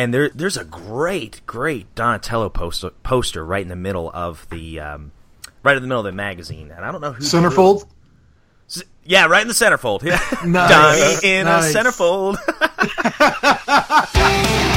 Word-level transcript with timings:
and 0.00 0.14
there 0.14 0.30
there's 0.30 0.56
a 0.56 0.64
great 0.64 1.42
great 1.46 1.94
Donatello 1.94 2.48
poster 2.48 2.90
poster 3.02 3.44
right 3.44 3.60
in 3.62 3.68
the 3.68 3.76
middle 3.76 4.10
of 4.14 4.46
the 4.50 4.80
um, 4.80 5.12
right 5.62 5.76
in 5.76 5.82
the 5.82 5.88
middle 5.88 6.00
of 6.00 6.06
the 6.06 6.12
magazine, 6.16 6.70
and 6.70 6.84
I 6.84 6.90
don't 6.90 7.00
know 7.02 7.12
who 7.12 7.22
Centerfold. 7.22 7.86
Yeah, 9.04 9.26
right 9.26 9.42
in 9.42 9.48
the 9.48 9.54
centerfold. 9.54 10.02
Yeah, 10.04 10.20
Nice. 10.46 10.70
Donnie 10.70 11.26
in 11.38 11.44
Nice. 11.46 11.74
a 11.74 11.78
centerfold. 11.78 12.36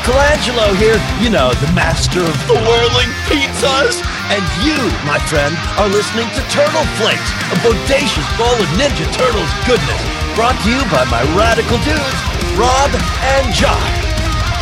Michelangelo 0.00 0.72
here. 0.80 0.96
You 1.20 1.28
know, 1.28 1.52
the 1.60 1.70
master 1.76 2.20
of 2.20 2.32
the 2.48 2.54
whirling 2.54 3.12
pizzas. 3.28 4.00
And 4.32 4.40
you, 4.64 4.80
my 5.04 5.18
friend, 5.28 5.54
are 5.76 5.88
listening 5.88 6.24
to 6.24 6.40
Turtle 6.48 6.88
Flakes, 6.96 7.30
a 7.52 7.56
bodacious 7.60 8.24
bowl 8.38 8.56
of 8.56 8.66
Ninja 8.80 9.04
Turtles 9.12 9.52
goodness. 9.68 10.00
Brought 10.34 10.56
to 10.64 10.70
you 10.70 10.80
by 10.88 11.04
my 11.04 11.20
radical 11.36 11.76
dudes, 11.84 12.16
Rob 12.56 12.90
and 13.20 13.54
Josh. 13.54 14.00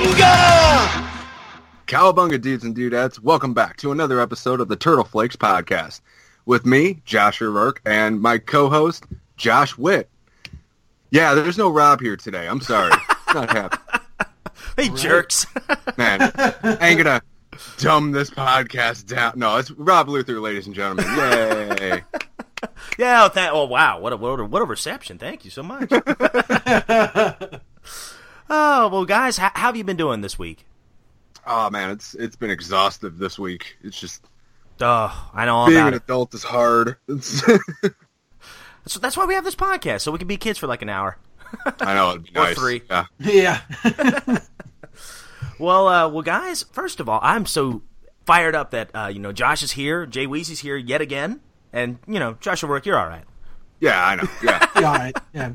Cowabunga 1.87 2.39
dudes 2.39 2.65
and 2.65 2.77
dudettes, 2.77 3.19
welcome 3.19 3.55
back 3.55 3.79
to 3.79 3.93
another 3.93 4.21
episode 4.21 4.61
of 4.61 4.69
the 4.69 4.77
Turtle 4.77 5.05
Flakes 5.05 5.37
podcast. 5.37 6.03
With 6.45 6.67
me, 6.67 7.01
Josh 7.07 7.41
O'Rourke, 7.41 7.81
and 7.87 8.21
my 8.21 8.37
co-host, 8.37 9.07
Josh 9.39 9.79
Witt. 9.79 10.11
Yeah, 11.11 11.33
there's 11.33 11.57
no 11.57 11.71
Rob 11.71 12.03
here 12.03 12.19
today. 12.19 12.47
I'm 12.47 12.61
sorry. 12.61 12.93
Not 13.33 13.49
happy. 14.77 14.89
hey, 14.91 14.97
jerks! 14.97 15.47
Man, 15.97 16.21
I 16.23 16.79
ain't 16.83 16.99
gonna 16.99 17.23
dumb 17.79 18.13
this 18.13 18.31
podcast 18.31 19.07
down. 19.07 19.33
No, 19.37 19.57
it's 19.57 19.71
Rob 19.73 20.09
Luther, 20.09 20.41
ladies 20.41 20.67
and 20.67 20.75
gentlemen. 20.75 21.07
Yay. 21.17 22.03
yeah. 22.99 23.25
Oh, 23.25 23.29
tha- 23.33 23.51
oh, 23.51 23.65
wow. 23.65 23.99
What 24.01 24.13
a, 24.13 24.17
what 24.17 24.41
a 24.41 24.45
what 24.45 24.63
a 24.63 24.67
reception. 24.67 25.19
Thank 25.19 25.45
you 25.45 25.51
so 25.51 25.63
much. 25.63 25.91
oh 28.49 28.89
well, 28.89 29.05
guys, 29.05 29.37
how, 29.39 29.51
how 29.55 29.67
have 29.69 29.77
you 29.77 29.85
been 29.85 29.97
doing 29.97 30.21
this 30.21 30.39
week? 30.39 30.67
Oh 31.47 31.71
man, 31.71 31.91
it's 31.91 32.15
it's 32.15 32.37
been 32.37 32.51
exhaustive 32.51 33.19
this 33.19 33.39
week. 33.39 33.77
It's 33.83 33.99
just 33.99 34.25
Oh, 34.81 35.31
I 35.33 35.47
know 35.47 35.55
all 35.57 35.67
being 35.69 35.79
about 35.79 35.89
an 35.89 35.95
it. 35.95 36.03
adult 36.05 36.35
is 36.35 36.43
hard. 36.43 36.97
So 38.89 39.01
that's 39.01 39.17
why 39.17 39.25
we 39.25 39.35
have 39.35 39.45
this 39.45 39.55
podcast, 39.57 40.03
so 40.03 40.13
we 40.13 40.19
can 40.19 40.29
be 40.29 40.37
kids 40.37 40.59
for 40.59 40.67
like 40.67 40.83
an 40.83 40.89
hour. 40.91 41.17
I 41.81 41.95
know 41.95 42.11
it'd 42.11 42.25
be 42.25 42.31
Or 42.39 42.43
nice. 42.45 42.57
three. 42.59 42.83
Yeah. 42.91 43.07
Yeah. 43.19 44.39
Well, 45.59 45.89
uh, 45.89 46.09
well, 46.09 46.23
guys. 46.23 46.65
First 46.73 47.01
of 47.01 47.09
all, 47.09 47.21
I'm 47.23 47.47
so 47.47 47.83
fired 48.25 48.55
up 48.55 48.71
that 48.73 48.91
uh, 48.95 49.07
you 49.07 49.19
know 49.19 49.33
Josh 49.33 49.63
is 49.63 49.73
here, 49.73 50.07
Jay 50.07 50.27
Weezy's 50.27 50.61
here 50.61 50.77
yet 50.77 51.01
again, 51.01 51.41
and 51.73 51.99
you 52.07 52.19
know 52.19 52.37
Josh 52.41 52.63
will 52.63 52.71
work. 52.71 52.87
You're 52.87 52.99
all 52.99 53.09
right. 53.09 53.25
Yeah, 53.81 54.05
I 54.05 54.15
know. 54.17 54.29
Yeah. 54.43 54.67
yeah. 54.81 54.89
All 54.89 54.95
right. 54.95 55.17
Yeah. 55.33 55.53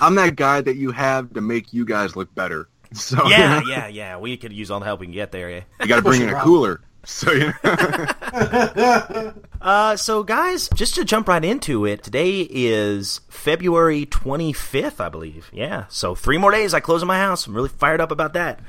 I'm 0.00 0.14
that 0.14 0.36
guy 0.36 0.60
that 0.60 0.76
you 0.76 0.92
have 0.92 1.32
to 1.34 1.40
make 1.40 1.72
you 1.72 1.84
guys 1.84 2.16
look 2.16 2.34
better. 2.34 2.68
So 2.94 3.26
Yeah, 3.26 3.60
yeah, 3.66 3.88
yeah. 3.88 4.18
We 4.18 4.36
could 4.36 4.52
use 4.52 4.70
all 4.70 4.78
the 4.78 4.86
help 4.86 5.00
we 5.00 5.06
can 5.06 5.14
get 5.14 5.32
there. 5.32 5.50
Yeah. 5.50 5.62
you 5.80 5.88
got 5.88 5.96
to 5.96 6.02
bring 6.02 6.22
in 6.22 6.28
a 6.28 6.40
cooler. 6.40 6.80
So 7.04 7.32
you 7.32 7.52
know. 7.64 9.32
Uh, 9.60 9.96
so 9.96 10.22
guys, 10.22 10.68
just 10.74 10.94
to 10.94 11.04
jump 11.06 11.26
right 11.26 11.42
into 11.42 11.86
it, 11.86 12.02
today 12.04 12.46
is 12.50 13.22
February 13.30 14.04
25th, 14.04 15.00
I 15.00 15.08
believe. 15.08 15.50
Yeah. 15.54 15.86
So 15.88 16.14
three 16.14 16.36
more 16.36 16.52
days, 16.52 16.74
I 16.74 16.80
close 16.80 17.00
on 17.02 17.08
my 17.08 17.18
house. 17.18 17.46
I'm 17.46 17.54
really 17.56 17.70
fired 17.70 18.00
up 18.00 18.10
about 18.10 18.34
that. 18.34 18.60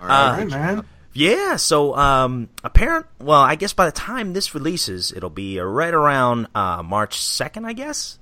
All 0.00 0.08
right, 0.08 0.48
man. 0.48 0.84
Yeah, 1.12 1.56
so 1.56 1.96
um 1.96 2.48
apparent 2.62 3.06
well, 3.18 3.40
I 3.40 3.56
guess 3.56 3.72
by 3.72 3.86
the 3.86 3.92
time 3.92 4.32
this 4.32 4.54
releases, 4.54 5.12
it'll 5.12 5.30
be 5.30 5.58
right 5.58 5.92
around 5.92 6.48
uh 6.54 6.82
March 6.82 7.18
2nd, 7.18 7.64
I 7.64 7.72
guess. 7.72 8.18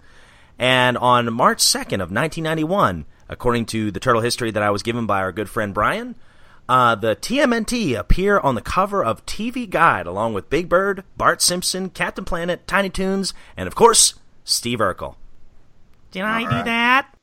And 0.58 0.98
on 0.98 1.32
March 1.32 1.58
2nd 1.58 2.02
of 2.02 2.10
1991, 2.10 3.04
according 3.28 3.66
to 3.66 3.90
the 3.90 4.00
turtle 4.00 4.22
history 4.22 4.50
that 4.50 4.62
I 4.62 4.70
was 4.70 4.82
given 4.82 5.06
by 5.06 5.20
our 5.20 5.32
good 5.32 5.48
friend 5.48 5.72
Brian, 5.72 6.16
uh, 6.68 6.94
the 6.94 7.16
TMNT 7.16 7.98
appear 7.98 8.38
on 8.38 8.54
the 8.54 8.60
cover 8.60 9.04
of 9.04 9.24
TV 9.24 9.68
Guide 9.68 10.06
along 10.06 10.34
with 10.34 10.50
Big 10.50 10.68
Bird, 10.68 11.04
Bart 11.16 11.40
Simpson, 11.40 11.90
Captain 11.90 12.24
Planet, 12.24 12.66
Tiny 12.66 12.90
Toons, 12.90 13.32
and 13.56 13.66
of 13.66 13.74
course, 13.74 14.14
Steve 14.44 14.80
Urkel. 14.80 15.14
Did 16.10 16.24
I 16.24 16.42
do 16.42 16.64
that? 16.64 17.14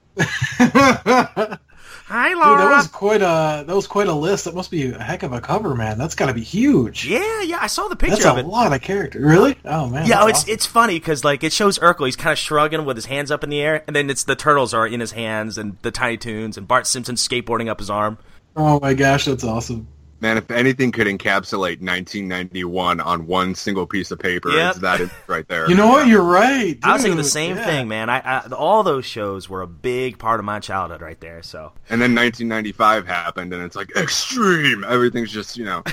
Hi, 2.07 2.29
Dude, 2.29 2.38
Laura. 2.38 2.57
that 2.57 2.78
was 2.78 2.88
quite 2.88 3.22
a 3.22 3.63
that 3.66 3.75
was 3.75 3.88
quite 3.88 4.07
a 4.07 4.13
list. 4.13 4.46
That 4.46 4.53
must 4.56 4.69
be 4.72 4.91
a 4.91 5.00
heck 5.01 5.23
of 5.23 5.34
a 5.34 5.41
cover, 5.41 5.73
man. 5.75 5.97
That's 5.97 6.16
got 6.16 6.28
to 6.28 6.34
be 6.34 6.44
huge. 6.44 7.07
Yeah, 7.07 7.41
yeah, 7.41 7.57
I 7.62 7.68
saw 7.68 7.88
the 7.88 7.96
picture 7.96 8.16
That's 8.18 8.25
of 8.25 8.46
a 8.46 8.47
lot 8.47 8.72
of 8.73 8.81
character. 8.81 9.19
Really? 9.19 9.57
Oh 9.66 9.88
man. 9.88 10.06
Yeah, 10.07 10.23
oh, 10.23 10.28
it's 10.28 10.40
awesome. 10.40 10.53
it's 10.53 10.66
funny 10.66 11.00
because 11.00 11.23
like 11.23 11.44
it 11.44 11.51
shows 11.53 11.79
Urkel. 11.79 12.06
He's 12.06 12.16
kind 12.16 12.31
of 12.34 12.38
shrugging 12.38 12.85
with 12.85 12.97
his 12.97 13.06
hands 13.06 13.31
up 13.31 13.44
in 13.44 13.50
the 13.50 13.62
air, 13.62 13.84
and 13.88 13.96
then 13.96 14.09
it's 14.09 14.23
the 14.23 14.35
turtles 14.35 14.73
are 14.73 14.85
in 14.88 15.00
his 15.00 15.12
hands, 15.13 15.57
and 15.57 15.78
the 15.81 15.91
Tiny 15.91 16.18
Toons, 16.18 16.57
and 16.57 16.68
Bart 16.68 16.85
Simpson 16.88 17.16
skateboarding 17.16 17.69
up 17.69 17.79
his 17.79 17.90
arm. 17.90 18.17
Oh 18.56 18.79
my 18.79 18.94
gosh, 18.94 19.25
that's 19.25 19.44
awesome. 19.44 19.88
Man, 20.21 20.37
if 20.37 20.49
anything 20.49 20.91
could 20.93 21.07
encapsulate 21.07 21.81
1991 21.81 23.01
on 23.01 23.27
one 23.27 23.53
single 23.53 23.85
piece 23.85 24.11
of 24.11 24.17
paper, 24.19 24.49
Yep. 24.49 24.69
it's 24.71 24.79
that 24.79 25.01
right 25.27 25.47
there. 25.47 25.69
You 25.69 25.75
know 25.75 25.87
what? 25.87 26.07
You're 26.07 26.23
right. 26.23 26.79
I 26.83 26.93
was 26.93 27.01
thinking 27.01 27.17
the 27.17 27.23
same 27.23 27.57
Yeah. 27.57 27.65
thing, 27.65 27.87
man. 27.89 28.09
I, 28.09 28.19
I 28.19 28.47
all 28.53 28.81
those 28.83 29.05
shows 29.05 29.49
were 29.49 29.61
a 29.61 29.67
big 29.67 30.17
part 30.17 30.39
of 30.39 30.45
my 30.45 30.59
childhood 30.59 31.01
right 31.01 31.19
there. 31.19 31.43
So 31.43 31.73
And 31.89 32.01
then 32.01 32.15
1995 32.15 33.05
happened, 33.05 33.53
and 33.53 33.61
it's 33.63 33.75
like 33.75 33.91
extreme. 33.97 34.83
Everything's 34.85 35.31
just 35.31 35.57
you 35.57 35.65
know, 35.65 35.83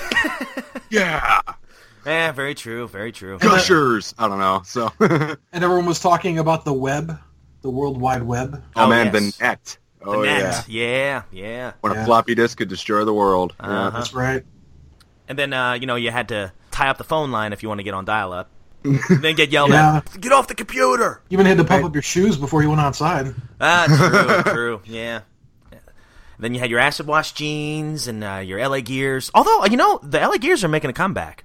yeah, 0.91 1.41
yeah, 2.06 2.32
very 2.32 2.55
true, 2.55 2.87
very 2.88 3.12
true. 3.12 3.38
gushers. 3.38 4.15
I 4.19 4.28
don't 4.28 4.38
know. 4.38 4.62
So, 4.65 4.93
oh 5.00 5.37
And 5.53 5.65
everyone 5.65 5.87
was 5.87 6.00
talking 6.00 6.38
about 6.38 6.65
the 6.65 6.72
web, 6.72 7.19
the 7.62 7.71
World 7.71 8.00
Wide 8.00 8.22
Web. 8.22 8.62
Oh, 8.77 8.88
man, 8.88 9.09
oh, 9.09 9.19
yes. 9.19 9.37
the 9.37 9.44
net. 9.44 9.78
The 10.05 10.11
Oh 10.11 10.23
net, 10.23 10.65
yeah, 10.69 11.23
yeah, 11.33 11.41
yeah. 11.49 11.73
when 11.81 11.93
Yeah. 11.93 12.03
a 12.03 12.05
floppy 12.05 12.35
disk 12.35 12.59
could 12.59 12.69
destroy 12.69 13.05
the 13.05 13.15
world. 13.15 13.55
Yeah. 13.61 13.67
Uh-huh. 13.69 13.91
That's 13.91 14.13
right. 14.15 14.45
And 15.29 15.39
then 15.39 15.53
uh, 15.53 15.75
you 15.75 15.87
know 15.87 15.97
you 15.97 16.11
had 16.11 16.29
to 16.29 16.53
tie 16.71 16.89
up 16.89 16.99
the 16.99 17.05
phone 17.05 17.31
line 17.31 17.53
if 17.53 17.63
you 17.63 17.69
want 17.69 17.79
to 17.79 17.85
get 17.85 17.95
on 17.95 18.05
dial-up. 18.05 18.49
then 18.83 19.37
get 19.37 19.51
yelled 19.51 19.71
Yeah. 19.71 19.99
at. 19.99 20.21
Get 20.21 20.33
off 20.33 20.49
the 20.49 20.55
computer. 20.57 21.21
You 21.29 21.37
even 21.37 21.47
had 21.47 21.59
to 21.59 21.65
pump 21.65 21.85
up 21.85 21.95
your 21.95 22.03
shoes 22.03 22.37
before 22.37 22.62
you 22.62 22.69
went 22.69 22.81
outside. 22.81 23.33
Ah, 23.61 24.43
true, 24.45 24.53
true, 24.53 24.81
yeah. 24.87 25.21
Then 26.39 26.55
you 26.55 26.59
had 26.61 26.71
your 26.71 26.81
acid 26.81 27.07
wash 27.07 27.33
jeans 27.33 28.09
and 28.09 28.25
uh, 28.25 28.43
your 28.45 28.59
LA 28.67 28.81
Gears. 28.81 29.31
Although 29.35 29.67
you 29.67 29.77
know 29.77 30.01
the 30.03 30.19
LA 30.19 30.39
Gears 30.39 30.65
are 30.65 30.69
making 30.69 30.91
a 30.91 30.93
comeback. 30.93 31.45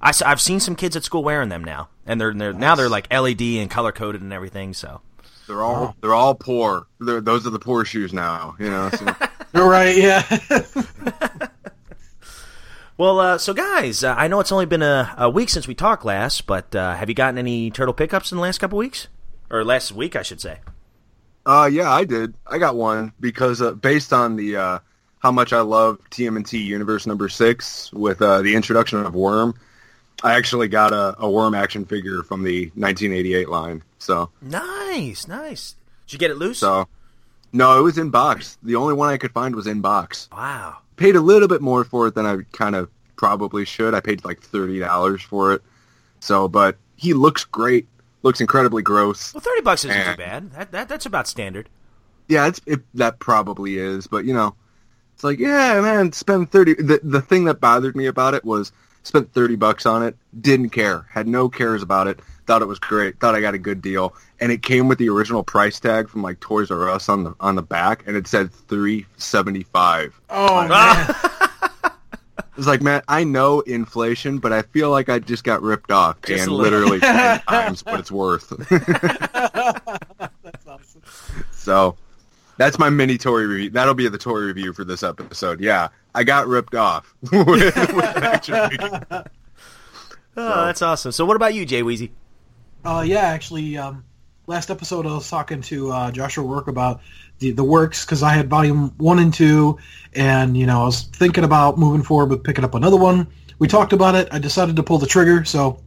I, 0.00 0.12
have 0.24 0.40
seen 0.40 0.58
some 0.58 0.74
kids 0.74 0.96
at 0.96 1.04
school 1.04 1.22
wearing 1.22 1.48
them 1.48 1.62
now, 1.62 1.88
and 2.04 2.20
they're, 2.20 2.34
they're 2.34 2.52
now 2.52 2.74
they're 2.74 2.88
like 2.88 3.06
LED 3.12 3.40
and 3.42 3.70
color 3.70 3.92
coded 3.92 4.20
and 4.20 4.32
everything. 4.32 4.74
So 4.74 5.00
They're 5.52 5.62
all 5.62 5.94
they're 6.00 6.14
all 6.14 6.34
poor. 6.34 6.86
They're, 6.98 7.20
those 7.20 7.46
are 7.46 7.50
the 7.50 7.58
poor 7.58 7.84
shoes 7.84 8.14
now. 8.14 8.56
You 8.58 8.70
know. 8.70 8.88
So. 8.88 9.14
You're 9.54 9.68
right. 9.68 9.94
Yeah. 9.94 10.24
well, 12.96 13.20
uh, 13.20 13.36
so 13.36 13.52
guys, 13.52 14.02
uh, 14.02 14.14
I 14.16 14.28
know 14.28 14.40
it's 14.40 14.50
only 14.50 14.64
been 14.64 14.82
a, 14.82 15.14
a 15.18 15.28
week 15.28 15.50
since 15.50 15.68
we 15.68 15.74
talked 15.74 16.06
last, 16.06 16.46
but 16.46 16.74
uh, 16.74 16.94
have 16.94 17.10
you 17.10 17.14
gotten 17.14 17.36
any 17.36 17.70
turtle 17.70 17.92
pickups 17.92 18.32
in 18.32 18.36
the 18.36 18.42
last 18.42 18.60
couple 18.60 18.78
weeks, 18.78 19.08
or 19.50 19.62
last 19.62 19.92
week, 19.92 20.16
I 20.16 20.22
should 20.22 20.40
say? 20.40 20.60
Uh, 21.44 21.68
yeah, 21.70 21.92
I 21.92 22.04
did. 22.04 22.32
I 22.46 22.56
got 22.56 22.74
one 22.74 23.12
because 23.20 23.60
uh, 23.60 23.72
based 23.72 24.14
on 24.14 24.36
the 24.36 24.56
uh, 24.56 24.78
how 25.18 25.32
much 25.32 25.52
I 25.52 25.60
love 25.60 25.98
TMNT 26.08 26.64
Universe 26.64 27.06
number 27.06 27.28
six 27.28 27.92
with 27.92 28.22
uh, 28.22 28.40
the 28.40 28.54
introduction 28.54 29.04
of 29.04 29.14
Worm, 29.14 29.54
I 30.22 30.34
actually 30.34 30.68
got 30.68 30.92
a, 30.92 31.14
a 31.18 31.28
Worm 31.30 31.54
action 31.54 31.84
figure 31.84 32.22
from 32.22 32.42
the 32.44 32.66
1988 32.74 33.48
line. 33.48 33.82
So, 33.98 34.30
Nice, 34.40 35.26
nice. 35.26 35.74
Did 36.06 36.12
you 36.14 36.18
get 36.18 36.30
it 36.30 36.36
loose? 36.36 36.58
so 36.58 36.88
no, 37.52 37.78
it 37.78 37.82
was 37.82 37.98
in 37.98 38.10
box. 38.10 38.56
The 38.62 38.76
only 38.76 38.94
one 38.94 39.08
I 39.10 39.18
could 39.18 39.32
find 39.32 39.54
was 39.54 39.66
in 39.66 39.80
box. 39.80 40.28
wow. 40.32 40.78
Paid 40.96 41.16
a 41.16 41.20
little 41.20 41.48
bit 41.48 41.60
more 41.60 41.84
for 41.84 42.06
it 42.06 42.14
than 42.14 42.26
I 42.26 42.38
kind 42.52 42.74
of 42.76 42.88
probably 43.16 43.64
should. 43.64 43.94
I 43.94 44.00
paid 44.00 44.24
like 44.24 44.40
thirty 44.40 44.78
dollars 44.78 45.22
for 45.22 45.52
it. 45.54 45.62
So, 46.20 46.46
but 46.48 46.76
he 46.96 47.12
looks 47.14 47.44
great. 47.44 47.88
Looks 48.22 48.40
incredibly 48.40 48.82
gross. 48.82 49.34
Well, 49.34 49.40
thirty 49.40 49.62
bucks 49.62 49.84
isn't 49.84 49.96
Eh. 49.96 50.12
too 50.12 50.16
bad. 50.18 50.52
That, 50.52 50.70
that 50.72 50.88
that's 50.88 51.06
about 51.06 51.26
standard. 51.26 51.68
Yeah, 52.28 52.46
it's 52.46 52.60
it, 52.66 52.80
that 52.94 53.18
probably 53.18 53.78
is, 53.78 54.06
but 54.06 54.24
you 54.24 54.32
know, 54.34 54.54
it's 55.14 55.24
like 55.24 55.38
yeah, 55.40 55.80
man, 55.80 56.12
spend 56.12 56.52
thirty. 56.52 56.74
The 56.74 57.00
the 57.02 57.20
thing 57.22 57.44
that 57.46 57.60
bothered 57.60 57.96
me 57.96 58.06
about 58.06 58.34
it 58.34 58.44
was 58.44 58.70
Spent 59.02 59.32
thirty 59.32 59.56
bucks 59.56 59.86
on 59.86 60.02
it. 60.02 60.16
Didn't 60.40 60.70
care. 60.70 61.06
Had 61.10 61.26
no 61.26 61.48
cares 61.48 61.82
about 61.82 62.06
it. 62.06 62.20
Thought 62.46 62.62
it 62.62 62.68
was 62.68 62.78
great. 62.78 63.18
Thought 63.20 63.34
I 63.34 63.40
got 63.40 63.54
a 63.54 63.58
good 63.58 63.80
deal. 63.82 64.14
And 64.40 64.50
it 64.50 64.62
came 64.62 64.88
with 64.88 64.98
the 64.98 65.08
original 65.08 65.42
price 65.44 65.78
tag 65.78 66.08
from 66.08 66.22
like 66.22 66.40
Toys 66.40 66.70
R 66.70 66.88
Us 66.88 67.08
on 67.08 67.24
the 67.24 67.34
on 67.40 67.54
the 67.54 67.62
back, 67.62 68.04
and 68.06 68.16
it 68.16 68.26
said 68.26 68.52
three 68.52 69.06
seventy 69.16 69.62
five. 69.62 70.20
Oh 70.30 70.66
man, 70.66 71.14
It's 72.56 72.66
like, 72.66 72.82
man, 72.82 73.02
I 73.08 73.24
know 73.24 73.60
inflation, 73.60 74.38
but 74.38 74.52
I 74.52 74.62
feel 74.62 74.90
like 74.90 75.08
I 75.08 75.18
just 75.18 75.42
got 75.42 75.62
ripped 75.62 75.90
off, 75.90 76.18
and 76.28 76.52
literally 76.52 77.00
ten 77.00 77.40
times 77.48 77.84
what 77.84 77.98
it's 77.98 78.12
worth. 78.12 78.50
that's 80.42 80.66
awesome. 80.66 81.02
So 81.50 81.96
that's 82.56 82.78
my 82.78 82.90
mini 82.90 83.18
Tory 83.18 83.46
review. 83.46 83.70
That'll 83.70 83.94
be 83.94 84.08
the 84.08 84.18
Tory 84.18 84.46
review 84.46 84.72
for 84.72 84.84
this 84.84 85.02
episode. 85.02 85.60
Yeah, 85.60 85.88
I 86.14 86.24
got 86.24 86.46
ripped 86.46 86.74
off. 86.74 87.14
with, 87.32 87.46
with 87.46 88.04
action 88.04 88.70
figures. 88.70 89.24
Oh, 90.34 90.64
that's 90.64 90.80
awesome. 90.80 91.12
So 91.12 91.26
what 91.26 91.36
about 91.36 91.52
you, 91.52 91.66
Jay 91.66 91.82
Weezy? 91.82 92.08
Uh, 92.86 93.04
yeah, 93.06 93.20
actually, 93.20 93.76
um, 93.76 94.02
last 94.46 94.70
episode 94.70 95.06
I 95.06 95.12
was 95.12 95.28
talking 95.28 95.60
to 95.62 95.92
uh, 95.92 96.10
Joshua 96.10 96.44
Work 96.44 96.68
about 96.68 97.02
the 97.38 97.50
the 97.50 97.64
works 97.64 98.04
because 98.04 98.22
I 98.22 98.32
had 98.32 98.48
volume 98.48 98.94
one 98.96 99.18
and 99.18 99.32
two, 99.32 99.78
and 100.14 100.56
you 100.56 100.66
know 100.66 100.82
I 100.82 100.84
was 100.84 101.02
thinking 101.02 101.44
about 101.44 101.78
moving 101.78 102.02
forward 102.02 102.30
with 102.30 102.44
picking 102.44 102.64
up 102.64 102.74
another 102.74 102.96
one. 102.96 103.28
We 103.58 103.68
talked 103.68 103.92
about 103.92 104.14
it. 104.14 104.28
I 104.32 104.38
decided 104.38 104.76
to 104.76 104.82
pull 104.82 104.98
the 104.98 105.06
trigger, 105.06 105.44
so 105.44 105.80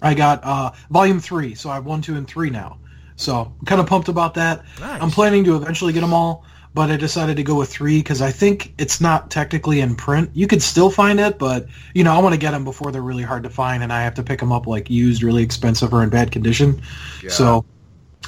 I 0.00 0.14
got 0.14 0.40
uh, 0.44 0.72
volume 0.90 1.20
three. 1.20 1.54
So 1.54 1.70
I 1.70 1.74
have 1.74 1.84
one, 1.84 2.02
two, 2.02 2.16
and 2.16 2.26
three 2.26 2.50
now. 2.50 2.78
So 3.20 3.52
I'm 3.58 3.66
kind 3.66 3.80
of 3.80 3.86
pumped 3.86 4.08
about 4.08 4.34
that. 4.34 4.64
Nice. 4.80 5.02
I'm 5.02 5.10
planning 5.10 5.44
to 5.44 5.56
eventually 5.56 5.92
get 5.92 6.00
them 6.00 6.14
all, 6.14 6.44
but 6.72 6.90
I 6.90 6.96
decided 6.96 7.36
to 7.36 7.42
go 7.42 7.54
with 7.54 7.68
three 7.70 7.98
because 7.98 8.22
I 8.22 8.30
think 8.32 8.72
it's 8.78 9.00
not 9.00 9.30
technically 9.30 9.80
in 9.80 9.94
print. 9.94 10.30
You 10.32 10.46
could 10.46 10.62
still 10.62 10.90
find 10.90 11.20
it, 11.20 11.38
but 11.38 11.66
you 11.94 12.02
know 12.02 12.14
I 12.14 12.18
want 12.18 12.32
to 12.34 12.38
get 12.40 12.52
them 12.52 12.64
before 12.64 12.92
they're 12.92 13.02
really 13.02 13.22
hard 13.22 13.42
to 13.42 13.50
find, 13.50 13.82
and 13.82 13.92
I 13.92 14.02
have 14.02 14.14
to 14.14 14.22
pick 14.22 14.40
them 14.40 14.52
up 14.52 14.66
like 14.66 14.88
used, 14.88 15.22
really 15.22 15.42
expensive, 15.42 15.92
or 15.92 16.02
in 16.02 16.08
bad 16.08 16.30
condition. 16.30 16.80
Yeah. 17.22 17.30
So 17.30 17.64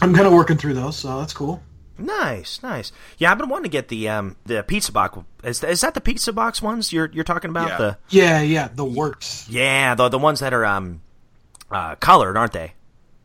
I'm 0.00 0.14
kind 0.14 0.26
of 0.26 0.32
working 0.32 0.56
through 0.58 0.74
those, 0.74 0.96
so 0.98 1.18
that's 1.20 1.32
cool. 1.32 1.62
Nice, 1.98 2.62
nice. 2.62 2.90
Yeah, 3.18 3.30
I've 3.30 3.38
been 3.38 3.48
wanting 3.48 3.64
to 3.64 3.70
get 3.70 3.88
the 3.88 4.08
um 4.08 4.36
the 4.44 4.62
pizza 4.62 4.92
box. 4.92 5.18
Is, 5.44 5.62
is 5.62 5.80
that 5.82 5.94
the 5.94 6.00
pizza 6.00 6.32
box 6.32 6.60
ones 6.60 6.92
you're 6.92 7.10
you're 7.12 7.24
talking 7.24 7.50
about? 7.50 7.68
Yeah. 7.68 7.78
The 7.78 7.98
Yeah, 8.10 8.40
yeah, 8.42 8.68
the 8.74 8.84
works. 8.84 9.46
yeah, 9.48 9.94
the 9.94 10.08
the 10.08 10.18
ones 10.18 10.40
that 10.40 10.52
are 10.52 10.64
um 10.64 11.00
uh 11.70 11.94
colored, 11.96 12.36
aren't 12.36 12.52
they? 12.52 12.74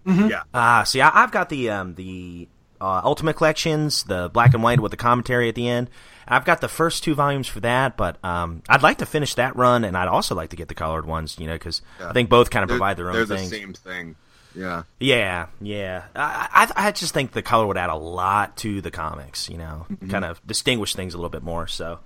Yeah, 0.08 0.44
Ah, 0.54 0.84
see, 0.84 1.02
I, 1.02 1.24
I've 1.24 1.32
got 1.32 1.50
the 1.50 1.70
um 1.70 1.96
the 1.96 2.48
uh, 2.80 3.02
Ultimate 3.04 3.34
Collections, 3.36 4.04
the 4.04 4.30
black 4.30 4.54
and 4.54 4.64
white 4.64 4.80
with 4.80 4.92
the 4.92 4.98
commentary 4.98 5.50
at 5.50 5.56
the 5.56 5.68
end. 5.68 5.90
I've 6.28 6.46
got 6.46 6.62
the 6.62 6.68
first 6.68 7.04
two 7.04 7.16
volumes 7.16 7.48
for 7.48 7.60
that, 7.62 7.98
but 7.98 8.24
um, 8.24 8.62
I'd 8.70 8.84
like 8.84 8.98
to 9.00 9.06
finish 9.06 9.34
that 9.36 9.56
run, 9.56 9.84
and 9.84 9.98
I'd 9.98 10.08
also 10.10 10.36
like 10.36 10.50
to 10.52 10.56
get 10.56 10.68
the 10.68 10.76
colored 10.76 11.06
ones, 11.06 11.38
you 11.40 11.48
know, 11.48 11.54
because 11.54 11.82
I 12.00 12.12
think 12.14 12.30
both 12.30 12.50
kind 12.50 12.64
of 12.64 12.68
they're, 12.70 12.78
provide 12.78 12.98
their 12.98 13.08
own. 13.08 13.14
they're 13.14 13.22
own 13.24 13.28
the 13.30 13.38
things. 13.38 13.50
same 13.50 13.74
thing. 13.74 14.16
Yeah, 14.56 14.84
Yeah, 15.00 15.48
yeah. 15.62 16.04
I, 16.16 16.68
I 16.76 16.88
I 16.88 16.92
just 16.92 17.14
think 17.14 17.32
the 17.32 17.42
color 17.44 17.68
would 17.68 17.78
add 17.78 17.90
a 17.90 17.96
lot 17.96 18.58
to 18.58 18.82
the 18.82 18.90
comics, 18.92 19.50
you 19.50 19.58
know, 19.58 19.86
kind 20.10 20.26
of 20.26 20.42
distinguish 20.48 20.96
things 20.96 21.14
a 21.14 21.18
little 21.18 21.30
bit 21.30 21.44
more. 21.44 21.68
So, 21.68 22.00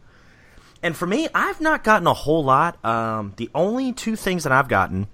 and 0.83 0.95
for 0.95 1.07
me, 1.07 1.27
I've 1.33 1.62
not 1.62 1.83
gotten 1.83 2.07
a 2.07 2.13
whole 2.13 2.44
lot. 2.44 2.83
Um, 2.86 3.33
the 3.38 3.50
only 3.56 3.94
two 3.94 4.15
things 4.18 4.44
that 4.44 4.51
I've 4.51 4.68
gotten, 4.68 5.07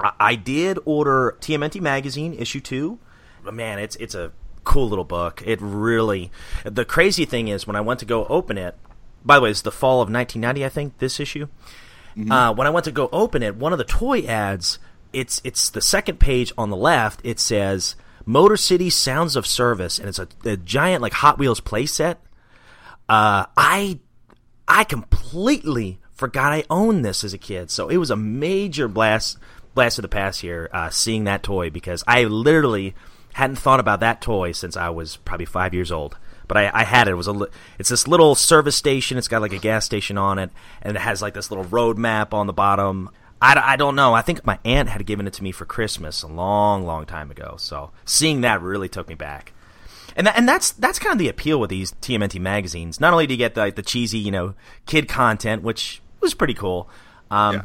I, 0.00 0.12
I 0.20 0.34
did 0.34 0.78
order 0.84 1.36
TMNT 1.40 1.80
magazine 1.80 2.34
issue 2.34 2.60
two. 2.60 2.98
But 3.44 3.54
man, 3.54 3.78
it's 3.78 3.96
it's 3.96 4.14
a 4.14 4.32
cool 4.64 4.88
little 4.88 5.04
book. 5.04 5.42
It 5.44 5.58
really. 5.60 6.30
The 6.64 6.84
crazy 6.84 7.24
thing 7.24 7.48
is 7.48 7.66
when 7.66 7.76
I 7.76 7.80
went 7.80 8.00
to 8.00 8.06
go 8.06 8.26
open 8.26 8.58
it. 8.58 8.76
By 9.24 9.36
the 9.36 9.42
way, 9.42 9.50
it's 9.50 9.62
the 9.62 9.70
fall 9.70 10.00
of 10.02 10.10
1990, 10.10 10.64
I 10.64 10.68
think. 10.68 10.98
This 10.98 11.20
issue. 11.20 11.48
Uh, 12.30 12.52
when 12.52 12.66
I 12.66 12.70
went 12.70 12.84
to 12.84 12.92
go 12.92 13.08
open 13.10 13.42
it, 13.42 13.56
one 13.56 13.72
of 13.72 13.78
the 13.78 13.84
toy 13.84 14.20
ads, 14.22 14.78
it's 15.12 15.40
it's 15.44 15.70
the 15.70 15.80
second 15.80 16.20
page 16.20 16.52
on 16.58 16.70
the 16.70 16.76
left. 16.76 17.20
It 17.24 17.40
says 17.40 17.96
Motor 18.26 18.56
City 18.56 18.90
Sounds 18.90 19.36
of 19.36 19.46
Service, 19.46 19.98
and 19.98 20.08
it's 20.08 20.18
a, 20.18 20.28
a 20.44 20.56
giant 20.56 21.02
like 21.02 21.14
Hot 21.14 21.38
Wheels 21.38 21.60
playset. 21.60 22.16
Uh, 23.08 23.46
I 23.56 23.98
I 24.68 24.84
completely 24.84 26.00
forgot 26.12 26.52
I 26.52 26.64
owned 26.68 27.04
this 27.04 27.24
as 27.24 27.32
a 27.32 27.38
kid, 27.38 27.70
so 27.70 27.88
it 27.88 27.96
was 27.96 28.10
a 28.10 28.16
major 28.16 28.88
blast 28.88 29.38
blast 29.74 29.98
of 29.98 30.02
the 30.02 30.08
past 30.08 30.40
here 30.40 30.68
uh, 30.72 30.90
seeing 30.90 31.24
that 31.24 31.42
toy 31.42 31.70
because 31.70 32.04
I 32.06 32.24
literally 32.24 32.94
hadn't 33.34 33.56
thought 33.56 33.80
about 33.80 34.00
that 34.00 34.20
toy 34.20 34.52
since 34.52 34.76
I 34.76 34.90
was 34.90 35.16
probably 35.16 35.46
five 35.46 35.74
years 35.74 35.90
old. 35.90 36.16
But 36.48 36.56
I, 36.56 36.70
I 36.80 36.84
had 36.84 37.08
it. 37.08 37.12
It 37.12 37.14
was 37.14 37.28
a 37.28 37.46
it's 37.78 37.88
this 37.88 38.06
little 38.06 38.34
service 38.34 38.76
station. 38.76 39.16
It's 39.16 39.28
got 39.28 39.40
like 39.40 39.52
a 39.54 39.58
gas 39.58 39.86
station 39.86 40.18
on 40.18 40.38
it, 40.38 40.50
and 40.82 40.96
it 40.96 41.00
has 41.00 41.22
like 41.22 41.34
this 41.34 41.50
little 41.50 41.64
road 41.64 41.96
map 41.96 42.34
on 42.34 42.46
the 42.46 42.52
bottom. 42.52 43.08
I, 43.40 43.72
I 43.72 43.76
don't 43.76 43.96
know. 43.96 44.12
I 44.14 44.22
think 44.22 44.44
my 44.44 44.58
aunt 44.64 44.88
had 44.88 45.06
given 45.06 45.26
it 45.26 45.32
to 45.34 45.42
me 45.42 45.50
for 45.50 45.64
Christmas 45.64 46.22
a 46.22 46.28
long, 46.28 46.84
long 46.84 47.06
time 47.06 47.30
ago. 47.30 47.54
So 47.58 47.90
seeing 48.04 48.42
that 48.42 48.60
really 48.60 48.88
took 48.88 49.08
me 49.08 49.14
back. 49.14 49.52
And 50.14 50.26
that, 50.26 50.36
and 50.36 50.46
that's 50.46 50.72
that's 50.72 50.98
kind 50.98 51.12
of 51.12 51.18
the 51.18 51.28
appeal 51.28 51.58
with 51.58 51.70
these 51.70 51.92
TMNT 52.02 52.38
magazines. 52.40 53.00
Not 53.00 53.12
only 53.14 53.26
do 53.26 53.32
you 53.32 53.38
get 53.38 53.54
the, 53.54 53.62
like, 53.62 53.76
the 53.76 53.82
cheesy, 53.82 54.18
you 54.18 54.30
know, 54.30 54.54
kid 54.84 55.08
content, 55.08 55.62
which 55.62 56.02
was 56.20 56.34
pretty 56.34 56.54
cool. 56.54 56.88
Um, 57.30 57.54
Yeah. 57.54 57.62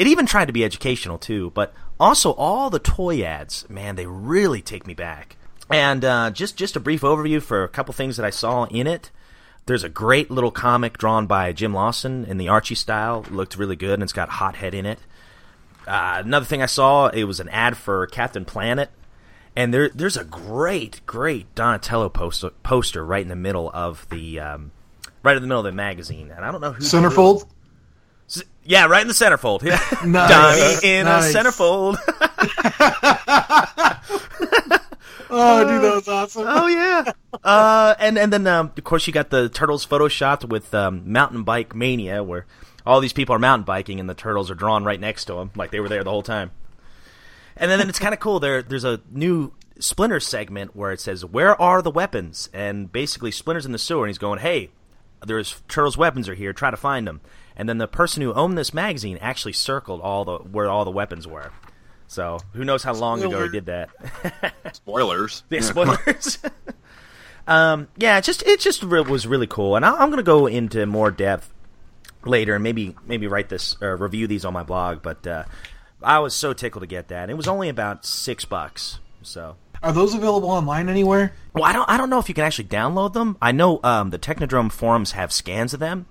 It 0.00 0.06
even 0.06 0.24
tried 0.24 0.46
to 0.46 0.52
be 0.54 0.64
educational 0.64 1.18
too, 1.18 1.50
but 1.50 1.74
also 2.00 2.32
all 2.32 2.70
the 2.70 2.78
toy 2.78 3.22
ads, 3.22 3.68
man, 3.68 3.96
they 3.96 4.06
really 4.06 4.62
take 4.62 4.86
me 4.86 4.94
back. 4.94 5.36
And 5.68 6.02
uh, 6.06 6.30
just 6.30 6.56
just 6.56 6.74
a 6.74 6.80
brief 6.80 7.02
overview 7.02 7.42
for 7.42 7.64
a 7.64 7.68
couple 7.68 7.92
things 7.92 8.16
that 8.16 8.24
I 8.24 8.30
saw 8.30 8.64
in 8.64 8.86
it. 8.86 9.10
There's 9.66 9.84
a 9.84 9.90
great 9.90 10.30
little 10.30 10.50
comic 10.50 10.96
drawn 10.96 11.26
by 11.26 11.52
Jim 11.52 11.74
Lawson 11.74 12.24
in 12.24 12.38
the 12.38 12.48
Archie 12.48 12.76
style. 12.76 13.24
It 13.26 13.32
looked 13.32 13.58
really 13.58 13.76
good, 13.76 13.92
and 13.92 14.02
it's 14.02 14.14
got 14.14 14.30
Hothead 14.30 14.72
in 14.72 14.86
it. 14.86 15.00
Uh, 15.86 16.22
another 16.24 16.46
thing 16.46 16.62
I 16.62 16.66
saw, 16.66 17.08
it 17.08 17.24
was 17.24 17.38
an 17.38 17.50
ad 17.50 17.76
for 17.76 18.06
Captain 18.06 18.46
Planet, 18.46 18.88
and 19.54 19.74
there 19.74 19.90
there's 19.90 20.16
a 20.16 20.24
great 20.24 21.02
great 21.04 21.54
Donatello 21.54 22.08
poster 22.08 22.50
poster 22.62 23.04
right 23.04 23.20
in 23.22 23.28
the 23.28 23.36
middle 23.36 23.70
of 23.74 24.08
the 24.08 24.40
um, 24.40 24.72
right 25.22 25.36
in 25.36 25.42
the 25.42 25.46
middle 25.46 25.60
of 25.60 25.70
the 25.70 25.76
magazine, 25.76 26.30
and 26.34 26.42
I 26.42 26.50
don't 26.50 26.62
know 26.62 26.72
who 26.72 26.82
Centerfold. 26.82 27.46
Yeah, 28.64 28.86
right 28.86 29.02
in 29.02 29.08
the 29.08 29.14
centerfold. 29.14 29.62
Yeah. 29.62 29.80
Nice. 30.06 30.30
Donnie 30.30 30.86
in 30.98 31.04
Nice. 31.06 31.34
a 31.34 31.38
centerfold. 31.38 31.96
Oh, 35.32 35.60
dude, 35.64 35.80
that 35.82 35.94
was 35.94 36.08
awesome. 36.08 36.42
oh 36.44 36.66
yeah. 36.66 37.12
Uh, 37.44 37.94
and 38.00 38.18
and 38.18 38.32
then 38.32 38.48
um, 38.48 38.72
of 38.76 38.82
course 38.82 39.06
you 39.06 39.12
got 39.12 39.30
the 39.30 39.48
turtles 39.48 39.86
photoshopped 39.86 40.48
with 40.48 40.74
um, 40.74 41.12
mountain 41.12 41.44
bike 41.44 41.72
mania, 41.72 42.24
where 42.24 42.46
all 42.84 42.98
these 43.00 43.12
people 43.12 43.36
are 43.36 43.38
mountain 43.38 43.64
biking 43.64 44.00
and 44.00 44.10
the 44.10 44.14
turtles 44.14 44.50
are 44.50 44.56
drawn 44.56 44.82
right 44.82 44.98
next 44.98 45.26
to 45.26 45.34
them, 45.34 45.52
like 45.54 45.70
they 45.70 45.78
were 45.78 45.88
there 45.88 46.02
the 46.02 46.10
whole 46.10 46.24
time. 46.24 46.50
And 47.56 47.70
then, 47.70 47.78
then 47.78 47.88
it's 47.88 48.00
kind 48.00 48.12
of 48.12 48.18
cool. 48.18 48.40
There, 48.40 48.60
there's 48.62 48.82
a 48.84 49.00
new 49.08 49.52
Splinter 49.78 50.18
segment 50.18 50.74
where 50.74 50.90
it 50.90 50.98
says, 51.00 51.24
"Where 51.24 51.58
are 51.62 51.80
the 51.80 51.92
weapons?" 51.92 52.48
And 52.52 52.90
basically, 52.90 53.30
Splinter's 53.30 53.66
in 53.66 53.70
the 53.72 53.78
sewer, 53.78 54.02
and 54.04 54.10
he's 54.10 54.18
going, 54.18 54.40
"Hey, 54.40 54.70
there's 55.24 55.62
turtles' 55.68 55.96
weapons 55.96 56.28
are 56.28 56.34
here. 56.34 56.52
Try 56.52 56.72
to 56.72 56.76
find 56.76 57.06
them." 57.06 57.20
And 57.60 57.68
then 57.68 57.76
the 57.76 57.86
person 57.86 58.22
who 58.22 58.32
owned 58.32 58.56
this 58.56 58.72
magazine 58.72 59.18
actually 59.20 59.52
circled 59.52 60.00
all 60.00 60.24
the 60.24 60.38
where 60.38 60.70
all 60.70 60.86
the 60.86 60.90
weapons 60.90 61.26
were. 61.26 61.52
So 62.06 62.38
who 62.54 62.64
knows 62.64 62.82
how 62.82 62.94
long 62.94 63.22
ago 63.22 63.42
he 63.42 63.50
did 63.50 63.66
that? 63.66 63.90
spoilers. 64.72 65.42
Yeah, 65.50 65.60
spoilers. 65.60 66.38
um, 67.46 67.88
yeah, 67.98 68.16
it 68.16 68.24
just 68.24 68.42
it 68.44 68.60
just 68.60 68.82
re- 68.82 69.02
was 69.02 69.26
really 69.26 69.46
cool, 69.46 69.76
and 69.76 69.84
I, 69.84 69.90
I'm 69.92 70.08
going 70.08 70.16
to 70.16 70.22
go 70.22 70.46
into 70.46 70.86
more 70.86 71.10
depth 71.10 71.52
later, 72.24 72.54
and 72.54 72.64
maybe 72.64 72.96
maybe 73.06 73.26
write 73.26 73.50
this 73.50 73.76
or 73.82 73.94
review 73.94 74.26
these 74.26 74.46
on 74.46 74.54
my 74.54 74.62
blog. 74.62 75.02
But 75.02 75.26
uh, 75.26 75.44
I 76.02 76.20
was 76.20 76.32
so 76.34 76.54
tickled 76.54 76.80
to 76.80 76.86
get 76.86 77.08
that. 77.08 77.28
It 77.28 77.36
was 77.36 77.46
only 77.46 77.68
about 77.68 78.06
six 78.06 78.46
bucks. 78.46 79.00
So, 79.20 79.56
Are 79.82 79.92
those 79.92 80.14
available 80.14 80.48
online 80.48 80.88
anywhere? 80.88 81.34
well, 81.52 81.64
I 81.64 81.74
don't 81.74 81.90
I 81.90 81.98
don't 81.98 82.08
know 82.08 82.20
if 82.20 82.30
you 82.30 82.34
can 82.34 82.44
actually 82.44 82.68
download 82.68 83.12
them. 83.12 83.36
I 83.42 83.52
know 83.52 83.80
um, 83.84 84.08
the 84.08 84.18
Technodrome 84.18 84.72
forums 84.72 85.12
have 85.12 85.30
scans 85.30 85.74
of 85.74 85.80
them. 85.80 86.06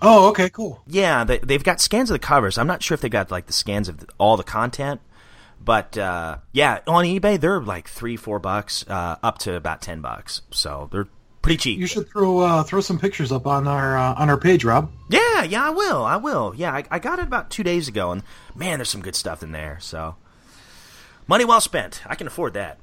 Oh, 0.00 0.28
okay, 0.30 0.48
cool. 0.50 0.80
Yeah, 0.86 1.24
they, 1.24 1.38
they've 1.38 1.62
got 1.64 1.80
scans 1.80 2.10
of 2.10 2.14
the 2.14 2.18
covers. 2.20 2.56
I'm 2.58 2.66
not 2.66 2.82
sure 2.82 2.94
if 2.94 3.00
they 3.00 3.08
got 3.08 3.30
like 3.30 3.46
the 3.46 3.52
scans 3.52 3.88
of 3.88 3.98
the, 3.98 4.06
all 4.18 4.36
the 4.36 4.44
content, 4.44 5.00
but 5.64 5.98
uh, 5.98 6.38
yeah, 6.52 6.80
on 6.86 7.04
eBay 7.04 7.38
they're 7.40 7.60
like 7.60 7.88
three, 7.88 8.16
four 8.16 8.38
bucks, 8.38 8.84
uh, 8.88 9.16
up 9.22 9.38
to 9.38 9.54
about 9.54 9.82
ten 9.82 10.00
bucks. 10.00 10.42
So 10.52 10.88
they're 10.92 11.08
pretty 11.42 11.56
cheap. 11.56 11.78
You 11.80 11.86
should 11.88 12.08
throw 12.08 12.38
uh, 12.38 12.62
throw 12.62 12.80
some 12.80 12.98
pictures 13.00 13.32
up 13.32 13.46
on 13.46 13.66
our 13.66 13.98
uh, 13.98 14.14
on 14.14 14.30
our 14.30 14.36
page, 14.38 14.64
Rob. 14.64 14.90
Yeah, 15.10 15.42
yeah, 15.42 15.64
I 15.66 15.70
will. 15.70 16.04
I 16.04 16.16
will. 16.16 16.54
Yeah, 16.56 16.72
I, 16.72 16.84
I 16.92 16.98
got 17.00 17.18
it 17.18 17.24
about 17.24 17.50
two 17.50 17.64
days 17.64 17.88
ago, 17.88 18.12
and 18.12 18.22
man, 18.54 18.78
there's 18.78 18.90
some 18.90 19.02
good 19.02 19.16
stuff 19.16 19.42
in 19.42 19.50
there. 19.50 19.78
So, 19.80 20.14
money 21.26 21.44
well 21.44 21.60
spent. 21.60 22.02
I 22.06 22.14
can 22.14 22.26
afford 22.28 22.54
that. 22.54 22.78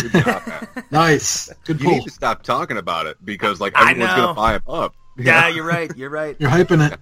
Good 0.00 0.12
job, 0.24 0.46
man. 0.46 0.68
Nice, 0.90 1.52
good 1.64 1.80
You 1.80 1.86
pull. 1.86 1.94
need 1.98 2.04
to 2.04 2.10
stop 2.10 2.42
talking 2.42 2.76
about 2.76 3.06
it 3.06 3.16
because 3.24 3.60
like 3.60 3.72
everyone's 3.76 4.14
gonna 4.14 4.34
buy 4.34 4.52
them 4.52 4.62
up. 4.66 4.94
Yeah, 5.18 5.48
you're 5.48 5.64
right. 5.64 5.94
You're 5.96 6.10
right. 6.10 6.36
You're 6.40 6.50
hyping 6.50 6.92
it. 6.92 6.98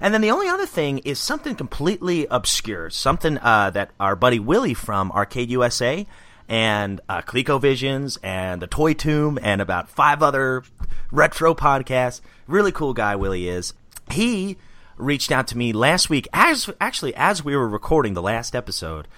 And 0.00 0.12
then 0.12 0.20
the 0.20 0.30
only 0.30 0.48
other 0.48 0.66
thing 0.66 0.98
is 0.98 1.18
something 1.18 1.54
completely 1.54 2.26
obscure, 2.30 2.90
something 2.90 3.38
uh, 3.38 3.70
that 3.70 3.90
our 3.98 4.16
buddy 4.16 4.38
Willie 4.38 4.74
from 4.74 5.10
Arcade 5.12 5.50
USA 5.50 6.06
and 6.48 7.00
uh, 7.08 7.22
ColecoVisions 7.22 8.18
and 8.22 8.60
the 8.60 8.66
Toy 8.66 8.92
Tomb 8.92 9.38
and 9.42 9.60
about 9.62 9.88
five 9.88 10.22
other 10.22 10.62
retro 11.10 11.54
podcasts. 11.54 12.20
Really 12.46 12.72
cool 12.72 12.92
guy, 12.92 13.16
Willie 13.16 13.48
is. 13.48 13.72
He 14.10 14.58
reached 14.96 15.32
out 15.32 15.46
to 15.48 15.56
me 15.56 15.72
last 15.72 16.10
week, 16.10 16.28
as 16.32 16.70
actually 16.80 17.14
as 17.14 17.44
we 17.44 17.56
were 17.56 17.68
recording 17.68 18.14
the 18.14 18.22
last 18.22 18.54
episode, 18.54 19.08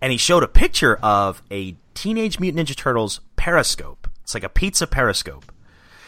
and 0.00 0.12
he 0.12 0.18
showed 0.18 0.42
a 0.42 0.48
picture 0.48 0.96
of 0.96 1.42
a 1.50 1.76
Teenage 1.94 2.40
Mutant 2.40 2.66
Ninja 2.68 2.76
Turtles 2.76 3.20
periscope. 3.36 4.08
It's 4.22 4.34
like 4.34 4.44
a 4.44 4.48
pizza 4.48 4.86
periscope, 4.86 5.52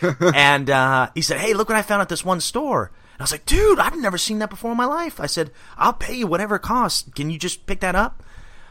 and 0.35 0.71
uh, 0.71 1.11
he 1.15 1.23
said, 1.23 1.39
"Hey, 1.39 1.55
look 1.55 1.69
what 1.69 1.79
I 1.79 1.83
found 1.83 2.03
at 2.03 2.09
this 2.09 2.25
one 2.25 2.41
store." 2.41 2.91
And 3.13 3.21
I 3.21 3.25
was 3.25 3.33
like, 3.33 3.47
"Dude, 3.47 3.79
I've 3.79 3.99
never 3.99 4.19
seen 4.19 4.39
that 4.41 4.51
before 4.51 4.73
in 4.73 4.77
my 4.77 4.87
life." 4.87 5.21
I 5.21 5.27
said, 5.27 5.51
"I'll 5.77 5.93
pay 5.93 6.15
you 6.15 6.27
whatever 6.27 6.57
it 6.57 6.63
costs. 6.63 7.09
Can 7.15 7.31
you 7.31 7.39
just 7.39 7.67
pick 7.67 7.81
that 7.81 7.95
up?" 7.95 8.23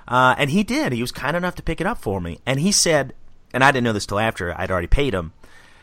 Uh, 0.07 0.35
and 0.37 0.49
he 0.49 0.63
did. 0.63 0.91
He 0.93 1.01
was 1.01 1.11
kind 1.11 1.37
enough 1.37 1.55
to 1.55 1.63
pick 1.63 1.79
it 1.79 1.87
up 1.87 1.97
for 1.97 2.19
me, 2.19 2.39
and 2.45 2.59
he 2.59 2.71
said, 2.71 3.13
and 3.53 3.63
I 3.63 3.71
didn't 3.71 3.83
know 3.83 3.93
this 3.93 4.05
till 4.05 4.19
after 4.19 4.53
I'd 4.57 4.71
already 4.71 4.87
paid 4.87 5.13
him 5.13 5.33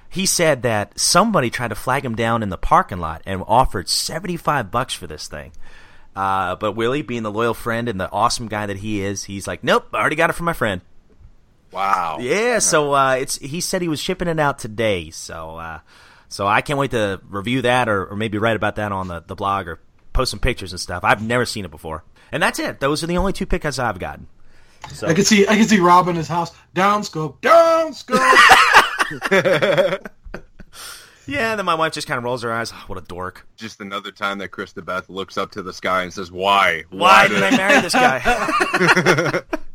he 0.09 0.26
said 0.26 0.62
that 0.62 0.99
somebody 0.99 1.50
tried 1.50 1.69
to 1.69 1.75
flag 1.75 2.05
him 2.05 2.14
down 2.14 2.43
in 2.43 2.49
the 2.49 2.57
parking 2.57 2.99
lot 2.99 3.23
and 3.26 3.43
offered 3.47 3.88
75 3.88 4.71
bucks 4.71 4.95
for 4.95 5.07
this 5.07 5.28
thing. 5.28 5.52
Uh, 6.17 6.57
but 6.57 6.73
Willie, 6.73 7.02
being 7.02 7.23
the 7.23 7.31
loyal 7.31 7.55
friend 7.55 7.88
and 7.88 8.00
the 8.00 8.11
awesome 8.11 8.49
guy 8.49 8.67
that 8.67 8.78
he 8.78 9.02
is, 9.02 9.25
he's 9.25 9.47
like, 9.47 9.62
nope, 9.62 9.87
I 9.93 9.99
already 9.99 10.17
got 10.17 10.31
it 10.31 10.33
from 10.33 10.47
my 10.47 10.52
friend. 10.52 10.81
Wow. 11.70 12.18
Yeah, 12.20 12.60
so 12.60 12.94
uh, 12.94 13.16
it's 13.20 13.37
he 13.38 13.60
said 13.60 13.82
he 13.82 13.88
was 13.88 14.00
shipping 14.00 14.28
it 14.28 14.40
out 14.40 14.58
today. 14.58 15.10
So 15.10 15.56
uh, 15.56 15.80
so 16.28 16.46
I 16.46 16.60
can't 16.60 16.78
wait 16.78 16.92
to 16.92 17.20
review 17.28 17.62
that 17.62 17.88
or, 17.88 18.06
or 18.06 18.16
maybe 18.16 18.38
write 18.38 18.56
about 18.56 18.76
that 18.76 18.92
on 18.92 19.08
the, 19.08 19.20
the 19.26 19.34
blog 19.34 19.66
or 19.68 19.80
post 20.12 20.30
some 20.30 20.40
pictures 20.40 20.72
and 20.72 20.80
stuff. 20.80 21.04
I've 21.04 21.22
never 21.22 21.44
seen 21.46 21.64
it 21.64 21.70
before. 21.70 22.04
And 22.30 22.42
that's 22.42 22.58
it. 22.58 22.80
Those 22.80 23.02
are 23.02 23.06
the 23.06 23.16
only 23.16 23.32
two 23.32 23.46
pickups 23.46 23.78
I've 23.78 23.98
gotten. 23.98 24.26
So 24.92 25.06
I 25.06 25.14
can 25.14 25.25
see 25.25 25.46
I 25.46 25.56
can 25.56 25.66
see 25.66 25.80
Rob 25.80 26.08
in 26.08 26.16
his 26.16 26.28
house. 26.28 26.52
Downscope, 26.75 27.40
downscope. 27.40 28.18
yeah, 31.26 31.56
then 31.56 31.64
my 31.64 31.75
wife 31.75 31.92
just 31.92 32.06
kind 32.06 32.18
of 32.18 32.25
rolls 32.25 32.42
her 32.42 32.52
eyes. 32.52 32.72
Oh, 32.75 32.84
what 32.87 32.98
a 32.98 33.02
dork. 33.02 33.46
Just 33.56 33.80
another 33.80 34.12
time 34.12 34.38
that 34.38 34.50
Krista 34.50 34.84
Beth 34.84 35.08
looks 35.08 35.37
up 35.37 35.50
to 35.52 35.62
the 35.62 35.72
sky 35.72 36.02
and 36.02 36.12
says, 36.12 36.30
"Why? 36.30 36.84
Why 36.90 37.28
did 37.28 37.42
I 37.42 37.56
marry 37.56 37.80
this 37.80 37.92
guy? 37.92 39.42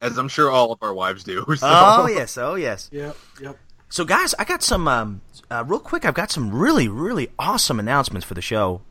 As 0.00 0.18
I'm 0.18 0.28
sure 0.28 0.50
all 0.50 0.72
of 0.72 0.78
our 0.82 0.92
wives 0.94 1.24
do. 1.24 1.44
So. 1.56 1.66
oh 1.66 2.06
yes, 2.06 2.36
oh 2.36 2.54
yes. 2.54 2.88
yep, 2.92 3.16
yep. 3.40 3.58
So, 3.88 4.04
guys, 4.04 4.34
I 4.38 4.44
got 4.44 4.62
some 4.62 4.88
um, 4.88 5.20
uh, 5.50 5.64
real 5.66 5.78
quick. 5.78 6.04
I've 6.04 6.14
got 6.14 6.30
some 6.30 6.54
really, 6.54 6.88
really 6.88 7.30
awesome 7.38 7.78
announcements 7.78 8.26
for 8.26 8.34
the 8.34 8.42
show. 8.42 8.82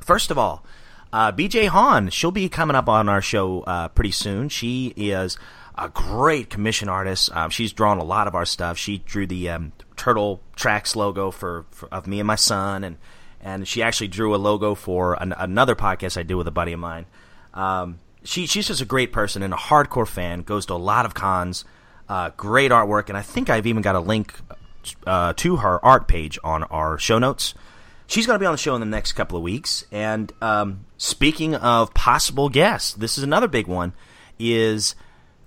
First 0.00 0.30
of 0.30 0.38
all, 0.38 0.64
uh, 1.12 1.32
BJ 1.32 1.68
Hahn, 1.68 2.08
she'll 2.10 2.30
be 2.30 2.48
coming 2.48 2.74
up 2.74 2.88
on 2.88 3.08
our 3.08 3.20
show 3.22 3.60
uh, 3.62 3.88
pretty 3.88 4.10
soon. 4.10 4.48
She 4.48 4.94
is 4.96 5.38
a 5.76 5.88
great 5.88 6.50
commission 6.50 6.88
artist. 6.88 7.30
Um, 7.34 7.50
she's 7.50 7.72
drawn 7.72 7.98
a 7.98 8.04
lot 8.04 8.26
of 8.26 8.34
our 8.34 8.44
stuff. 8.44 8.78
She 8.78 8.98
drew 8.98 9.26
the 9.26 9.50
um, 9.50 9.72
Turtle 9.96 10.40
Tracks 10.56 10.96
logo 10.96 11.30
for, 11.30 11.66
for 11.70 11.88
of 11.92 12.06
me 12.06 12.18
and 12.18 12.26
my 12.26 12.36
son, 12.36 12.84
and 12.84 12.96
and 13.40 13.68
she 13.68 13.82
actually 13.82 14.08
drew 14.08 14.34
a 14.34 14.36
logo 14.36 14.74
for 14.74 15.14
an, 15.14 15.32
another 15.38 15.76
podcast 15.76 16.18
I 16.18 16.24
do 16.24 16.36
with 16.36 16.48
a 16.48 16.52
buddy 16.52 16.72
of 16.72 16.80
mine. 16.80 17.06
Um, 17.54 18.00
she 18.24 18.46
she's 18.46 18.66
just 18.66 18.80
a 18.80 18.86
great 18.86 19.12
person 19.12 19.42
and 19.42 19.52
a 19.52 19.56
hardcore 19.56 20.06
fan. 20.06 20.42
Goes 20.42 20.66
to 20.66 20.74
a 20.74 20.76
lot 20.76 21.06
of 21.06 21.14
cons. 21.14 21.64
Uh, 22.08 22.30
great 22.36 22.70
artwork, 22.70 23.08
and 23.08 23.18
I 23.18 23.22
think 23.22 23.50
I've 23.50 23.66
even 23.66 23.82
got 23.82 23.94
a 23.94 24.00
link 24.00 24.34
uh, 25.06 25.34
to 25.36 25.56
her 25.56 25.84
art 25.84 26.08
page 26.08 26.38
on 26.42 26.62
our 26.64 26.98
show 26.98 27.18
notes. 27.18 27.54
She's 28.06 28.26
going 28.26 28.36
to 28.36 28.42
be 28.42 28.46
on 28.46 28.52
the 28.52 28.58
show 28.58 28.74
in 28.74 28.80
the 28.80 28.86
next 28.86 29.12
couple 29.12 29.36
of 29.36 29.42
weeks. 29.44 29.84
And 29.92 30.32
um, 30.40 30.86
speaking 30.96 31.54
of 31.54 31.92
possible 31.92 32.48
guests, 32.48 32.94
this 32.94 33.18
is 33.18 33.24
another 33.24 33.48
big 33.48 33.66
one. 33.66 33.92
Is 34.38 34.94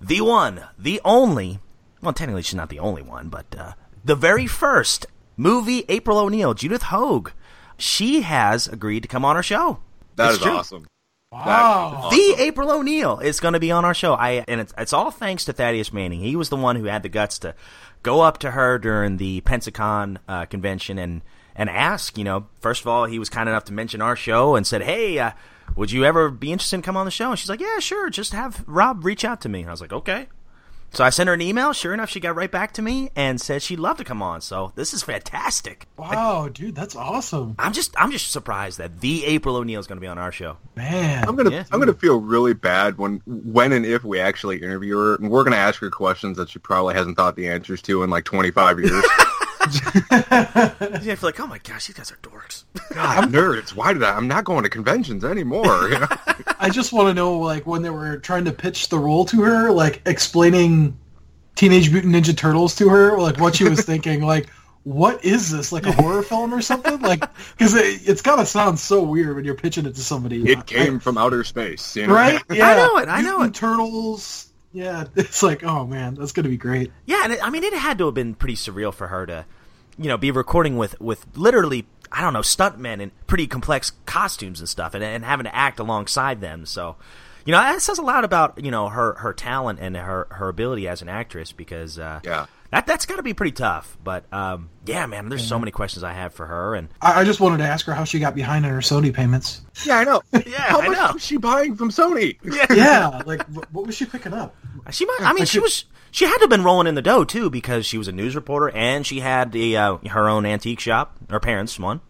the 0.00 0.20
one, 0.20 0.62
the 0.78 1.00
only? 1.04 1.58
Well, 2.00 2.12
technically, 2.12 2.42
she's 2.42 2.54
not 2.54 2.68
the 2.68 2.78
only 2.78 3.02
one, 3.02 3.28
but 3.28 3.46
uh, 3.58 3.72
the 4.04 4.14
very 4.14 4.46
first 4.46 5.06
movie 5.36 5.84
April 5.88 6.18
O'Neil, 6.18 6.54
Judith 6.54 6.82
Hoag. 6.84 7.32
She 7.76 8.22
has 8.22 8.68
agreed 8.68 9.02
to 9.02 9.08
come 9.08 9.24
on 9.24 9.34
our 9.34 9.42
show. 9.42 9.80
That 10.14 10.34
It's 10.34 10.40
is 10.40 10.46
awesome. 10.46 10.86
Wow. 11.32 12.10
The 12.10 12.34
April 12.38 12.70
O'Neil 12.70 13.18
is 13.18 13.40
going 13.40 13.54
to 13.54 13.60
be 13.60 13.70
on 13.70 13.86
our 13.86 13.94
show. 13.94 14.12
I 14.12 14.44
and 14.46 14.60
it's 14.60 14.74
it's 14.76 14.92
all 14.92 15.10
thanks 15.10 15.46
to 15.46 15.54
Thaddeus 15.54 15.90
Manning. 15.92 16.20
He 16.20 16.36
was 16.36 16.50
the 16.50 16.56
one 16.56 16.76
who 16.76 16.84
had 16.84 17.02
the 17.02 17.08
guts 17.08 17.38
to 17.40 17.54
go 18.02 18.20
up 18.20 18.38
to 18.38 18.50
her 18.50 18.78
during 18.78 19.16
the 19.16 19.40
Pensacon 19.40 20.18
uh, 20.28 20.44
convention 20.44 20.98
and 20.98 21.22
and 21.56 21.70
ask. 21.70 22.18
You 22.18 22.24
know, 22.24 22.46
first 22.60 22.82
of 22.82 22.86
all, 22.86 23.06
he 23.06 23.18
was 23.18 23.30
kind 23.30 23.48
enough 23.48 23.64
to 23.64 23.72
mention 23.72 24.02
our 24.02 24.14
show 24.14 24.56
and 24.56 24.66
said, 24.66 24.82
"Hey, 24.82 25.18
uh, 25.18 25.30
would 25.74 25.90
you 25.90 26.04
ever 26.04 26.28
be 26.30 26.52
interested 26.52 26.76
in 26.76 26.82
coming 26.82 27.00
on 27.00 27.06
the 27.06 27.10
show?" 27.10 27.30
And 27.30 27.38
she's 27.38 27.48
like, 27.48 27.60
"Yeah, 27.60 27.78
sure. 27.78 28.10
Just 28.10 28.34
have 28.34 28.62
Rob 28.66 29.02
reach 29.02 29.24
out 29.24 29.40
to 29.40 29.48
me." 29.48 29.60
And 29.60 29.70
I 29.70 29.72
was 29.72 29.80
like, 29.80 29.92
"Okay." 29.92 30.28
So 30.92 31.04
I 31.04 31.10
sent 31.10 31.28
her 31.28 31.34
an 31.34 31.40
email. 31.40 31.72
Sure 31.72 31.94
enough, 31.94 32.10
she 32.10 32.20
got 32.20 32.36
right 32.36 32.50
back 32.50 32.72
to 32.74 32.82
me 32.82 33.10
and 33.16 33.40
said 33.40 33.62
she'd 33.62 33.78
love 33.78 33.96
to 33.96 34.04
come 34.04 34.20
on. 34.22 34.42
So 34.42 34.72
this 34.74 34.92
is 34.92 35.02
fantastic. 35.02 35.86
Wow, 35.96 36.48
dude, 36.52 36.74
that's 36.74 36.94
awesome. 36.94 37.54
I'm 37.58 37.72
just 37.72 37.94
I'm 37.98 38.10
just 38.10 38.30
surprised 38.30 38.78
that 38.78 39.00
the 39.00 39.24
April 39.24 39.56
O'Neil 39.56 39.80
is 39.80 39.86
going 39.86 39.96
to 39.96 40.00
be 40.02 40.06
on 40.06 40.18
our 40.18 40.32
show. 40.32 40.58
Man. 40.76 41.26
I'm 41.26 41.34
gonna 41.36 41.50
Yeah. 41.50 41.64
I'm 41.72 41.80
gonna 41.80 41.94
feel 41.94 42.20
really 42.20 42.52
bad 42.52 42.98
when 42.98 43.22
when 43.26 43.72
and 43.72 43.86
if 43.86 44.04
we 44.04 44.20
actually 44.20 44.62
interview 44.62 44.96
her, 44.96 45.14
and 45.16 45.30
we're 45.30 45.44
gonna 45.44 45.56
ask 45.56 45.80
her 45.80 45.90
questions 45.90 46.36
that 46.36 46.50
she 46.50 46.58
probably 46.58 46.94
hasn't 46.94 47.16
thought 47.16 47.36
the 47.36 47.48
answers 47.48 47.80
to 47.82 48.02
in 48.02 48.10
like 48.10 48.24
25 48.24 48.80
years. 48.80 49.04
I 50.10 50.98
feel 50.98 51.16
like, 51.22 51.40
oh 51.40 51.46
my 51.46 51.58
gosh, 51.58 51.86
these 51.86 51.96
guys 51.96 52.10
are 52.12 52.16
dorks. 52.16 52.64
God, 52.94 53.24
I'm 53.24 53.32
nerds. 53.32 53.74
Why 53.74 53.92
did 53.92 54.02
I? 54.02 54.14
I'm 54.16 54.28
not 54.28 54.44
going 54.44 54.62
to 54.64 54.68
conventions 54.68 55.24
anymore. 55.24 55.88
You 55.88 56.00
know? 56.00 56.06
I 56.58 56.70
just 56.70 56.92
want 56.92 57.08
to 57.08 57.14
know, 57.14 57.38
like, 57.38 57.66
when 57.66 57.82
they 57.82 57.90
were 57.90 58.18
trying 58.18 58.44
to 58.46 58.52
pitch 58.52 58.88
the 58.88 58.98
role 58.98 59.24
to 59.26 59.42
her, 59.42 59.70
like, 59.70 60.02
explaining 60.06 60.98
Teenage 61.54 61.90
Mutant 61.90 62.14
Ninja 62.14 62.36
Turtles 62.36 62.74
to 62.76 62.88
her, 62.88 63.18
like, 63.18 63.38
what 63.38 63.56
she 63.56 63.68
was 63.68 63.80
thinking, 63.84 64.22
like, 64.22 64.48
what 64.84 65.24
is 65.24 65.50
this, 65.50 65.70
like 65.70 65.86
a 65.86 65.92
horror 65.92 66.22
film 66.22 66.52
or 66.52 66.60
something? 66.60 67.00
Like, 67.00 67.20
because 67.56 67.74
it, 67.74 68.08
it's 68.08 68.22
got 68.22 68.36
to 68.36 68.46
sound 68.46 68.78
so 68.78 69.02
weird 69.02 69.36
when 69.36 69.44
you're 69.44 69.54
pitching 69.54 69.86
it 69.86 69.94
to 69.94 70.00
somebody. 70.00 70.50
It 70.50 70.66
came 70.66 70.98
from 70.98 71.16
outer 71.18 71.44
space. 71.44 71.96
You 71.96 72.08
know? 72.08 72.14
right? 72.14 72.42
Yeah. 72.52 72.68
I 72.68 72.74
know 72.76 72.98
it, 72.98 73.08
I 73.08 73.20
know 73.22 73.38
Mutant 73.38 73.56
it. 73.56 73.60
Turtles. 73.60 74.52
Yeah, 74.72 75.04
it's 75.16 75.42
like, 75.42 75.64
oh 75.64 75.86
man, 75.86 76.14
that's 76.14 76.32
gonna 76.32 76.48
be 76.48 76.56
great. 76.56 76.90
Yeah, 77.04 77.22
and 77.24 77.34
it, 77.34 77.44
I 77.46 77.50
mean, 77.50 77.62
it 77.62 77.74
had 77.74 77.98
to 77.98 78.06
have 78.06 78.14
been 78.14 78.34
pretty 78.34 78.54
surreal 78.54 78.92
for 78.92 79.06
her 79.06 79.26
to, 79.26 79.44
you 79.98 80.08
know, 80.08 80.16
be 80.16 80.30
recording 80.30 80.76
with 80.76 81.00
with 81.00 81.26
literally, 81.34 81.86
I 82.10 82.20
don't 82.20 82.32
know, 82.32 82.40
stuntmen 82.40 83.00
in 83.00 83.10
pretty 83.26 83.46
complex 83.46 83.92
costumes 84.06 84.60
and 84.60 84.68
stuff, 84.68 84.94
and, 84.94 85.02
and 85.04 85.24
having 85.24 85.44
to 85.44 85.54
act 85.54 85.78
alongside 85.78 86.40
them. 86.40 86.66
So, 86.66 86.96
you 87.44 87.52
know, 87.52 87.58
that 87.60 87.80
says 87.82 87.98
a 87.98 88.02
lot 88.02 88.24
about 88.24 88.62
you 88.64 88.70
know 88.70 88.88
her 88.88 89.14
her 89.14 89.32
talent 89.32 89.78
and 89.80 89.96
her 89.96 90.26
her 90.30 90.48
ability 90.48 90.88
as 90.88 91.02
an 91.02 91.08
actress 91.08 91.52
because 91.52 91.98
uh, 91.98 92.20
Yeah. 92.24 92.46
that 92.70 92.86
that's 92.86 93.04
got 93.06 93.16
to 93.16 93.22
be 93.22 93.34
pretty 93.34 93.52
tough. 93.52 93.96
But 94.02 94.24
um, 94.32 94.70
yeah, 94.86 95.06
man, 95.06 95.28
there's 95.28 95.46
so 95.46 95.58
many 95.58 95.70
questions 95.72 96.02
I 96.04 96.12
have 96.12 96.32
for 96.34 96.46
her, 96.46 96.74
and 96.74 96.88
I, 97.00 97.20
I 97.20 97.24
just 97.24 97.40
wanted 97.40 97.58
to 97.58 97.64
ask 97.64 97.84
her 97.86 97.94
how 97.94 98.04
she 98.04 98.18
got 98.18 98.34
behind 98.34 98.64
on 98.64 98.70
her 98.72 98.78
Sony 98.78 99.12
payments. 99.12 99.60
Yeah, 99.84 99.98
I 99.98 100.04
know. 100.04 100.22
Yeah, 100.46 100.58
How 100.60 100.80
I 100.80 100.88
much 100.88 100.96
know. 100.98 101.10
was 101.14 101.24
she 101.24 101.36
buying 101.36 101.74
from 101.76 101.90
Sony? 101.90 102.36
Yeah, 102.74 103.22
like, 103.26 103.42
what 103.72 103.86
was 103.86 103.94
she 103.96 104.04
picking 104.06 104.32
up? 104.32 104.54
She 104.90 105.04
might. 105.06 105.18
I 105.20 105.32
mean, 105.32 105.44
she 105.46 105.60
was. 105.60 105.84
She 106.12 106.26
had 106.26 106.34
to 106.34 106.40
have 106.42 106.50
been 106.50 106.62
rolling 106.62 106.86
in 106.86 106.94
the 106.94 107.02
dough 107.02 107.24
too 107.24 107.48
because 107.50 107.84
she 107.86 107.96
was 107.98 108.06
a 108.06 108.12
news 108.12 108.36
reporter 108.36 108.70
and 108.70 109.04
she 109.06 109.20
had 109.20 109.50
the 109.50 109.76
uh, 109.78 109.96
her 110.10 110.28
own 110.28 110.44
antique 110.46 110.78
shop. 110.78 111.16
Her 111.30 111.40
parents 111.40 111.78
one. 111.78 112.00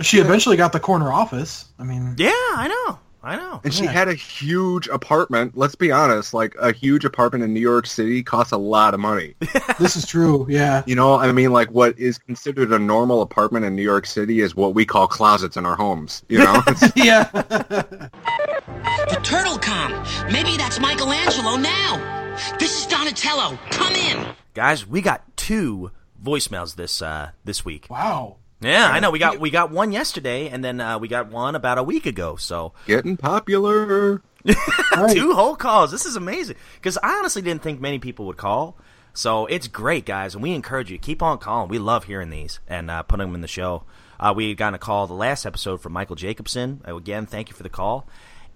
She 0.00 0.18
eventually 0.18 0.56
got 0.56 0.72
the 0.72 0.80
corner 0.80 1.10
office. 1.12 1.64
I 1.78 1.84
mean, 1.84 2.14
Yeah, 2.18 2.30
I 2.32 2.68
know. 2.68 2.98
I 3.22 3.36
know. 3.36 3.60
And 3.64 3.72
she 3.74 3.84
Yeah. 3.84 3.90
had 3.92 4.08
a 4.08 4.14
huge 4.14 4.88
apartment. 4.88 5.52
Let's 5.54 5.74
be 5.74 5.90
honest, 5.92 6.32
like 6.32 6.54
a 6.58 6.72
huge 6.72 7.04
apartment 7.04 7.44
in 7.44 7.52
New 7.52 7.60
York 7.60 7.86
City 7.86 8.22
costs 8.22 8.52
a 8.52 8.56
lot 8.56 8.94
of 8.94 9.00
money. 9.00 9.34
this 9.78 9.94
is 9.96 10.06
true. 10.06 10.46
Yeah. 10.48 10.82
You 10.86 10.94
know, 10.94 11.16
I 11.16 11.30
mean, 11.32 11.52
like 11.52 11.70
what 11.70 11.98
is 11.98 12.16
considered 12.18 12.72
a 12.72 12.78
normal 12.78 13.20
apartment 13.22 13.64
in 13.66 13.74
New 13.76 13.82
York 13.82 14.06
City 14.06 14.40
is 14.40 14.54
what 14.54 14.74
we 14.74 14.84
call 14.86 15.06
closets 15.06 15.56
in 15.58 15.64
our 15.66 15.76
homes. 15.76 16.22
You 16.30 16.38
know, 16.38 16.62
yeah. 16.96 17.24
The 17.24 19.20
Turtle 19.22 19.58
Com. 19.58 19.92
Maybe 20.32 20.56
that's 20.56 20.78
Michelangelo 20.80 21.56
now. 21.56 22.19
This 22.58 22.80
is 22.80 22.86
Donatello. 22.86 23.58
Come 23.70 23.94
in. 23.94 24.26
Guys, 24.54 24.86
we 24.86 25.00
got 25.00 25.36
two 25.36 25.90
voicemails 26.22 26.76
this 26.76 27.02
uh, 27.02 27.30
this 27.44 27.64
week. 27.64 27.86
Wow. 27.90 28.36
Yeah, 28.60 28.90
I 28.90 29.00
know. 29.00 29.10
We 29.10 29.18
got 29.18 29.40
we 29.40 29.50
got 29.50 29.70
one 29.70 29.90
yesterday, 29.92 30.48
and 30.48 30.62
then 30.62 30.80
uh, 30.80 30.98
we 30.98 31.08
got 31.08 31.30
one 31.30 31.54
about 31.54 31.78
a 31.78 31.82
week 31.82 32.04
ago. 32.06 32.36
So 32.36 32.72
getting 32.86 33.16
popular. 33.16 34.22
Right. 34.96 35.14
two 35.14 35.34
whole 35.34 35.54
calls. 35.54 35.90
This 35.92 36.06
is 36.06 36.16
amazing 36.16 36.56
because 36.76 36.96
I 37.02 37.10
honestly 37.18 37.42
didn't 37.42 37.62
think 37.62 37.78
many 37.78 37.98
people 37.98 38.24
would 38.26 38.38
call. 38.38 38.76
So 39.12 39.44
it's 39.46 39.68
great, 39.68 40.06
guys, 40.06 40.34
and 40.34 40.42
we 40.42 40.52
encourage 40.52 40.90
you 40.90 40.96
to 40.96 41.02
keep 41.02 41.22
on 41.22 41.36
calling. 41.38 41.68
We 41.68 41.78
love 41.78 42.04
hearing 42.04 42.30
these 42.30 42.58
and 42.66 42.90
uh, 42.90 43.02
putting 43.02 43.26
them 43.26 43.34
in 43.34 43.42
the 43.42 43.48
show. 43.48 43.84
Uh, 44.18 44.32
we 44.34 44.54
got 44.54 44.72
a 44.72 44.78
call 44.78 45.06
the 45.06 45.12
last 45.14 45.44
episode 45.44 45.82
from 45.82 45.92
Michael 45.92 46.16
Jacobson. 46.16 46.80
Again, 46.86 47.26
thank 47.26 47.50
you 47.50 47.54
for 47.54 47.62
the 47.62 47.68
call. 47.68 48.06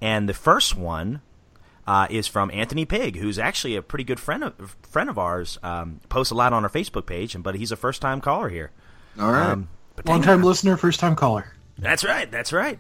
And 0.00 0.26
the 0.28 0.34
first 0.34 0.74
one 0.74 1.20
uh, 1.86 2.06
is 2.10 2.26
from 2.26 2.50
Anthony 2.52 2.84
Pig, 2.84 3.16
who's 3.16 3.38
actually 3.38 3.76
a 3.76 3.82
pretty 3.82 4.04
good 4.04 4.20
friend 4.20 4.44
of 4.44 4.76
friend 4.82 5.10
of 5.10 5.18
ours. 5.18 5.58
Um, 5.62 6.00
posts 6.08 6.30
a 6.30 6.34
lot 6.34 6.52
on 6.52 6.64
our 6.64 6.70
Facebook 6.70 7.06
page, 7.06 7.34
and 7.34 7.44
but 7.44 7.54
he's 7.54 7.72
a 7.72 7.76
first 7.76 8.00
time 8.00 8.20
caller 8.20 8.48
here. 8.48 8.70
All 9.18 9.30
right. 9.32 9.50
um, 9.50 9.68
long 10.06 10.22
time 10.22 10.42
listener, 10.42 10.76
first 10.76 11.00
time 11.00 11.16
caller. 11.16 11.52
That's 11.78 12.04
right. 12.04 12.30
That's 12.30 12.52
right. 12.52 12.78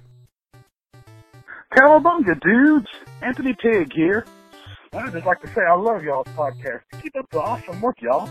Cowabunga, 1.76 2.40
dudes! 2.40 2.86
Anthony 3.20 3.54
Pig 3.60 3.92
here. 3.92 4.24
I'd 4.92 5.12
just 5.12 5.26
like 5.26 5.40
to 5.42 5.48
say 5.48 5.62
I 5.62 5.74
love 5.74 6.04
y'all's 6.04 6.28
podcast. 6.36 6.82
Keep 7.02 7.16
up 7.16 7.28
the 7.30 7.40
awesome 7.40 7.80
work, 7.80 8.00
y'all. 8.00 8.28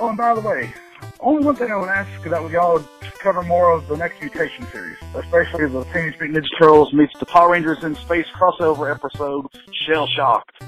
Oh, 0.00 0.08
and 0.08 0.16
by 0.16 0.34
the 0.34 0.40
way, 0.40 0.72
only 1.20 1.44
one 1.44 1.56
thing 1.56 1.70
I 1.70 1.76
would 1.76 1.88
ask 1.88 2.22
that 2.24 2.44
we 2.44 2.56
all 2.56 2.80
cover 3.18 3.42
more 3.42 3.72
of 3.72 3.88
the 3.88 3.96
next 3.96 4.20
Mutation 4.20 4.66
series, 4.66 4.96
especially 5.14 5.66
the 5.66 5.84
Teenage 5.84 6.18
Mutant 6.20 6.44
Ninja 6.44 6.58
Turtles 6.58 6.92
meets 6.92 7.18
the 7.18 7.26
Power 7.26 7.52
Rangers 7.52 7.82
in 7.82 7.94
Space 7.94 8.26
crossover 8.34 8.94
episode, 8.94 9.46
Shell 9.72 10.06
Shocked. 10.08 10.62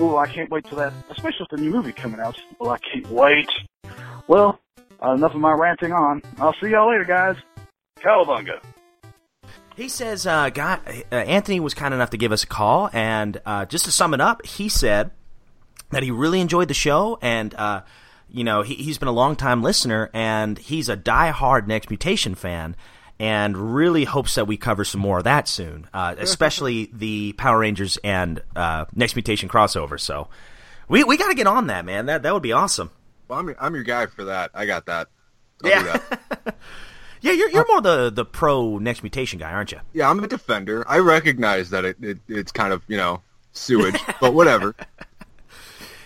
Ooh, 0.00 0.16
I 0.16 0.26
can't 0.26 0.50
wait 0.50 0.66
for 0.66 0.76
that, 0.76 0.92
especially 1.10 1.46
with 1.50 1.58
the 1.58 1.64
new 1.64 1.70
movie 1.70 1.92
coming 1.92 2.20
out. 2.20 2.40
Well, 2.58 2.70
I 2.70 2.78
can't 2.78 3.08
wait. 3.10 3.48
Well, 4.26 4.60
uh, 5.02 5.12
enough 5.12 5.34
of 5.34 5.40
my 5.40 5.52
ranting 5.52 5.92
on. 5.92 6.22
I'll 6.38 6.54
see 6.60 6.70
y'all 6.70 6.90
later, 6.90 7.04
guys. 7.04 7.36
Cowabunga. 8.00 8.60
He 9.76 9.88
says, 9.88 10.26
uh, 10.26 10.50
God, 10.50 10.80
uh, 11.12 11.14
Anthony 11.14 11.60
was 11.60 11.74
kind 11.74 11.94
enough 11.94 12.10
to 12.10 12.16
give 12.16 12.32
us 12.32 12.42
a 12.42 12.46
call, 12.46 12.90
and 12.92 13.40
uh, 13.46 13.64
just 13.64 13.84
to 13.84 13.92
sum 13.92 14.12
it 14.12 14.20
up, 14.20 14.44
he 14.44 14.68
said 14.68 15.12
that 15.90 16.02
he 16.02 16.10
really 16.10 16.40
enjoyed 16.40 16.68
the 16.68 16.74
show, 16.74 17.18
and 17.22 17.54
uh, 17.54 17.82
you 18.30 18.44
know 18.44 18.62
he, 18.62 18.74
he's 18.74 18.98
been 18.98 19.08
a 19.08 19.12
long 19.12 19.36
time 19.36 19.62
listener, 19.62 20.10
and 20.12 20.58
he's 20.58 20.88
a 20.88 20.96
die-hard 20.96 21.66
Next 21.68 21.90
Mutation 21.90 22.34
fan, 22.34 22.76
and 23.18 23.74
really 23.74 24.04
hopes 24.04 24.34
that 24.36 24.46
we 24.46 24.56
cover 24.56 24.84
some 24.84 25.00
more 25.00 25.18
of 25.18 25.24
that 25.24 25.48
soon, 25.48 25.88
uh, 25.94 26.14
especially 26.18 26.90
the 26.92 27.32
Power 27.34 27.58
Rangers 27.58 27.98
and 28.04 28.42
uh, 28.56 28.84
Next 28.94 29.16
Mutation 29.16 29.48
crossover. 29.48 29.98
So 29.98 30.28
we 30.88 31.04
we 31.04 31.16
got 31.16 31.28
to 31.28 31.34
get 31.34 31.46
on 31.46 31.66
that, 31.68 31.84
man. 31.84 32.06
That 32.06 32.22
that 32.22 32.32
would 32.34 32.42
be 32.42 32.52
awesome. 32.52 32.90
Well, 33.28 33.38
I'm, 33.40 33.54
I'm 33.60 33.74
your 33.74 33.84
guy 33.84 34.06
for 34.06 34.24
that. 34.24 34.50
I 34.54 34.64
got 34.66 34.86
that. 34.86 35.08
I'll 35.64 35.70
do 35.70 35.76
Yeah. 35.76 35.82
that. 35.82 36.56
Yeah, 37.20 37.32
you're 37.32 37.50
you're 37.50 37.66
more 37.66 37.80
the 37.80 38.10
the 38.10 38.24
pro 38.24 38.78
Next 38.78 39.02
Mutation 39.02 39.40
guy, 39.40 39.50
aren't 39.50 39.72
you? 39.72 39.80
Yeah, 39.92 40.08
I'm 40.08 40.22
a 40.22 40.28
defender. 40.28 40.84
I 40.86 40.98
recognize 41.00 41.70
that 41.70 41.84
it, 41.84 41.96
it 42.00 42.18
it's 42.28 42.52
kind 42.52 42.72
of, 42.72 42.84
you 42.86 42.96
know, 42.96 43.22
sewage, 43.50 44.00
but 44.20 44.34
whatever. 44.34 44.76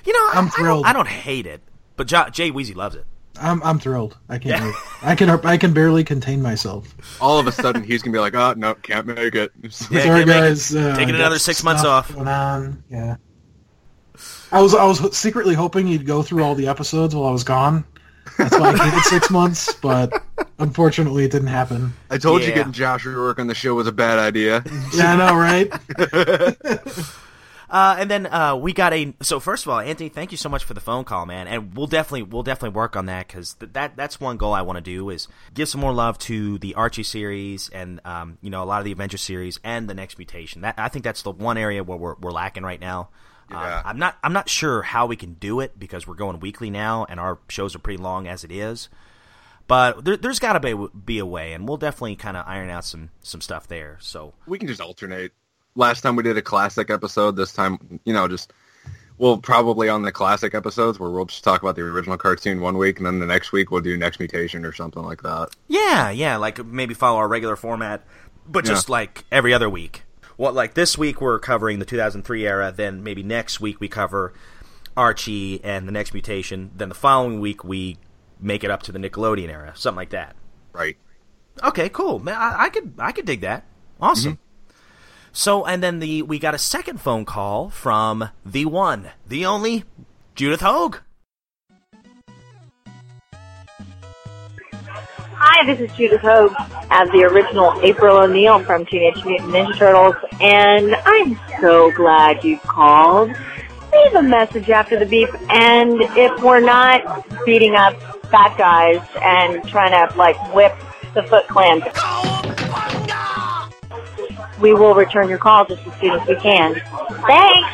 You 0.04 0.12
know, 0.14 0.18
I- 0.18 0.32
I'm 0.36 0.38
I 0.38 0.40
don't- 0.40 0.50
thrilled. 0.50 0.86
I 0.86 0.92
don't, 0.94 1.06
hate 1.08 1.46
it, 1.46 1.60
but 2.02 2.08
Jo- 2.08 2.28
Jay 2.30 2.50
Weezy 2.50 2.74
loves 2.74 2.96
it. 2.96 3.06
I'm 3.40 3.62
I'm 3.62 3.78
thrilled. 3.78 4.18
I 4.28 4.38
can't. 4.38 4.64
wait. 4.64 4.74
I 5.02 5.14
can 5.14 5.30
I 5.30 5.56
can 5.56 5.72
barely 5.72 6.02
contain 6.02 6.42
myself. 6.42 6.92
All 7.20 7.38
of 7.38 7.46
a 7.46 7.52
sudden, 7.52 7.84
he's 7.84 8.02
going 8.02 8.12
to 8.12 8.16
be 8.16 8.20
like, 8.20 8.34
oh, 8.34 8.54
no, 8.56 8.74
can't 8.74 9.06
make 9.06 9.36
it. 9.36 9.52
Yeah, 9.62 9.68
Sorry, 9.70 10.00
can't 10.02 10.20
it. 10.22 10.26
guys. 10.26 10.74
Uh, 10.74 10.96
Taking 10.96 11.14
another 11.14 11.38
six 11.38 11.62
months 11.62 11.82
stuff 11.82 12.10
off. 12.10 12.14
Going 12.14 12.26
on. 12.26 12.82
Yeah. 12.90 13.16
I 14.50 14.60
was 14.60 14.74
I 14.74 14.84
was 14.84 15.16
secretly 15.16 15.54
hoping 15.54 15.86
you'd 15.86 16.06
go 16.06 16.22
through 16.22 16.42
all 16.42 16.56
the 16.56 16.66
episodes 16.66 17.14
while 17.14 17.28
I 17.28 17.30
was 17.30 17.44
gone. 17.44 17.84
That's 18.36 18.58
why 18.58 18.70
I 18.70 18.84
gave 18.84 18.94
it 18.94 19.04
six 19.04 19.30
months, 19.30 19.72
but 19.74 20.12
unfortunately, 20.58 21.24
it 21.24 21.30
didn't 21.30 21.48
happen. 21.48 21.92
I 22.10 22.18
told 22.18 22.42
you 22.42 22.52
getting 22.52 22.72
Josh 22.72 23.04
Rourke 23.06 23.38
on 23.38 23.46
the 23.46 23.54
show 23.54 23.74
was 23.74 23.86
a 23.86 23.92
bad 23.92 24.18
idea. 24.18 24.64
Yeah, 24.92 25.12
I 25.12 25.16
know, 25.16 25.36
right? 25.36 25.72
Uh, 27.72 27.96
and 27.98 28.10
then 28.10 28.26
uh, 28.26 28.54
we 28.54 28.74
got 28.74 28.92
a. 28.92 29.14
So 29.22 29.40
first 29.40 29.64
of 29.64 29.72
all, 29.72 29.80
Anthony, 29.80 30.10
thank 30.10 30.30
you 30.30 30.36
so 30.36 30.50
much 30.50 30.62
for 30.62 30.74
the 30.74 30.80
phone 30.80 31.04
call, 31.04 31.24
man. 31.24 31.46
And 31.48 31.74
we'll 31.74 31.86
definitely 31.86 32.24
we'll 32.24 32.42
definitely 32.42 32.76
work 32.76 32.96
on 32.96 33.06
that 33.06 33.26
because 33.26 33.54
th- 33.54 33.72
that 33.72 33.96
that's 33.96 34.20
one 34.20 34.36
goal 34.36 34.52
I 34.52 34.60
want 34.60 34.76
to 34.76 34.82
do 34.82 35.08
is 35.08 35.26
give 35.54 35.70
some 35.70 35.80
more 35.80 35.94
love 35.94 36.18
to 36.18 36.58
the 36.58 36.74
Archie 36.74 37.02
series 37.02 37.70
and 37.70 37.98
um, 38.04 38.36
you 38.42 38.50
know 38.50 38.62
a 38.62 38.66
lot 38.66 38.80
of 38.80 38.84
the 38.84 38.92
Avengers 38.92 39.22
series 39.22 39.58
and 39.64 39.88
the 39.88 39.94
Next 39.94 40.18
Mutation. 40.18 40.60
That 40.60 40.74
I 40.76 40.88
think 40.88 41.02
that's 41.02 41.22
the 41.22 41.30
one 41.30 41.56
area 41.56 41.82
where 41.82 41.96
we're, 41.96 42.14
we're 42.16 42.30
lacking 42.30 42.62
right 42.62 42.80
now. 42.80 43.08
Uh, 43.50 43.54
Yeah. 43.54 43.82
I'm 43.86 43.98
not 43.98 44.18
I'm 44.22 44.34
not 44.34 44.50
sure 44.50 44.82
how 44.82 45.06
we 45.06 45.16
can 45.16 45.32
do 45.32 45.60
it 45.60 45.78
because 45.78 46.06
we're 46.06 46.14
going 46.14 46.40
weekly 46.40 46.68
now 46.68 47.06
and 47.08 47.18
our 47.18 47.38
shows 47.48 47.74
are 47.74 47.78
pretty 47.78 48.02
long 48.02 48.28
as 48.28 48.44
it 48.44 48.52
is. 48.52 48.90
But 49.66 50.04
there, 50.04 50.18
there's 50.18 50.40
got 50.40 50.54
to 50.54 50.60
be 50.60 50.88
be 51.06 51.18
a 51.20 51.24
way, 51.26 51.54
and 51.54 51.66
we'll 51.66 51.78
definitely 51.78 52.16
kind 52.16 52.36
of 52.36 52.44
iron 52.46 52.68
out 52.68 52.84
some 52.84 53.08
some 53.22 53.40
stuff 53.40 53.66
there. 53.66 53.96
So 54.00 54.34
We 54.46 54.58
can 54.58 54.68
just 54.68 54.80
alternate. 54.82 55.32
Last 55.74 56.02
time 56.02 56.16
we 56.16 56.22
did 56.22 56.36
a 56.36 56.42
classic 56.42 56.90
episode. 56.90 57.36
This 57.36 57.52
time, 57.52 58.00
you 58.04 58.12
know, 58.12 58.28
just 58.28 58.52
we'll 59.18 59.38
probably 59.38 59.88
on 59.88 60.02
the 60.02 60.12
classic 60.12 60.54
episodes 60.54 60.98
where 60.98 61.10
we'll 61.10 61.24
just 61.24 61.42
talk 61.44 61.62
about 61.62 61.76
the 61.76 61.82
original 61.82 62.18
cartoon 62.18 62.60
one 62.60 62.76
week, 62.76 62.98
and 62.98 63.06
then 63.06 63.18
the 63.20 63.26
next 63.26 63.52
week 63.52 63.70
we'll 63.70 63.80
do 63.80 63.96
Next 63.96 64.18
Mutation 64.18 64.64
or 64.64 64.72
something 64.72 65.02
like 65.02 65.22
that. 65.22 65.48
Yeah, 65.68 66.10
yeah, 66.10 66.36
like 66.36 66.64
maybe 66.64 66.92
follow 66.94 67.18
our 67.18 67.28
regular 67.28 67.56
format, 67.56 68.04
but 68.46 68.64
just 68.64 68.88
Yeah. 68.88 68.92
like 68.92 69.24
every 69.32 69.54
other 69.54 69.70
week. 69.70 70.02
What 70.36 70.54
like 70.54 70.74
this 70.74 70.98
week 70.98 71.20
we're 71.20 71.38
covering 71.38 71.78
the 71.78 71.84
2003 71.86 72.46
era, 72.46 72.72
then 72.74 73.02
maybe 73.02 73.22
next 73.22 73.60
week 73.60 73.80
we 73.80 73.88
cover 73.88 74.32
Archie 74.96 75.62
and 75.64 75.88
the 75.88 75.92
next 75.92 76.12
mutation, 76.12 76.70
then 76.76 76.88
the 76.90 76.94
following 76.94 77.40
week 77.40 77.64
we 77.64 77.96
make 78.40 78.62
it 78.64 78.70
up 78.70 78.82
to 78.82 78.92
the 78.92 78.98
Nickelodeon 78.98 79.48
era, 79.48 79.72
something 79.74 79.96
like 79.96 80.10
that. 80.10 80.34
Right. 80.72 80.96
Okay, 81.62 81.88
cool. 81.88 82.18
Man, 82.18 82.34
I, 82.34 82.64
I 82.64 82.68
could 82.70 82.92
I 82.98 83.12
could 83.12 83.24
dig 83.24 83.40
that. 83.42 83.64
Awesome. 84.00 84.32
Mm-hmm. 84.32 84.42
So 85.32 85.64
and 85.64 85.82
then 85.82 85.98
the 85.98 86.22
we 86.22 86.38
got 86.38 86.54
a 86.54 86.58
second 86.58 87.00
phone 87.00 87.24
call 87.24 87.70
from 87.70 88.28
the 88.44 88.66
one, 88.66 89.10
the 89.26 89.46
only 89.46 89.84
Judith 90.34 90.60
Hoag. 90.60 91.00
Hi, 95.44 95.66
this 95.66 95.80
is 95.80 95.96
Judith 95.96 96.20
Hoag 96.20 96.52
as 96.90 97.08
the 97.10 97.24
original 97.24 97.80
April 97.82 98.18
O'Neil 98.18 98.58
from 98.60 98.84
Teenage 98.84 99.24
Mutant 99.24 99.50
Ninja 99.50 99.76
Turtles, 99.76 100.14
and 100.40 100.94
I'm 101.06 101.40
so 101.60 101.90
glad 101.92 102.44
you 102.44 102.58
called. 102.58 103.30
Leave 103.30 104.14
a 104.14 104.22
message 104.22 104.70
after 104.70 104.98
the 104.98 105.06
beep, 105.06 105.28
and 105.50 106.00
if 106.16 106.42
we're 106.42 106.60
not 106.60 107.26
beating 107.44 107.74
up 107.74 108.00
fat 108.26 108.56
guys 108.56 109.00
and 109.20 109.66
trying 109.66 109.92
to 109.92 110.16
like 110.16 110.36
whip 110.54 110.74
the 111.14 111.22
Foot 111.24 111.48
Clan, 111.48 111.80
we 114.62 114.72
will 114.72 114.94
return 114.94 115.28
your 115.28 115.38
call 115.38 115.66
just 115.66 115.86
as 115.86 116.00
soon 116.00 116.10
as 116.12 116.26
we 116.28 116.36
can. 116.36 116.74
Thanks. 117.26 117.68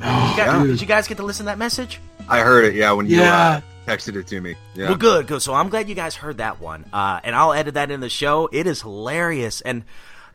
You 0.00 0.36
guys, 0.36 0.66
did 0.66 0.80
you 0.80 0.86
guys 0.86 1.06
get 1.08 1.16
to 1.18 1.22
listen 1.24 1.44
to 1.44 1.50
that 1.50 1.58
message? 1.58 2.00
I 2.28 2.40
heard 2.40 2.64
it. 2.64 2.74
Yeah, 2.74 2.92
when 2.92 3.06
you 3.06 3.18
Yeah. 3.18 3.60
uh, 3.86 3.90
texted 3.90 4.16
it 4.16 4.26
to 4.28 4.40
me. 4.40 4.54
Yeah. 4.74 4.88
Well, 4.88 4.96
good, 4.96 5.26
good. 5.26 5.42
So 5.42 5.52
I'm 5.52 5.68
glad 5.68 5.88
you 5.88 5.94
guys 5.94 6.16
heard 6.16 6.38
that 6.38 6.60
one, 6.60 6.86
uh, 6.92 7.20
and 7.22 7.34
I'll 7.36 7.52
edit 7.52 7.74
that 7.74 7.90
in 7.90 8.00
the 8.00 8.08
show. 8.08 8.48
It 8.52 8.66
is 8.66 8.80
hilarious, 8.82 9.60
and 9.60 9.84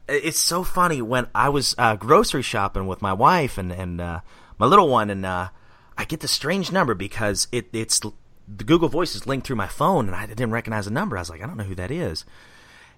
it's 0.08 0.40
so 0.40 0.64
funny 0.64 1.02
when 1.02 1.28
I 1.34 1.50
was 1.50 1.74
uh, 1.78 1.96
grocery 1.96 2.44
shopping 2.44 2.86
with 2.88 3.02
my 3.02 3.14
wife 3.14 3.58
and 3.58 3.72
and 3.72 4.00
uh, 4.00 4.20
my 4.60 4.66
little 4.68 4.88
one, 4.90 5.10
and 5.10 5.26
uh, 5.26 5.50
I 5.98 6.06
get 6.06 6.20
the 6.20 6.28
strange 6.28 6.72
number 6.72 6.94
because 6.94 7.48
it 7.52 7.70
it's 7.74 8.00
the 8.00 8.64
Google 8.64 8.90
Voice 8.90 9.16
is 9.16 9.26
linked 9.26 9.48
through 9.48 9.56
my 9.56 9.68
phone, 9.68 10.06
and 10.08 10.16
I 10.16 10.28
didn't 10.28 10.52
recognize 10.52 10.86
the 10.86 10.92
number. 10.92 11.18
I 11.18 11.22
was 11.22 11.30
like, 11.32 11.42
I 11.42 11.48
don't 11.48 11.58
know 11.58 11.64
who 11.64 11.76
that 11.76 11.90
is. 11.92 12.24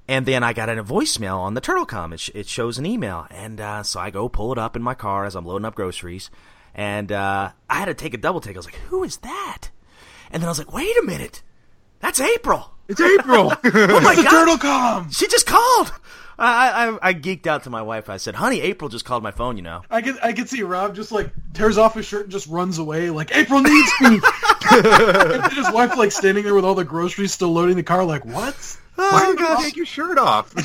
And 0.08 0.26
then 0.26 0.42
I 0.44 0.54
got 0.54 0.70
a 0.70 0.84
voicemail 0.84 1.38
on 1.38 1.54
the 1.54 1.62
TurtleCom. 1.62 2.14
It, 2.14 2.20
sh- 2.20 2.32
it 2.34 2.48
shows 2.48 2.78
an 2.78 2.86
email, 2.86 3.28
and 3.30 3.60
uh, 3.60 3.84
so 3.84 4.00
I 4.00 4.10
go 4.10 4.30
pull 4.30 4.52
it 4.54 4.58
up 4.58 4.76
in 4.76 4.82
my 4.82 4.94
car 4.94 5.26
as 5.26 5.36
I'm 5.36 5.46
loading 5.46 5.66
up 5.66 5.76
groceries, 5.76 6.30
and 6.74 7.12
uh, 7.12 7.52
I 7.70 7.76
had 7.76 7.86
to 7.86 7.94
take 7.94 8.14
a 8.14 8.18
double 8.18 8.40
take. 8.40 8.56
I 8.56 8.60
was 8.60 8.66
like, 8.66 8.76
"Who 8.90 9.04
is 9.04 9.18
that?" 9.18 9.70
And 10.32 10.42
then 10.42 10.48
I 10.48 10.52
was 10.52 10.60
like, 10.60 10.74
"Wait 10.74 10.96
a 10.98 11.04
minute, 11.04 11.44
that's 12.00 12.22
April." 12.22 12.72
It's 12.88 13.02
April. 13.02 13.52
Oh 13.66 14.00
my 14.00 14.16
god, 14.16 14.30
Turtle 14.30 14.58
com. 14.58 15.12
she 15.12 15.28
just 15.28 15.46
called. 15.46 15.92
I, 16.40 16.88
I 17.02 17.10
I 17.10 17.14
geeked 17.14 17.48
out 17.48 17.64
to 17.64 17.70
my 17.70 17.82
wife. 17.82 18.10
I 18.10 18.16
said, 18.18 18.36
"Honey, 18.36 18.62
April 18.62 18.90
just 18.90 19.04
called 19.04 19.24
my 19.24 19.32
phone." 19.32 19.58
You 19.58 19.64
know. 19.64 19.82
I 19.90 20.02
can 20.02 20.18
I 20.24 20.32
can 20.32 20.48
see 20.48 20.62
Rob 20.64 20.96
just 20.96 21.12
like 21.12 21.32
tears 21.54 21.78
off 21.78 21.96
his 21.96 22.06
shirt 22.06 22.24
and 22.24 22.32
just 22.32 22.48
runs 22.48 22.78
away 22.78 23.10
like 23.10 23.36
April 23.36 23.62
needs 23.62 23.92
me. 24.02 24.22
and 24.72 25.52
his 25.52 25.70
wife 25.72 25.98
like 25.98 26.12
standing 26.14 26.44
there 26.46 26.54
with 26.56 26.64
all 26.64 26.76
the 26.76 26.86
groceries 26.86 27.34
still 27.34 27.52
loading 27.52 27.76
the 27.76 27.84
car 27.84 28.06
like 28.06 28.24
what? 28.24 28.78
Why 28.98 29.34
did 29.36 29.40
you 29.40 29.58
take 29.64 29.76
your 29.78 29.86
shirt 29.86 30.18
off? 30.18 30.54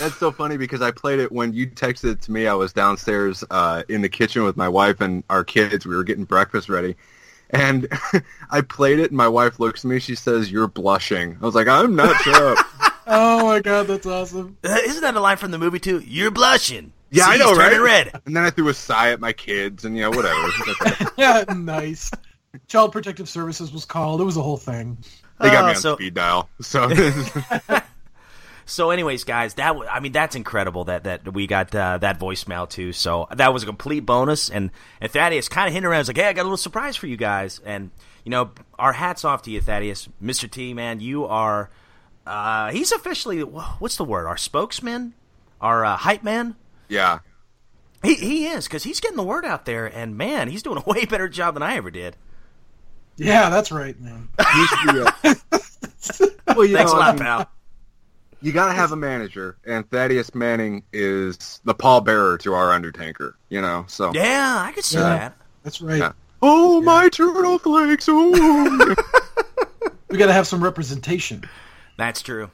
That's 0.00 0.16
so 0.16 0.32
funny 0.32 0.56
because 0.56 0.82
I 0.82 0.90
played 0.90 1.20
it 1.20 1.30
when 1.30 1.52
you 1.52 1.68
texted 1.68 2.10
it 2.12 2.22
to 2.22 2.32
me. 2.32 2.48
I 2.48 2.54
was 2.54 2.72
downstairs 2.72 3.44
uh, 3.50 3.84
in 3.88 4.02
the 4.02 4.08
kitchen 4.08 4.42
with 4.42 4.56
my 4.56 4.68
wife 4.68 5.00
and 5.00 5.22
our 5.30 5.44
kids. 5.44 5.86
We 5.86 5.94
were 5.94 6.02
getting 6.02 6.24
breakfast 6.24 6.68
ready. 6.68 6.96
And 7.50 7.86
I 8.50 8.62
played 8.62 8.98
it, 8.98 9.10
and 9.12 9.16
my 9.16 9.28
wife 9.28 9.60
looks 9.60 9.84
at 9.84 9.88
me. 9.88 10.00
She 10.00 10.16
says, 10.16 10.50
"You're 10.50 10.66
blushing." 10.66 11.38
I 11.40 11.44
was 11.44 11.54
like, 11.54 11.68
"I'm 11.68 11.94
not 11.96 12.16
sure." 12.22 12.56
Oh 13.06 13.44
my 13.44 13.60
god, 13.60 13.86
that's 13.86 14.06
awesome. 14.06 14.56
Uh, 14.64 14.78
Isn't 14.82 15.02
that 15.02 15.14
a 15.14 15.20
line 15.20 15.36
from 15.36 15.50
the 15.50 15.58
movie 15.58 15.78
too? 15.78 15.98
You're 16.06 16.30
blushing. 16.30 16.90
yeah, 17.10 17.26
I 17.26 17.36
know, 17.36 17.50
he's 17.50 17.58
right? 17.58 17.78
red. 17.78 18.18
And 18.24 18.34
then 18.34 18.44
I 18.44 18.48
threw 18.48 18.66
a 18.68 18.72
sigh 18.72 19.12
at 19.12 19.20
my 19.20 19.34
kids, 19.34 19.84
and 19.84 19.94
you 19.94 20.04
know, 20.04 20.10
whatever. 20.10 20.48
Yeah, 21.18 21.44
nice. 21.54 22.10
Child 22.68 22.92
Protective 22.92 23.28
Services 23.28 23.72
was 23.72 23.84
called. 23.84 24.20
It 24.20 24.24
was 24.24 24.36
a 24.36 24.42
whole 24.42 24.56
thing. 24.56 24.98
they 25.40 25.50
got 25.50 25.64
Uh, 25.64 25.66
me 25.68 25.70
on 25.74 25.76
so- 25.76 25.94
speed 25.96 26.14
dial. 26.14 26.48
So 26.60 26.88
So, 28.66 28.90
anyways, 28.90 29.24
guys, 29.24 29.54
that 29.54 29.68
w- 29.68 29.86
I 29.90 30.00
mean, 30.00 30.12
that's 30.12 30.34
incredible 30.34 30.84
that 30.84 31.04
that 31.04 31.34
we 31.34 31.46
got 31.46 31.74
uh, 31.74 31.98
that 31.98 32.18
voicemail 32.18 32.66
too. 32.68 32.94
So 32.94 33.28
that 33.30 33.52
was 33.52 33.62
a 33.62 33.66
complete 33.66 34.00
bonus. 34.06 34.48
And 34.48 34.70
and 35.02 35.12
Thaddeus 35.12 35.50
kind 35.50 35.68
of 35.68 35.74
hinted 35.74 35.90
around, 35.90 35.98
was 35.98 36.08
like, 36.08 36.16
"Hey, 36.16 36.28
I 36.28 36.32
got 36.32 36.42
a 36.42 36.44
little 36.44 36.56
surprise 36.56 36.96
for 36.96 37.06
you 37.06 37.18
guys." 37.18 37.60
And 37.66 37.90
you 38.24 38.30
know, 38.30 38.52
our 38.78 38.94
hats 38.94 39.22
off 39.22 39.42
to 39.42 39.50
you, 39.50 39.60
Thaddeus, 39.60 40.08
Mister 40.18 40.48
T, 40.48 40.72
man. 40.72 41.00
You 41.00 41.26
are 41.26 41.68
uh, 42.26 42.70
he's 42.70 42.90
officially 42.90 43.40
what's 43.40 43.96
the 43.98 44.04
word? 44.04 44.26
Our 44.26 44.38
spokesman, 44.38 45.12
our 45.60 45.84
uh, 45.84 45.96
hype 45.98 46.22
man. 46.22 46.56
yeah, 46.88 47.18
He 48.02 48.14
he 48.14 48.46
is 48.46 48.64
because 48.64 48.84
he's 48.84 48.98
getting 48.98 49.18
the 49.18 49.24
word 49.24 49.44
out 49.44 49.66
there, 49.66 49.84
and 49.84 50.16
man, 50.16 50.48
he's 50.48 50.62
doing 50.62 50.78
a 50.78 50.84
way 50.90 51.04
better 51.04 51.28
job 51.28 51.52
than 51.52 51.62
I 51.62 51.76
ever 51.76 51.90
did. 51.90 52.16
Yeah, 53.16 53.48
that's 53.50 53.70
right, 53.72 53.98
man. 54.00 54.28
You 54.38 54.92
be 54.92 54.98
a- 54.98 55.36
well, 56.54 56.64
you 56.64 56.76
Thanks 56.76 56.92
a 56.92 56.96
know, 56.96 57.00
I 57.00 57.12
mean, 57.12 57.18
pal. 57.20 57.50
you 58.42 58.52
got 58.52 58.66
to 58.66 58.72
have 58.72 58.92
a 58.92 58.96
manager, 58.96 59.56
and 59.64 59.88
Thaddeus 59.90 60.34
Manning 60.34 60.82
is 60.92 61.60
the 61.64 61.74
pallbearer 61.74 62.38
to 62.40 62.54
our 62.54 62.72
Undertaker. 62.72 63.36
You 63.48 63.60
know, 63.60 63.84
so 63.88 64.12
Yeah, 64.14 64.56
I 64.66 64.72
could 64.72 64.84
see 64.84 64.96
Yeah. 64.98 65.02
that. 65.18 65.36
That's 65.62 65.80
right. 65.80 65.98
Yeah. 65.98 66.12
Oh 66.42 66.80
my 66.82 67.08
turtle 67.08 67.58
flakes! 67.58 68.06
Oh. 68.08 68.94
We 70.10 70.18
got 70.18 70.26
to 70.26 70.32
have 70.32 70.46
some 70.46 70.62
representation. 70.62 71.42
That's 71.96 72.22
true. 72.22 72.50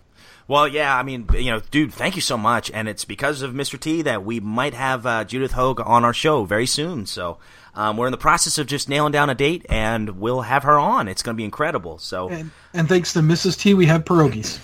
Well, 0.49 0.67
yeah, 0.67 0.97
I 0.97 1.03
mean, 1.03 1.29
you 1.35 1.51
know, 1.51 1.61
dude, 1.71 1.93
thank 1.93 2.17
you 2.17 2.23
so 2.23 2.39
much, 2.39 2.71
and 2.71 2.89
it's 2.89 3.05
because 3.05 3.43
of 3.43 3.53
Mr. 3.53 3.79
T 3.79 4.01
that 4.03 4.25
we 4.25 4.41
might 4.41 4.73
have 4.73 5.05
uh, 5.05 5.25
Judith 5.25 5.53
Hoag 5.53 5.79
on 5.85 6.03
our 6.05 6.15
show 6.15 6.45
very 6.45 6.65
soon. 6.67 7.05
So 7.05 7.37
um, 7.81 7.97
we're 7.97 8.07
in 8.07 8.13
the 8.13 8.19
process 8.19 8.59
of 8.59 8.67
just 8.67 8.91
nailing 8.91 9.11
down 9.11 9.31
a 9.31 9.35
date, 9.35 9.65
and 9.71 10.21
we'll 10.21 10.43
have 10.43 10.65
her 10.65 10.79
on. 10.79 11.09
It's 11.09 11.23
going 11.23 11.35
to 11.35 11.37
be 11.39 11.45
incredible. 11.45 11.97
So 11.97 12.29
And, 12.29 12.51
and 12.75 12.87
thanks 12.87 13.15
to 13.15 13.21
Mrs. 13.21 13.59
T, 13.59 13.73
we 13.73 13.87
have 13.87 14.05
pierogies. 14.05 14.59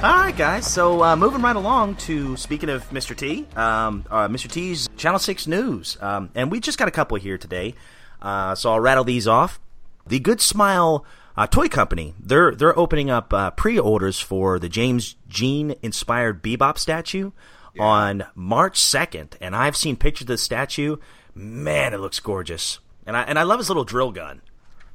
All 0.00 0.16
right, 0.16 0.36
guys. 0.36 0.64
So 0.64 1.02
uh, 1.02 1.16
moving 1.16 1.42
right 1.42 1.56
along 1.56 1.96
to 1.96 2.36
speaking 2.36 2.68
of 2.68 2.88
Mr. 2.90 3.16
T, 3.16 3.48
um, 3.56 4.04
uh, 4.08 4.28
Mr. 4.28 4.48
T's 4.48 4.88
Channel 4.96 5.18
Six 5.18 5.48
News, 5.48 5.98
um, 6.00 6.30
and 6.36 6.52
we 6.52 6.60
just 6.60 6.78
got 6.78 6.86
a 6.86 6.92
couple 6.92 7.16
here 7.16 7.36
today. 7.36 7.74
Uh, 8.22 8.54
so 8.54 8.70
I'll 8.70 8.80
rattle 8.80 9.02
these 9.02 9.26
off. 9.26 9.58
The 10.06 10.20
Good 10.20 10.40
Smile 10.40 11.04
uh, 11.40 11.46
Toy 11.46 11.68
Company 11.68 12.14
they're 12.20 12.54
they're 12.54 12.78
opening 12.78 13.10
up 13.10 13.32
uh, 13.32 13.50
pre-orders 13.52 14.20
for 14.20 14.58
the 14.58 14.68
James 14.68 15.16
Jean 15.28 15.74
inspired 15.82 16.42
Bebop 16.42 16.76
statue 16.76 17.30
on 17.78 18.24
March 18.34 18.78
second, 18.78 19.36
and 19.40 19.54
I've 19.56 19.76
seen 19.76 19.96
pictures 19.96 20.24
of 20.24 20.28
the 20.28 20.38
statue. 20.38 20.96
Man, 21.34 21.94
it 21.94 21.98
looks 21.98 22.20
gorgeous, 22.20 22.80
and 23.06 23.16
I 23.16 23.22
and 23.22 23.38
I 23.38 23.44
love 23.44 23.58
his 23.58 23.68
little 23.70 23.84
drill 23.84 24.12
gun. 24.12 24.42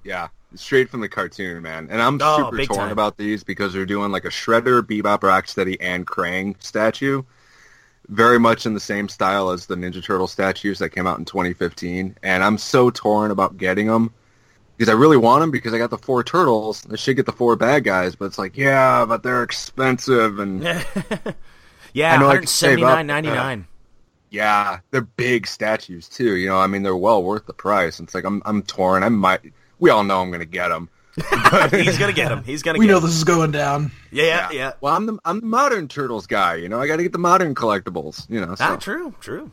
Yeah, 0.03 0.27
straight 0.53 0.89
from 0.89 0.99
the 1.01 1.10
cartoon, 1.10 1.63
man. 1.63 1.88
And 1.89 2.01
I'm 2.01 2.19
Oh, 2.21 2.38
super 2.51 2.65
torn 2.65 2.79
time. 2.79 2.91
about 2.91 3.17
these 3.17 3.43
because 3.43 3.73
they're 3.73 3.86
doing 3.86 4.12
like 4.12 4.25
a 4.25 4.29
Shredder, 4.29 4.81
Bebop, 4.84 5.21
Rocksteady, 5.21 5.77
and 5.79 6.05
Krang 6.05 6.62
statue. 6.62 7.23
Very 8.08 8.39
much 8.39 8.67
in 8.67 8.75
the 8.75 8.79
same 8.79 9.10
style 9.10 9.49
as 9.49 9.65
the 9.65 9.73
Ninja 9.75 10.03
Turtle 10.03 10.27
statues 10.27 10.77
that 10.77 10.89
came 10.89 11.08
out 11.08 11.17
in 11.17 11.25
2015. 11.25 12.17
And 12.21 12.43
I'm 12.43 12.60
so 12.60 12.91
torn 12.91 13.31
about 13.31 13.58
getting 13.58 13.88
them 13.88 14.13
because 14.77 14.89
I 14.89 14.93
really 14.97 15.17
want 15.17 15.41
them 15.41 15.51
because 15.51 15.73
I 15.73 15.77
got 15.77 15.89
the 15.89 15.97
four 15.97 16.23
turtles. 16.23 16.85
I 16.91 16.95
should 16.95 17.15
get 17.15 17.25
the 17.25 17.31
four 17.31 17.55
bad 17.55 17.83
guys, 17.83 18.15
but 18.15 18.25
it's 18.25 18.38
like, 18.38 18.57
yeah, 18.57 19.05
but 19.05 19.23
they're 19.23 19.43
expensive 19.43 20.39
and 20.39 20.63
Yeah, 21.93 22.13
I 22.13 22.17
know 22.17 22.25
I 22.25 22.29
one 22.29 22.38
can 22.39 22.47
save 22.47 22.69
seventy 22.71 22.83
up, 22.83 22.89
nine 22.95 23.07
ninety 23.07 23.29
nine. 23.29 23.67
yeah, 24.29 24.79
they're 24.91 25.01
big 25.01 25.47
statues 25.47 26.09
too. 26.09 26.35
You 26.35 26.49
know, 26.49 26.57
I 26.57 26.67
mean, 26.67 26.83
they're 26.83 26.95
well 26.95 27.23
worth 27.23 27.45
the 27.45 27.53
price. 27.53 27.99
It's 28.01 28.13
like 28.13 28.25
I'm 28.25 28.41
I'm 28.45 28.63
torn. 28.63 29.03
I 29.03 29.09
might. 29.09 29.41
We 29.79 29.89
all 29.89 30.03
know 30.03 30.21
I'm 30.21 30.29
going 30.29 30.39
to 30.41 30.45
get 30.45 30.69
them. 30.69 30.89
He's 31.71 31.97
gonna 31.97 32.11
get 32.11 32.29
him. 32.29 32.43
He's 32.43 32.61
gonna. 32.61 32.77
We 32.79 32.88
get 32.88 32.91
know 32.91 32.97
him. 32.97 33.05
this 33.05 33.15
is 33.15 33.23
going 33.23 33.51
down. 33.51 33.91
Yeah, 34.11 34.51
yeah. 34.51 34.73
Well, 34.81 34.93
I'm 34.93 35.05
the 35.05 35.17
I'm 35.23 35.39
the 35.39 35.45
modern 35.45 35.88
turtles 35.88 36.27
guy. 36.27 36.55
You 36.55 36.67
know, 36.67 36.81
I 36.81 36.88
got 36.88 36.97
to 36.97 37.03
get 37.03 37.13
the 37.13 37.17
modern 37.19 37.55
collectibles. 37.55 38.29
You 38.29 38.45
know, 38.45 38.55
so. 38.55 38.65
Ah, 38.65 38.75
true, 38.75 39.15
true. 39.21 39.49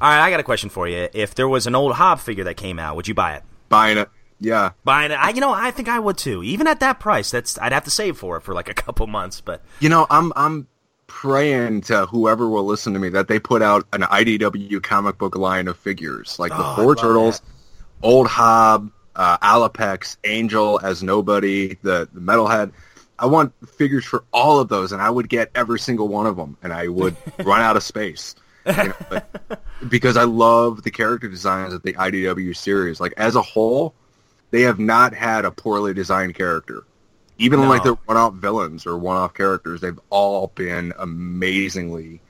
All 0.00 0.08
right, 0.08 0.20
I 0.20 0.30
got 0.30 0.40
a 0.40 0.42
question 0.42 0.70
for 0.70 0.88
you. 0.88 1.08
If 1.12 1.36
there 1.36 1.46
was 1.46 1.68
an 1.68 1.76
old 1.76 1.94
Hob 1.94 2.18
figure 2.18 2.42
that 2.44 2.56
came 2.56 2.80
out, 2.80 2.96
would 2.96 3.06
you 3.06 3.14
buy 3.14 3.34
it? 3.34 3.44
buying 3.68 3.98
it. 3.98 4.08
Yeah, 4.40 4.72
Buying 4.84 5.10
it? 5.10 5.16
I, 5.16 5.30
you 5.30 5.40
know, 5.40 5.52
I 5.52 5.70
think 5.70 5.88
I 5.88 5.98
would 5.98 6.16
too. 6.16 6.42
Even 6.42 6.66
at 6.66 6.80
that 6.80 6.98
price, 6.98 7.30
that's 7.30 7.58
I'd 7.58 7.72
have 7.72 7.84
to 7.84 7.90
save 7.90 8.16
for 8.16 8.38
it 8.38 8.40
for 8.40 8.54
like 8.54 8.68
a 8.68 8.74
couple 8.82 9.06
months. 9.06 9.40
But 9.40 9.62
you 9.80 9.88
know, 9.88 10.06
I'm 10.08 10.32
I'm 10.34 10.66
praying 11.06 11.82
to 11.82 12.06
whoever 12.06 12.48
will 12.48 12.64
listen 12.64 12.94
to 12.94 12.98
me 12.98 13.10
that 13.10 13.28
they 13.28 13.38
put 13.38 13.62
out 13.62 13.86
an 13.92 14.02
IDW 14.02 14.82
comic 14.82 15.18
book 15.18 15.36
line 15.36 15.68
of 15.68 15.76
figures 15.76 16.38
like 16.38 16.52
the 16.52 16.58
Oh, 16.58 16.72
I 16.72 16.76
four 16.76 16.96
turtles, 16.96 17.42
old 18.02 18.28
Hob, 18.28 18.90
uh, 19.16 19.36
Alopex, 19.38 20.16
Angel 20.24 20.80
as 20.82 21.02
nobody, 21.02 21.76
the 21.82 22.08
the 22.12 22.20
metalhead. 22.20 22.72
I 23.18 23.26
want 23.26 23.52
figures 23.76 24.06
for 24.06 24.24
all 24.32 24.60
of 24.60 24.68
those, 24.68 24.92
and 24.92 25.02
I 25.02 25.10
would 25.10 25.28
get 25.28 25.50
every 25.54 25.78
single 25.78 26.08
one 26.08 26.26
of 26.26 26.36
them, 26.36 26.56
and 26.62 26.72
I 26.72 26.88
would 26.88 27.14
run 27.44 27.60
out 27.60 27.76
of 27.76 27.82
space. 27.82 28.34
you 28.66 28.72
know, 28.72 29.20
because 29.88 30.16
I 30.16 30.24
love 30.24 30.82
the 30.82 30.90
character 30.90 31.28
designs 31.28 31.74
of 31.74 31.82
the 31.82 31.92
IDW 31.92 32.56
series. 32.56 33.00
Like 33.00 33.12
as 33.18 33.36
a 33.36 33.42
whole, 33.42 33.94
they 34.50 34.62
have 34.62 34.78
not 34.78 35.14
had 35.14 35.44
a 35.44 35.50
poorly 35.50 35.94
designed 35.94 36.34
character. 36.34 36.84
Even 37.38 37.60
No. 37.60 37.68
like 37.68 37.82
their 37.84 37.94
one-off 37.94 38.34
villains 38.34 38.86
or 38.86 38.98
one-off 38.98 39.32
characters, 39.34 39.80
they've 39.80 39.98
all 40.10 40.48
been 40.54 40.92
amazingly 40.98 42.20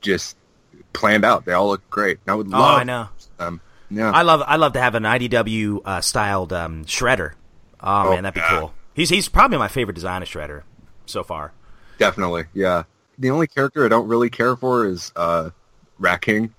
just 0.00 0.36
planned 0.92 1.24
out. 1.24 1.44
They 1.44 1.52
all 1.52 1.68
look 1.68 1.88
great. 1.90 2.18
And 2.26 2.32
I 2.32 2.34
would 2.34 2.48
oh, 2.48 2.50
love 2.58 2.80
I 2.80 2.84
know. 2.84 3.08
them. 3.38 3.60
Yeah, 3.90 4.10
I 4.10 4.22
love 4.22 4.42
I 4.46 4.56
love 4.56 4.74
to 4.74 4.80
have 4.80 4.94
an 4.96 5.04
IDW 5.04 5.80
uh, 5.84 6.00
styled 6.02 6.52
um, 6.52 6.84
Shredder. 6.84 7.32
Oh, 7.80 8.08
Oh, 8.08 8.10
man, 8.10 8.24
that'd 8.24 8.34
be 8.34 8.40
yeah. 8.40 8.58
cool. 8.60 8.74
He's 8.94 9.08
he's 9.08 9.28
probably 9.28 9.56
my 9.58 9.68
favorite 9.68 9.94
design 9.94 10.22
of 10.22 10.28
Shredder 10.28 10.62
so 11.06 11.22
far. 11.22 11.52
definitely. 11.98 12.44
Yeah. 12.52 12.82
The 13.18 13.30
only 13.30 13.46
character 13.46 13.84
I 13.84 13.88
don't 13.88 14.06
really 14.08 14.28
care 14.30 14.56
for 14.56 14.86
is 14.86 15.10
uh, 15.16 15.50
Rat 15.98 16.20
King. 16.20 16.52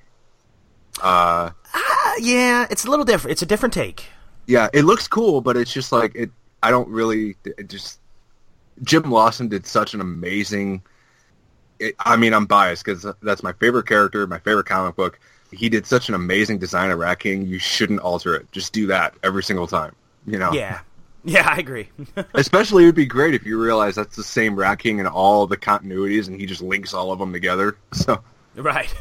Uh, 1.02 1.52
Uh, 1.74 2.12
yeah, 2.20 2.66
it's 2.70 2.86
a 2.86 2.90
little 2.90 3.06
different. 3.06 3.34
It's 3.34 3.42
a 3.42 3.46
different 3.46 3.74
take. 3.74 4.06
Yeah, 4.50 4.68
it 4.74 4.84
looks 4.84 5.08
cool, 5.08 5.42
but 5.42 5.56
it's 5.56 5.72
just 5.72 5.92
like 5.92 6.16
it. 6.16 6.32
I 6.64 6.72
don't 6.72 6.88
really. 6.90 7.36
It 7.46 7.70
just 7.70 8.00
Jim 8.82 9.12
Lawson 9.12 9.48
did 9.48 9.68
such 9.68 9.94
an 9.94 10.02
amazing. 10.02 10.82
It, 11.80 11.96
I 12.00 12.18
mean, 12.18 12.34
I'm 12.34 12.48
biased 12.48 12.84
because 12.84 13.06
that's 13.22 13.44
my 13.44 13.54
favorite 13.54 13.88
character, 13.88 14.26
my 14.26 14.40
favorite 14.40 14.66
comic 14.66 14.96
book. 14.96 15.20
He 15.52 15.70
did 15.70 15.86
such 15.86 16.10
an 16.10 16.16
amazing 16.16 16.58
design 16.58 16.90
of 16.90 16.98
Rat 16.98 17.20
King. 17.20 17.46
You 17.46 17.60
shouldn't 17.60 18.00
alter 18.00 18.36
it. 18.36 18.52
Just 18.52 18.74
do 18.74 18.88
that 18.88 19.14
every 19.24 19.44
single 19.44 19.68
time. 19.68 19.96
You 20.26 20.40
know. 20.40 20.52
Yeah, 20.52 20.80
yeah, 21.24 21.48
I 21.48 21.58
agree. 21.58 21.90
Especially, 22.34 22.84
it 22.84 22.88
would 22.88 22.96
be 22.96 23.06
great 23.06 23.36
if 23.36 23.46
you 23.46 23.62
realize 23.62 23.94
that's 23.94 24.16
the 24.16 24.24
same 24.24 24.56
Rat 24.56 24.80
King 24.80 24.98
in 24.98 25.06
all 25.06 25.46
the 25.46 25.58
continuities, 25.58 26.28
and 26.28 26.40
he 26.40 26.48
just 26.48 26.64
links 26.64 26.96
all 26.96 27.12
of 27.12 27.20
them 27.20 27.34
together. 27.34 27.78
So. 27.94 28.24
Right. 28.56 28.94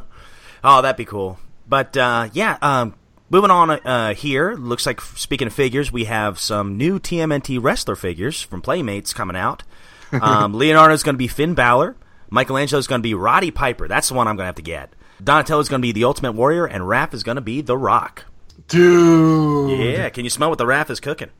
oh, 0.62 0.82
that'd 0.82 0.96
be 0.96 1.06
cool. 1.06 1.38
But 1.66 1.96
uh, 1.96 2.28
yeah, 2.32 2.58
um, 2.60 2.94
moving 3.30 3.50
on 3.50 3.70
uh, 3.70 4.14
here. 4.14 4.54
Looks 4.54 4.84
like 4.84 5.00
speaking 5.00 5.46
of 5.46 5.54
figures, 5.54 5.90
we 5.90 6.04
have 6.04 6.38
some 6.38 6.76
new 6.76 6.98
TMNT 6.98 7.62
wrestler 7.62 7.96
figures 7.96 8.42
from 8.42 8.60
Playmates 8.60 9.14
coming 9.14 9.36
out. 9.36 9.62
Um, 10.12 10.54
Leonardo's 10.54 11.04
going 11.04 11.14
to 11.14 11.18
be 11.18 11.28
Finn 11.28 11.54
Balor. 11.54 11.94
Michelangelo's 12.30 12.88
going 12.88 12.98
to 12.98 13.02
be 13.04 13.14
Roddy 13.14 13.52
Piper. 13.52 13.86
That's 13.86 14.08
the 14.08 14.14
one 14.14 14.26
I'm 14.26 14.34
going 14.34 14.42
to 14.42 14.48
have 14.48 14.56
to 14.56 14.62
get. 14.62 14.92
Donatello's 15.22 15.68
going 15.68 15.80
to 15.80 15.86
be 15.86 15.92
the 15.92 16.02
Ultimate 16.02 16.32
Warrior, 16.32 16.66
and 16.66 16.82
Raph 16.82 17.14
is 17.14 17.22
going 17.22 17.36
to 17.36 17.40
be 17.40 17.60
The 17.60 17.78
Rock. 17.78 18.24
Dude. 18.66 19.78
Yeah, 19.78 20.08
can 20.08 20.24
you 20.24 20.30
smell 20.30 20.48
what 20.48 20.58
the 20.58 20.64
Raph 20.64 20.90
is 20.90 20.98
cooking? 20.98 21.30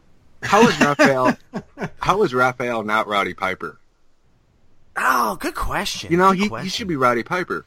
How 0.42 0.68
is 0.68 0.80
Raphael? 0.80 1.36
how 2.00 2.22
is 2.22 2.32
Raphael 2.32 2.84
not 2.84 3.08
Roddy 3.08 3.34
Piper? 3.34 3.80
Oh, 4.96 5.36
good 5.36 5.54
question. 5.54 6.10
You 6.10 6.18
know, 6.18 6.32
Good 6.32 6.50
he, 6.52 6.62
he 6.62 6.68
should 6.68 6.88
be 6.88 6.96
Roddy 6.96 7.22
Piper. 7.22 7.66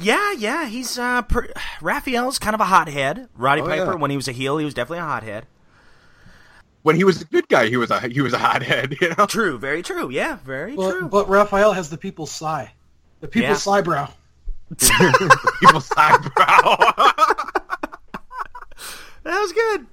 Yeah, 0.00 0.32
yeah, 0.32 0.66
he's 0.66 0.98
uh, 0.98 1.22
per- 1.22 1.52
Raphael's 1.80 2.38
kind 2.38 2.54
of 2.54 2.60
a 2.60 2.64
hothead. 2.64 3.28
Roddy 3.34 3.62
Oh, 3.62 3.66
Piper, 3.66 3.92
yeah. 3.92 3.94
when 3.94 4.10
he 4.10 4.16
was 4.16 4.28
a 4.28 4.32
heel, 4.32 4.58
he 4.58 4.64
was 4.64 4.74
definitely 4.74 4.98
a 4.98 5.04
hothead. 5.06 5.46
When 6.82 6.96
he 6.96 7.04
was 7.04 7.22
a 7.22 7.24
good 7.24 7.48
guy, 7.48 7.68
he 7.68 7.76
was 7.76 7.90
a 7.90 8.00
he 8.08 8.20
was 8.20 8.32
a 8.32 8.38
hothead. 8.38 8.96
You 9.00 9.14
know. 9.16 9.26
True, 9.26 9.58
very 9.58 9.82
true. 9.82 10.10
Yeah, 10.10 10.36
very 10.44 10.74
true. 10.74 11.02
But, 11.02 11.10
but 11.10 11.28
Raphael 11.28 11.72
has 11.72 11.88
the 11.90 11.96
people's 11.96 12.30
sigh. 12.32 12.72
The 13.20 13.28
people's 13.28 13.64
Yeah. 13.66 13.72
eyebrow. 13.72 14.08
People's 15.60 15.90
eyebrow. 15.96 16.92
That 19.24 19.38
was 19.38 19.52
good. 19.52 19.86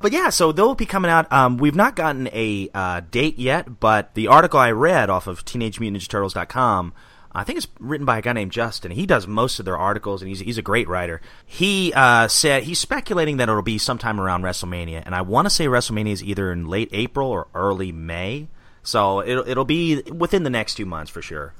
but 0.00 0.12
yeah, 0.12 0.30
so 0.30 0.50
they'll 0.52 0.74
be 0.74 0.86
coming 0.86 1.10
out. 1.10 1.30
Um, 1.30 1.58
we've 1.58 1.74
not 1.74 1.94
gotten 1.94 2.28
a 2.32 2.70
uh, 2.72 3.00
date 3.10 3.38
yet, 3.38 3.80
but 3.80 4.14
the 4.14 4.28
article 4.28 4.58
I 4.58 4.70
read 4.70 5.10
off 5.10 5.26
of 5.26 5.44
TeenageMutantNinjaTurtles.com, 5.44 6.94
I 7.34 7.42
think 7.42 7.58
it's 7.58 7.66
written 7.80 8.06
by 8.06 8.18
a 8.18 8.22
guy 8.22 8.32
named 8.32 8.52
Justin. 8.52 8.92
He 8.92 9.06
does 9.06 9.26
most 9.26 9.58
of 9.58 9.64
their 9.64 9.76
articles, 9.76 10.22
and 10.22 10.28
he's 10.28 10.40
he's 10.40 10.58
a 10.58 10.62
great 10.62 10.86
writer. 10.88 11.20
He 11.44 11.92
uh, 11.92 12.28
said 12.28 12.62
he's 12.62 12.78
speculating 12.78 13.38
that 13.38 13.48
it'll 13.48 13.62
be 13.62 13.78
sometime 13.78 14.20
around 14.20 14.42
WrestleMania, 14.42 15.02
and 15.04 15.14
I 15.14 15.22
want 15.22 15.46
to 15.46 15.50
say 15.50 15.66
WrestleMania 15.66 16.12
is 16.12 16.22
either 16.22 16.52
in 16.52 16.68
late 16.68 16.90
April 16.92 17.28
or 17.28 17.48
early 17.54 17.90
May. 17.90 18.48
So 18.84 19.20
it'll 19.22 19.48
it'll 19.48 19.64
be 19.64 20.02
within 20.02 20.44
the 20.44 20.50
next 20.50 20.74
two 20.76 20.86
months 20.86 21.10
for 21.10 21.22
sure 21.22 21.54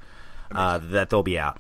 uh, 0.53 0.79
that 0.79 1.11
they'll 1.11 1.23
be 1.23 1.39
out. 1.39 1.59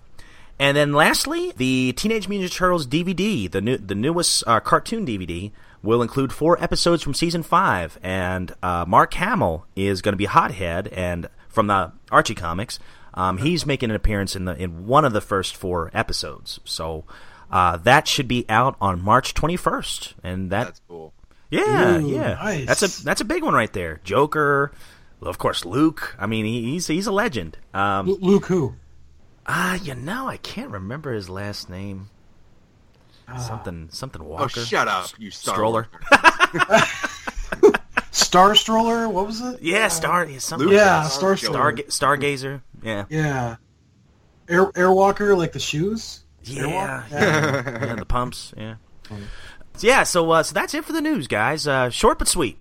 And 0.58 0.76
then 0.76 0.92
lastly, 0.92 1.52
the 1.56 1.92
Teenage 1.96 2.28
Mutant 2.28 2.52
Ninja 2.52 2.54
Turtles 2.54 2.86
DVD, 2.86 3.50
the 3.50 3.60
new 3.60 3.76
the 3.76 3.96
newest 3.96 4.44
uh, 4.46 4.60
cartoon 4.60 5.04
DVD, 5.04 5.50
will 5.82 6.02
include 6.02 6.32
four 6.32 6.62
episodes 6.62 7.02
from 7.02 7.14
season 7.14 7.42
five, 7.42 7.98
and 8.02 8.54
uh, 8.62 8.84
Mark 8.86 9.14
Hamill 9.14 9.66
is 9.74 10.02
going 10.02 10.12
to 10.12 10.16
be 10.16 10.26
Hothead, 10.26 10.88
and 10.88 11.28
from 11.48 11.66
the 11.66 11.92
Archie 12.12 12.36
comics, 12.36 12.78
um, 13.14 13.38
he's 13.38 13.64
making 13.64 13.90
an 13.90 13.96
appearance 13.96 14.36
in 14.36 14.44
the 14.44 14.56
in 14.60 14.86
one 14.86 15.04
of 15.04 15.12
the 15.12 15.20
first 15.20 15.56
four 15.56 15.90
episodes. 15.94 16.60
So 16.64 17.04
uh, 17.50 17.76
that 17.78 18.06
should 18.08 18.28
be 18.28 18.44
out 18.48 18.76
on 18.80 19.00
March 19.00 19.34
twenty 19.34 19.56
first, 19.56 20.14
and 20.22 20.50
that 20.50 20.64
That's 20.66 20.80
cool. 20.88 21.12
yeah, 21.50 21.98
Ooh, 21.98 22.10
yeah, 22.10 22.34
nice. 22.34 22.66
that's 22.66 22.82
a 23.00 23.04
that's 23.04 23.20
a 23.20 23.24
big 23.24 23.42
one 23.42 23.54
right 23.54 23.72
there. 23.72 24.00
Joker, 24.04 24.72
well, 25.20 25.30
of 25.30 25.38
course, 25.38 25.64
Luke. 25.64 26.16
I 26.18 26.26
mean, 26.26 26.44
he, 26.44 26.62
he's 26.72 26.86
he's 26.88 27.06
a 27.06 27.12
legend. 27.12 27.56
Um, 27.72 28.08
L- 28.08 28.18
Luke 28.20 28.46
who? 28.46 28.74
Ah, 29.46 29.74
you 29.74 29.94
know, 29.94 30.26
I 30.26 30.38
can't 30.38 30.70
remember 30.70 31.12
his 31.12 31.28
last 31.28 31.68
name. 31.70 32.08
Something, 33.38 33.88
something 33.90 34.20
Oh, 34.20 34.24
Walker. 34.26 34.60
shut 34.60 34.86
up, 34.86 35.08
you 35.18 35.30
Star 35.30 35.54
Stroller. 35.54 35.88
Star 38.10 38.54
Stroller. 38.54 39.08
What 39.08 39.26
was 39.26 39.40
it? 39.40 39.62
Yeah, 39.62 39.88
Star. 39.88 40.26
Yeah, 40.26 40.38
something 40.38 40.68
Luke- 40.68 40.76
like 40.76 40.84
Yeah. 40.84 41.02
Star 41.04 41.36
Star, 41.36 41.52
Stroller. 41.52 41.72
Stargazer. 42.18 42.60
Yeah. 42.84 43.06
Yeah. 43.08 43.56
Air 44.48 44.66
Airwalker, 44.72 45.36
like 45.36 45.52
the 45.52 45.58
shoes. 45.58 46.24
Yeah, 46.42 46.64
Airwalk? 46.64 47.10
yeah, 47.10 47.80
yeah, 47.86 47.94
the 47.96 48.04
pumps. 48.04 48.52
Yeah, 48.56 48.74
So, 49.76 49.86
yeah. 49.86 50.02
So, 50.02 50.30
uh, 50.30 50.42
so 50.42 50.52
that's 50.52 50.74
it 50.74 50.84
for 50.84 50.92
the 50.92 51.00
news, 51.00 51.26
guys. 51.26 51.66
Uh, 51.66 51.88
short 51.88 52.18
but 52.18 52.28
sweet. 52.28 52.58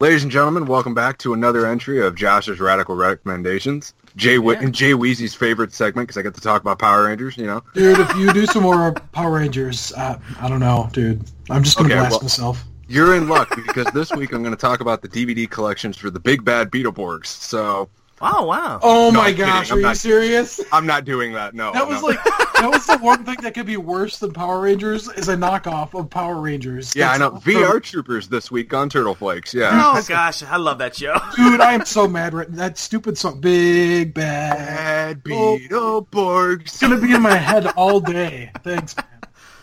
Ladies 0.00 0.22
and 0.24 0.30
gentlemen, 0.32 0.66
welcome 0.66 0.92
back 0.92 1.18
to 1.18 1.32
another 1.32 1.66
entry 1.66 2.04
of 2.04 2.14
Josh's 2.16 2.58
Radical 2.60 2.94
Recommendations. 2.96 3.94
Jay 4.16 4.34
Wi- 4.36 4.60
Yeah. 4.60 4.68
Jay 4.68 4.90
Weezy's 4.92 5.34
favorite 5.34 5.72
segment 5.72 6.08
because 6.08 6.18
I 6.18 6.22
get 6.22 6.34
to 6.34 6.40
talk 6.40 6.60
about 6.60 6.78
Power 6.80 7.04
Rangers. 7.04 7.36
You 7.38 7.46
know, 7.46 7.62
Dude, 7.74 8.00
if 8.00 8.14
you 8.16 8.32
do 8.32 8.44
some 8.46 8.64
more 8.64 8.92
Power 9.12 9.30
Rangers, 9.32 9.92
uh, 9.96 10.18
I 10.40 10.48
don't 10.48 10.60
know, 10.60 10.90
dude. 10.92 11.22
I'm 11.48 11.62
just 11.62 11.76
gonna 11.78 11.88
Okay, 11.88 11.98
blast 12.00 12.12
well- 12.12 12.22
myself. 12.22 12.64
You're 12.88 13.14
in 13.14 13.28
luck 13.28 13.54
because 13.66 13.86
this 13.94 14.10
week 14.12 14.32
I'm 14.32 14.42
going 14.42 14.54
to 14.54 14.60
talk 14.60 14.80
about 14.80 15.02
the 15.02 15.08
DVD 15.08 15.48
collections 15.48 15.96
for 15.96 16.10
the 16.10 16.20
Big 16.20 16.44
Bad 16.44 16.70
Beetleborgs. 16.70 17.26
So 17.26 17.88
Oh 18.20 18.44
wow. 18.46 18.78
Oh 18.80 19.10
No, 19.10 19.18
my 19.20 19.26
I'm 19.26 19.32
kidding. 19.34 19.46
gosh, 19.46 19.70
I'm 19.72 19.76
are 19.76 19.80
you 19.80 19.86
not- 19.86 19.96
serious? 19.96 20.60
I'm 20.72 20.86
not 20.86 21.04
doing 21.04 21.32
that. 21.32 21.52
No, 21.52 21.72
That 21.72 21.86
was 21.88 22.00
no. 22.00 22.06
like 22.08 22.22
that 22.24 22.70
was 22.72 22.86
the 22.86 22.96
one 22.98 23.24
thing 23.24 23.36
that 23.42 23.54
could 23.54 23.66
be 23.66 23.76
worse 23.76 24.18
than 24.20 24.32
Power 24.32 24.60
Rangers 24.60 25.08
is 25.10 25.28
a 25.28 25.34
knockoff 25.36 25.98
of 25.98 26.08
Power 26.10 26.40
Rangers. 26.40 26.94
yeah, 26.94 27.10
I 27.10 27.18
know. 27.18 27.30
That's- 27.30 27.44
VR 27.44 27.82
Troopers 27.82 28.28
this 28.28 28.52
week 28.52 28.72
on 28.72 28.88
Turtle 28.88 29.16
Flakes. 29.16 29.52
Yeah. 29.52 29.70
Oh 29.96 30.00
gosh, 30.06 30.44
I 30.44 30.56
love 30.56 30.78
that 30.78 30.94
show. 30.96 31.12
Dude, 31.36 31.60
I 31.60 31.72
am 31.74 31.84
so 31.84 32.06
mad 32.06 32.34
right 32.34 32.50
that 32.52 32.78
stupid 32.78 33.18
song 33.18 33.40
Big 33.40 34.14
Bad. 34.14 35.24
Bad. 35.24 35.24
Beetleborgs. 35.24 36.60
It's 36.62 36.80
gonna 36.80 37.00
be 37.00 37.12
in 37.12 37.20
my 37.20 37.34
head 37.36 37.66
all 37.76 37.98
day. 37.98 38.52
Thanks, 38.62 38.96
man. 38.96 39.06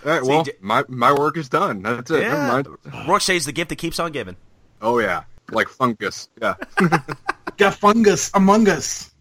All 0.05 0.11
right, 0.11 0.23
well, 0.23 0.43
CJ 0.45 0.61
my 0.61 0.83
my 0.87 1.13
work 1.13 1.37
is 1.37 1.49
done. 1.49 1.81
That's 1.83 2.09
it. 2.11 2.21
Never 2.21 2.35
Yeah. 2.35 2.47
mind. 2.47 2.67
Rorschach's 3.07 3.45
the 3.45 3.51
gift 3.51 3.69
that 3.69 3.77
keeps 3.77 3.99
on 3.99 4.11
giving. 4.11 4.35
Oh 4.81 4.99
yeah, 4.99 5.23
like 5.51 5.67
fungus. 5.69 6.29
Yeah. 6.41 6.55
Got 7.57 7.75
fungus 7.75 8.31
among 8.33 8.67
us. 8.69 9.11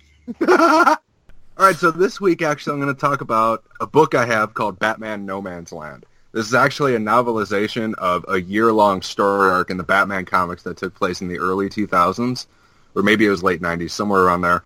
All 0.48 1.66
right, 1.66 1.76
so 1.76 1.90
this 1.90 2.20
week 2.20 2.40
actually 2.42 2.74
I'm 2.74 2.80
going 2.80 2.94
to 2.94 2.98
talk 3.00 3.20
about 3.20 3.64
a 3.80 3.86
book 3.86 4.14
I 4.14 4.24
have 4.24 4.54
called 4.54 4.78
Batman 4.78 5.26
No 5.26 5.42
Man's 5.42 5.72
Land. 5.72 6.06
This 6.32 6.46
is 6.46 6.54
actually 6.54 6.94
a 6.94 6.98
novelization 6.98 7.92
of 7.94 8.24
a 8.28 8.40
year-long 8.40 9.02
story 9.02 9.50
arc 9.50 9.68
in 9.68 9.76
the 9.76 9.82
Batman 9.82 10.24
comics 10.24 10.62
that 10.62 10.76
took 10.76 10.94
place 10.94 11.20
in 11.20 11.28
the 11.28 11.38
early 11.38 11.68
2000s, 11.68 12.46
or 12.94 13.02
maybe 13.02 13.26
it 13.26 13.30
was 13.30 13.42
late 13.42 13.60
90s, 13.60 13.90
somewhere 13.90 14.22
around 14.22 14.42
there. 14.42 14.62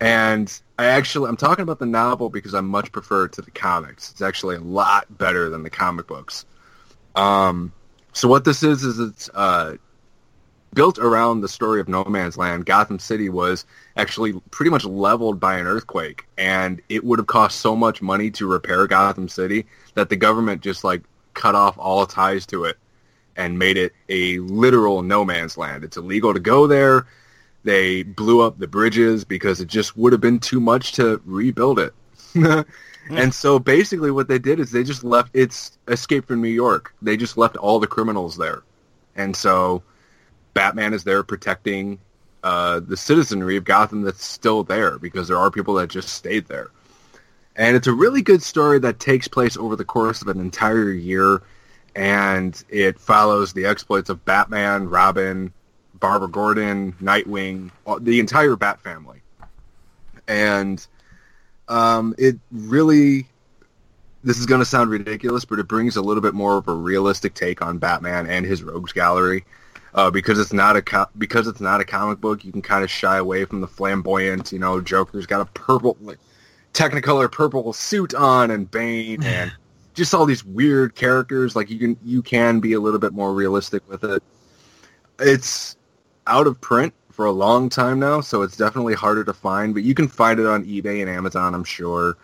And 0.00 0.58
I 0.82 0.86
actually, 0.86 1.28
I'm 1.28 1.36
talking 1.36 1.62
about 1.62 1.78
the 1.78 1.86
novel 1.86 2.28
because 2.28 2.54
I 2.54 2.60
much 2.60 2.90
prefer 2.90 3.26
it 3.26 3.32
to 3.32 3.42
the 3.42 3.52
comics. 3.52 4.10
It's 4.10 4.20
actually 4.20 4.56
a 4.56 4.60
lot 4.60 5.06
better 5.16 5.48
than 5.48 5.62
the 5.62 5.70
comic 5.70 6.08
books. 6.08 6.44
Um, 7.14 7.72
so 8.12 8.26
what 8.26 8.44
this 8.44 8.64
is, 8.64 8.82
is 8.82 8.98
it's 8.98 9.30
uh, 9.34 9.76
built 10.74 10.98
around 10.98 11.40
the 11.40 11.48
story 11.48 11.80
of 11.80 11.88
No 11.88 12.04
Man's 12.04 12.36
Land. 12.36 12.66
Gotham 12.66 12.98
City 12.98 13.28
was 13.28 13.64
actually 13.96 14.32
pretty 14.50 14.70
much 14.70 14.84
leveled 14.84 15.38
by 15.38 15.56
an 15.56 15.66
earthquake, 15.66 16.26
and 16.36 16.82
it 16.88 17.04
would 17.04 17.20
have 17.20 17.28
cost 17.28 17.60
so 17.60 17.76
much 17.76 18.02
money 18.02 18.30
to 18.32 18.48
repair 18.48 18.88
Gotham 18.88 19.28
City 19.28 19.66
that 19.94 20.08
the 20.08 20.16
government 20.16 20.62
just 20.62 20.82
like 20.82 21.02
cut 21.34 21.54
off 21.54 21.78
all 21.78 22.06
ties 22.06 22.44
to 22.46 22.64
it 22.64 22.76
and 23.36 23.58
made 23.58 23.76
it 23.76 23.92
a 24.08 24.38
literal 24.40 25.02
no 25.02 25.24
man's 25.24 25.56
land. 25.56 25.84
It's 25.84 25.96
illegal 25.96 26.34
to 26.34 26.40
go 26.40 26.66
there. 26.66 27.06
They 27.64 28.02
blew 28.02 28.40
up 28.40 28.58
the 28.58 28.66
bridges 28.66 29.24
because 29.24 29.60
it 29.60 29.68
just 29.68 29.96
would 29.96 30.12
have 30.12 30.20
been 30.20 30.40
too 30.40 30.60
much 30.60 30.92
to 30.92 31.20
rebuild 31.24 31.78
it. 31.78 31.94
and 33.10 33.32
so 33.32 33.58
basically 33.58 34.10
what 34.10 34.28
they 34.28 34.38
did 34.38 34.58
is 34.58 34.70
they 34.70 34.82
just 34.82 35.04
left 35.04 35.30
it's 35.34 35.78
escape 35.88 36.26
from 36.26 36.42
New 36.42 36.48
York. 36.48 36.94
They 37.02 37.16
just 37.16 37.36
left 37.36 37.56
all 37.56 37.78
the 37.78 37.86
criminals 37.86 38.36
there. 38.36 38.62
And 39.14 39.36
so 39.36 39.82
Batman 40.54 40.94
is 40.94 41.04
there 41.04 41.22
protecting 41.22 41.98
uh, 42.42 42.80
the 42.80 42.96
citizenry 42.96 43.56
of 43.56 43.64
Gotham 43.64 44.02
that's 44.02 44.24
still 44.24 44.64
there 44.64 44.98
because 44.98 45.28
there 45.28 45.38
are 45.38 45.50
people 45.50 45.74
that 45.74 45.88
just 45.88 46.08
stayed 46.08 46.46
there. 46.46 46.70
And 47.54 47.76
it's 47.76 47.86
a 47.86 47.92
really 47.92 48.22
good 48.22 48.42
story 48.42 48.78
that 48.80 48.98
takes 48.98 49.28
place 49.28 49.56
over 49.56 49.76
the 49.76 49.84
course 49.84 50.22
of 50.22 50.28
an 50.28 50.40
entire 50.40 50.90
year, 50.90 51.42
and 51.94 52.62
it 52.70 52.98
follows 52.98 53.52
the 53.52 53.66
exploits 53.66 54.08
of 54.08 54.24
Batman, 54.24 54.88
Robin, 54.88 55.52
Barbara 56.02 56.28
Gordon, 56.28 56.92
Nightwing, 57.00 57.70
all- 57.86 58.00
the 58.00 58.20
entire 58.20 58.56
Bat 58.56 58.80
family. 58.82 59.22
And 60.28 60.84
um, 61.68 62.14
it 62.18 62.38
really, 62.50 63.26
this 64.24 64.38
is 64.38 64.46
going 64.46 64.58
to 64.60 64.64
sound 64.64 64.90
ridiculous, 64.90 65.44
but 65.44 65.58
it 65.60 65.68
brings 65.68 65.96
a 65.96 66.02
little 66.02 66.20
bit 66.20 66.34
more 66.34 66.58
of 66.58 66.68
a 66.68 66.74
realistic 66.74 67.34
take 67.34 67.62
on 67.62 67.78
Batman 67.78 68.26
and 68.26 68.44
his 68.44 68.62
rogues 68.62 68.92
gallery 68.92 69.44
uh, 69.94 70.10
because 70.10 70.38
it's 70.38 70.52
not 70.52 70.76
a 70.76 70.82
co- 70.82 71.08
because 71.16 71.46
it's 71.46 71.60
not 71.60 71.80
a 71.80 71.84
comic 71.84 72.20
book. 72.20 72.44
You 72.44 72.50
can 72.52 72.62
kind 72.62 72.82
of 72.82 72.90
shy 72.90 73.16
away 73.18 73.44
from 73.44 73.60
the 73.60 73.68
flamboyant. 73.68 74.52
You 74.52 74.58
know, 74.58 74.80
Joker's 74.80 75.26
got 75.26 75.40
a 75.40 75.46
purple, 75.46 75.96
like, 76.00 76.18
Technicolor 76.74 77.30
purple 77.30 77.72
suit 77.74 78.14
on, 78.14 78.50
and 78.50 78.68
Bane, 78.70 79.22
and 79.22 79.52
just 79.94 80.14
all 80.14 80.24
these 80.24 80.42
weird 80.42 80.94
characters. 80.94 81.54
Like 81.54 81.68
you 81.70 81.78
can 81.78 81.96
you 82.02 82.22
can 82.22 82.60
be 82.60 82.72
a 82.72 82.80
little 82.80 82.98
bit 82.98 83.12
more 83.12 83.34
realistic 83.34 83.86
with 83.88 84.02
it. 84.04 84.22
It's 85.18 85.76
out 86.26 86.46
of 86.46 86.60
print 86.60 86.94
for 87.10 87.26
a 87.26 87.32
long 87.32 87.68
time 87.68 87.98
now, 87.98 88.20
so 88.20 88.42
it's 88.42 88.56
definitely 88.56 88.94
harder 88.94 89.24
to 89.24 89.32
find. 89.32 89.74
But 89.74 89.82
you 89.82 89.94
can 89.94 90.08
find 90.08 90.40
it 90.40 90.46
on 90.46 90.64
eBay 90.64 91.00
and 91.00 91.10
Amazon, 91.10 91.54
I'm 91.54 91.64
sure. 91.64 92.16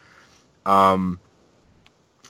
Um, 0.66 1.20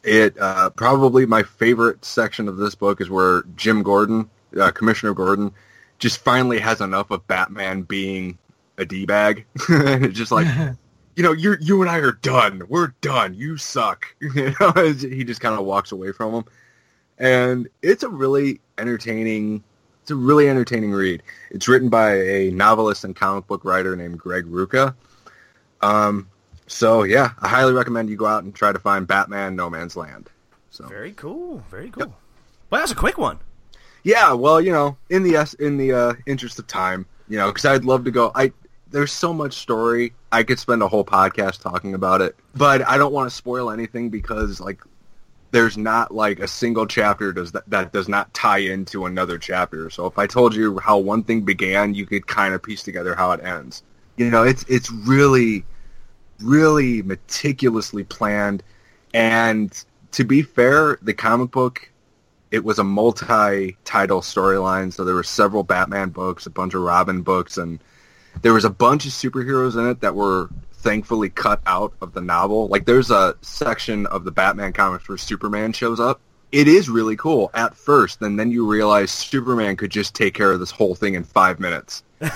it 0.04 0.38
uh, 0.38 0.70
probably 0.70 1.26
my 1.26 1.42
favorite 1.42 2.04
section 2.04 2.48
of 2.48 2.57
this 2.57 2.74
book 2.74 3.00
is 3.00 3.11
where 3.11 3.42
Jim 3.57 3.83
Gordon, 3.83 4.31
uh, 4.59 4.70
Commissioner 4.70 5.14
Gordon, 5.14 5.52
just 5.98 6.18
finally 6.18 6.59
has 6.59 6.81
enough 6.81 7.11
of 7.11 7.26
Batman 7.26 7.83
being 7.83 8.38
a 8.78 8.85
d 8.85 9.07
bag, 9.07 9.44
and 9.68 10.04
it's 10.04 10.16
just 10.16 10.33
like, 10.33 10.46
you 11.16 11.22
know, 11.22 11.33
you 11.33 11.57
you 11.61 11.81
and 11.83 11.90
I 11.90 11.98
are 11.98 12.12
done. 12.12 12.62
We're 12.68 12.94
done. 13.00 13.35
You 13.35 13.57
suck. 13.57 14.07
You 14.20 14.54
know, 14.61 14.72
he 14.94 15.24
just 15.24 15.40
kind 15.40 15.59
of 15.59 15.64
walks 15.66 15.92
away 15.92 16.12
from 16.12 16.35
him, 16.35 16.44
and 17.18 17.68
it's 17.83 18.02
a 18.02 18.09
really 18.09 18.61
entertaining. 18.78 19.64
It's 20.09 20.12
a 20.12 20.16
really 20.16 20.49
entertaining 20.49 20.92
read. 20.92 21.23
It's 21.51 21.68
written 21.68 21.90
by 21.90 22.14
a 22.14 22.51
novelist 22.51 23.05
and 23.05 23.14
comic 23.14 23.47
book 23.47 23.62
writer 23.62 23.94
named 23.94 24.18
Greg 24.18 24.47
Rucka. 24.47 24.94
Um, 25.83 26.31
so 26.66 27.03
yeah, 27.03 27.33
I 27.40 27.49
highly 27.49 27.75
recommend 27.75 28.09
you 28.09 28.16
go 28.16 28.25
out 28.25 28.42
and 28.42 28.55
try 28.55 28.73
to 28.73 28.79
find 28.79 29.07
Batman 29.07 29.55
No 29.55 29.68
Man's 29.68 29.97
Land. 29.97 30.31
So 30.71 30.87
Very 30.87 31.12
cool. 31.12 31.62
Very 31.71 31.90
cool. 31.90 32.07
Well, 32.71 32.81
that 32.81 32.85
was 32.85 32.90
a 32.90 32.94
quick 32.94 33.18
one. 33.18 33.38
yeah, 34.03 34.33
well, 34.33 34.62
you 34.62 34.73
know, 34.73 34.97
in 35.11 35.25
the 35.25 35.57
in 35.59 35.77
the 35.77 35.92
uh, 35.92 36.14
interest 36.25 36.59
of 36.59 36.66
time, 36.66 37.05
you 37.29 37.37
know, 37.37 37.49
because 37.49 37.66
I'd 37.66 37.85
love 37.85 38.05
to 38.05 38.11
go. 38.11 38.33
I 38.35 38.53
there's 38.90 39.12
so 39.12 39.35
much 39.35 39.53
story. 39.53 40.14
I 40.33 40.42
could 40.42 40.59
spend 40.59 40.83
a 40.83 40.88
whole 40.88 41.05
podcast 41.05 41.61
talking 41.61 41.92
about 41.92 42.23
it, 42.23 42.35
but 42.55 42.81
I 42.88 42.97
don't 42.97 43.12
want 43.12 43.29
to 43.29 43.37
spoil 43.37 43.71
anything 43.71 44.09
because 44.09 44.59
like 44.59 44.81
there's 45.50 45.78
not 45.78 46.14
like 46.14 46.40
a 46.40 46.48
single 46.48 46.87
chapter 46.87 47.32
does 47.32 47.52
that, 47.52 47.68
that 47.70 47.92
does 47.92 48.08
not 48.08 48.32
tie 48.34 48.58
into 48.58 49.06
another 49.06 49.38
chapter. 49.38 49.90
So 49.90 50.06
if 50.06 50.18
I 50.18 50.26
told 50.26 50.54
you 50.54 50.78
how 50.78 50.98
one 50.98 51.22
thing 51.22 51.42
began, 51.42 51.94
you 51.94 52.06
could 52.06 52.26
kind 52.26 52.54
of 52.54 52.62
piece 52.62 52.82
together 52.82 53.14
how 53.14 53.32
it 53.32 53.42
ends. 53.42 53.82
You 54.16 54.30
know, 54.30 54.44
it's 54.44 54.64
it's 54.68 54.90
really 54.90 55.64
really 56.40 57.02
meticulously 57.02 58.04
planned 58.04 58.62
and 59.14 59.84
to 60.12 60.24
be 60.24 60.42
fair, 60.42 60.98
the 61.02 61.14
comic 61.14 61.50
book 61.50 61.90
it 62.50 62.64
was 62.64 62.78
a 62.78 62.84
multi-title 62.84 64.20
storyline, 64.22 64.92
so 64.92 65.04
there 65.04 65.14
were 65.14 65.22
several 65.22 65.62
Batman 65.62 66.08
books, 66.08 66.46
a 66.46 66.50
bunch 66.50 66.74
of 66.74 66.80
Robin 66.80 67.20
books, 67.20 67.58
and 67.58 67.78
there 68.40 68.54
was 68.54 68.64
a 68.64 68.70
bunch 68.70 69.04
of 69.04 69.12
superheroes 69.12 69.76
in 69.78 69.87
it 69.87 70.00
that 70.00 70.14
were 70.14 70.48
thankfully 70.78 71.28
cut 71.28 71.60
out 71.66 71.92
of 72.00 72.12
the 72.12 72.20
novel. 72.20 72.68
Like 72.68 72.86
there's 72.86 73.10
a 73.10 73.36
section 73.42 74.06
of 74.06 74.24
the 74.24 74.30
Batman 74.30 74.72
comics 74.72 75.08
where 75.08 75.18
Superman 75.18 75.72
shows 75.72 76.00
up. 76.00 76.20
It 76.50 76.66
is 76.66 76.88
really 76.88 77.16
cool 77.16 77.50
at 77.52 77.74
first, 77.74 78.22
and 78.22 78.38
then 78.40 78.50
you 78.50 78.66
realize 78.66 79.10
Superman 79.10 79.76
could 79.76 79.90
just 79.90 80.14
take 80.14 80.32
care 80.32 80.50
of 80.50 80.60
this 80.60 80.70
whole 80.70 80.94
thing 80.94 81.14
in 81.14 81.22
five 81.24 81.60
minutes. 81.60 82.02
and 82.20 82.30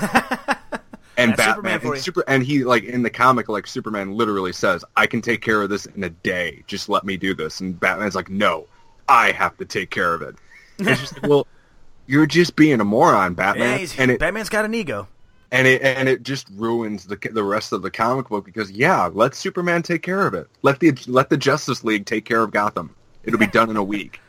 That's 1.34 1.36
Batman 1.36 1.80
and, 1.82 1.98
super, 1.98 2.24
and 2.28 2.42
he 2.42 2.64
like 2.64 2.84
in 2.84 3.02
the 3.02 3.10
comic 3.10 3.48
like 3.48 3.66
Superman 3.66 4.14
literally 4.14 4.52
says, 4.52 4.84
"I 4.96 5.06
can 5.06 5.22
take 5.22 5.40
care 5.40 5.62
of 5.62 5.70
this 5.70 5.86
in 5.86 6.04
a 6.04 6.10
day. 6.10 6.62
Just 6.66 6.88
let 6.90 7.04
me 7.04 7.16
do 7.16 7.34
this." 7.34 7.60
And 7.60 7.78
Batman's 7.78 8.14
like, 8.14 8.28
"No, 8.28 8.66
I 9.08 9.32
have 9.32 9.56
to 9.58 9.64
take 9.64 9.88
care 9.90 10.12
of 10.12 10.20
it." 10.20 10.36
It's 10.78 11.00
just 11.00 11.22
like, 11.22 11.22
well, 11.30 11.46
you're 12.06 12.26
just 12.26 12.54
being 12.54 12.80
a 12.80 12.84
moron, 12.84 13.32
Batman, 13.34 13.78
he's- 13.78 13.98
and 13.98 14.10
it 14.10 14.18
Batman's 14.20 14.50
got 14.50 14.64
an 14.66 14.74
ego. 14.74 15.08
And 15.52 15.66
it 15.66 15.82
and 15.82 16.08
it 16.08 16.22
just 16.24 16.48
ruins 16.54 17.06
the 17.06 17.16
the 17.30 17.44
rest 17.44 17.72
of 17.72 17.82
the 17.82 17.90
comic 17.90 18.28
book 18.28 18.44
because 18.44 18.70
yeah, 18.70 19.08
let 19.12 19.34
Superman 19.34 19.82
take 19.82 20.02
care 20.02 20.26
of 20.26 20.34
it. 20.34 20.48
Let 20.62 20.80
the 20.80 20.96
let 21.06 21.28
the 21.30 21.36
Justice 21.36 21.84
League 21.84 22.06
take 22.06 22.24
care 22.24 22.42
of 22.42 22.50
Gotham. 22.50 22.94
It'll 23.22 23.38
be 23.38 23.46
done 23.58 23.70
in 23.70 23.76
a 23.76 23.84
week. 23.84 24.20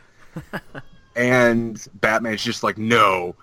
and 1.16 1.88
Batman's 1.96 2.44
just 2.44 2.62
like, 2.62 2.78
no, 2.78 3.36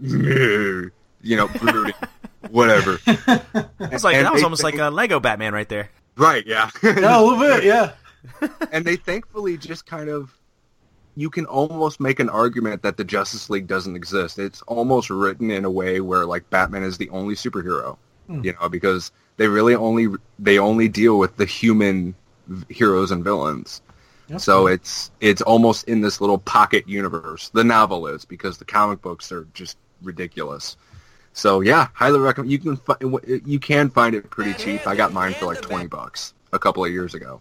you 0.00 0.90
know, 1.22 1.48
brooding, 1.48 1.94
whatever. 2.50 2.98
It's 3.06 4.04
like 4.04 4.16
And 4.16 4.26
that 4.26 4.32
was 4.32 4.40
they 4.40 4.44
almost 4.44 4.64
like 4.64 4.78
a 4.78 4.90
Lego 4.90 5.20
Batman 5.20 5.52
right 5.52 5.68
there. 5.68 5.90
Right, 6.16 6.46
yeah. 6.46 6.70
Yeah, 6.82 7.20
a 7.20 7.22
little 7.22 7.38
bit, 7.38 7.64
yeah. 7.64 7.92
and 8.72 8.84
they 8.84 8.96
thankfully 8.96 9.56
just 9.56 9.86
kind 9.86 10.08
of 10.08 10.36
you 11.16 11.30
can 11.30 11.46
almost 11.46 12.00
make 12.00 12.20
an 12.20 12.28
argument 12.28 12.82
that 12.82 12.96
the 12.96 13.04
Justice 13.04 13.50
League 13.50 13.66
doesn't 13.66 13.96
exist. 13.96 14.38
It's 14.38 14.62
almost 14.62 15.10
written 15.10 15.50
in 15.50 15.64
a 15.64 15.70
way 15.70 16.00
where 16.00 16.24
like 16.24 16.48
Batman 16.50 16.82
is 16.82 16.98
the 16.98 17.10
only 17.10 17.34
superhero, 17.34 17.96
hmm. 18.26 18.44
you 18.44 18.54
know, 18.60 18.68
because 18.68 19.12
they 19.36 19.48
really 19.48 19.74
only 19.74 20.08
they 20.38 20.58
only 20.58 20.88
deal 20.88 21.18
with 21.18 21.36
the 21.36 21.46
human 21.46 22.14
heroes 22.68 23.10
and 23.10 23.24
villains. 23.24 23.82
So 24.38 24.68
it's 24.68 25.10
it's 25.20 25.42
almost 25.42 25.88
in 25.88 26.02
this 26.02 26.20
little 26.20 26.38
pocket 26.38 26.88
universe. 26.88 27.48
The 27.48 27.64
novel 27.64 28.06
is 28.06 28.24
because 28.24 28.58
the 28.58 28.64
comic 28.64 29.02
books 29.02 29.32
are 29.32 29.46
just 29.54 29.76
ridiculous. 30.02 30.76
So 31.32 31.60
yeah, 31.60 31.88
highly 31.94 32.20
recommend. 32.20 32.52
You 32.52 32.58
can 32.58 32.76
fi- 32.76 32.96
you 33.44 33.58
can 33.58 33.90
find 33.90 34.14
it 34.14 34.30
pretty 34.30 34.54
cheap. 34.54 34.86
I 34.86 34.94
got 34.94 35.12
mine 35.12 35.34
for 35.34 35.46
like 35.46 35.62
twenty 35.62 35.88
bucks 35.88 36.34
a 36.52 36.58
couple 36.58 36.84
of 36.84 36.92
years 36.92 37.14
ago. 37.14 37.40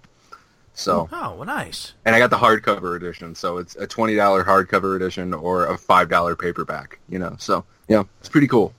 So 0.79 1.09
Oh, 1.11 1.35
well, 1.35 1.45
nice. 1.45 1.93
and 2.05 2.15
I 2.15 2.19
got 2.19 2.29
the 2.29 2.37
hardcover 2.37 2.95
edition, 2.95 3.35
so 3.35 3.57
it's 3.57 3.75
a 3.75 3.85
twenty 3.85 4.15
dollar 4.15 4.43
hardcover 4.45 4.95
edition 4.95 5.33
or 5.33 5.65
a 5.65 5.77
five 5.77 6.07
dollar 6.09 6.35
paperback. 6.35 6.99
You 7.09 7.19
know, 7.19 7.35
so 7.37 7.65
yeah, 7.89 8.03
it's 8.19 8.29
pretty 8.29 8.47
cool. 8.47 8.73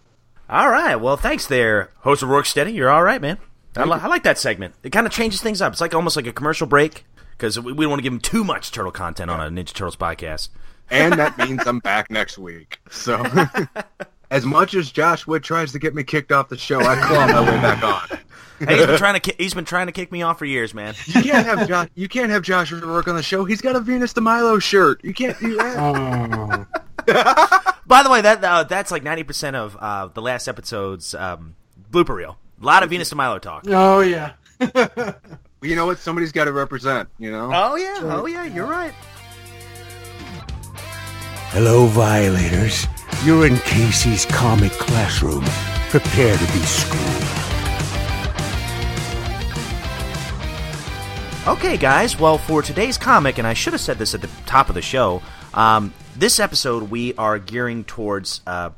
All 0.48 0.70
right. 0.70 0.96
Well, 0.96 1.16
thanks 1.16 1.46
there, 1.46 1.90
host 1.98 2.22
of 2.22 2.28
Rourke 2.30 2.46
Rocksteady. 2.46 2.74
You're 2.74 2.88
all 2.90 3.02
right, 3.04 3.20
man. 3.20 3.36
I, 3.76 3.84
li- 3.84 3.98
I 4.02 4.06
like 4.08 4.22
that 4.24 4.38
segment. 4.38 4.74
It 4.82 4.90
kind 4.90 5.06
of 5.06 5.12
changes 5.12 5.40
things 5.42 5.60
up. 5.62 5.72
It's 5.72 5.80
like 5.80 5.94
almost 5.94 6.16
like 6.16 6.26
a 6.26 6.32
commercial 6.32 6.66
break 6.66 7.04
because 7.32 7.60
we, 7.60 7.72
we 7.72 7.84
don't 7.84 7.90
want 7.90 8.00
to 8.00 8.02
give 8.02 8.12
them 8.12 8.20
too 8.20 8.42
much 8.44 8.72
turtle 8.72 8.90
content 8.90 9.30
on 9.30 9.40
a 9.40 9.48
Ninja 9.48 9.72
Turtles 9.72 9.94
podcast. 9.96 10.48
And 10.90 11.14
that 11.20 11.38
means 11.38 11.64
I'm 11.66 11.78
back 11.80 12.10
next 12.10 12.36
week. 12.38 12.80
So 12.90 13.24
as 14.30 14.44
much 14.44 14.74
as 14.74 14.90
Josh 14.90 15.26
Wood 15.26 15.44
tries 15.44 15.70
to 15.72 15.78
get 15.78 15.94
me 15.94 16.02
kicked 16.02 16.32
off 16.32 16.48
the 16.48 16.58
show, 16.58 16.80
I 16.80 16.96
claw 16.96 17.26
my 17.28 17.40
way 17.42 17.60
back 17.60 17.82
on. 17.84 18.18
Hey, 18.60 18.76
he's 18.76 18.86
been 18.86 18.98
trying 18.98 19.14
to 19.14 19.20
ki- 19.20 19.34
he's 19.38 19.54
been 19.54 19.64
trying 19.64 19.86
to 19.86 19.92
kick 19.92 20.12
me 20.12 20.22
off 20.22 20.38
for 20.38 20.44
years, 20.44 20.74
man. 20.74 20.94
You 21.06 21.22
can't 21.22 21.46
have 21.46 21.66
Josh. 21.66 21.88
You 21.94 22.08
can't 22.08 22.30
have 22.30 22.42
Josh 22.42 22.70
work 22.72 23.08
on 23.08 23.16
the 23.16 23.22
show. 23.22 23.44
He's 23.44 23.60
got 23.62 23.74
a 23.74 23.80
Venus 23.80 24.12
de 24.12 24.20
Milo 24.20 24.58
shirt. 24.58 25.02
You 25.02 25.14
can't 25.14 25.38
do 25.40 25.56
that. 25.56 25.76
Oh. 25.78 26.66
By 27.86 28.02
the 28.02 28.10
way, 28.10 28.20
that 28.20 28.44
uh, 28.44 28.64
that's 28.64 28.90
like 28.90 29.02
ninety 29.02 29.22
percent 29.22 29.56
of 29.56 29.76
uh, 29.80 30.08
the 30.08 30.20
last 30.20 30.46
episode's 30.46 31.14
um, 31.14 31.56
blooper 31.90 32.14
reel. 32.14 32.38
A 32.60 32.64
lot 32.64 32.82
of 32.82 32.90
Venus 32.90 33.08
de 33.08 33.16
Milo 33.16 33.38
talk. 33.38 33.64
oh 33.68 34.00
yeah. 34.00 34.32
you 35.62 35.74
know 35.74 35.86
what? 35.86 35.98
Somebody's 35.98 36.32
got 36.32 36.44
to 36.44 36.52
represent. 36.52 37.08
You 37.18 37.30
know. 37.32 37.50
Oh 37.52 37.76
yeah, 37.76 38.00
oh 38.02 38.26
yeah, 38.26 38.44
you're 38.44 38.66
right. 38.66 38.92
Hello, 41.52 41.86
violators. 41.86 42.86
You're 43.24 43.46
in 43.46 43.56
Casey's 43.58 44.24
comic 44.26 44.72
classroom. 44.72 45.44
Prepare 45.88 46.36
to 46.36 46.44
be 46.52 46.60
schooled. 46.60 47.49
Okay, 51.46 51.78
guys. 51.78 52.18
Well, 52.18 52.36
for 52.36 52.60
today's 52.60 52.98
comic, 52.98 53.38
and 53.38 53.46
I 53.46 53.54
should 53.54 53.72
have 53.72 53.80
said 53.80 53.98
this 53.98 54.14
at 54.14 54.20
the 54.20 54.28
top 54.44 54.68
of 54.68 54.74
the 54.74 54.82
show. 54.82 55.22
Um, 55.54 55.94
this 56.14 56.38
episode, 56.38 56.90
we 56.90 57.14
are 57.14 57.38
gearing 57.38 57.84
towards 57.84 58.42
uh, 58.46 58.70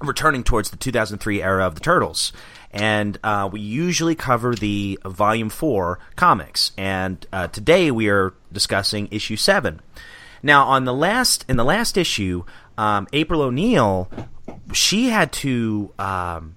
returning 0.00 0.44
towards 0.44 0.70
the 0.70 0.76
2003 0.76 1.42
era 1.42 1.66
of 1.66 1.74
the 1.74 1.80
Turtles, 1.80 2.32
and 2.70 3.18
uh, 3.24 3.48
we 3.50 3.60
usually 3.60 4.14
cover 4.14 4.54
the 4.54 4.96
Volume 5.04 5.48
Four 5.48 5.98
comics. 6.14 6.70
And 6.78 7.26
uh, 7.32 7.48
today, 7.48 7.90
we 7.90 8.08
are 8.08 8.32
discussing 8.52 9.08
issue 9.10 9.36
seven. 9.36 9.80
Now, 10.40 10.66
on 10.68 10.84
the 10.84 10.94
last 10.94 11.44
in 11.48 11.56
the 11.56 11.64
last 11.64 11.98
issue, 11.98 12.44
um, 12.78 13.08
April 13.12 13.42
O'Neil, 13.42 14.08
she 14.72 15.08
had 15.08 15.32
to. 15.32 15.92
Um, 15.98 16.54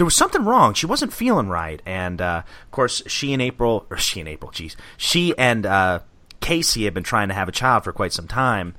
there 0.00 0.06
was 0.06 0.16
something 0.16 0.46
wrong. 0.46 0.72
She 0.72 0.86
wasn't 0.86 1.12
feeling 1.12 1.50
right, 1.50 1.82
and 1.84 2.22
uh, 2.22 2.42
of 2.64 2.70
course, 2.70 3.02
she 3.06 3.34
and 3.34 3.42
April, 3.42 3.84
or 3.90 3.98
she 3.98 4.18
and 4.20 4.30
April, 4.30 4.50
jeez, 4.50 4.74
she 4.96 5.36
and 5.36 5.66
uh, 5.66 5.98
Casey 6.40 6.84
had 6.84 6.94
been 6.94 7.02
trying 7.02 7.28
to 7.28 7.34
have 7.34 7.50
a 7.50 7.52
child 7.52 7.84
for 7.84 7.92
quite 7.92 8.14
some 8.14 8.26
time, 8.26 8.76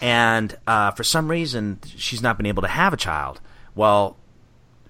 and 0.00 0.58
uh, 0.66 0.90
for 0.90 1.04
some 1.04 1.30
reason, 1.30 1.78
she's 1.86 2.20
not 2.22 2.36
been 2.36 2.46
able 2.46 2.62
to 2.62 2.68
have 2.68 2.92
a 2.92 2.96
child. 2.96 3.40
Well, 3.76 4.16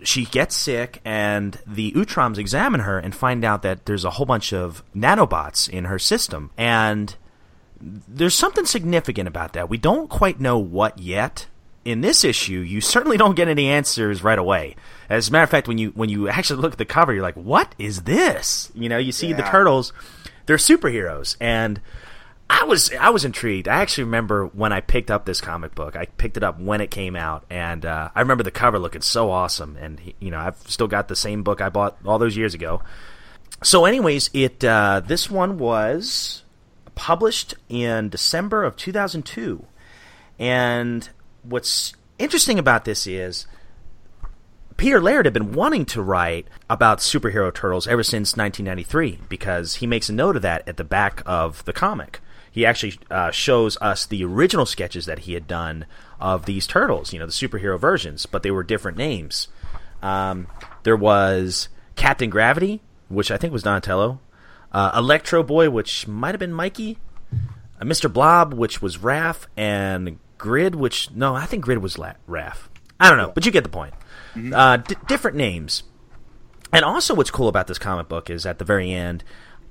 she 0.02 0.24
gets 0.24 0.56
sick, 0.56 1.02
and 1.04 1.58
the 1.66 1.92
Utroms 1.92 2.38
examine 2.38 2.80
her 2.80 2.98
and 2.98 3.14
find 3.14 3.44
out 3.44 3.60
that 3.60 3.84
there's 3.84 4.06
a 4.06 4.10
whole 4.12 4.24
bunch 4.24 4.54
of 4.54 4.82
nanobots 4.96 5.68
in 5.68 5.84
her 5.84 5.98
system, 5.98 6.50
and 6.56 7.14
there's 7.78 8.34
something 8.34 8.64
significant 8.64 9.28
about 9.28 9.52
that. 9.52 9.68
We 9.68 9.76
don't 9.76 10.08
quite 10.08 10.40
know 10.40 10.56
what 10.58 10.98
yet. 10.98 11.46
In 11.88 12.02
this 12.02 12.22
issue, 12.22 12.58
you 12.58 12.82
certainly 12.82 13.16
don't 13.16 13.34
get 13.34 13.48
any 13.48 13.68
answers 13.68 14.22
right 14.22 14.38
away. 14.38 14.76
As 15.08 15.30
a 15.30 15.32
matter 15.32 15.44
of 15.44 15.48
fact, 15.48 15.66
when 15.66 15.78
you 15.78 15.88
when 15.92 16.10
you 16.10 16.28
actually 16.28 16.60
look 16.60 16.72
at 16.72 16.78
the 16.78 16.84
cover, 16.84 17.14
you're 17.14 17.22
like, 17.22 17.34
"What 17.34 17.74
is 17.78 18.02
this?" 18.02 18.70
You 18.74 18.90
know, 18.90 18.98
you 18.98 19.10
see 19.10 19.32
the 19.32 19.42
turtles; 19.42 19.94
they're 20.44 20.58
superheroes, 20.58 21.38
and 21.40 21.80
I 22.50 22.64
was 22.64 22.92
I 22.92 23.08
was 23.08 23.24
intrigued. 23.24 23.68
I 23.68 23.80
actually 23.80 24.04
remember 24.04 24.48
when 24.48 24.70
I 24.70 24.82
picked 24.82 25.10
up 25.10 25.24
this 25.24 25.40
comic 25.40 25.74
book. 25.74 25.96
I 25.96 26.04
picked 26.04 26.36
it 26.36 26.42
up 26.42 26.60
when 26.60 26.82
it 26.82 26.90
came 26.90 27.16
out, 27.16 27.46
and 27.48 27.86
uh, 27.86 28.10
I 28.14 28.20
remember 28.20 28.44
the 28.44 28.50
cover 28.50 28.78
looking 28.78 29.00
so 29.00 29.30
awesome. 29.30 29.78
And 29.80 29.98
you 30.20 30.30
know, 30.30 30.40
I've 30.40 30.58
still 30.68 30.88
got 30.88 31.08
the 31.08 31.16
same 31.16 31.42
book 31.42 31.62
I 31.62 31.70
bought 31.70 31.96
all 32.04 32.18
those 32.18 32.36
years 32.36 32.52
ago. 32.52 32.82
So, 33.62 33.86
anyways, 33.86 34.28
it 34.34 34.62
uh, 34.62 35.00
this 35.06 35.30
one 35.30 35.56
was 35.56 36.42
published 36.94 37.54
in 37.70 38.10
December 38.10 38.62
of 38.64 38.76
2002, 38.76 39.64
and 40.38 41.08
what's 41.48 41.94
interesting 42.18 42.58
about 42.58 42.84
this 42.84 43.06
is 43.06 43.46
Peter 44.76 45.00
Laird 45.00 45.26
had 45.26 45.34
been 45.34 45.52
wanting 45.52 45.84
to 45.86 46.02
write 46.02 46.46
about 46.70 46.98
superhero 46.98 47.52
turtles 47.52 47.88
ever 47.88 48.02
since 48.02 48.36
1993 48.36 49.26
because 49.28 49.76
he 49.76 49.86
makes 49.86 50.08
a 50.08 50.12
note 50.12 50.36
of 50.36 50.42
that 50.42 50.66
at 50.68 50.76
the 50.76 50.84
back 50.84 51.22
of 51.26 51.64
the 51.64 51.72
comic. 51.72 52.20
He 52.50 52.64
actually 52.64 52.98
uh, 53.10 53.30
shows 53.30 53.76
us 53.80 54.06
the 54.06 54.24
original 54.24 54.66
sketches 54.66 55.06
that 55.06 55.20
he 55.20 55.34
had 55.34 55.46
done 55.46 55.86
of 56.20 56.46
these 56.46 56.66
turtles, 56.66 57.12
you 57.12 57.18
know, 57.18 57.26
the 57.26 57.32
superhero 57.32 57.78
versions, 57.78 58.26
but 58.26 58.42
they 58.42 58.50
were 58.50 58.62
different 58.62 58.96
names. 58.96 59.48
Um, 60.02 60.46
there 60.84 60.96
was 60.96 61.68
Captain 61.96 62.30
Gravity, 62.30 62.80
which 63.08 63.30
I 63.30 63.36
think 63.36 63.52
was 63.52 63.62
Donatello, 63.62 64.20
uh, 64.72 64.92
Electro 64.94 65.42
Boy, 65.42 65.70
which 65.70 66.06
might 66.06 66.32
have 66.32 66.40
been 66.40 66.52
Mikey, 66.52 66.98
uh, 67.80 67.84
Mr. 67.84 68.12
Blob, 68.12 68.54
which 68.54 68.80
was 68.80 68.98
Raph, 68.98 69.46
and 69.56 70.18
Grid, 70.38 70.74
which 70.74 71.10
no, 71.10 71.34
I 71.34 71.46
think 71.46 71.64
Grid 71.64 71.78
was 71.78 71.98
La- 71.98 72.14
Raph. 72.28 72.68
I 73.00 73.08
don't 73.08 73.18
know, 73.18 73.32
but 73.34 73.44
you 73.46 73.52
get 73.52 73.64
the 73.64 73.70
point. 73.70 73.94
Uh, 74.54 74.76
d- 74.78 74.94
different 75.06 75.36
names. 75.36 75.82
And 76.72 76.84
also, 76.84 77.14
what's 77.14 77.30
cool 77.30 77.48
about 77.48 77.66
this 77.66 77.78
comic 77.78 78.08
book 78.08 78.28
is 78.30 78.44
at 78.46 78.58
the 78.58 78.64
very 78.64 78.92
end, 78.92 79.24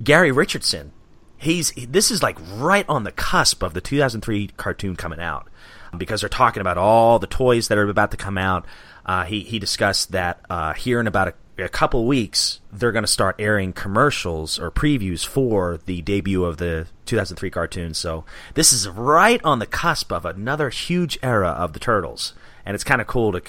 Gary 0.03 0.31
Richardson. 0.31 0.91
He's 1.37 1.71
this 1.71 2.09
is 2.09 2.23
like 2.23 2.37
right 2.55 2.85
on 2.89 3.03
the 3.03 3.11
cusp 3.11 3.61
of 3.61 3.73
the 3.73 3.81
2003 3.81 4.47
cartoon 4.57 4.95
coming 4.95 5.19
out 5.19 5.47
because 5.95 6.21
they're 6.21 6.29
talking 6.29 6.61
about 6.61 6.77
all 6.77 7.19
the 7.19 7.27
toys 7.27 7.67
that 7.67 7.77
are 7.77 7.87
about 7.87 8.11
to 8.11 8.17
come 8.17 8.37
out. 8.37 8.65
Uh, 9.05 9.23
he 9.23 9.41
he 9.41 9.59
discussed 9.59 10.11
that 10.11 10.43
uh, 10.49 10.73
here 10.73 10.99
in 10.99 11.05
about 11.07 11.27
a, 11.29 11.33
a 11.57 11.69
couple 11.69 12.05
weeks 12.05 12.59
they're 12.71 12.91
going 12.91 13.03
to 13.03 13.07
start 13.07 13.35
airing 13.39 13.73
commercials 13.73 14.59
or 14.59 14.69
previews 14.71 15.25
for 15.25 15.79
the 15.85 16.01
debut 16.01 16.43
of 16.43 16.57
the 16.57 16.87
2003 17.05 17.49
cartoon. 17.49 17.93
So 17.93 18.25
this 18.53 18.71
is 18.71 18.87
right 18.87 19.41
on 19.43 19.59
the 19.59 19.65
cusp 19.65 20.11
of 20.11 20.25
another 20.25 20.69
huge 20.69 21.17
era 21.23 21.49
of 21.49 21.73
the 21.73 21.79
Turtles, 21.79 22.33
and 22.65 22.75
it's 22.75 22.83
kind 22.83 23.01
of 23.01 23.07
cool 23.07 23.31
to 23.31 23.41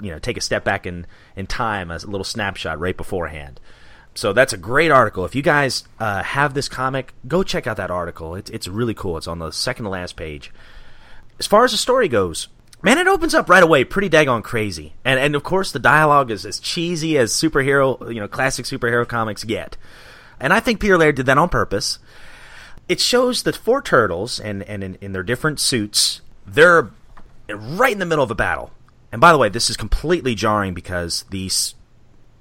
you 0.00 0.10
know 0.10 0.18
take 0.18 0.36
a 0.36 0.42
step 0.42 0.64
back 0.64 0.86
in 0.86 1.06
in 1.34 1.46
time 1.46 1.90
as 1.90 2.04
a 2.04 2.10
little 2.10 2.24
snapshot 2.24 2.78
right 2.78 2.96
beforehand. 2.96 3.60
So 4.14 4.32
that's 4.32 4.54
a 4.54 4.58
great 4.58 4.90
article. 4.90 5.24
If 5.26 5.34
you 5.34 5.42
guys 5.42 5.84
uh, 6.00 6.22
have 6.22 6.54
this 6.54 6.70
comic, 6.70 7.12
go 7.28 7.42
check 7.42 7.66
out 7.66 7.76
that 7.76 7.90
article. 7.90 8.34
It's 8.34 8.50
it's 8.50 8.68
really 8.68 8.94
cool. 8.94 9.16
It's 9.16 9.28
on 9.28 9.38
the 9.38 9.50
second 9.50 9.84
to 9.84 9.90
last 9.90 10.16
page. 10.16 10.52
As 11.38 11.46
far 11.46 11.64
as 11.64 11.72
the 11.72 11.78
story 11.78 12.08
goes, 12.08 12.48
man, 12.82 12.98
it 12.98 13.06
opens 13.06 13.34
up 13.34 13.48
right 13.48 13.62
away, 13.62 13.84
pretty 13.84 14.10
daggone 14.10 14.42
crazy. 14.42 14.94
And 15.04 15.18
and 15.18 15.34
of 15.34 15.42
course 15.42 15.72
the 15.72 15.78
dialogue 15.78 16.30
is 16.30 16.44
as 16.44 16.60
cheesy 16.60 17.18
as 17.18 17.32
superhero, 17.32 18.12
you 18.12 18.20
know, 18.20 18.28
classic 18.28 18.66
superhero 18.66 19.06
comics 19.06 19.44
get. 19.44 19.76
And 20.38 20.52
I 20.52 20.60
think 20.60 20.80
Peter 20.80 20.98
Laird 20.98 21.16
did 21.16 21.26
that 21.26 21.38
on 21.38 21.48
purpose. 21.48 21.98
It 22.88 23.00
shows 23.00 23.42
the 23.42 23.52
four 23.52 23.82
turtles 23.82 24.38
and 24.38 24.62
and 24.64 24.84
in, 24.84 24.94
in 25.00 25.12
their 25.12 25.22
different 25.22 25.60
suits, 25.60 26.20
they're 26.46 26.90
right 27.48 27.92
in 27.92 27.98
the 27.98 28.06
middle 28.06 28.24
of 28.24 28.30
a 28.30 28.34
battle. 28.34 28.70
And 29.12 29.20
by 29.20 29.32
the 29.32 29.38
way, 29.38 29.48
this 29.48 29.70
is 29.70 29.76
completely 29.76 30.34
jarring 30.34 30.74
because 30.74 31.24
these 31.30 31.74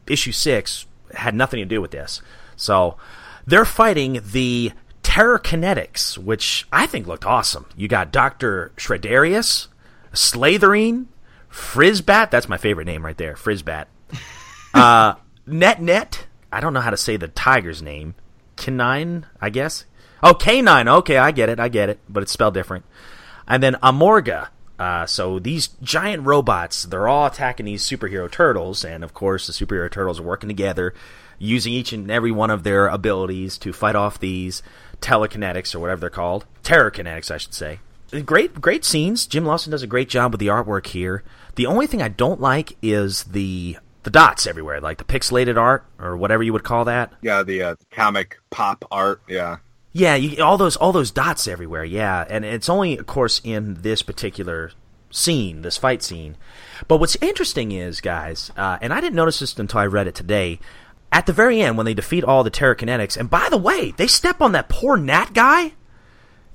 issue 0.08 0.32
six 0.32 0.86
had 1.14 1.36
nothing 1.36 1.60
to 1.60 1.66
do 1.66 1.82
with 1.82 1.92
this. 1.92 2.22
So 2.56 2.98
they're 3.46 3.66
fighting 3.66 4.20
the 4.24 4.72
Terror 5.04 5.40
Kinetics, 5.40 6.18
which 6.18 6.68
I 6.72 6.88
think 6.88 7.08
looked 7.08 7.26
awesome. 7.26 7.68
You 7.78 7.88
got 7.88 8.12
Doctor 8.12 8.72
Shreddarius, 8.76 9.68
Slatherine, 10.16 11.06
Frizbat. 11.52 12.32
That's 12.32 12.50
my 12.50 12.58
favorite 12.58 12.86
name 12.86 13.06
right 13.06 13.18
there, 13.18 13.36
Frizbat. 13.36 13.86
Uh, 14.74 15.16
Net 15.48 15.82
Net. 15.82 16.28
I 16.52 16.60
don't 16.60 16.74
know 16.74 16.82
how 16.82 16.90
to 16.90 16.98
say 16.98 17.16
the 17.16 17.30
tiger's 17.30 17.82
name. 17.82 18.14
Canine, 18.58 19.26
I 19.40 19.50
guess. 19.50 19.86
Oh, 20.22 20.34
Canine. 20.34 20.90
Okay, 20.90 21.18
I 21.18 21.32
get 21.32 21.48
it. 21.48 21.62
I 21.62 21.70
get 21.70 21.88
it, 21.88 22.00
but 22.10 22.24
it's 22.24 22.34
spelled 22.34 22.56
different. 22.56 22.84
And 23.48 23.64
then 23.64 23.76
Amorga, 23.76 24.50
Uh, 24.78 25.06
so 25.06 25.40
these 25.40 25.70
giant 25.82 26.24
robots, 26.26 26.84
they're 26.84 27.08
all 27.08 27.26
attacking 27.26 27.66
these 27.66 27.86
superhero 27.86 28.30
turtles, 28.30 28.84
and 28.84 29.02
of 29.06 29.14
course 29.14 29.48
the 29.48 29.54
superhero 29.54 29.90
turtles 29.90 30.20
are 30.20 30.24
working 30.24 30.50
together, 30.50 30.94
using 31.40 31.72
each 31.72 31.94
and 31.94 32.12
every 32.12 32.32
one 32.34 32.50
of 32.50 32.64
their 32.64 32.88
abilities 32.88 33.58
to 33.60 33.72
fight 33.72 33.96
off 33.96 34.20
these 34.20 34.62
telekinetics 35.00 35.74
or 35.74 35.80
whatever 35.80 36.02
they're 36.02 36.10
called, 36.10 36.46
terror 36.64 36.92
kinetics, 36.92 37.32
I 37.32 37.38
should 37.38 37.54
say. 37.54 37.80
Great, 38.24 38.62
great 38.62 38.86
scenes. 38.86 39.26
Jim 39.26 39.46
Lawson 39.46 39.72
does 39.72 39.84
a 39.84 39.88
great 39.88 40.10
job 40.10 40.32
with 40.32 40.40
the 40.40 40.48
artwork 40.48 40.88
here. 40.88 41.24
The 41.56 41.66
only 41.66 41.88
thing 41.88 42.02
I 42.02 42.08
don't 42.08 42.40
like 42.40 42.78
is 42.82 43.24
the 43.26 43.78
the 44.04 44.12
dots 44.12 44.46
everywhere, 44.46 44.80
like 44.80 45.00
the 45.00 45.04
pixelated 45.04 45.58
art 45.58 45.84
or 46.00 46.16
whatever 46.16 46.44
you 46.44 46.54
would 46.54 46.64
call 46.64 46.86
that. 46.86 47.12
Yeah, 47.22 47.42
the 47.42 47.62
uh, 47.64 47.76
comic 47.92 48.38
pop 48.52 48.86
art. 48.92 49.22
Yeah. 49.28 49.58
Yeah, 49.94 50.16
you, 50.16 50.44
all 50.44 50.58
those 50.58 50.76
all 50.76 50.92
those 50.92 51.10
dots 51.12 51.48
everywhere. 51.48 51.84
Yeah, 51.84 52.26
and 52.30 52.46
it's 52.46 52.70
only, 52.70 52.98
of 52.98 53.08
course, 53.08 53.42
in 53.44 53.82
this 53.82 54.02
particular 54.02 54.72
scene, 55.10 55.62
this 55.62 55.78
fight 55.78 56.04
scene. 56.04 56.38
But 56.88 57.00
what's 57.00 57.16
interesting 57.18 57.72
is, 57.72 58.02
guys, 58.02 58.52
uh, 58.58 58.78
and 58.82 58.94
I 58.94 59.02
didn't 59.02 59.16
notice 59.16 59.40
this 59.40 59.58
until 59.58 59.80
I 59.80 59.86
read 59.86 60.08
it 60.08 60.16
today. 60.16 60.60
At 61.12 61.26
the 61.26 61.34
very 61.34 61.62
end, 61.62 61.78
when 61.78 61.86
they 61.86 61.94
defeat 61.94 62.26
all 62.26 62.44
the 62.44 62.50
Terra 62.50 62.76
Kinetics, 62.76 63.16
and 63.16 63.30
by 63.30 63.48
the 63.50 63.58
way, 63.58 63.92
they 63.92 64.08
step 64.08 64.42
on 64.42 64.52
that 64.52 64.68
poor 64.68 64.98
Nat 64.98 65.34
guy 65.34 65.74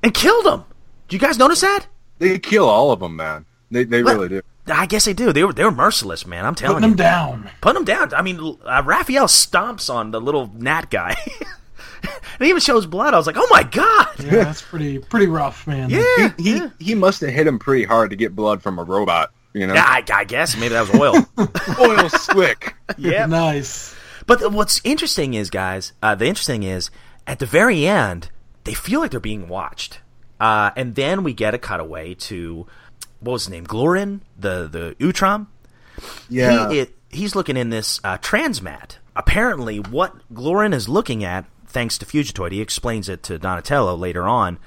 and 0.02 0.12
killed 0.12 0.46
him. 0.46 0.64
Do 1.10 1.16
you 1.16 1.20
guys 1.20 1.36
notice 1.38 1.60
that? 1.60 1.86
They 2.18 2.38
kill 2.38 2.68
all 2.68 2.92
of 2.92 3.00
them, 3.00 3.16
man. 3.16 3.44
They 3.70 3.84
they 3.84 4.02
Well, 4.02 4.14
really 4.14 4.28
do. 4.28 4.42
I 4.66 4.86
guess 4.86 5.04
they 5.04 5.12
do. 5.12 5.32
They 5.32 5.44
were 5.44 5.52
they 5.52 5.64
were 5.64 5.70
merciless, 5.70 6.26
man. 6.26 6.46
I'm 6.46 6.54
telling 6.54 6.76
Putting 6.76 6.90
you. 6.90 6.96
them 6.96 7.04
down. 7.04 7.50
Put 7.60 7.74
them 7.74 7.84
down. 7.84 8.14
I 8.14 8.22
mean, 8.22 8.56
uh, 8.64 8.82
Raphael 8.84 9.26
stomps 9.26 9.92
on 9.92 10.10
the 10.12 10.20
little 10.20 10.50
Nat 10.56 10.90
guy. 10.90 11.16
and 12.02 12.12
he 12.40 12.48
even 12.48 12.60
shows 12.60 12.86
blood. 12.86 13.12
I 13.14 13.16
was 13.16 13.26
like, 13.26 13.36
oh 13.38 13.46
my 13.50 13.62
god. 13.64 14.08
Yeah, 14.18 14.44
that's 14.44 14.62
pretty 14.62 14.98
pretty 14.98 15.26
rough, 15.26 15.66
man. 15.66 15.90
Yeah, 15.90 16.32
He 16.38 16.54
yeah. 16.56 16.70
he 16.78 16.94
must 16.94 17.20
have 17.22 17.30
hit 17.30 17.46
him 17.46 17.58
pretty 17.58 17.84
hard 17.84 18.10
to 18.10 18.16
get 18.16 18.34
blood 18.36 18.62
from 18.62 18.78
a 18.78 18.84
robot. 18.84 19.32
You 19.52 19.66
know, 19.66 19.74
Yeah, 19.74 19.84
I, 19.84 20.04
I 20.14 20.24
guess 20.24 20.56
maybe 20.56 20.74
that 20.74 20.88
was 20.88 21.00
oil. 21.00 21.26
oil 21.80 22.08
slick. 22.10 22.74
yeah. 22.96 23.26
Nice. 23.26 23.96
But 24.26 24.38
th- 24.38 24.52
what's 24.52 24.80
interesting 24.84 25.34
is, 25.34 25.50
guys, 25.50 25.92
uh, 26.02 26.14
the 26.14 26.26
interesting 26.26 26.62
is 26.62 26.88
at 27.26 27.40
the 27.40 27.46
very 27.46 27.84
end, 27.86 28.30
they 28.62 28.74
feel 28.74 29.00
like 29.00 29.10
they're 29.10 29.18
being 29.18 29.48
watched, 29.48 29.98
uh, 30.40 30.70
and 30.74 30.94
then 30.94 31.22
we 31.22 31.34
get 31.34 31.54
a 31.54 31.58
cutaway 31.58 32.14
to 32.14 32.66
what 33.20 33.32
was 33.32 33.44
his 33.44 33.50
name, 33.50 33.66
Glorin, 33.66 34.20
the 34.38 34.66
the 34.68 34.96
Utrom. 34.98 35.46
Yeah. 36.28 36.70
He, 36.70 36.80
it, 36.80 36.96
he's 37.10 37.36
looking 37.36 37.56
in 37.56 37.70
this 37.70 38.00
uh, 38.02 38.18
transmat. 38.18 38.96
Apparently, 39.14 39.78
what 39.78 40.16
Glorin 40.32 40.72
is 40.72 40.88
looking 40.88 41.22
at, 41.22 41.44
thanks 41.66 41.98
to 41.98 42.06
Fugitoid, 42.06 42.52
he 42.52 42.60
explains 42.60 43.08
it 43.08 43.22
to 43.24 43.38
Donatello 43.38 43.94
later 43.94 44.26
on. 44.26 44.58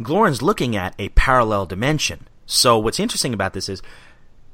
Glorin's 0.00 0.40
looking 0.40 0.76
at 0.76 0.94
a 0.98 1.10
parallel 1.10 1.66
dimension. 1.66 2.26
So, 2.46 2.78
what's 2.78 3.00
interesting 3.00 3.34
about 3.34 3.52
this 3.52 3.68
is 3.68 3.82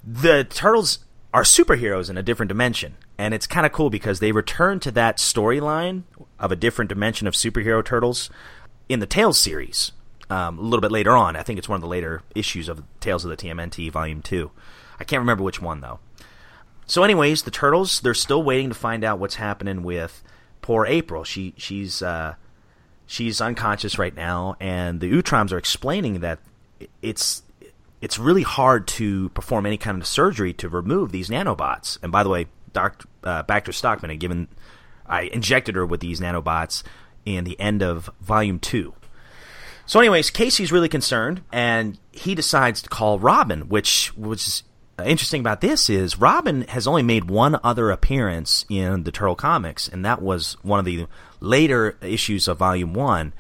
the 0.05 0.45
turtles 0.45 0.99
are 1.33 1.43
superheroes 1.43 2.11
in 2.11 2.19
a 2.19 2.23
different 2.23 2.49
dimension, 2.49 2.97
and 3.19 3.33
it's 3.33 3.47
kind 3.47 3.67
of 3.67 3.73
cool 3.73 3.91
because 3.91 4.19
they 4.19 4.33
return 4.33 4.81
to 4.81 4.91
that 4.93 5.19
storyline 5.19 6.03
of 6.39 6.51
a 6.51 6.57
different 6.57 6.89
dimension 6.89 7.27
of 7.29 7.35
superhero 7.35 7.85
turtles 7.85 8.31
in 8.89 9.01
the 9.01 9.07
Tales 9.07 9.39
series 9.39 9.93
um, 10.31 10.59
a 10.59 10.63
little 10.63 10.81
bit 10.81 10.93
later 10.93 11.13
on. 11.17 11.37
I 11.37 11.43
think 11.43 11.59
it's 11.59 11.69
one 11.69 11.77
of 11.77 11.83
the 11.83 11.89
later 11.89 12.23
issues 12.35 12.69
of 12.69 12.83
Tales 13.01 13.25
of 13.25 13.31
the 13.31 13.37
TMNT 13.37 13.91
Volume 13.91 14.23
Two. 14.23 14.51
I 14.99 15.05
can't 15.05 15.21
remember 15.21 15.43
which 15.43 15.61
one 15.61 15.81
though. 15.81 16.01
So, 16.87 17.03
anyways, 17.03 17.43
the 17.43 17.51
turtles 17.51 18.01
they're 18.01 18.15
still 18.15 18.43
waiting 18.43 18.69
to 18.69 18.75
find 18.75 19.05
out 19.05 19.19
what's 19.19 19.37
happening 19.37 19.83
with 19.83 20.23
poor 20.63 20.87
April. 20.87 21.25
She 21.25 21.55
she's 21.57 22.03
uh, 22.03 22.35
she's 23.07 23.41
unconscious 23.41 23.99
right 23.99 24.15
now, 24.15 24.57
and 24.61 25.01
the 25.01 25.11
Utroms 25.11 25.53
are 25.53 25.59
explaining 25.59 26.21
that 26.21 26.41
it's 27.03 27.43
it's 28.01 28.19
really 28.19 28.43
hard 28.43 28.87
to 28.87 29.31
perform 29.31 29.65
any 29.65 29.79
kind 29.79 30.01
of 30.01 30.07
surgery 30.07 30.53
to 30.55 30.69
remove 30.69 31.11
these 31.11 31.31
nanobots. 31.31 31.99
And 32.03 32.13
by 32.13 32.23
the 32.23 32.29
way, 32.29 32.47
Dr. 32.73 33.09
Uh, 33.23 33.43
Baxter 33.45 33.73
Stockman 33.73 34.11
had 34.11 34.21
given 34.21 34.49
I 35.07 35.23
injected 35.23 35.77
her 35.77 35.87
with 35.87 36.01
these 36.01 36.21
nanobots 36.21 36.83
in 37.25 37.45
the 37.45 37.59
end 37.59 37.83
of 37.83 38.11
Volume 38.21 38.59
Two. 38.59 38.95
So, 39.87 40.01
anyways, 40.01 40.31
Casey's 40.31 40.73
really 40.73 40.89
concerned, 40.89 41.43
and 41.53 41.99
he 42.13 42.35
decides 42.35 42.81
to 42.83 42.89
call 42.89 43.19
Robin, 43.19 43.69
which 43.69 44.17
was 44.17 44.63
interesting 45.05 45.41
about 45.41 45.61
this 45.61 45.91
is 45.91 46.19
Robin 46.19 46.63
has 46.69 46.87
only 46.87 47.03
made 47.03 47.29
one 47.29 47.59
other 47.65 47.91
appearance 47.91 48.65
in 48.71 49.03
the 49.05 49.13
Turtle 49.13 49.35
comics, 49.35 49.89
and 49.89 50.05
that 50.05 50.23
was 50.23 50.57
one 50.63 50.79
of 50.79 50.85
the 50.85 51.07
later 51.41 51.97
issues 52.01 52.49
of 52.49 52.59
Volume 52.59 52.95
One, 52.95 53.33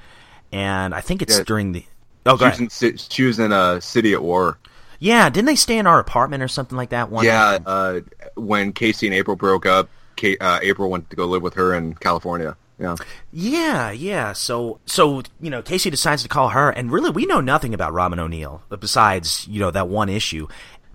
and 0.53 0.95
I 0.95 1.01
think 1.01 1.23
it's 1.23 1.39
Yeah. 1.39 1.45
during 1.45 1.73
the. 1.73 1.85
Oh, 2.27 2.37
She 2.37 2.45
was, 2.65 2.83
in, 2.83 2.97
she 2.97 3.23
was 3.25 3.39
in 3.39 3.53
uh, 3.53 3.81
City 3.81 4.13
at 4.15 4.23
War. 4.23 4.59
Yeah, 4.99 5.29
didn't 5.29 5.47
they 5.47 5.57
stay 5.57 5.77
in 5.79 5.87
our 5.87 5.99
apartment 5.99 6.43
or 6.43 6.49
something 6.49 6.77
like 6.77 6.91
that? 6.91 7.11
One 7.11 7.25
Yeah, 7.25 7.59
uh, 7.67 8.01
when 8.35 8.73
Casey 8.73 9.07
and 9.07 9.15
April 9.15 9.37
broke 9.37 9.67
up, 9.67 9.89
Ka- 10.17 10.37
uh, 10.41 10.59
April 10.63 10.91
went 10.91 11.11
to 11.11 11.17
go 11.17 11.27
live 11.27 11.43
with 11.43 11.55
her 11.55 11.75
in 11.75 11.95
California. 11.95 12.57
Yeah. 12.79 12.97
Yeah, 13.33 13.91
yeah. 13.93 14.33
So, 14.33 14.81
so 14.87 15.23
you 15.41 15.51
know, 15.51 15.63
Casey 15.63 15.91
decides 15.91 16.23
to 16.25 16.29
call 16.29 16.49
her, 16.51 16.71
and 16.71 16.91
really, 16.91 17.11
we 17.11 17.25
know 17.27 17.41
nothing 17.41 17.73
about 17.75 17.93
Robin 17.93 18.19
O'Neil 18.19 18.63
besides 18.81 19.47
you 19.49 19.61
know 19.61 19.71
that 19.71 19.89
one 19.89 20.09
issue. 20.09 20.49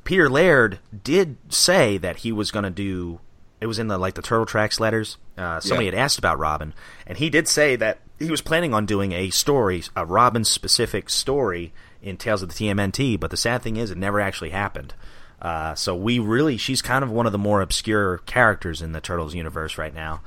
Peter 0.04 0.30
Laird 0.30 0.80
did 1.04 1.38
say 1.50 1.98
that 1.98 2.18
he 2.18 2.32
was 2.32 2.52
going 2.52 2.64
to 2.64 2.70
do. 2.70 3.20
It 3.62 3.68
was 3.68 3.80
in 3.80 3.88
the 3.88 3.98
like 3.98 4.16
the 4.16 4.22
Turtle 4.22 4.46
Tracks 4.46 4.80
letters. 4.80 5.18
Uh, 5.38 5.60
somebody 5.60 5.86
Yeah. 5.86 5.92
had 5.94 6.00
asked 6.00 6.18
about 6.20 6.38
Robin, 6.40 6.74
and 7.08 7.18
he 7.18 7.30
did 7.30 7.48
say 7.48 7.76
that 7.78 8.00
he 8.18 8.30
was 8.32 8.42
planning 8.42 8.74
on 8.74 8.86
doing 8.86 9.12
a 9.14 9.30
story, 9.30 9.84
a 9.96 10.06
Robin 10.06 10.44
specific 10.44 11.10
story 11.10 11.72
in 12.02 12.18
Tales 12.18 12.42
of 12.42 12.50
the 12.50 12.56
TMNT. 12.56 13.18
But 13.20 13.32
the 13.32 13.38
sad 13.38 13.62
thing 13.62 13.78
is, 13.78 13.92
it 13.92 13.98
never 13.98 14.20
actually 14.20 14.50
happened. 14.50 14.94
Uh, 15.42 15.74
so 15.76 15.96
we 15.96 16.20
really, 16.20 16.58
she's 16.58 16.82
kind 16.82 17.02
of 17.04 17.10
one 17.10 17.26
of 17.26 17.32
the 17.32 17.38
more 17.38 17.62
obscure 17.62 18.18
characters 18.20 18.82
in 18.82 18.92
the 18.92 19.00
Turtles 19.00 19.34
universe 19.34 19.78
right 19.78 19.94
now. 19.94 20.20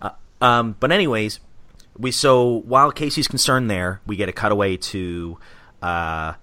Uh, 0.00 0.10
um, 0.44 0.76
but 0.78 0.92
anyways, 0.92 1.40
we 1.96 2.10
so 2.10 2.62
while 2.66 2.90
Casey's 2.92 3.28
concerned 3.28 3.70
there, 3.70 4.00
we 4.06 4.16
get 4.16 4.28
a 4.28 4.32
cutaway 4.32 4.76
to 4.76 5.38
uh, 5.80 6.34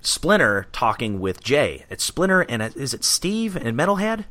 Splinter 0.00 0.66
talking 0.72 1.20
with 1.20 1.42
Jay. 1.42 1.84
It's 1.90 2.04
Splinter 2.04 2.42
and 2.42 2.62
uh, 2.62 2.70
is 2.76 2.94
it 2.94 3.04
Steve 3.04 3.56
and 3.56 3.76
Metalhead? 3.76 4.24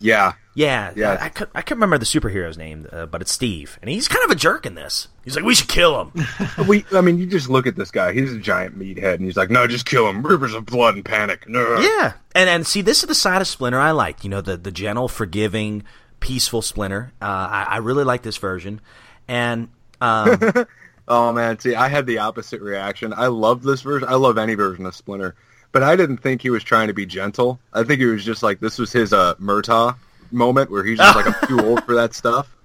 Yeah. 0.00 0.32
Yeah, 0.54 0.92
Yeah. 0.94 1.12
I, 1.12 1.26
I, 1.26 1.28
could, 1.30 1.48
I 1.54 1.64
remember 1.70 1.96
the 1.96 2.04
superhero's 2.04 2.58
name, 2.58 2.86
uh, 2.92 3.06
but 3.06 3.22
it's 3.22 3.32
Steve, 3.32 3.78
and 3.80 3.88
he's 3.88 4.06
kind 4.06 4.22
of 4.24 4.30
a 4.30 4.34
jerk 4.34 4.66
in 4.66 4.74
this. 4.74 5.08
He's 5.24 5.34
like, 5.34 5.46
"We 5.46 5.54
should 5.54 5.68
kill 5.68 5.98
him." 5.98 6.26
We, 6.68 6.84
I 6.92 7.00
mean, 7.00 7.16
you 7.16 7.24
just 7.24 7.48
look 7.48 7.66
at 7.66 7.76
this 7.76 7.90
guy. 7.90 8.12
He's 8.12 8.34
a 8.34 8.38
giant 8.38 8.78
meathead, 8.78 9.14
and 9.14 9.24
he's 9.24 9.36
like, 9.38 9.48
"No, 9.48 9.66
just 9.66 9.86
kill 9.86 10.06
him. 10.10 10.22
Rivers 10.22 10.52
of 10.52 10.66
blood 10.66 10.96
and 10.96 11.04
panic." 11.04 11.48
No. 11.48 11.78
Yeah, 11.80 12.12
and 12.34 12.50
and 12.50 12.66
see, 12.66 12.82
this 12.82 13.02
is 13.02 13.08
the 13.08 13.14
side 13.14 13.40
of 13.40 13.48
Splinter 13.48 13.78
I 13.78 13.92
like. 13.92 14.24
You 14.24 14.30
know, 14.30 14.42
the 14.42 14.58
the 14.58 14.70
gentle, 14.70 15.08
forgiving, 15.08 15.84
peaceful 16.22 16.62
Splinter. 16.62 17.12
Uh, 17.20 17.24
I, 17.26 17.66
I 17.70 17.76
really 17.78 18.04
like 18.04 18.22
this 18.22 18.38
version, 18.38 18.80
and 19.28 19.68
um, 20.00 20.38
Oh 21.08 21.32
man, 21.32 21.58
see, 21.58 21.74
I 21.74 21.88
had 21.88 22.06
the 22.06 22.18
opposite 22.18 22.60
reaction. 22.60 23.12
I 23.14 23.26
love 23.26 23.62
this 23.62 23.82
version. 23.82 24.08
I 24.08 24.14
love 24.14 24.38
any 24.38 24.54
version 24.54 24.86
of 24.86 24.94
Splinter, 24.94 25.34
but 25.72 25.82
I 25.82 25.96
didn't 25.96 26.18
think 26.18 26.42
he 26.42 26.50
was 26.50 26.62
trying 26.62 26.88
to 26.88 26.94
be 26.94 27.06
gentle. 27.06 27.58
I 27.72 27.82
think 27.82 28.00
he 28.00 28.06
was 28.06 28.24
just 28.24 28.42
like 28.42 28.60
this 28.60 28.78
was 28.78 28.92
his 28.92 29.12
uh 29.12 29.34
Murtaugh 29.34 29.96
moment 30.30 30.70
where 30.70 30.84
he's 30.84 30.98
just 30.98 31.16
like, 31.16 31.26
"I'm 31.26 31.48
too 31.48 31.60
old 31.60 31.84
for 31.84 31.94
that 31.96 32.14
stuff." 32.14 32.56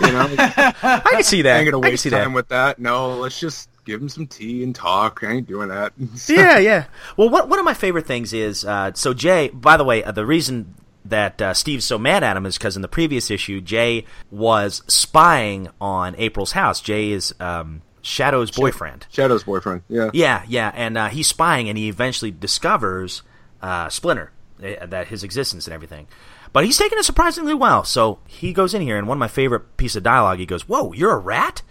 You 0.00 0.12
know, 0.12 0.28
I 0.38 1.00
can 1.10 1.22
see 1.22 1.42
that. 1.42 1.56
I 1.56 1.60
ain't 1.60 1.70
gonna 1.70 1.78
waste 1.78 2.02
see 2.02 2.10
time 2.10 2.30
that. 2.32 2.36
with 2.36 2.48
that. 2.48 2.78
No, 2.78 3.16
let's 3.16 3.40
just 3.40 3.70
give 3.86 4.02
him 4.02 4.10
some 4.10 4.26
tea 4.26 4.62
and 4.62 4.74
talk. 4.74 5.24
I 5.24 5.32
ain't 5.32 5.48
doing 5.48 5.68
that. 5.70 5.94
yeah, 6.28 6.58
yeah. 6.58 6.84
Well, 7.16 7.30
what, 7.30 7.48
one 7.48 7.58
of 7.58 7.64
my 7.64 7.74
favorite 7.74 8.06
things 8.06 8.34
is 8.34 8.66
uh, 8.66 8.92
so 8.94 9.14
Jay. 9.14 9.48
By 9.48 9.78
the 9.78 9.84
way, 9.84 10.04
uh, 10.04 10.12
the 10.12 10.26
reason 10.26 10.74
that 11.08 11.40
uh, 11.42 11.54
Steve's 11.54 11.84
so 11.84 11.98
mad 11.98 12.22
at 12.22 12.36
him 12.36 12.46
is 12.46 12.58
because 12.58 12.76
in 12.76 12.82
the 12.82 12.88
previous 12.88 13.30
issue, 13.30 13.60
Jay 13.60 14.04
was 14.30 14.82
spying 14.88 15.68
on 15.80 16.14
April's 16.16 16.52
house. 16.52 16.80
Jay 16.80 17.10
is 17.10 17.34
um, 17.40 17.82
Shadow's 18.02 18.50
boyfriend. 18.50 19.06
Shadow's 19.10 19.44
boyfriend. 19.44 19.82
Yeah. 19.88 20.10
Yeah, 20.12 20.42
yeah, 20.48 20.72
and 20.74 20.96
uh, 20.96 21.08
he's 21.08 21.26
spying, 21.26 21.68
and 21.68 21.76
he 21.76 21.88
eventually 21.88 22.30
discovers 22.30 23.22
uh, 23.62 23.88
Splinter, 23.88 24.32
uh, 24.62 24.86
that 24.86 25.08
his 25.08 25.24
existence 25.24 25.66
and 25.66 25.74
everything. 25.74 26.06
But 26.52 26.64
he's 26.64 26.78
taking 26.78 26.98
it 26.98 27.04
surprisingly 27.04 27.54
well. 27.54 27.84
So 27.84 28.20
he 28.26 28.52
goes 28.52 28.74
in 28.74 28.82
here, 28.82 28.96
and 28.96 29.06
one 29.06 29.16
of 29.16 29.20
my 29.20 29.28
favorite 29.28 29.76
piece 29.76 29.96
of 29.96 30.02
dialogue, 30.02 30.38
he 30.38 30.46
goes, 30.46 30.66
"Whoa, 30.68 30.92
you're 30.92 31.12
a 31.12 31.18
rat? 31.18 31.62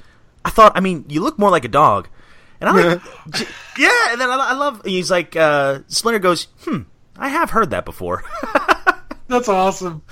I 0.46 0.50
thought. 0.50 0.74
I 0.76 0.80
mean, 0.80 1.06
you 1.10 1.22
look 1.22 1.40
more 1.40 1.50
like 1.50 1.66
a 1.66 1.70
dog." 1.70 2.08
And 2.62 2.70
I'm 2.70 2.76
like, 2.76 3.02
"Yeah." 3.78 4.12
And 4.12 4.22
then 4.22 4.30
I, 4.30 4.36
I 4.36 4.54
love. 4.54 4.84
He's 4.86 5.10
like, 5.10 5.36
uh, 5.36 5.80
Splinter 5.88 6.20
goes, 6.20 6.48
"Hmm, 6.62 6.82
I 7.18 7.30
have 7.30 7.50
heard 7.50 7.72
that 7.72 7.86
before." 7.86 8.24
That's 9.28 9.50
awesome. 9.50 10.04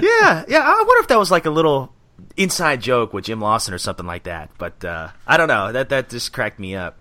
yeah, 0.00 0.44
yeah. 0.48 0.60
I 0.62 0.84
wonder 0.86 1.00
if 1.00 1.08
that 1.08 1.18
was 1.18 1.30
like 1.30 1.46
a 1.46 1.50
little 1.50 1.92
inside 2.36 2.80
joke 2.80 3.12
with 3.12 3.24
Jim 3.24 3.40
Lawson 3.40 3.74
or 3.74 3.78
something 3.78 4.06
like 4.06 4.24
that. 4.24 4.50
But 4.58 4.84
uh, 4.84 5.10
I 5.26 5.36
don't 5.36 5.48
know. 5.48 5.72
That 5.72 5.88
that 5.90 6.10
just 6.10 6.32
cracked 6.32 6.58
me 6.58 6.74
up. 6.76 6.98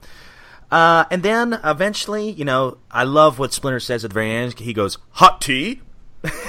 Uh, 0.71 1.05
and 1.11 1.21
then 1.21 1.59
eventually, 1.63 2.31
you 2.31 2.45
know, 2.45 2.77
I 2.89 3.03
love 3.03 3.37
what 3.37 3.53
Splinter 3.53 3.79
says 3.79 4.03
at 4.03 4.09
the 4.11 4.13
very 4.13 4.31
end. 4.31 4.59
He 4.59 4.73
goes, 4.73 4.97
"Hot 5.11 5.41
tea." 5.41 5.81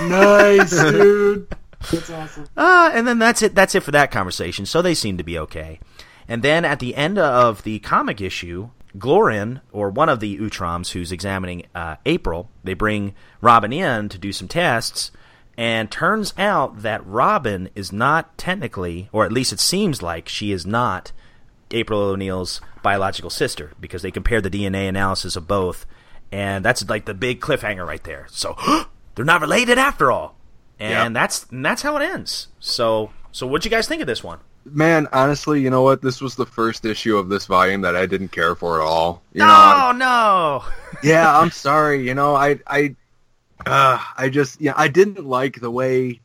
Nice, 0.01 0.71
dude. 0.91 1.49
That's 1.91 2.11
awesome. 2.11 2.47
Uh, 2.57 2.91
and 2.95 3.07
then 3.07 3.19
that's 3.19 3.43
it. 3.43 3.55
That's 3.55 3.75
it 3.75 3.83
for 3.83 3.91
that 3.91 4.11
conversation. 4.11 4.65
So 4.65 4.81
they 4.81 4.95
seem 4.95 5.19
to 5.19 5.25
be 5.25 5.39
okay. 5.41 5.81
And 6.27 6.43
then 6.43 6.65
at 6.65 6.79
the 6.79 6.95
end 6.95 7.19
of 7.19 7.63
the 7.65 7.81
comic 7.81 8.21
issue, 8.23 8.71
Glorin, 8.97 9.61
or 9.73 9.91
one 9.91 10.09
of 10.09 10.21
the 10.21 10.39
Utroms 10.39 10.93
who's 10.93 11.11
examining 11.13 11.65
uh, 11.75 11.97
April, 12.07 12.49
they 12.63 12.75
bring 12.75 13.15
Robin 13.41 13.73
in 13.73 14.09
to 14.09 14.19
do 14.19 14.33
some 14.33 14.49
tests, 14.49 15.11
and 15.57 15.91
turns 15.91 16.33
out 16.39 16.83
that 16.83 17.05
Robin 17.07 17.69
is 17.75 17.93
not 17.93 18.37
technically, 18.39 19.09
or 19.13 19.25
at 19.25 19.33
least 19.33 19.53
it 19.53 19.61
seems 19.61 20.03
like 20.03 20.29
she 20.29 20.53
is 20.53 20.65
not 20.67 21.13
April 21.71 22.01
O'Neil's 22.01 22.61
biological 22.83 23.31
sister 23.31 23.73
because 23.81 24.03
they 24.03 24.11
compared 24.11 24.43
the 24.45 24.51
DNA 24.51 24.89
analysis 24.89 25.35
of 25.37 25.49
both, 25.49 25.87
and 26.31 26.65
that's 26.65 26.89
like 26.89 27.05
the 27.05 27.15
big 27.15 27.41
cliffhanger 27.41 27.87
right 27.87 28.03
there. 28.05 28.27
So 28.31 28.57
they're 29.15 29.25
not 29.25 29.41
related 29.41 29.79
after 29.79 30.11
all, 30.13 30.37
and 30.79 31.15
Yep. 31.15 31.21
that's 31.21 31.47
and 31.51 31.65
that's 31.65 31.83
how 31.83 31.97
it 31.97 32.03
ends. 32.03 32.49
So 32.61 33.11
so 33.33 33.47
what'd 33.47 33.65
you 33.65 33.71
guys 33.71 33.89
think 33.89 34.01
of 34.01 34.07
this 34.07 34.23
one? 34.23 34.39
Man, 34.67 35.09
honestly, 35.13 35.61
you 35.61 35.71
know 35.71 35.83
what? 35.83 36.01
This 36.01 36.21
was 36.21 36.37
the 36.37 36.47
first 36.47 36.85
issue 36.85 37.17
of 37.17 37.29
this 37.29 37.47
volume 37.47 37.83
that 37.83 37.97
I 37.97 38.07
didn't 38.07 38.29
care 38.29 38.55
for 38.55 38.81
at 38.81 38.85
all. 38.85 39.23
You 39.33 39.41
know, 39.41 39.47
No, 39.47 39.93
no. 39.93 40.65
yeah, 41.03 41.39
I'm 41.39 41.51
sorry. 41.51 42.07
You 42.07 42.15
know, 42.15 42.35
I, 42.35 42.59
I, 42.67 42.97
uh, 43.67 44.03
I 44.17 44.29
just, 44.31 44.61
yeah, 44.61 44.73
I 44.77 44.89
didn't 44.89 45.25
like 45.25 45.61
the 45.61 45.71
way. 45.71 46.21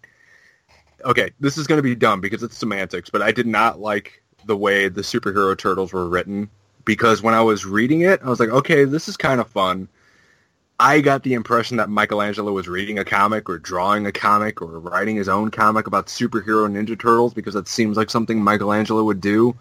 Okay, 1.04 1.32
this 1.40 1.58
is 1.58 1.68
going 1.68 1.78
to 1.78 1.84
be 1.84 1.96
dumb 1.96 2.22
because 2.22 2.44
it's 2.44 2.58
semantics, 2.58 3.10
but 3.10 3.22
I 3.22 3.32
did 3.32 3.48
not 3.48 3.80
like 3.80 4.22
the 4.46 4.56
way 4.58 4.90
the 4.90 5.02
superhero 5.02 5.58
turtles 5.58 5.94
were 5.94 6.08
written 6.08 6.50
because 6.86 7.22
when 7.22 7.34
I 7.34 7.42
was 7.42 7.66
reading 7.66 8.02
it, 8.02 8.22
I 8.24 8.30
was 8.30 8.40
like, 8.40 8.50
okay, 8.50 8.86
this 8.86 9.08
is 9.08 9.18
kind 9.18 9.40
of 9.40 9.48
fun. 9.48 9.88
I 10.80 11.02
got 11.02 11.24
the 11.24 11.34
impression 11.34 11.78
that 11.78 11.90
Michelangelo 11.90 12.54
was 12.54 12.68
reading 12.70 13.00
a 13.00 13.06
comic 13.06 13.50
or 13.50 13.58
drawing 13.60 14.06
a 14.06 14.12
comic 14.12 14.62
or 14.62 14.80
writing 14.80 15.18
his 15.18 15.28
own 15.28 15.52
comic 15.52 15.88
about 15.88 16.08
superhero 16.08 16.68
Ninja 16.72 16.98
Turtles 17.00 17.34
because 17.34 17.54
that 17.54 17.68
seems 17.68 17.98
like 17.98 18.10
something 18.10 18.42
Michelangelo 18.42 19.04
would 19.04 19.20
do. 19.20 19.56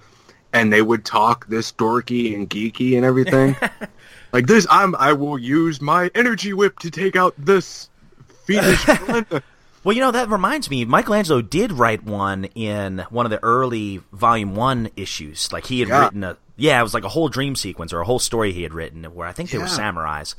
And 0.52 0.72
they 0.72 0.80
would 0.80 1.04
talk 1.04 1.46
this 1.48 1.72
dorky 1.72 2.34
and 2.34 2.48
geeky 2.48 2.96
and 2.96 3.04
everything. 3.04 3.56
like 4.32 4.46
this, 4.46 4.66
I'm, 4.70 4.94
I 4.94 5.12
will 5.12 5.38
use 5.38 5.80
my 5.80 6.10
energy 6.14 6.52
whip 6.52 6.78
to 6.78 6.90
take 6.90 7.16
out 7.16 7.34
this 7.36 7.90
fiendish 8.44 8.86
Well, 9.84 9.94
you 9.94 10.00
know 10.02 10.10
that 10.10 10.28
reminds 10.28 10.70
me. 10.70 10.84
Michelangelo 10.84 11.40
did 11.40 11.72
write 11.72 12.02
one 12.04 12.44
in 12.54 12.98
one 13.10 13.26
of 13.26 13.30
the 13.30 13.42
early 13.42 14.02
Volume 14.12 14.54
One 14.54 14.90
issues. 14.96 15.52
Like 15.52 15.66
he 15.66 15.80
had 15.80 15.88
Yeah. 15.88 16.00
written 16.04 16.24
a 16.24 16.36
yeah, 16.56 16.78
it 16.80 16.82
was 16.82 16.92
like 16.94 17.04
a 17.04 17.08
whole 17.08 17.28
dream 17.28 17.54
sequence 17.54 17.92
or 17.92 18.00
a 18.00 18.04
whole 18.04 18.18
story 18.18 18.52
he 18.52 18.64
had 18.64 18.74
written 18.74 19.04
where 19.04 19.26
I 19.28 19.32
think 19.32 19.50
they 19.50 19.58
were 19.58 19.64
samurais. 19.66 20.34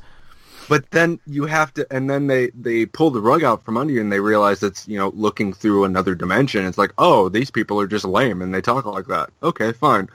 But 0.68 0.90
then 0.90 1.18
you 1.26 1.46
have 1.46 1.72
to, 1.74 1.86
and 1.90 2.08
then 2.08 2.26
they 2.26 2.50
they 2.50 2.86
pull 2.86 3.10
the 3.10 3.20
rug 3.20 3.42
out 3.42 3.64
from 3.64 3.76
under 3.76 3.92
you, 3.92 4.00
and 4.00 4.12
they 4.12 4.20
realize 4.20 4.62
it's 4.62 4.86
you 4.86 4.98
know 4.98 5.08
looking 5.14 5.52
through 5.52 5.84
another 5.84 6.14
dimension. 6.14 6.64
It's 6.66 6.78
like, 6.78 6.92
oh, 6.98 7.28
these 7.28 7.50
people 7.50 7.80
are 7.80 7.86
just 7.86 8.04
lame, 8.04 8.42
and 8.42 8.54
they 8.54 8.60
talk 8.60 8.84
like 8.86 9.06
that. 9.06 9.30
Okay, 9.42 9.72
fine. 9.72 10.08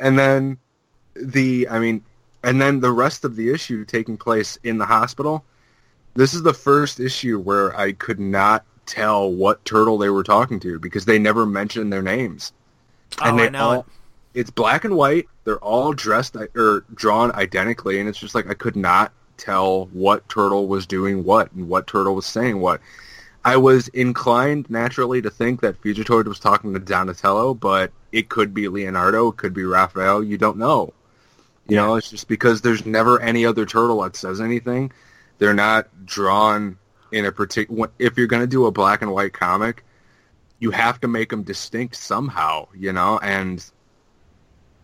And 0.00 0.18
then 0.18 0.58
the, 1.14 1.68
I 1.68 1.78
mean, 1.78 2.02
and 2.42 2.60
then 2.60 2.80
the 2.80 2.92
rest 2.92 3.24
of 3.24 3.36
the 3.36 3.50
issue 3.50 3.84
taking 3.84 4.16
place 4.16 4.58
in 4.64 4.78
the 4.78 4.86
hospital. 4.86 5.44
This 6.14 6.34
is 6.34 6.42
the 6.42 6.54
first 6.54 7.00
issue 7.00 7.40
where 7.40 7.76
I 7.76 7.92
could 7.92 8.20
not 8.20 8.64
tell 8.86 9.32
what 9.32 9.64
turtle 9.64 9.98
they 9.98 10.10
were 10.10 10.22
talking 10.22 10.60
to 10.60 10.78
because 10.78 11.04
they 11.04 11.18
never 11.18 11.46
mentioned 11.46 11.92
their 11.92 12.02
names. 12.02 12.52
Oh, 13.20 13.36
they 13.36 13.46
I 13.46 13.48
know 13.48 13.58
all, 13.58 13.80
it. 13.80 13.86
it's 14.34 14.50
black 14.50 14.84
and 14.84 14.96
white. 14.96 15.26
They're 15.44 15.58
all 15.58 15.92
dressed 15.92 16.36
or 16.36 16.84
drawn 16.94 17.32
identically, 17.32 17.98
and 17.98 18.08
it's 18.08 18.18
just 18.18 18.34
like 18.34 18.48
I 18.48 18.54
could 18.54 18.76
not 18.76 19.12
tell 19.36 19.86
what 19.86 20.28
turtle 20.28 20.68
was 20.68 20.86
doing 20.86 21.24
what 21.24 21.52
and 21.52 21.68
what 21.68 21.86
turtle 21.86 22.14
was 22.14 22.26
saying 22.26 22.60
what. 22.60 22.80
I 23.46 23.58
was 23.58 23.88
inclined 23.88 24.70
naturally 24.70 25.20
to 25.20 25.30
think 25.30 25.60
that 25.60 25.80
Fugitoid 25.82 26.26
was 26.26 26.38
talking 26.40 26.72
to 26.72 26.80
Donatello, 26.80 27.52
but 27.52 27.92
it 28.10 28.30
could 28.30 28.54
be 28.54 28.68
Leonardo, 28.68 29.28
it 29.28 29.36
could 29.36 29.52
be 29.52 29.64
Raphael. 29.64 30.24
You 30.24 30.38
don't 30.38 30.56
know. 30.56 30.94
You 31.68 31.76
know, 31.76 31.96
it's 31.96 32.10
just 32.10 32.28
because 32.28 32.60
there's 32.60 32.84
never 32.86 33.20
any 33.20 33.44
other 33.46 33.66
turtle 33.66 34.02
that 34.02 34.16
says 34.16 34.40
anything. 34.40 34.92
They're 35.38 35.54
not 35.54 36.06
drawn 36.06 36.78
in 37.12 37.24
a 37.24 37.32
particular. 37.32 37.90
If 37.98 38.16
you're 38.16 38.26
going 38.26 38.42
to 38.42 38.46
do 38.46 38.66
a 38.66 38.70
black 38.70 39.02
and 39.02 39.12
white 39.12 39.32
comic, 39.32 39.84
you 40.58 40.70
have 40.70 41.00
to 41.00 41.08
make 41.08 41.30
them 41.30 41.42
distinct 41.42 41.96
somehow, 41.96 42.68
you 42.74 42.92
know, 42.92 43.18
and 43.18 43.64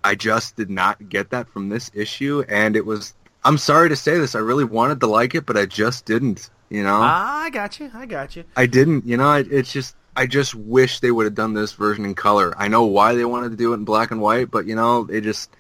I 0.03 0.15
just 0.15 0.57
did 0.57 0.71
not 0.71 1.09
get 1.09 1.31
that 1.31 1.49
from 1.49 1.69
this 1.69 1.91
issue, 1.95 2.45
and 2.49 2.77
it 2.77 2.85
was. 2.85 3.15
I'm 3.45 3.59
sorry 3.59 3.89
to 3.89 3.97
say 3.97 4.19
this. 4.19 4.35
I 4.35 4.39
really 4.41 4.65
wanted 4.65 5.01
to 5.01 5.07
like 5.07 5.35
it, 5.35 5.47
but 5.47 5.57
I 5.57 5.67
just 5.67 6.05
didn't. 6.05 6.51
You 6.69 6.85
know, 6.85 7.01
Ah, 7.03 7.43
I 7.43 7.51
got 7.51 7.81
you. 7.81 7.91
I 7.93 8.07
got 8.07 8.37
you. 8.37 8.45
I 8.57 8.67
didn't. 8.67 9.05
You 9.07 9.17
know, 9.17 9.29
I, 9.29 9.41
it's 9.51 9.73
just. 9.73 9.97
I 10.17 10.27
just 10.27 10.55
wish 10.55 11.01
they 11.01 11.11
would 11.13 11.25
have 11.25 11.35
done 11.35 11.55
this 11.55 11.73
version 11.73 12.05
in 12.05 12.15
color. 12.15 12.53
I 12.57 12.69
know 12.69 12.85
why 12.85 13.15
they 13.15 13.25
wanted 13.25 13.51
to 13.51 13.57
do 13.57 13.73
it 13.73 13.77
in 13.77 13.85
black 13.85 14.11
and 14.11 14.21
white, 14.21 14.51
but 14.51 14.67
you 14.67 14.75
know, 14.75 15.05
they 15.05 15.21
just 15.21 15.51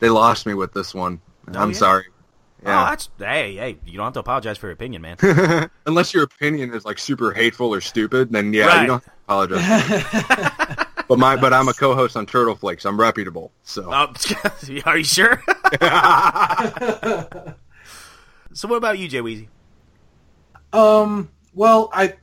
they 0.00 0.08
lost 0.08 0.46
me 0.46 0.54
with 0.54 0.72
this 0.72 0.94
one. 0.94 1.20
Oh, 1.54 1.58
I'm 1.58 1.70
yeah? 1.70 1.76
sorry. 1.76 2.04
Oh, 2.62 2.66
that's 2.66 3.08
hey, 3.18 3.56
hey. 3.56 3.78
You 3.86 3.96
don't 3.96 4.04
have 4.04 4.12
to 4.14 4.20
apologize 4.20 4.58
for 4.58 4.66
your 4.66 4.72
opinion, 4.74 5.00
man. 5.02 5.70
Unless 5.86 6.12
your 6.12 6.24
opinion 6.24 6.74
is 6.74 6.84
like 6.84 6.98
super 6.98 7.30
hateful 7.32 7.72
or 7.72 7.80
stupid, 7.80 8.32
then 8.32 8.52
yeah, 8.52 8.66
Right. 8.66 8.80
you 8.82 8.86
don't 8.88 9.02
have 9.04 9.14
to 9.14 9.20
apologize. 9.26 10.86
but 11.10 11.18
my 11.18 11.34
but 11.34 11.52
I'm 11.52 11.66
a 11.68 11.74
co-host 11.74 12.16
on 12.16 12.24
Turtle 12.24 12.54
Flakes. 12.54 12.84
I'm 12.84 12.98
reputable. 12.98 13.50
So 13.64 13.90
oh, 13.92 14.12
are 14.86 14.96
you 14.96 15.02
sure? 15.04 15.42
so, 18.52 18.68
what 18.68 18.76
about 18.76 18.96
you, 18.96 19.08
Jay 19.08 19.18
Weezy? 19.18 19.48
Um. 20.72 21.28
Well, 21.52 21.90
I. 21.92 22.14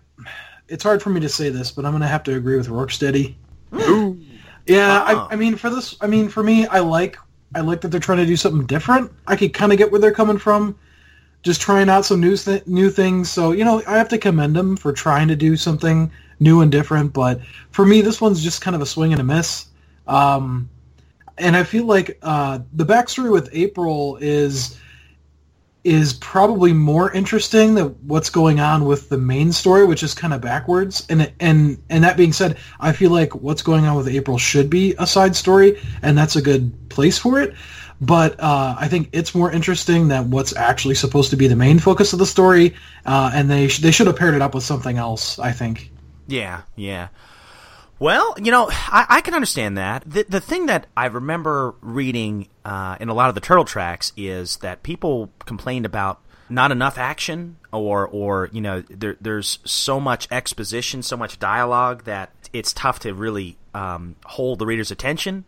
It's 0.69 0.83
hard 0.83 1.03
for 1.03 1.09
me 1.09 1.19
to 1.19 1.27
say 1.27 1.49
this, 1.49 1.69
but 1.69 1.85
I'm 1.85 1.91
gonna 1.91 2.07
have 2.07 2.23
to 2.23 2.35
agree 2.35 2.55
with 2.55 2.69
Rocksteady. 2.69 3.35
Yeah, 3.73 5.03
Oh. 5.05 5.27
I, 5.29 5.33
I 5.33 5.35
mean, 5.35 5.57
for 5.57 5.69
this, 5.69 5.97
I 5.99 6.07
mean, 6.07 6.29
for 6.29 6.41
me, 6.41 6.65
I 6.67 6.79
like, 6.79 7.17
I 7.55 7.59
like 7.61 7.81
that 7.81 7.89
they're 7.89 7.99
trying 7.99 8.19
to 8.19 8.25
do 8.25 8.37
something 8.37 8.65
different. 8.67 9.11
I 9.27 9.35
could 9.35 9.53
kind 9.53 9.73
of 9.73 9.77
get 9.77 9.91
where 9.91 9.99
they're 9.99 10.13
coming 10.13 10.37
from, 10.37 10.77
just 11.43 11.59
trying 11.59 11.89
out 11.89 12.05
some 12.05 12.21
new 12.21 12.37
th- 12.37 12.65
new 12.67 12.89
things. 12.89 13.29
So 13.29 13.51
you 13.51 13.65
know, 13.65 13.83
I 13.85 13.97
have 13.97 14.09
to 14.09 14.17
commend 14.17 14.55
them 14.55 14.77
for 14.77 14.93
trying 14.93 15.27
to 15.27 15.35
do 15.35 15.57
something 15.57 16.11
new 16.39 16.61
and 16.61 16.71
different. 16.71 17.13
But 17.13 17.41
for 17.71 17.85
me, 17.85 18.01
this 18.01 18.21
one's 18.21 18.43
just 18.43 18.61
kind 18.61 18.75
of 18.75 18.81
a 18.81 18.85
swing 18.85 19.11
and 19.11 19.21
a 19.21 19.25
miss. 19.25 19.67
Um, 20.07 20.69
and 21.37 21.55
I 21.55 21.63
feel 21.63 21.85
like 21.85 22.17
uh, 22.21 22.59
the 22.73 22.85
backstory 22.85 23.31
with 23.31 23.49
April 23.53 24.17
is 24.21 24.77
is 25.83 26.11
probably 26.15 26.73
more 26.73 27.09
interesting 27.13 27.75
than 27.75 27.87
what's 28.05 28.29
going 28.29 28.59
on 28.59 28.83
with 28.83 29.07
the 29.07 29.17
main 29.17 29.53
story, 29.53 29.85
which 29.85 30.03
is 30.03 30.13
kind 30.13 30.33
of 30.33 30.41
backwards. 30.41 31.05
And 31.09 31.31
and 31.39 31.81
and 31.89 32.03
that 32.03 32.17
being 32.17 32.33
said, 32.33 32.57
I 32.79 32.91
feel 32.91 33.11
like 33.11 33.35
what's 33.35 33.61
going 33.61 33.85
on 33.85 33.95
with 33.95 34.07
April 34.09 34.37
should 34.37 34.69
be 34.69 34.95
a 34.99 35.07
side 35.07 35.35
story, 35.35 35.79
and 36.01 36.17
that's 36.17 36.35
a 36.35 36.41
good 36.41 36.89
place 36.89 37.17
for 37.17 37.39
it. 37.39 37.55
But 38.01 38.39
uh, 38.39 38.75
I 38.77 38.87
think 38.89 39.09
it's 39.13 39.33
more 39.33 39.51
interesting 39.51 40.07
than 40.09 40.29
what's 40.29 40.55
actually 40.55 40.95
supposed 40.95 41.29
to 41.31 41.37
be 41.37 41.47
the 41.47 41.55
main 41.55 41.79
focus 41.79 42.13
of 42.13 42.19
the 42.19 42.25
story, 42.25 42.75
uh, 43.05 43.31
and 43.33 43.49
they 43.49 43.67
sh- 43.69 43.79
they 43.79 43.91
should 43.91 44.07
have 44.07 44.17
paired 44.17 44.35
it 44.35 44.41
up 44.41 44.55
with 44.55 44.65
something 44.65 44.97
else. 44.97 45.39
I 45.39 45.51
think. 45.53 45.91
Yeah, 46.27 46.61
yeah. 46.75 47.07
Well, 47.99 48.35
you 48.37 48.51
know, 48.51 48.69
I, 48.69 49.05
I 49.09 49.21
can 49.21 49.33
understand 49.33 49.77
that. 49.77 50.03
The, 50.05 50.23
the 50.29 50.39
thing 50.39 50.67
that 50.67 50.85
I 50.95 51.07
remember 51.07 51.73
reading 51.81 52.47
uh, 52.63 52.97
in 52.99 53.09
a 53.09 53.13
lot 53.13 53.29
of 53.29 53.35
the 53.35 53.41
Turtle 53.41 53.65
tracks 53.65 54.13
is 54.15 54.57
that 54.57 54.83
people 54.83 55.31
complained 55.45 55.85
about 55.85 56.21
not 56.49 56.71
enough 56.71 56.97
action, 56.97 57.57
or, 57.73 58.07
or 58.07 58.49
you 58.51 58.61
know, 58.61 58.81
there, 58.81 59.17
there's 59.19 59.59
so 59.65 59.99
much 59.99 60.27
exposition, 60.31 61.01
so 61.01 61.17
much 61.17 61.39
dialogue 61.39 62.03
that 62.03 62.31
it's 62.53 62.71
tough 62.71 62.99
to 62.99 63.13
really 63.13 63.57
um, 63.73 64.15
hold 64.25 64.59
the 64.59 64.65
reader's 64.65 64.91
attention. 64.91 65.45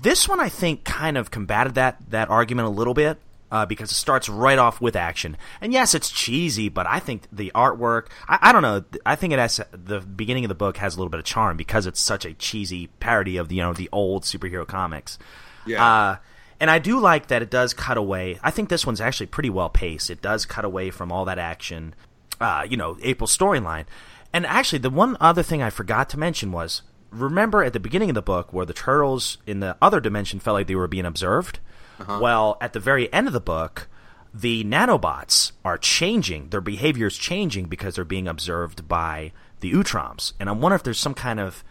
This 0.00 0.28
one, 0.28 0.38
I 0.38 0.48
think, 0.48 0.84
kind 0.84 1.18
of 1.18 1.30
combated 1.30 1.74
that 1.74 1.98
that 2.10 2.30
argument 2.30 2.68
a 2.68 2.70
little 2.70 2.94
bit 2.94 3.18
uh, 3.50 3.66
because 3.66 3.90
it 3.90 3.94
starts 3.94 4.28
right 4.28 4.58
off 4.58 4.80
with 4.80 4.96
action. 4.96 5.36
And 5.60 5.72
yes, 5.72 5.94
it's 5.94 6.10
cheesy, 6.10 6.68
but 6.68 6.86
I 6.86 6.98
think 6.98 7.22
the 7.32 7.50
artwork, 7.54 8.08
I, 8.28 8.38
I 8.42 8.52
don't 8.52 8.62
know, 8.62 8.84
I 9.06 9.16
think 9.16 9.32
it 9.32 9.38
has 9.38 9.60
the 9.72 10.00
beginning 10.00 10.44
of 10.44 10.48
the 10.48 10.54
book 10.54 10.78
has 10.78 10.94
a 10.94 10.98
little 10.98 11.10
bit 11.10 11.20
of 11.20 11.26
charm 11.26 11.56
because 11.56 11.86
it's 11.86 12.00
such 12.00 12.24
a 12.24 12.34
cheesy 12.34 12.88
parody 13.00 13.36
of 13.36 13.48
the 13.48 13.56
you 13.56 13.62
know 13.62 13.72
the 13.72 13.88
old 13.92 14.24
superhero 14.24 14.66
comics. 14.66 15.18
Yeah. 15.66 15.84
Uh, 15.84 16.16
and 16.60 16.70
I 16.70 16.78
do 16.78 16.98
like 16.98 17.28
that 17.28 17.42
it 17.42 17.50
does 17.50 17.72
cut 17.72 17.96
away. 17.96 18.38
I 18.42 18.50
think 18.50 18.68
this 18.68 18.84
one's 18.84 19.00
actually 19.00 19.26
pretty 19.26 19.50
well 19.50 19.68
paced. 19.68 20.10
It 20.10 20.20
does 20.20 20.44
cut 20.44 20.64
away 20.64 20.90
from 20.90 21.12
all 21.12 21.24
that 21.26 21.38
action, 21.38 21.94
uh, 22.40 22.66
you 22.68 22.76
know, 22.76 22.98
April's 23.02 23.36
storyline. 23.36 23.84
And 24.32 24.44
actually, 24.44 24.80
the 24.80 24.90
one 24.90 25.16
other 25.20 25.42
thing 25.42 25.62
I 25.62 25.70
forgot 25.70 26.08
to 26.10 26.18
mention 26.18 26.52
was 26.52 26.82
remember 27.10 27.62
at 27.62 27.72
the 27.72 27.80
beginning 27.80 28.10
of 28.10 28.14
the 28.14 28.22
book 28.22 28.52
where 28.52 28.66
the 28.66 28.74
turtles 28.74 29.38
in 29.46 29.60
the 29.60 29.76
other 29.80 30.00
dimension 30.00 30.40
felt 30.40 30.54
like 30.54 30.66
they 30.66 30.74
were 30.74 30.88
being 30.88 31.06
observed? 31.06 31.60
Well, 32.06 32.56
at 32.60 32.72
the 32.72 32.80
very 32.80 33.12
end 33.12 33.26
of 33.26 33.32
the 33.32 33.40
book, 33.40 33.88
the 34.32 34.64
nanobots 34.64 35.52
are 35.64 35.78
changing. 35.78 36.50
Their 36.50 36.60
behavior 36.60 37.06
is 37.06 37.16
changing 37.16 37.66
because 37.66 37.96
they're 37.96 38.04
being 38.04 38.28
observed 38.28 38.86
by 38.86 39.32
the 39.60 39.72
Utroms. 39.72 40.32
And 40.38 40.48
I 40.48 40.52
wonder 40.52 40.76
if 40.76 40.82
there's 40.82 41.00
some 41.00 41.14
kind 41.14 41.40
of 41.40 41.64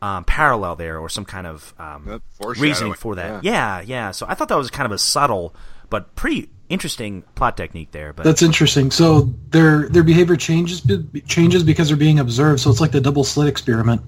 um, 0.00 0.24
parallel 0.24 0.76
there 0.76 0.98
or 0.98 1.08
some 1.08 1.24
kind 1.24 1.46
of 1.46 1.74
um, 1.78 2.22
reasoning 2.58 2.94
for 2.94 3.14
that. 3.16 3.44
Yeah. 3.44 3.80
yeah, 3.80 4.10
So 4.10 4.26
I 4.28 4.34
thought 4.34 4.48
that 4.48 4.58
was 4.58 4.70
kind 4.70 4.86
of 4.86 4.92
a 4.92 4.98
subtle 4.98 5.54
but 5.90 6.14
pretty 6.16 6.50
interesting 6.68 7.22
plot 7.34 7.56
technique 7.56 7.90
there. 7.92 8.12
But 8.12 8.24
That's 8.24 8.42
interesting. 8.42 8.90
So 8.90 9.32
their 9.50 9.88
their 9.88 10.02
behavior 10.02 10.36
changes 10.36 10.80
be- 10.80 11.20
changes 11.22 11.62
because 11.62 11.88
they're 11.88 11.96
being 11.96 12.18
observed. 12.18 12.60
So 12.60 12.70
it's 12.70 12.80
like 12.80 12.92
the 12.92 13.00
double 13.00 13.24
slit 13.24 13.48
experiment. 13.48 14.02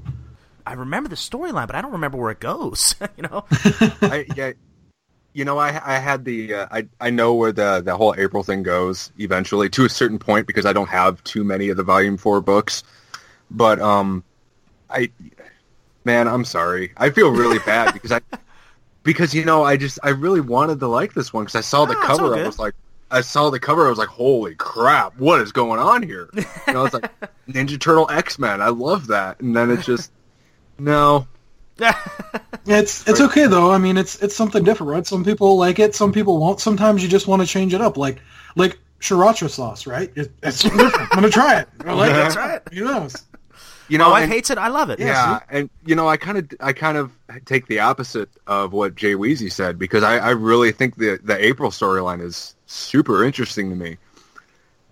I 0.67 0.73
remember 0.73 1.09
the 1.09 1.17
storyline, 1.17 1.67
but 1.67 1.77
I 1.77 1.83
don't 1.83 1.93
remember 1.93 2.19
where 2.19 2.33
it 2.33 2.41
goes. 2.41 2.97
you 3.17 3.23
know? 3.23 3.45
I, 3.51 4.27
yeah, 4.35 4.53
you 5.37 5.45
know, 5.45 5.59
I 5.59 5.69
I 5.85 5.99
had 5.99 6.25
the 6.25 6.55
uh, 6.55 6.67
I 6.71 6.87
I 6.99 7.11
know 7.11 7.35
where 7.35 7.53
the 7.53 7.83
the 7.83 7.95
whole 7.95 8.15
April 8.17 8.43
thing 8.43 8.63
goes 8.63 9.13
eventually 9.19 9.69
to 9.69 9.85
a 9.85 9.89
certain 9.89 10.19
point 10.19 10.47
because 10.47 10.65
I 10.65 10.73
don't 10.73 10.89
have 10.89 11.23
too 11.25 11.45
many 11.45 11.69
of 11.69 11.77
the 11.77 11.83
volume 11.83 12.17
four 12.17 12.41
books, 12.41 12.83
but 13.51 13.79
um, 13.79 14.25
I 14.89 15.11
man, 16.07 16.27
I'm 16.27 16.47
sorry. 16.47 16.95
I 16.97 17.11
feel 17.11 17.31
really 17.31 17.59
bad 17.59 17.93
because 17.93 18.13
I 18.13 18.21
because 19.03 19.35
you 19.35 19.45
know 19.45 19.63
I 19.63 19.77
just 19.77 19.99
I 20.03 20.09
really 20.09 20.41
wanted 20.41 20.81
to 20.81 20.89
like 20.89 21.13
this 21.13 21.35
one 21.35 21.45
because 21.45 21.55
I 21.55 21.61
saw 21.61 21.85
the 21.85 21.99
Ah, 21.99 22.07
cover. 22.07 22.35
I 22.35 22.47
was 22.47 22.59
like. 22.59 22.75
I 23.09 23.21
saw 23.21 23.51
the 23.51 23.61
cover. 23.61 23.87
I 23.87 23.91
was 23.91 23.99
like, 23.99 24.09
"Holy 24.09 24.57
crap! 24.57 25.17
What 25.17 25.41
is 25.41 25.53
going 25.53 25.79
on 25.79 26.03
here?" 26.03 26.29
You 26.35 26.73
know, 26.73 26.87
it's 26.87 26.95
like 26.95 27.09
Ninja 27.47 27.79
Turtle 27.79 28.11
X 28.11 28.37
Men. 28.37 28.61
I 28.61 28.71
love 28.71 29.07
that, 29.09 29.39
and 29.39 29.55
then 29.55 29.71
it's 29.71 29.87
just 29.87 30.11
no. 30.77 31.29
It's 32.69 33.07
it's 33.09 33.21
okay 33.21 33.47
though. 33.47 33.71
I 33.71 33.79
mean, 33.79 33.97
it's 33.97 34.21
it's 34.23 34.35
something 34.35 34.65
different, 34.65 34.91
right? 34.93 35.07
Some 35.07 35.25
people 35.25 35.57
like 35.57 35.79
it, 35.79 35.95
some 35.95 36.13
people 36.13 36.39
won't. 36.39 36.61
Sometimes 36.61 37.03
you 37.03 37.09
just 37.09 37.27
want 37.29 37.43
to 37.43 37.47
change 37.47 37.75
it 37.75 37.81
up, 37.81 37.97
like 37.97 38.19
like 38.57 38.79
sriracha 39.01 39.49
sauce, 39.49 39.87
right? 39.87 40.11
It, 40.17 40.33
it's 40.43 40.63
different. 40.63 40.95
I'm 40.97 41.09
gonna 41.11 41.31
try 41.31 41.61
it. 41.61 41.69
I 41.85 41.93
like 41.93 42.11
That's 42.11 42.35
it. 42.35 42.39
right. 42.39 42.61
Who 42.73 42.85
knows? 42.85 43.15
You 43.89 43.99
My 43.99 44.05
know, 44.05 44.09
oh, 44.09 44.13
wife 44.15 44.25
and- 44.25 44.33
hates 44.33 44.51
it. 44.51 44.59
I 44.59 44.67
love 44.69 44.91
it. 44.91 44.99
Yeah, 44.99 45.39
and 45.49 45.71
you 45.85 45.95
know, 45.95 46.09
I 46.09 46.17
kind 46.17 46.39
of, 46.39 46.53
I 46.59 46.73
kind 46.73 46.99
of 46.99 47.13
take 47.45 47.69
the 47.69 47.79
opposite 47.79 48.31
of 48.49 48.73
what 48.73 48.97
Jay 48.97 49.15
Weezy 49.15 49.53
said 49.53 49.79
because 49.79 50.03
I, 50.03 50.17
I 50.19 50.31
really 50.31 50.73
think 50.73 50.97
the 50.97 51.21
the 51.23 51.37
April 51.45 51.71
storyline 51.71 52.21
is 52.21 52.57
super 52.67 53.23
interesting 53.23 53.71
to 53.71 53.77
me, 53.77 53.97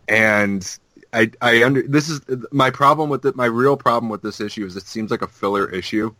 and 0.09 0.79
I, 1.13 1.31
I 1.43 1.65
under 1.65 1.83
this 1.83 2.09
is 2.09 2.21
my 2.53 2.71
problem 2.71 3.11
with 3.11 3.25
it. 3.27 3.35
My 3.35 3.47
real 3.47 3.77
problem 3.77 4.11
with 4.11 4.23
this 4.23 4.41
issue 4.41 4.65
is 4.65 4.77
it 4.77 4.87
seems 4.87 5.11
like 5.11 5.23
a 5.23 5.29
filler 5.29 5.69
issue. 5.69 6.15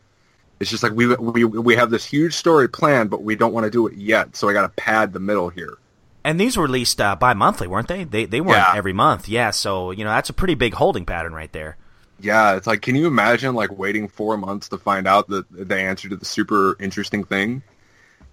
It's 0.61 0.71
just 0.71 0.83
like 0.83 0.93
we 0.93 1.07
we 1.17 1.45
we 1.45 1.77
have 1.77 1.91
this 1.91 2.05
huge 2.05 2.35
story 2.35 2.69
planned, 2.69 3.11
but 3.11 3.23
we 3.23 3.35
don't 3.37 3.53
want 3.53 3.65
to 3.65 3.71
do 3.71 3.87
it 3.87 3.95
yet, 3.95 4.37
so 4.37 4.49
I 4.49 4.53
got 4.53 4.63
to 4.63 4.69
pad 4.71 5.13
the 5.13 5.21
middle 5.21 5.49
here. 5.51 5.79
And 6.25 6.41
these 6.41 6.57
were 6.57 6.63
released 6.65 7.01
uh, 7.01 7.17
bi-monthly, 7.17 7.67
weren't 7.67 7.89
they? 7.89 8.05
They 8.05 8.25
they 8.25 8.41
weren't 8.41 8.59
Yeah. 8.59 8.73
every 8.75 8.93
month. 8.93 9.29
Yeah, 9.29 9.51
so 9.51 9.91
you 9.91 10.05
know 10.05 10.11
that's 10.11 10.31
a 10.31 10.33
pretty 10.33 10.55
big 10.55 10.75
holding 10.75 11.05
pattern 11.05 11.35
right 11.35 11.53
there. 11.53 11.77
Yeah, 12.21 12.55
it's 12.57 12.67
like, 12.67 12.81
can 12.81 12.95
you 12.95 13.07
imagine 13.09 13.55
like 13.55 13.77
waiting 13.77 14.09
four 14.09 14.37
months 14.37 14.69
to 14.71 14.79
find 14.79 15.07
out 15.07 15.29
the 15.29 15.45
the 15.51 15.77
answer 15.79 16.09
to 16.09 16.17
the 16.17 16.25
super 16.25 16.77
interesting 16.81 17.25
thing? 17.25 17.63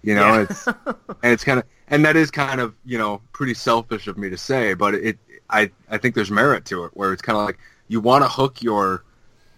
You 0.02 0.14
know, 0.14 0.34
Yeah. 0.34 0.40
it's 0.48 0.66
and 0.66 1.32
it's 1.32 1.44
kind 1.44 1.58
of 1.58 1.64
and 1.88 2.04
that 2.06 2.16
is 2.16 2.30
kind 2.30 2.60
of 2.60 2.74
you 2.84 2.96
know 2.98 3.20
pretty 3.32 3.54
selfish 3.54 4.06
of 4.06 4.16
me 4.16 4.30
to 4.30 4.38
say, 4.38 4.74
but 4.74 4.94
it 4.94 5.18
I 5.50 5.70
I 5.90 5.98
think 5.98 6.14
there's 6.14 6.30
merit 6.30 6.64
to 6.66 6.84
it 6.84 6.92
where 6.94 7.12
it's 7.12 7.20
kind 7.22 7.36
of 7.36 7.44
like 7.44 7.58
you 7.88 8.00
want 8.00 8.24
to 8.24 8.28
hook 8.28 8.62
your 8.62 9.04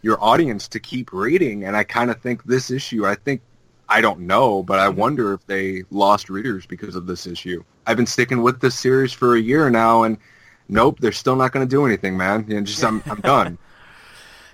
your 0.05 0.23
audience 0.23 0.69
to 0.69 0.79
keep 0.79 1.15
reading, 1.15 1.65
and 1.65 1.75
I 1.75 1.83
kind 1.83 2.11
of 2.11 2.21
think 2.21 2.45
this 2.45 2.71
issue, 2.71 3.07
I 3.07 3.15
think 3.15 3.41
I 3.89 4.03
don't 4.03 4.21
know, 4.21 4.63
but 4.63 4.79
I 4.79 4.91
wonder 4.91 5.33
if 5.33 5.47
they 5.47 5.85
lost 5.91 6.29
readers 6.29 6.67
because 6.67 6.95
of 6.95 7.07
this 7.07 7.27
issue. 7.27 7.65
I've 7.87 7.97
been 7.97 8.07
sticking 8.07 8.43
with 8.43 8.61
this 8.61 8.79
series 8.79 9.15
for 9.15 9.35
a 9.35 9.41
year 9.41 9.71
now, 9.71 10.03
and 10.03 10.19
nope, 10.69 10.99
they're 11.01 11.11
still 11.11 11.37
not 11.37 11.53
going 11.53 11.67
to 11.67 11.71
do 11.71 11.87
anything, 11.87 12.19
man. 12.19 12.45
You 12.47 12.57
know, 12.57 12.61
just 12.61 12.85
I'm 12.85 13.03
I'm 13.07 13.21
done. 13.21 13.59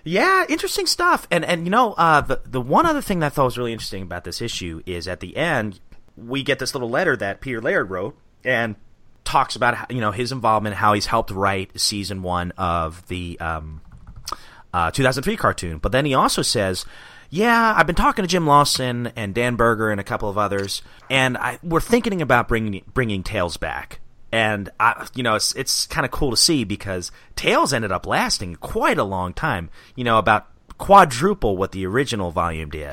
Yeah, 0.03 0.47
interesting 0.49 0.87
stuff. 0.87 1.29
And 1.31 1.45
and 1.45 1.67
you 1.67 1.71
know, 1.71 1.93
uh, 1.93 2.23
the 2.23 2.41
the 2.47 2.61
one 2.61 2.87
other 2.87 3.03
thing 3.03 3.19
that 3.19 3.27
I 3.27 3.29
thought 3.29 3.45
was 3.45 3.59
really 3.59 3.75
interesting 3.75 4.03
about 4.03 4.25
this 4.25 4.41
issue 4.41 4.83
is 4.87 5.07
at 5.07 5.21
the 5.21 5.37
end 5.37 5.79
we 6.17 6.43
get 6.43 6.59
this 6.59 6.75
little 6.75 6.89
letter 6.89 7.19
that 7.19 7.43
Peter 7.43 7.61
Laird 7.61 7.91
wrote 7.91 8.17
and 8.43 8.77
talks 9.25 9.57
about 9.57 9.75
how, 9.75 9.87
you 9.91 10.01
know 10.01 10.11
his 10.11 10.33
involvement, 10.33 10.77
how 10.77 10.95
he's 10.95 11.05
helped 11.05 11.31
write 11.31 11.79
season 11.79 12.23
one 12.23 12.53
of 12.53 13.07
the 13.09 13.39
um, 13.41 13.83
uh, 14.73 14.91
2003 14.91 15.37
cartoon. 15.37 15.79
But 15.79 15.93
then 15.93 16.05
he 16.05 16.15
also 16.15 16.43
says. 16.43 16.85
Yeah, 17.33 17.75
I've 17.77 17.87
been 17.87 17.95
talking 17.95 18.25
to 18.25 18.27
Jim 18.27 18.45
Lawson 18.45 19.13
and 19.15 19.33
Dan 19.33 19.55
Berger 19.55 19.93
and 19.93 20.01
a 20.01 20.03
couple 20.05 20.29
of 20.29 20.37
others, 20.37 20.83
and 21.09 21.37
I, 21.39 21.61
we're 21.63 21.79
thinking 21.79 22.21
about 22.23 22.49
bringing 22.49 22.83
bringing 22.93 23.23
Tales 23.23 23.57
back. 23.57 24.01
And 24.33 24.69
I, 24.81 25.07
you 25.15 25.23
know, 25.23 25.37
it's 25.37 25.55
it's 25.55 25.87
kind 25.87 26.05
of 26.05 26.11
cool 26.11 26.33
to 26.33 26.37
see 26.37 26.65
because 26.65 27.13
Tales 27.37 27.73
ended 27.73 27.93
up 27.93 28.05
lasting 28.05 28.57
quite 28.57 28.99
a 28.99 29.05
long 29.05 29.33
time. 29.33 29.71
You 29.95 30.03
know, 30.03 30.19
about 30.19 30.49
quadruple 30.77 31.57
what 31.57 31.71
the 31.71 31.87
original 31.87 32.33
volume 32.33 32.71
did. 32.71 32.91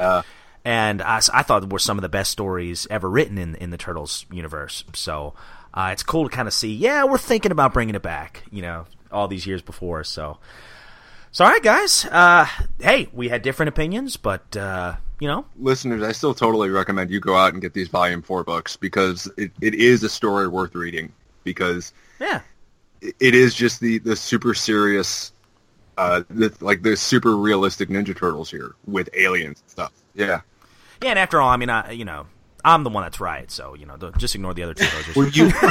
and 0.67 1.01
I, 1.01 1.21
I 1.33 1.43
thought 1.43 1.71
were 1.71 1.79
some 1.79 1.97
of 1.97 2.01
the 2.01 2.09
best 2.09 2.29
stories 2.29 2.85
ever 2.91 3.09
written 3.09 3.37
in 3.37 3.55
in 3.55 3.69
the 3.69 3.77
Turtles 3.77 4.25
universe. 4.31 4.83
So 4.93 5.33
uh, 5.73 5.91
it's 5.93 6.03
cool 6.03 6.27
to 6.27 6.35
kind 6.35 6.47
of 6.47 6.53
see. 6.53 6.73
Yeah, 6.73 7.05
we're 7.05 7.17
thinking 7.17 7.53
about 7.53 7.71
bringing 7.71 7.95
it 7.95 8.01
back. 8.01 8.43
You 8.51 8.61
know, 8.63 8.85
all 9.11 9.27
these 9.29 9.47
years 9.47 9.61
before. 9.61 10.03
So, 10.03 10.39
so 11.37 11.45
all 11.45 11.51
right, 11.51 11.61
guys. 11.61 12.03
Uh, 12.03 12.47
hey, 12.79 13.09
we 13.13 13.29
had 13.29 13.43
different 13.43 13.69
opinions, 13.69 14.17
but 14.17 14.57
uh, 14.57 14.95
you 15.19 15.27
know, 15.27 15.45
listeners, 15.59 16.01
I 16.01 16.11
still 16.11 16.33
totally 16.33 16.71
recommend 16.71 17.11
you 17.11 17.19
go 17.19 17.35
out 17.35 17.53
and 17.53 17.61
get 17.61 17.75
these 17.75 17.89
volume 17.89 18.23
four 18.23 18.43
books 18.43 18.75
because 18.75 19.29
it, 19.37 19.51
it 19.61 19.75
is 19.75 20.01
a 20.01 20.09
story 20.09 20.47
worth 20.47 20.73
reading 20.73 21.13
because 21.43 21.93
yeah, 22.19 22.41
it, 23.01 23.13
it 23.19 23.35
is 23.35 23.53
just 23.53 23.81
the, 23.81 23.99
the 23.99 24.15
super 24.15 24.55
serious, 24.55 25.31
uh, 25.99 26.23
the, 26.31 26.51
like 26.59 26.81
the 26.81 26.97
super 26.97 27.37
realistic 27.37 27.89
Ninja 27.89 28.17
Turtles 28.17 28.49
here 28.49 28.73
with 28.87 29.07
aliens 29.13 29.61
and 29.61 29.69
stuff. 29.69 29.91
Yeah. 30.15 30.41
yeah. 31.03 31.09
And 31.11 31.19
after 31.19 31.39
all, 31.39 31.49
I 31.49 31.57
mean, 31.57 31.69
I, 31.69 31.91
you 31.91 32.05
know, 32.05 32.25
I'm 32.65 32.83
the 32.83 32.89
one 32.89 33.03
that's 33.03 33.19
right. 33.19 33.51
So 33.51 33.75
you 33.75 33.85
know, 33.85 33.95
just 34.17 34.33
ignore 34.33 34.55
the 34.55 34.63
other 34.63 34.73
two. 34.73 34.87
Well, 35.15 35.29
you, 35.29 35.51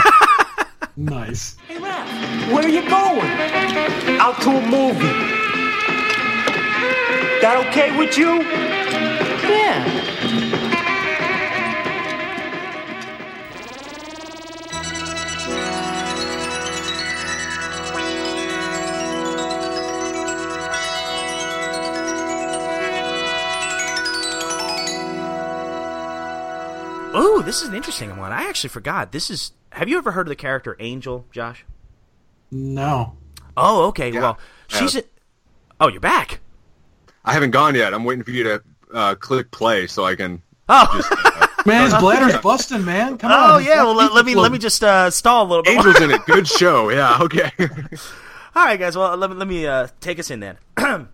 Nice. 0.97 1.57
Hey, 1.69 1.77
Raph, 1.77 2.53
where 2.53 2.65
are 2.65 2.69
you 2.69 2.81
going? 2.89 4.19
Out 4.19 4.41
to 4.41 4.51
a 4.51 4.67
movie. 4.67 5.36
That 7.43 7.67
okay 7.69 7.97
with 7.97 8.17
you? 8.17 8.43
Yeah. 9.49 10.07
Ooh, 27.15 27.43
this 27.43 27.63
is 27.63 27.69
an 27.69 27.75
interesting 27.75 28.17
one. 28.17 28.33
I 28.33 28.49
actually 28.49 28.71
forgot. 28.71 29.13
This 29.13 29.31
is. 29.31 29.53
Have 29.71 29.89
you 29.89 29.99
ever 29.99 30.11
heard 30.11 30.27
of 30.27 30.31
the 30.31 30.37
character 30.37 30.77
Angel, 30.81 31.27
Josh? 31.31 31.65
No. 32.51 33.17
Oh, 33.57 33.87
okay. 33.89 34.11
Yeah. 34.11 34.21
Well, 34.21 34.39
she's. 34.69 34.97
A, 34.97 35.05
oh, 35.81 35.89
you're 35.89 36.01
back. 36.01 36.41
I 37.27 37.33
haven't 37.33 37.51
gone 37.51 37.75
yet. 37.75 37.93
I'm 37.93 38.05
waiting 38.05 38.25
for 38.25 38.31
you 38.31 38.45
to 38.45 38.63
uh, 38.95 39.15
click 39.17 39.51
play 39.51 39.87
so 39.87 40.05
I 40.05 40.15
can. 40.15 40.41
Oh, 40.69 40.89
Just, 40.97 41.13
uh, 41.13 41.47
Man, 41.67 41.85
his 41.85 41.95
bladder's 42.01 42.39
busting, 42.39 42.85
man. 42.85 43.19
Come 43.19 43.33
on. 43.33 43.51
oh 43.51 43.59
yeah. 43.59 43.83
Well, 43.83 43.95
let, 43.95 44.15
let 44.15 44.25
me 44.25 44.35
let 44.37 44.53
me 44.53 44.59
just 44.59 44.83
uh, 44.85 45.11
stall 45.11 45.47
a 45.47 45.49
little 45.49 45.63
bit. 45.65 45.77
Angel's 45.77 46.01
in 46.01 46.11
it. 46.13 46.25
Good 46.25 46.47
show. 46.49 46.91
Yeah. 46.97 47.19
Okay. 47.23 47.51
All 48.55 48.65
right, 48.65 48.79
guys. 48.79 48.97
Well, 48.97 49.17
let 49.17 49.31
me 49.31 49.37
let 49.37 49.49
me 49.49 49.67
uh, 49.67 49.89
take 50.01 50.19
us 50.19 50.31
in 50.31 50.41
then. 50.41 50.57
All 50.79 51.07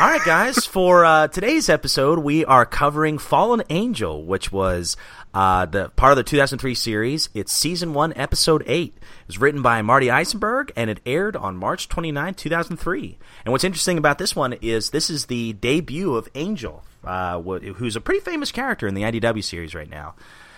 right, 0.00 0.22
guys. 0.24 0.64
For 0.64 1.04
uh, 1.04 1.28
today's 1.28 1.68
episode, 1.68 2.20
we 2.20 2.44
are 2.44 2.64
covering 2.64 3.18
Fallen 3.18 3.62
Angel, 3.68 4.24
which 4.24 4.50
was 4.52 4.96
uh, 5.36 5.66
the 5.66 5.90
part 5.90 6.12
of 6.12 6.16
the 6.16 6.22
2003 6.22 6.74
series. 6.74 7.28
It's 7.34 7.52
season 7.52 7.92
one, 7.92 8.14
episode 8.16 8.64
eight. 8.66 8.94
It 8.96 9.26
was 9.26 9.38
written 9.38 9.60
by 9.60 9.82
Marty 9.82 10.06
Isenberg, 10.06 10.70
and 10.74 10.88
it 10.88 11.00
aired 11.04 11.36
on 11.36 11.58
March 11.58 11.90
29, 11.90 12.32
2003. 12.32 13.18
And 13.44 13.52
what's 13.52 13.62
interesting 13.62 13.98
about 13.98 14.16
this 14.16 14.34
one 14.34 14.54
is 14.54 14.90
this 14.90 15.10
is 15.10 15.26
the 15.26 15.52
debut 15.52 16.14
of 16.14 16.26
Angel, 16.34 16.82
uh, 17.04 17.38
who's 17.42 17.96
a 17.96 18.00
pretty 18.00 18.20
famous 18.20 18.50
character 18.50 18.88
in 18.88 18.94
the 18.94 19.02
IDW 19.02 19.44
series 19.44 19.74
right 19.74 19.90
now. 19.90 20.14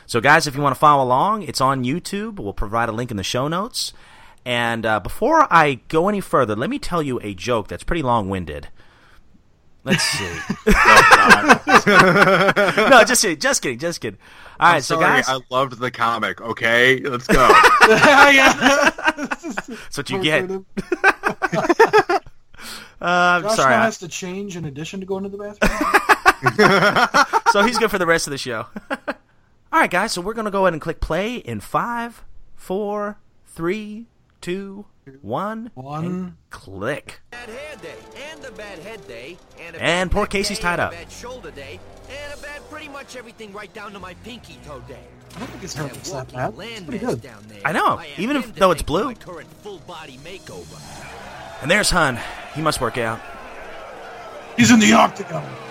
So, 0.07 0.21
guys, 0.21 0.47
if 0.47 0.55
you 0.55 0.63
want 0.63 0.77
to 0.77 0.81
follow 0.81 1.03
along, 1.03 1.43
it's 1.43 1.61
on 1.61 1.83
YouTube. 1.83 2.39
We'll 2.39 2.53
provide 2.53 2.89
a 2.89 2.93
link 2.93 3.11
in 3.11 3.17
the 3.17 3.25
show 3.25 3.49
notes. 3.49 3.93
And 4.45 4.87
uh, 4.87 5.01
before 5.01 5.53
I 5.53 5.81
go 5.89 6.09
any 6.09 6.21
further, 6.21 6.55
let 6.55 6.71
me 6.71 6.79
tell 6.79 7.03
you 7.03 7.19
a 7.21 7.35
joke 7.35 7.67
that's 7.67 7.83
pretty 7.83 8.03
long 8.03 8.29
winded. 8.29 8.69
Let's 9.89 10.05
see. 10.05 10.25
no, 12.91 13.05
just 13.05 13.23
kidding, 13.23 13.39
just 13.39 13.63
kidding, 13.63 13.79
just 13.79 14.01
kidding. 14.01 14.19
All 14.61 14.69
right, 14.69 14.77
I'm 14.77 14.83
so 14.83 15.01
guys, 15.01 15.29
I 15.29 15.41
loved 15.51 15.79
the 15.79 15.91
comic. 15.91 16.41
Okay. 16.41 17.01
Let's 17.01 17.27
go. 17.27 17.39
yeah. 17.89 18.91
that's 19.17 19.97
what 19.97 20.11
you 20.11 20.23
get. 20.23 20.49
Uh, 20.51 20.61
I'm 23.01 23.43
Josh 23.43 23.57
sorry. 23.57 23.71
now 23.71 23.83
has 23.83 23.99
to 23.99 24.09
change 24.09 24.57
in 24.57 24.65
addition 24.67 25.01
to 25.01 25.07
going 25.07 25.25
to 25.25 25.31
the 25.31 25.39
bathroom. 25.39 25.71
so 27.53 27.63
he's 27.63 27.79
good 27.79 27.91
for 27.91 27.99
the 27.99 28.07
rest 28.07 28.27
of 28.27 28.31
the 28.33 28.39
show. 28.39 28.67
All 28.91 29.81
right, 29.81 29.91
guys. 29.91 30.13
So 30.13 30.21
we're 30.21 30.35
gonna 30.35 30.51
go 30.51 30.67
ahead 30.67 30.75
and 30.75 30.83
click 30.83 31.01
play 31.01 31.37
in 31.37 31.61
five, 31.61 32.25
four, 32.57 33.19
three, 33.47 34.07
two, 34.41 34.85
one, 35.23 35.71
One. 35.75 36.05
and 36.05 36.37
click. 36.51 37.21
Bad 37.31 37.49
hair 37.49 37.77
day, 37.83 37.95
and 38.31 38.45
a 38.45 38.51
bad 38.53 38.79
head 38.81 39.07
day, 39.09 39.37
and 39.61 39.77
a 39.77 39.83
And 39.83 40.11
bad 40.11 40.15
poor 40.15 40.27
Casey's 40.27 40.59
tied 40.59 40.81
up. 40.81 40.93
Bad 40.93 41.11
shoulder 41.11 41.51
day, 41.51 41.79
and 42.11 42.33
a 42.39 42.43
bad 42.43 42.69
pretty 42.71 42.89
much 42.89 43.17
everything 43.17 43.53
right 43.53 43.73
down 43.75 43.93
to 43.93 43.99
my 43.99 44.15
pinky 44.25 44.59
toe 44.67 44.81
day. 44.89 45.01
I 45.35 45.39
don't 45.41 45.49
think 45.51 45.63
his 45.63 45.75
hair 45.75 45.87
That 45.87 45.95
looks 45.95 46.11
that 46.11 46.33
bad. 46.33 46.55
It's 46.59 46.81
pretty 46.85 47.05
good. 47.05 47.21
down 47.23 47.45
there. 47.49 47.61
I 47.65 47.73
know, 47.73 47.99
I 47.99 48.09
even 48.19 48.37
if- 48.37 48.55
though 48.55 48.71
it's 48.71 48.83
blue. 48.83 49.15
current 49.15 49.49
full 49.63 49.79
body 49.81 50.19
makeover. 50.25 50.81
And 51.63 51.71
there's 51.71 51.91
Hun. 51.91 52.19
He 52.55 52.63
must 52.63 52.81
work 52.81 52.99
out. 52.99 53.21
He's 54.57 54.71
in 54.71 54.81
the 54.81 54.93
octagon. 54.93 55.45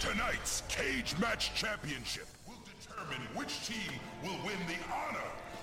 Tonight's 0.00 0.62
cage 0.68 1.14
match 1.18 1.52
championship 1.54 2.26
will 2.46 2.54
determine 2.64 3.20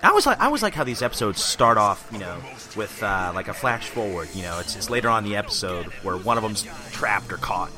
I 0.04 0.08
always 0.08 0.26
like 0.26 0.38
I 0.38 0.44
always 0.44 0.62
like 0.62 0.74
how 0.74 0.84
these 0.84 1.00
episodes 1.00 1.42
start 1.42 1.78
off, 1.78 2.06
you 2.12 2.18
know, 2.18 2.36
with 2.76 3.02
uh, 3.02 3.32
like 3.34 3.48
a 3.48 3.54
flash 3.54 3.88
forward. 3.88 4.28
You 4.34 4.42
know, 4.42 4.58
it's, 4.58 4.76
it's 4.76 4.90
later 4.90 5.08
on 5.08 5.24
in 5.24 5.30
the 5.30 5.36
episode 5.36 5.86
where 6.02 6.18
one 6.18 6.36
of 6.36 6.42
them's 6.42 6.66
trapped 6.92 7.32
or 7.32 7.38
caught, 7.38 7.70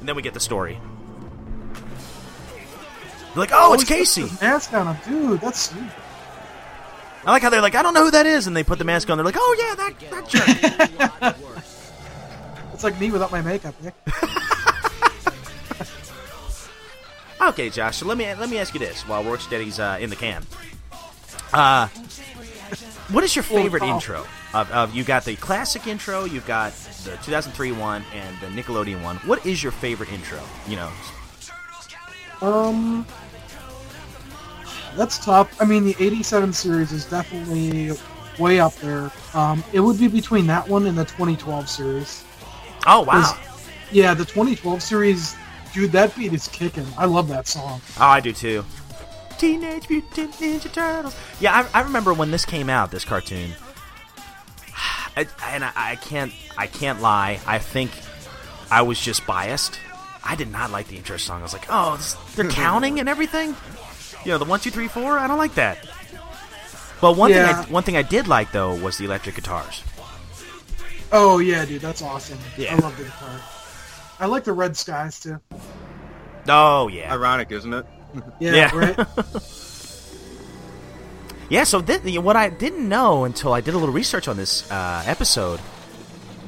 and 0.00 0.08
then 0.08 0.16
we 0.16 0.22
get 0.22 0.32
the 0.32 0.40
story. 0.40 0.80
They're 1.74 3.36
like, 3.36 3.50
oh, 3.52 3.74
it's 3.74 3.84
Casey. 3.84 4.22
his 4.22 4.40
Mask 4.40 4.72
on 4.72 4.94
him, 4.94 5.28
dude. 5.28 5.40
That's 5.42 5.68
sweet. 5.68 5.84
I 7.26 7.32
like 7.32 7.42
how 7.42 7.50
they're 7.50 7.60
like, 7.60 7.74
I 7.74 7.82
don't 7.82 7.92
know 7.92 8.04
who 8.04 8.10
that 8.12 8.24
is, 8.24 8.46
and 8.46 8.56
they 8.56 8.64
put 8.64 8.78
the 8.78 8.84
mask 8.84 9.10
on. 9.10 9.18
They're 9.18 9.26
like, 9.26 9.36
oh 9.36 9.56
yeah, 9.58 9.74
that 9.74 10.00
that 10.10 11.20
jerk. 11.20 11.36
It's 12.72 12.82
like 12.82 12.98
me 12.98 13.10
without 13.10 13.30
my 13.30 13.42
makeup. 13.42 13.74
Yeah. 13.82 13.90
Okay, 17.40 17.68
Josh. 17.68 17.98
So 17.98 18.06
let 18.06 18.16
me 18.16 18.24
let 18.34 18.48
me 18.48 18.58
ask 18.58 18.72
you 18.72 18.80
this 18.80 19.06
while 19.06 19.22
Rocksteady's 19.22 19.78
uh, 19.78 19.98
in 20.00 20.08
the 20.08 20.16
can. 20.16 20.46
Uh, 21.52 21.88
what 23.10 23.22
is 23.24 23.34
your 23.36 23.42
favorite 23.42 23.80
Paul. 23.80 23.94
intro? 23.94 24.26
Of, 24.54 24.70
of 24.70 24.94
you 24.94 25.02
got 25.04 25.24
the 25.24 25.34
classic 25.36 25.86
intro, 25.86 26.24
you've 26.24 26.46
got 26.46 26.72
the 27.04 27.10
2003 27.22 27.72
one, 27.72 28.04
and 28.14 28.36
the 28.40 28.46
Nickelodeon 28.46 29.02
one. 29.02 29.16
What 29.18 29.44
is 29.44 29.62
your 29.62 29.72
favorite 29.72 30.12
intro? 30.12 30.40
You 30.68 30.76
know, 30.76 30.90
Um, 32.42 33.06
that's 34.96 35.18
tough. 35.24 35.60
I 35.60 35.64
mean, 35.64 35.84
the 35.84 35.96
'87 35.98 36.52
series 36.52 36.92
is 36.92 37.04
definitely 37.06 37.92
way 38.38 38.60
up 38.60 38.74
there. 38.76 39.10
Um, 39.32 39.62
it 39.72 39.80
would 39.80 39.98
be 39.98 40.08
between 40.08 40.46
that 40.48 40.68
one 40.68 40.86
and 40.86 40.96
the 40.96 41.04
2012 41.04 41.68
series. 41.68 42.24
oh 42.86 43.00
wow, 43.02 43.22
'Cause, 43.22 43.34
Yeah, 43.90 44.12
the 44.14 44.24
2012 44.24 44.82
series, 44.82 45.36
dude, 45.72 45.92
that 45.92 46.14
beat 46.16 46.32
is 46.32 46.48
kicking. 46.48 46.86
I 46.98 47.04
love 47.06 47.28
that 47.28 47.46
song. 47.48 47.80
oh 48.00 48.04
I 48.06 48.20
do 48.20 48.32
too. 48.32 48.64
Teenage 49.38 49.88
Mutant 49.88 50.32
Ninja 50.34 50.72
Turtles. 50.72 51.16
Yeah, 51.40 51.66
I, 51.74 51.80
I 51.80 51.82
remember 51.82 52.12
when 52.14 52.30
this 52.30 52.44
came 52.44 52.68
out, 52.70 52.90
this 52.90 53.04
cartoon. 53.04 53.52
I, 55.16 55.26
and 55.48 55.64
I, 55.64 55.72
I 55.74 55.96
can't 55.96 56.32
I 56.56 56.66
can't 56.66 57.00
lie. 57.00 57.40
I 57.46 57.58
think 57.58 57.90
I 58.70 58.82
was 58.82 59.00
just 59.00 59.26
biased. 59.26 59.78
I 60.24 60.34
did 60.36 60.50
not 60.50 60.70
like 60.70 60.88
the 60.88 60.96
intro 60.96 61.16
song. 61.18 61.40
I 61.40 61.42
was 61.42 61.52
like, 61.52 61.66
oh, 61.68 61.96
this, 61.96 62.14
they're 62.34 62.48
counting 62.50 62.98
and 63.00 63.08
everything. 63.08 63.54
You 64.24 64.32
know, 64.32 64.38
the 64.38 64.44
one, 64.46 64.58
two, 64.60 64.70
three, 64.70 64.88
four. 64.88 65.18
I 65.18 65.26
don't 65.26 65.36
like 65.38 65.54
that. 65.56 65.86
But 67.00 67.16
one 67.16 67.30
Yeah. 67.30 67.52
thing, 67.62 67.66
I, 67.70 67.72
one 67.72 67.82
thing 67.82 67.96
I 67.96 68.02
did 68.02 68.26
like 68.28 68.52
though 68.52 68.74
was 68.74 68.96
the 68.98 69.04
electric 69.04 69.34
guitars. 69.34 69.82
Oh 71.12 71.38
yeah, 71.38 71.64
dude, 71.64 71.82
that's 71.82 72.02
awesome. 72.02 72.38
Yeah. 72.56 72.74
I 72.74 72.78
love 72.78 72.96
the 72.96 73.04
guitar. 73.04 73.40
I 74.20 74.26
like 74.26 74.44
the 74.44 74.52
red 74.52 74.76
skies 74.76 75.20
too. 75.20 75.38
Oh 76.48 76.88
yeah, 76.88 77.12
Ironic, 77.12 77.52
isn't 77.52 77.72
it? 77.72 77.86
Yeah, 78.40 78.54
Yeah. 78.54 78.76
right. 78.76 78.98
yeah. 81.48 81.64
So 81.64 81.80
th- 81.80 82.18
what 82.18 82.36
I 82.36 82.48
didn't 82.48 82.88
know 82.88 83.24
until 83.24 83.52
I 83.52 83.60
did 83.60 83.74
a 83.74 83.78
little 83.78 83.94
research 83.94 84.28
on 84.28 84.36
this 84.36 84.70
uh, 84.70 85.02
episode, 85.06 85.60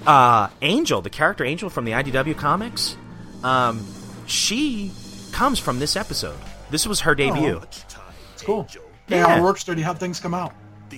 uh, 0.06 0.48
Angel, 0.62 1.00
the 1.02 1.10
character 1.10 1.44
Angel 1.44 1.70
from 1.70 1.84
the 1.84 1.92
IDW 1.92 2.36
comics, 2.36 2.96
um, 3.42 3.86
she 4.26 4.92
comes 5.32 5.58
from 5.58 5.78
this 5.78 5.96
episode. 5.96 6.38
This 6.70 6.86
was 6.86 7.00
her 7.00 7.14
debut. 7.14 7.60
It's 7.62 8.42
cool. 8.42 8.66
Yeah. 8.72 8.80
Yeah, 9.08 9.26
our 9.36 9.42
work 9.42 9.58
study 9.58 9.82
how 9.82 9.94
things 9.94 10.18
come 10.18 10.34
out. 10.34 10.52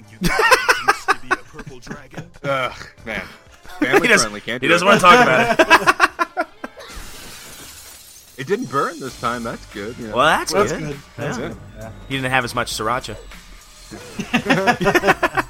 Ugh, 2.45 2.73
man. 3.05 3.23
Family 3.81 4.01
He 4.03 4.09
doesn't, 4.09 4.31
friendly, 4.31 4.41
can't 4.41 4.63
he 4.63 4.69
doesn't 4.69 4.87
it. 4.87 4.91
want 4.91 5.01
to 5.01 5.07
talk 5.07 5.23
about 5.23 6.01
it. 6.01 6.08
It 8.39 8.47
didn't 8.47 8.71
burn 8.71 8.99
this 9.01 9.21
time. 9.21 9.43
That's 9.43 9.67
good. 9.67 9.97
Yeah. 9.99 10.13
Well, 10.15 10.25
that's, 10.25 10.53
That's 10.53 10.73
good. 10.73 10.81
good. 10.81 10.97
That's 11.17 11.39
Yeah. 11.39 11.49
good. 11.49 11.93
He 12.09 12.15
didn't 12.17 12.31
have 12.31 12.45
as 12.45 12.55
much 12.55 12.73
sriracha. 12.73 13.17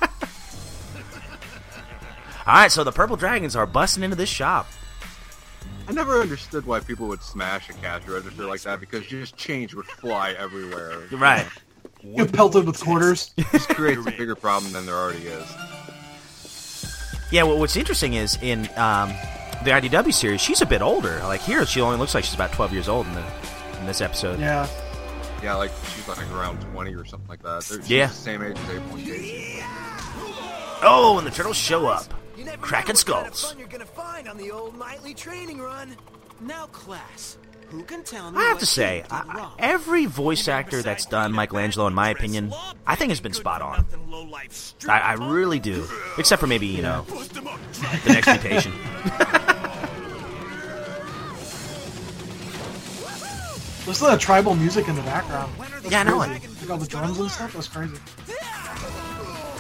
All 2.46 2.54
right, 2.54 2.72
so 2.72 2.82
the 2.82 2.92
purple 2.92 3.16
dragons 3.16 3.54
are 3.56 3.66
busting 3.66 4.02
into 4.02 4.16
this 4.16 4.30
shop. 4.30 4.66
I 5.86 5.92
never 5.92 6.20
understood 6.20 6.64
why 6.66 6.80
people 6.80 7.06
would 7.08 7.22
smash 7.22 7.68
a 7.68 7.74
cash 7.74 8.06
register 8.06 8.44
like 8.46 8.62
that 8.62 8.80
because 8.80 9.06
just 9.06 9.36
change 9.36 9.74
would 9.74 9.86
fly 9.86 10.32
everywhere. 10.32 10.98
Right. 11.12 11.46
Get 12.16 12.32
pelted 12.32 12.66
with 12.66 12.80
quarters. 12.80 13.32
It 13.36 13.46
creates 13.68 14.06
a 14.06 14.10
bigger 14.10 14.34
problem 14.34 14.72
than 14.72 14.86
there 14.86 14.94
already 14.94 15.26
is. 15.26 15.54
Yeah. 17.30 17.42
Well, 17.42 17.58
what's 17.58 17.76
interesting 17.76 18.14
is 18.14 18.38
in 18.40 18.68
um, 18.76 19.12
the 19.64 19.70
IDW 19.70 20.12
series, 20.14 20.40
she's 20.40 20.60
a 20.62 20.66
bit 20.66 20.82
older. 20.82 21.18
Like 21.24 21.40
here, 21.40 21.64
she 21.66 21.80
only 21.80 21.98
looks 21.98 22.14
like 22.14 22.24
she's 22.24 22.34
about 22.34 22.52
twelve 22.52 22.72
years 22.72 22.88
old 22.88 23.06
in 23.06 23.14
the 23.14 23.24
in 23.80 23.86
this 23.86 24.00
episode. 24.00 24.38
Yeah. 24.40 24.66
Yeah, 25.42 25.54
like 25.54 25.70
she's 25.94 26.08
like 26.08 26.18
around 26.32 26.60
20 26.72 26.94
or 26.96 27.04
something 27.04 27.28
like 27.28 27.42
that. 27.44 27.62
They're, 27.62 27.78
she's 27.80 27.90
Yeah. 27.90 28.06
the 28.08 28.12
same 28.12 28.42
age 28.42 28.56
as 28.58 28.70
April 28.70 28.96
and 28.96 29.04
Casey. 29.06 29.62
Oh, 30.82 31.14
and 31.18 31.24
the 31.26 31.30
turtles 31.30 31.56
show 31.56 31.86
up, 31.86 32.12
You 32.36 32.44
never 32.44 32.56
cracking 32.58 32.94
know 32.96 33.14
what 33.14 33.22
kind 33.22 33.28
of 33.28 33.34
skulls. 33.36 33.50
fun 33.52 33.58
you're 33.60 33.68
gonna 33.68 33.86
find 33.86 34.28
on 34.28 34.36
the 34.36 34.50
old 34.50 34.76
nightly 34.78 35.14
training 35.14 35.60
run. 35.60 35.96
Now, 36.40 36.66
class, 36.66 37.38
who 37.68 37.84
can 37.84 38.02
tell 38.02 38.32
me 38.32 38.38
I 38.38 38.44
have 38.46 38.58
to 38.58 38.66
say, 38.66 38.96
you 38.96 39.02
did 39.02 39.12
I, 39.12 39.34
wrong? 39.36 39.52
every 39.60 40.06
voice 40.06 40.48
actor 40.48 40.82
that's 40.82 41.06
done 41.06 41.32
Michelangelo, 41.32 41.86
in 41.86 41.94
my 41.94 42.10
opinion, 42.10 42.52
I 42.84 42.96
think 42.96 43.10
has 43.10 43.20
been 43.20 43.32
spot 43.32 43.62
on. 43.62 43.86
I, 44.88 44.98
I 44.98 45.12
really 45.14 45.60
do, 45.60 45.86
except 46.16 46.40
for 46.40 46.46
maybe 46.48 46.66
you 46.66 46.82
know 46.82 47.02
the 47.02 48.12
next 48.12 48.26
mutation. 48.26 48.72
There's 53.88 54.02
a 54.02 54.04
lot 54.04 54.12
of 54.14 54.20
tribal 54.20 54.54
music 54.54 54.86
in 54.86 54.96
the 54.96 55.00
background. 55.02 55.50
That's 55.58 55.90
Yeah, 55.90 56.00
I 56.00 56.02
know 56.02 56.18
crazy. 56.20 56.46
Like 56.60 56.70
all 56.70 56.76
the 56.76 56.86
drums 56.86 57.18
and 57.18 57.30
stuff. 57.30 57.54
That's 57.54 57.68
crazy. 57.68 57.96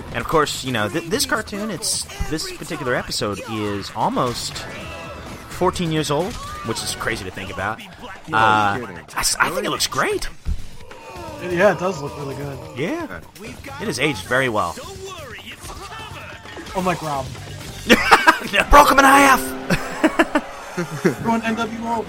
And 0.08 0.18
of 0.18 0.24
course, 0.28 0.64
you 0.64 0.70
know, 0.70 0.86
th- 0.86 1.04
this 1.08 1.24
cartoon, 1.24 1.70
it's 1.70 2.02
this 2.28 2.52
particular 2.58 2.94
episode 2.94 3.40
is 3.50 3.90
almost 3.96 4.58
14 5.48 5.90
years 5.90 6.10
old, 6.10 6.34
which 6.66 6.82
is 6.82 6.94
crazy 6.96 7.24
to 7.24 7.30
think 7.30 7.50
about. 7.50 7.80
Uh, 7.80 7.86
I, 8.34 9.04
s- 9.16 9.34
I 9.40 9.48
think 9.48 9.64
it 9.64 9.70
looks 9.70 9.86
great. 9.86 10.28
Yeah, 11.42 11.72
it 11.72 11.78
does 11.78 12.02
look 12.02 12.14
really 12.18 12.34
good. 12.34 12.58
Yeah, 12.78 13.20
it 13.42 13.86
has 13.86 13.98
aged 13.98 14.26
very 14.26 14.50
well. 14.50 14.74
Oh 16.76 16.82
my 16.84 16.92
like 16.92 17.00
Rob. 17.00 17.24
Broke 18.68 18.90
him 18.90 18.98
in 18.98 19.04
half. 19.06 19.40
Going 21.24 21.40
NWO. 21.40 22.04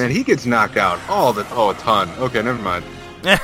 Man, 0.00 0.10
he 0.10 0.22
gets 0.24 0.46
knocked 0.46 0.78
out 0.78 0.98
all 1.10 1.34
the 1.34 1.46
oh 1.50 1.68
a 1.68 1.74
ton. 1.74 2.08
Okay, 2.16 2.40
never 2.40 2.62
mind. 2.62 2.86
Think 3.22 3.38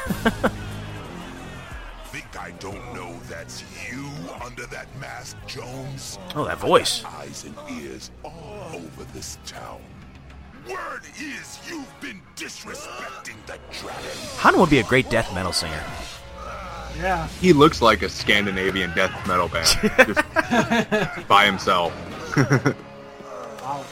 I 2.40 2.50
don't 2.58 2.94
know 2.94 3.14
that's 3.28 3.62
you 3.86 4.08
under 4.42 4.64
that 4.68 4.86
mask, 4.98 5.36
Jones? 5.46 6.18
Oh, 6.34 6.46
that 6.46 6.58
voice. 6.58 7.04
Eyes 7.04 7.44
and 7.44 7.54
ears 7.78 8.10
all 8.24 8.70
over 8.72 9.04
this 9.12 9.36
town. 9.44 9.82
Word 10.66 11.02
is 11.20 11.60
you've 11.68 12.00
been 12.00 12.22
disrespecting 12.36 13.36
the 13.44 13.58
dragon. 13.70 14.10
Hun 14.36 14.58
would 14.58 14.70
be 14.70 14.78
a 14.78 14.84
great 14.84 15.10
death 15.10 15.34
metal 15.34 15.52
singer. 15.52 15.84
Yeah. 16.96 17.28
He 17.42 17.52
looks 17.52 17.82
like 17.82 18.00
a 18.00 18.08
Scandinavian 18.08 18.94
death 18.94 19.12
metal 19.28 19.48
band 19.48 19.66
just 21.14 21.28
by 21.28 21.44
himself. 21.44 21.92
Wow, 23.66 23.84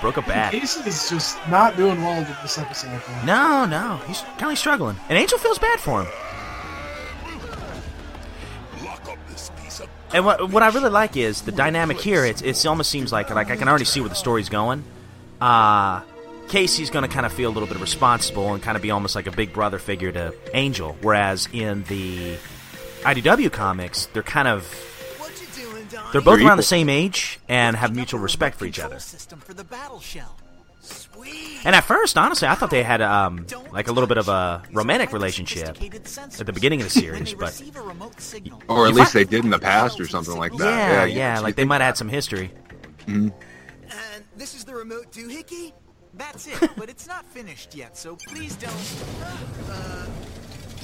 broke 0.00 0.16
a 0.16 0.22
back. 0.22 0.52
Casey 0.52 0.88
is 0.88 1.10
just 1.10 1.36
not 1.48 1.76
doing 1.76 2.02
well 2.02 2.20
with 2.20 2.42
this 2.42 2.58
episode. 2.58 3.00
No, 3.24 3.64
no, 3.64 4.00
he's 4.06 4.22
kind 4.38 4.52
of 4.52 4.58
struggling. 4.58 4.96
And 5.08 5.18
Angel 5.18 5.38
feels 5.38 5.58
bad 5.58 5.80
for 5.80 6.02
him. 6.02 6.12
Lock 8.84 9.08
up 9.08 9.18
this 9.28 9.50
piece 9.62 9.80
of 9.80 9.88
And 10.12 10.24
what 10.24 10.50
what 10.50 10.62
I 10.62 10.68
really 10.68 10.90
like 10.90 11.16
is 11.16 11.42
the 11.42 11.52
dynamic 11.52 12.00
here. 12.00 12.24
It's 12.24 12.42
it 12.42 12.66
almost 12.66 12.90
seems 12.90 13.12
like 13.12 13.30
like 13.30 13.50
I 13.50 13.56
can 13.56 13.68
already 13.68 13.84
see 13.84 14.00
where 14.00 14.08
the 14.08 14.14
story's 14.14 14.48
going. 14.48 14.84
Uh 15.40 16.02
Casey's 16.48 16.88
going 16.88 17.06
to 17.06 17.14
kind 17.14 17.26
of 17.26 17.32
feel 17.34 17.50
a 17.50 17.52
little 17.52 17.68
bit 17.68 17.78
responsible 17.78 18.54
and 18.54 18.62
kind 18.62 18.74
of 18.74 18.80
be 18.82 18.90
almost 18.90 19.14
like 19.14 19.26
a 19.26 19.30
big 19.30 19.52
brother 19.52 19.78
figure 19.78 20.10
to 20.10 20.34
Angel, 20.54 20.96
whereas 21.02 21.46
in 21.52 21.84
the 21.84 22.38
IDW 23.02 23.52
comics, 23.52 24.06
they're 24.06 24.22
kind 24.22 24.48
of 24.48 24.64
they're 26.12 26.20
both 26.20 26.40
around 26.40 26.56
the 26.56 26.62
same 26.62 26.88
age 26.88 27.38
and 27.48 27.76
have 27.76 27.94
mutual 27.94 28.20
respect 28.20 28.58
for 28.58 28.64
each 28.64 28.78
other. 28.80 28.98
System 28.98 29.40
for 29.40 29.54
the 29.54 29.64
battle 29.64 30.00
shell. 30.00 30.36
Sweet. 30.80 31.60
And 31.64 31.74
at 31.74 31.82
first, 31.84 32.16
honestly, 32.16 32.48
I 32.48 32.54
thought 32.54 32.70
they 32.70 32.82
had 32.82 33.02
um 33.02 33.46
like 33.72 33.88
a 33.88 33.92
little 33.92 34.06
bit 34.06 34.16
of 34.18 34.28
a 34.28 34.62
romantic 34.72 35.12
relationship 35.12 35.76
at 35.82 36.46
the 36.46 36.52
beginning 36.52 36.80
of 36.80 36.86
the 36.86 37.00
series, 37.00 37.34
but 37.34 37.46
Receive 37.48 37.76
a 37.76 37.82
remote 37.82 38.20
signal. 38.20 38.62
Or 38.68 38.86
at 38.86 38.94
least 38.94 39.12
they 39.12 39.24
did 39.24 39.44
in 39.44 39.50
the 39.50 39.58
past 39.58 40.00
or 40.00 40.06
something 40.06 40.36
like 40.36 40.52
that. 40.56 40.64
yeah, 40.64 41.04
you- 41.04 41.16
yeah, 41.18 41.40
like 41.40 41.56
they 41.56 41.64
might 41.64 41.80
have 41.82 41.88
had 41.88 41.96
some 41.98 42.08
history. 42.08 42.50
And 43.06 43.32
this 44.36 44.54
is 44.54 44.64
the 44.64 44.74
remote 44.74 45.12
doohickey? 45.12 45.72
That's 46.14 46.46
it, 46.46 46.70
but 46.76 46.88
it's 46.88 47.06
not 47.06 47.26
finished 47.26 47.74
yet, 47.74 47.96
so 47.96 48.16
please 48.28 48.56
don't. 48.56 48.72
Uh, 49.70 50.06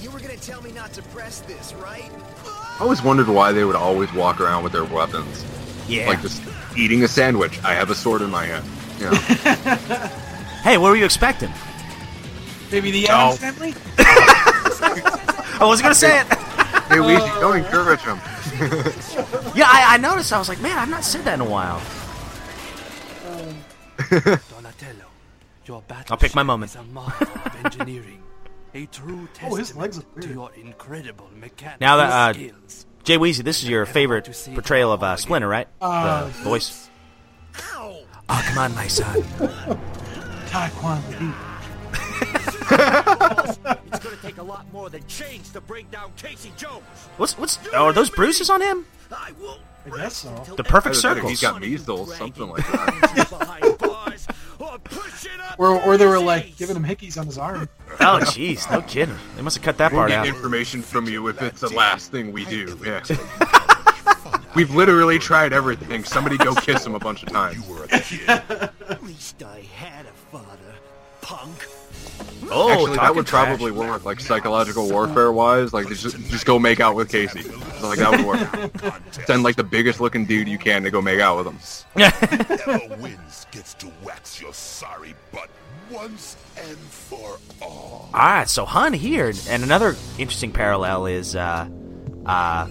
you 0.05 0.11
were 0.11 0.21
gonna 0.21 0.37
tell 0.37 0.61
me 0.61 0.71
not 0.73 0.93
to 0.93 1.01
press 1.03 1.41
this, 1.41 1.73
right? 1.75 2.11
I 2.45 2.77
always 2.81 3.03
wondered 3.03 3.27
why 3.27 3.53
they 3.53 3.65
would 3.65 3.75
always 3.75 4.13
walk 4.13 4.39
around 4.39 4.63
with 4.63 4.75
their 4.75 4.85
weapons. 4.85 5.43
Yeah. 5.89 6.09
Like 6.09 6.21
just 6.21 6.43
eating 6.77 7.03
a 7.05 7.09
sandwich. 7.09 7.59
I 7.65 7.73
have 7.73 7.89
a 7.89 7.95
sword 7.95 8.21
in 8.21 8.31
my 8.31 8.45
hand. 8.45 8.65
You 8.99 9.11
know. 9.11 10.09
Hey, 10.65 10.79
what 10.79 10.89
were 10.89 10.97
you 10.97 11.05
expecting? 11.05 11.51
Maybe 12.73 12.91
the 12.91 13.03
No. 13.05 13.13
Addams 13.35 13.39
family? 13.39 13.75
I 13.99 15.59
wasn't 15.61 15.85
gonna 15.85 15.95
say 15.95 16.21
it. 16.21 16.27
hey, 16.29 16.97
Weezy, 16.97 17.41
don't 17.41 17.59
encourage 17.59 18.01
him. 18.01 18.19
Yeah, 19.55 19.67
I, 19.69 19.85
I 19.91 19.97
noticed. 19.99 20.33
I 20.33 20.39
was 20.39 20.49
like, 20.49 20.63
man, 20.63 20.79
I've 20.79 20.89
not 20.89 21.05
said 21.05 21.23
that 21.27 21.35
in 21.35 21.43
a 21.43 21.45
while. 21.45 21.83
Um, 23.29 24.41
Donatello, 24.51 25.05
your 25.67 25.83
battle 25.83 26.07
I'll 26.15 26.17
pick 26.17 26.35
my 26.35 26.43
moment. 26.43 26.71
is 26.71 26.77
a 26.77 26.81
of 26.81 27.65
engineering. 27.65 28.24
A 28.75 28.87
true 28.87 29.29
Oh, 29.43 29.55
his 29.55 29.69
testament 29.69 29.79
legs 29.79 29.97
look 29.99 30.21
to 30.23 30.29
your 30.29 30.51
incredible 30.55 31.31
mechanical 31.37 31.79
Now 31.81 31.97
that 31.99 32.11
uh, 32.11 32.33
skills. 32.33 32.87
Jay 33.05 33.19
Weezy, 33.19 33.45
this 33.45 33.63
is 33.63 33.69
your 33.69 33.87
favorite 33.87 34.29
portrayal 34.53 34.91
of 34.91 35.03
uh, 35.03 35.15
Splinter, 35.15 35.47
right? 35.47 35.69
Uh, 35.81 36.25
the 36.25 36.31
voice. 36.43 36.91
Oh, 37.73 38.05
come 38.29 38.59
on, 38.59 38.75
my 38.75 38.89
son. 38.89 39.23
Taekwondo. 40.49 41.35
It's 42.67 44.03
gonna 44.03 44.17
take 44.23 44.39
a 44.39 44.43
lot 44.43 44.71
more 44.73 44.91
than 44.91 45.07
chains 45.07 45.53
to 45.53 45.61
bring 45.61 45.87
down 45.89 46.13
Casey 46.17 46.53
Jones. 46.57 46.83
What's 47.17 47.39
what's? 47.39 47.59
Oh, 47.73 47.87
are 47.87 47.93
those 47.93 48.11
bruises 48.11 48.51
on 48.51 48.61
him? 48.61 48.87
I 49.13 49.33
guess 49.97 50.17
so. 50.17 50.31
The 50.57 50.65
perfect 50.65 50.97
Either 50.97 51.15
that 51.15 51.19
or 51.19 51.21
circles. 51.21 51.31
He's 51.31 51.41
got 51.41 51.61
measles, 51.61 52.17
something 52.17 52.49
like 52.49 52.67
that. 52.67 53.71
Or, 55.59 55.81
or 55.83 55.97
they 55.97 56.07
were 56.07 56.19
like 56.19 56.57
giving 56.57 56.75
him 56.77 56.85
hickeys 56.85 57.19
on 57.19 57.27
his 57.27 57.39
arm. 57.39 57.69
Oh, 58.01 58.19
jeez, 58.23 58.69
no 58.73 58.83
kidding. 58.83 59.15
They 59.37 59.43
must 59.43 59.57
have 59.57 59.65
cut 59.65 59.79
that 59.79 59.93
We'll 59.93 60.01
part 60.01 60.11
get 60.11 60.19
out. 60.21 60.27
information 60.27 60.83
from 60.83 61.07
you 61.07 61.29
if 61.29 61.41
it's 61.41 61.61
the 61.61 61.69
last 61.69 62.11
thing 62.11 62.33
we 62.33 62.45
do. 62.45 62.79
Yeah. 62.85 63.03
We've 64.57 64.75
literally 64.75 65.19
tried 65.19 65.53
everything. 65.53 66.05
Somebody 66.05 66.37
go 66.39 66.55
kiss 66.55 66.85
him 66.87 66.95
a 66.95 66.99
bunch 66.99 67.23
of 67.23 67.29
times. 67.33 67.65
At 68.29 69.03
least 69.03 69.43
I 69.43 69.61
had 69.77 70.07
a 70.07 70.13
father, 70.31 70.59
punk. 71.21 71.67
Oh, 72.51 72.71
Actually, 72.71 72.91
that 72.91 72.97
talking 72.97 73.17
would 73.17 73.27
trash. 73.27 73.47
probably 73.47 73.73
work, 73.73 74.05
like 74.05 74.21
psychological 74.21 74.89
warfare 74.89 75.33
wise. 75.33 75.73
Like, 75.73 75.89
just, 75.89 76.17
just 76.31 76.47
go 76.47 76.59
make 76.59 76.81
out 76.81 76.95
with 76.95 77.11
Casey. 77.11 77.43
So, 77.43 77.89
like 77.89 77.99
that 77.99 78.11
would 78.11 78.27
work. 78.27 79.03
Send 79.27 79.43
like 79.43 79.57
the 79.57 79.65
biggest 79.65 80.01
looking 80.01 80.25
dude 80.27 80.49
you 80.49 80.59
can 80.59 80.83
to 80.83 80.91
go 80.91 81.01
make 81.03 81.21
out 81.21 81.39
with 81.39 81.47
him. 81.47 81.59
Whoever 82.65 82.97
wins 82.97 83.47
gets 83.51 83.75
to 83.75 83.91
wax 84.03 84.41
your 84.41 84.53
sorry 84.53 85.15
butt 85.33 85.49
once 85.91 86.37
and 86.57 86.77
for 86.79 87.39
all. 87.63 88.11
All 88.13 88.21
right, 88.21 88.49
so 88.49 88.65
Hun 88.65 88.93
here, 88.93 89.33
and 89.49 89.63
another 89.63 89.97
interesting 90.19 90.53
parallel 90.53 91.07
is 91.07 91.37
uh, 91.37 91.69
uh, 92.27 92.69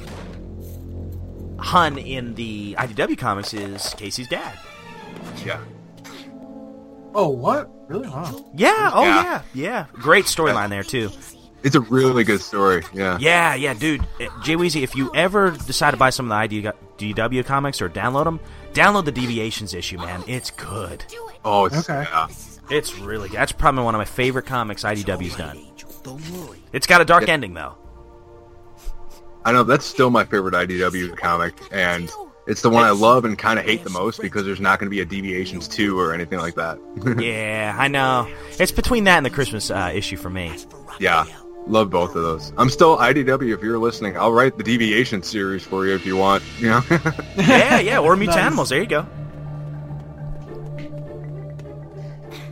Hun 1.60 1.98
in 1.98 2.34
the 2.36 2.76
IDW 2.78 3.18
comics 3.18 3.54
is 3.54 3.94
Casey's 3.96 4.28
dad. 4.28 4.58
Yeah. 5.46 5.60
Oh, 7.14 7.30
what? 7.30 7.70
Really? 7.90 8.08
Wow. 8.08 8.46
Yeah. 8.56 8.92
Oh 8.94 9.04
Yeah. 9.04 9.24
yeah. 9.24 9.42
Yeah. 9.54 9.86
Great 9.94 10.26
storyline 10.26 10.70
there 10.70 10.84
too. 10.84 11.10
It's 11.64 11.76
a 11.76 11.82
really 11.82 12.24
good 12.24 12.42
story. 12.42 12.84
Yeah. 12.94 13.18
Yeah. 13.22 13.56
Yeah, 13.56 13.74
dude. 13.74 14.02
Uh, 14.20 14.26
Jay 14.42 14.56
Weezy, 14.56 14.82
if 14.84 14.96
you 14.96 15.12
ever 15.16 15.52
decide 15.52 15.92
to 15.92 15.98
buy 15.98 16.10
some 16.10 16.30
of 16.32 16.50
the 16.50 16.60
IDW 16.98 17.46
comics 17.46 17.82
or 17.82 17.90
download 17.90 18.26
them, 18.26 18.40
download 18.74 19.06
the 19.06 19.12
Deviations 19.12 19.74
issue, 19.74 19.98
man. 19.98 20.24
It's 20.28 20.50
good. 20.52 21.06
Oh, 21.46 21.66
it's 21.66 21.90
Okay. 21.90 22.08
yeah. 22.12 22.28
It's 22.70 22.98
really 23.00 23.30
good. 23.30 23.38
That's 23.40 23.52
probably 23.52 23.84
one 23.84 23.96
of 23.96 24.00
my 24.00 24.06
favorite 24.06 24.46
comics 24.46 24.84
IDW's 24.84 25.36
done. 25.36 25.60
It's 26.74 26.88
got 26.88 27.00
a 27.02 27.06
dark 27.06 27.28
Yeah. 27.28 27.34
ending 27.34 27.54
though. 27.54 27.76
I 29.46 29.52
know 29.52 29.64
that's 29.64 29.86
still 29.86 30.10
my 30.10 30.24
favorite 30.24 30.54
IDW 30.56 31.16
comic, 31.18 31.54
and 31.72 32.10
it's 32.46 32.62
the 32.62 32.70
one 32.70 32.84
I 32.84 32.92
love 32.92 33.26
and 33.26 33.38
kind 33.38 33.58
of 33.58 33.66
hate 33.66 33.84
the 33.84 33.90
most 33.90 34.22
because 34.22 34.46
there's 34.46 34.60
not 34.60 34.80
going 34.80 34.88
to 34.88 34.90
be 34.90 35.00
a 35.02 35.06
Deviations 35.06 35.68
two 35.68 35.98
or 36.00 36.14
anything 36.14 36.40
like 36.40 36.56
that. 36.56 36.78
yeah, 37.20 37.76
I 37.78 37.88
know. 37.88 38.28
It's 38.60 38.72
between 38.72 39.06
that 39.06 39.18
and 39.18 39.26
the 39.26 39.30
Christmas 39.30 39.72
uh, 39.72 39.92
issue 39.94 40.18
for 40.18 40.30
me. 40.30 40.54
yeah, 41.00 41.26
love 41.68 41.90
both 41.90 42.16
of 42.16 42.22
those. 42.22 42.52
I'm 42.58 42.70
still 42.70 42.98
IDW. 42.98 43.54
If 43.54 43.62
you're 43.62 43.80
listening, 43.80 44.18
I'll 44.18 44.34
write 44.34 44.58
the 44.58 44.64
Deviation 44.64 45.24
series 45.24 45.64
for 45.64 45.86
you 45.86 45.96
if 45.96 46.06
you 46.06 46.18
want. 46.18 46.44
You 46.60 46.70
know. 46.70 46.82
yeah, 47.38 47.80
yeah, 47.80 48.00
or 48.00 48.16
Mutant 48.16 48.38
Nice. 48.38 48.46
Animals. 48.46 48.70
There 48.70 48.82
you 48.82 48.88
go. 48.88 49.06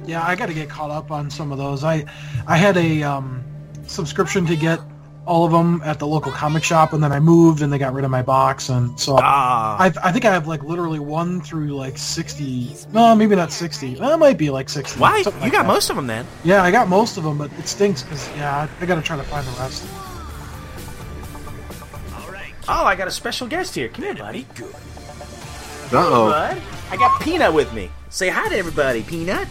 Yeah, 0.06 0.26
I 0.26 0.36
got 0.36 0.48
to 0.48 0.54
get 0.54 0.70
caught 0.70 0.90
up 0.90 1.12
on 1.12 1.30
some 1.30 1.52
of 1.52 1.58
those. 1.58 1.84
I 1.84 2.06
I 2.48 2.58
had 2.58 2.78
a 2.78 3.04
um, 3.04 3.44
subscription 3.88 4.46
to 4.48 4.56
get 4.56 4.80
all 5.26 5.46
of 5.46 5.52
them 5.52 5.82
at 5.86 6.00
the 6.00 6.08
local 6.08 6.32
comic 6.32 6.64
shop, 6.64 6.94
and 6.94 7.04
then 7.04 7.12
I 7.12 7.20
moved, 7.20 7.62
and 7.62 7.72
they 7.72 7.78
got 7.78 7.94
rid 7.94 8.04
of 8.06 8.12
my 8.12 8.22
box, 8.22 8.70
and 8.70 9.00
so 9.00 9.18
Ah. 9.22 9.78
I 9.80 9.94
I 10.04 10.12
think 10.12 10.26
I 10.26 10.34
have 10.34 10.48
like 10.48 10.64
literally 10.64 11.00
one 11.00 11.42
through 11.42 11.76
like 11.76 11.98
sixty. 11.98 12.76
No, 12.92 13.16
maybe 13.16 13.36
not 13.36 13.52
sixty. 13.52 13.96
That 13.96 14.18
might 14.20 14.38
be 14.38 14.50
like 14.50 14.70
sixty. 14.70 15.00
Why? 15.00 15.20
You 15.20 15.24
like 15.26 15.52
got 15.52 15.64
that. 15.64 15.68
most 15.68 15.90
of 15.90 15.96
them 15.96 16.08
then. 16.08 16.26
Yeah, 16.44 16.64
I 16.64 16.72
got 16.72 16.88
most 16.88 17.18
of 17.18 17.24
them, 17.24 17.38
but 17.38 17.52
it 17.60 17.68
stinks 17.68 18.04
because 18.04 18.28
yeah, 18.36 18.68
I, 18.80 18.84
I 18.84 18.86
got 18.86 18.96
to 18.96 19.02
try 19.02 19.16
to 19.18 19.24
find 19.24 19.46
the 19.46 19.52
rest. 19.60 19.84
Oh, 22.68 22.86
I 22.86 22.96
got 22.96 23.08
a 23.08 23.12
special 23.12 23.48
guest 23.48 23.76
here. 23.76 23.90
Come 23.90 24.06
here, 24.06 24.14
buddy. 24.14 24.46
Good. 24.56 24.74
Uh 25.94 25.98
oh. 25.98 26.30
Bud, 26.30 26.62
I 26.90 26.96
got 26.96 27.20
Peanut 27.22 27.54
with 27.54 27.74
me. 27.74 27.90
Say 28.10 28.30
hi 28.30 28.48
to 28.50 28.56
everybody, 28.56 29.04
Peanut. 29.04 29.48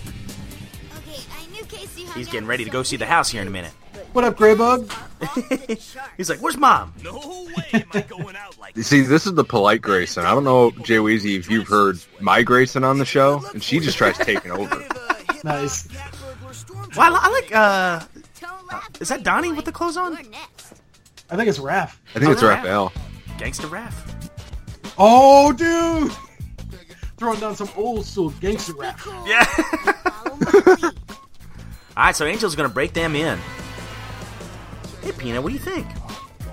Okay, 0.97 1.21
I 1.37 1.47
knew 1.53 1.64
Casey. 1.64 2.05
He's 2.14 2.29
getting 2.29 2.47
ready 2.49 2.64
to 2.64 2.71
go 2.71 2.83
see 2.83 2.97
the 2.97 3.07
house 3.07 3.31
here 3.31 3.43
in 3.43 3.49
a 3.49 3.51
minute. 3.51 3.73
What 4.13 4.25
up, 4.25 4.37
Graybug? 4.37 4.91
He's 6.17 6.29
like, 6.29 6.41
"Where's 6.41 6.57
mom?" 6.57 6.93
You 8.75 8.85
see, 8.85 9.01
this 9.01 9.27
is 9.27 9.35
the 9.35 9.43
polite 9.43 9.83
Grayson. 9.83 10.25
I 10.25 10.31
don't 10.31 10.45
know, 10.45 10.71
Jay 10.83 10.97
Weezy, 10.99 11.37
if 11.37 11.51
you've 11.51 11.67
heard 11.67 11.99
my 12.21 12.43
Grayson 12.43 12.85
on 12.85 12.99
the 12.99 13.05
show, 13.05 13.45
and 13.53 13.63
she 13.63 13.81
just 13.81 13.99
tries 13.99 14.17
taking 14.17 14.53
over. 14.53 14.85
Nice. 15.43 15.89
Well, 16.97 17.17
I, 17.17 17.29
like. 17.31 17.55
uh... 17.55 18.01
Is 19.01 19.09
that 19.09 19.25
Donnie 19.25 19.53
with 19.53 19.65
the 19.65 19.73
clothes 19.73 19.97
on? 19.97 20.17
I 20.17 21.37
think 21.37 21.49
it's 21.49 21.59
Raph. 21.59 21.97
I 22.15 22.21
think 22.21 22.31
it's 22.31 22.43
Raphael. 22.43 22.93
Gangster 23.39 23.67
Raph. 23.67 23.95
Oh, 24.99 25.53
dude! 25.53 26.13
Throwing 27.17 27.41
down 27.41 27.57
some 27.57 27.71
old 27.77 28.07
school 28.07 28.31
gangster 28.41 28.75
rap. 28.75 29.01
Yeah. 29.27 29.47
All 31.97 32.05
right, 32.07 32.17
so 32.17 32.25
Angel's 32.25 32.55
gonna 32.55 32.69
break 32.69 32.93
them 32.93 33.17
in. 33.17 33.39
Hey, 35.03 35.12
Peanut, 35.12 35.42
what 35.42 35.51
do 35.51 35.55
you 35.55 35.61
think? 35.61 35.86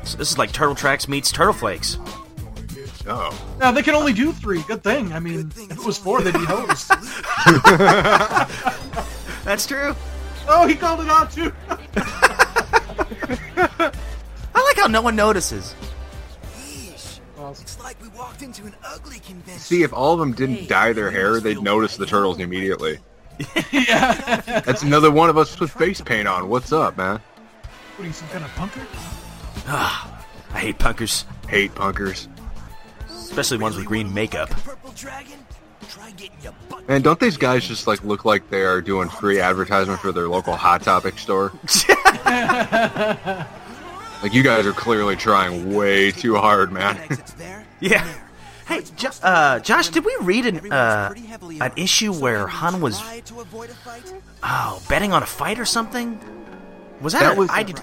So 0.04 0.18
this 0.18 0.32
is 0.32 0.38
like 0.38 0.52
Turtle 0.52 0.76
Tracks 0.76 1.08
meets 1.08 1.32
Turtle 1.32 1.54
Flakes. 1.54 1.98
Oh. 3.08 3.58
Now 3.60 3.72
they 3.72 3.82
can 3.82 3.96
only 3.96 4.14
do 4.14 4.34
three. 4.34 4.62
Good 4.64 4.84
thing. 4.84 5.14
I 5.14 5.20
mean, 5.20 5.52
if 5.56 5.72
it 5.72 5.86
was 5.86 5.98
four, 5.98 6.22
they'd 6.22 6.34
be 6.34 6.46
hosed. 6.46 6.90
That's 9.46 9.66
true. 9.66 9.96
Oh, 10.48 10.68
he 10.68 10.76
called 10.76 11.02
it 11.02 11.10
out 11.10 11.32
too. 11.32 11.52
I 14.54 14.54
like 14.54 14.78
how 14.78 14.88
no 14.88 15.02
one 15.02 15.16
notices. 15.16 15.74
It's 17.50 17.80
like 17.82 18.02
we 18.02 18.10
walked 18.10 18.42
into 18.42 18.66
an 18.66 18.76
ugly 18.84 19.20
convention. 19.20 19.60
See, 19.60 19.84
if 19.84 19.94
all 19.94 20.14
of 20.14 20.20
them 20.20 20.34
didn't 20.34 20.68
dye 20.68 20.92
their 20.92 21.12
hair, 21.12 21.40
they'd 21.40 21.62
notice 21.62 21.96
the 21.96 22.06
turtles 22.06 22.40
immediately. 22.40 23.00
yeah. 23.72 24.42
That's 24.66 24.84
another 24.84 25.12
one 25.12 25.30
of 25.30 25.38
us 25.38 25.58
with 25.60 25.72
face 25.72 26.02
paint 26.02 26.28
on. 26.28 26.50
What's 26.50 26.74
up, 26.74 26.98
man? 26.98 27.22
What 27.98 28.04
are 28.04 28.08
you, 28.08 28.14
some 28.14 28.28
kind 28.30 28.44
of 28.46 28.52
punker? 28.52 28.86
Ah, 29.68 30.24
I 30.54 30.60
hate 30.60 30.78
punkers, 30.78 31.26
Hate 31.50 31.74
punkers. 31.74 32.28
especially 33.10 33.58
ones 33.58 33.76
with 33.76 33.86
green 33.86 34.14
makeup. 34.14 34.50
Purple 34.52 34.92
dragon? 34.96 35.40
Try 35.90 36.12
getting 36.12 36.38
your 36.44 36.54
butt. 36.70 36.88
Man, 36.88 37.02
don't 37.02 37.20
these 37.20 37.38
guys 37.38 37.68
just 37.68 37.88
like 37.88 38.04
look 38.04 38.26
like 38.26 38.50
they 38.50 38.64
are 38.64 38.82
doing 38.82 39.10
free 39.10 39.40
advertisement 39.40 40.00
for 40.00 40.12
their 40.12 40.28
local 40.28 40.56
Hot 40.56 40.82
Topic 40.84 41.18
store? 41.18 41.52
like 42.26 43.48
you 44.34 44.44
guys 44.44 44.66
are 44.66 44.74
clearly 44.74 45.16
trying 45.16 45.74
way 45.74 46.12
too 46.12 46.36
hard, 46.36 46.72
man. 46.72 47.00
Yeah. 47.80 48.04
Hey, 48.68 48.82
jo- 48.96 49.12
uh, 49.22 49.60
Josh, 49.60 49.90
did 49.90 50.04
we 50.04 50.18
read 50.22 50.48
an 50.48 50.74
uh, 50.74 51.14
an 51.62 51.72
issue 51.78 52.12
where 52.12 52.48
Hun 52.48 52.82
was 52.82 53.00
oh 54.42 54.82
betting 54.90 55.14
on 55.14 55.22
a 55.22 55.28
fight 55.28 55.60
or 55.60 55.66
something? 55.66 56.20
Was 57.02 57.14
that, 57.14 57.22
That 57.22 57.34
a- 57.36 57.40
was- 57.40 57.50
I 57.52 57.64
did, 57.64 57.80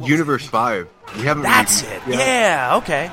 Universe 0.00 0.46
Five. 0.46 0.88
We 1.16 1.22
haven't. 1.22 1.44
That's 1.44 1.82
read- 1.84 2.02
it. 2.08 2.18
Yeah. 2.18 2.76
Okay. 2.76 3.10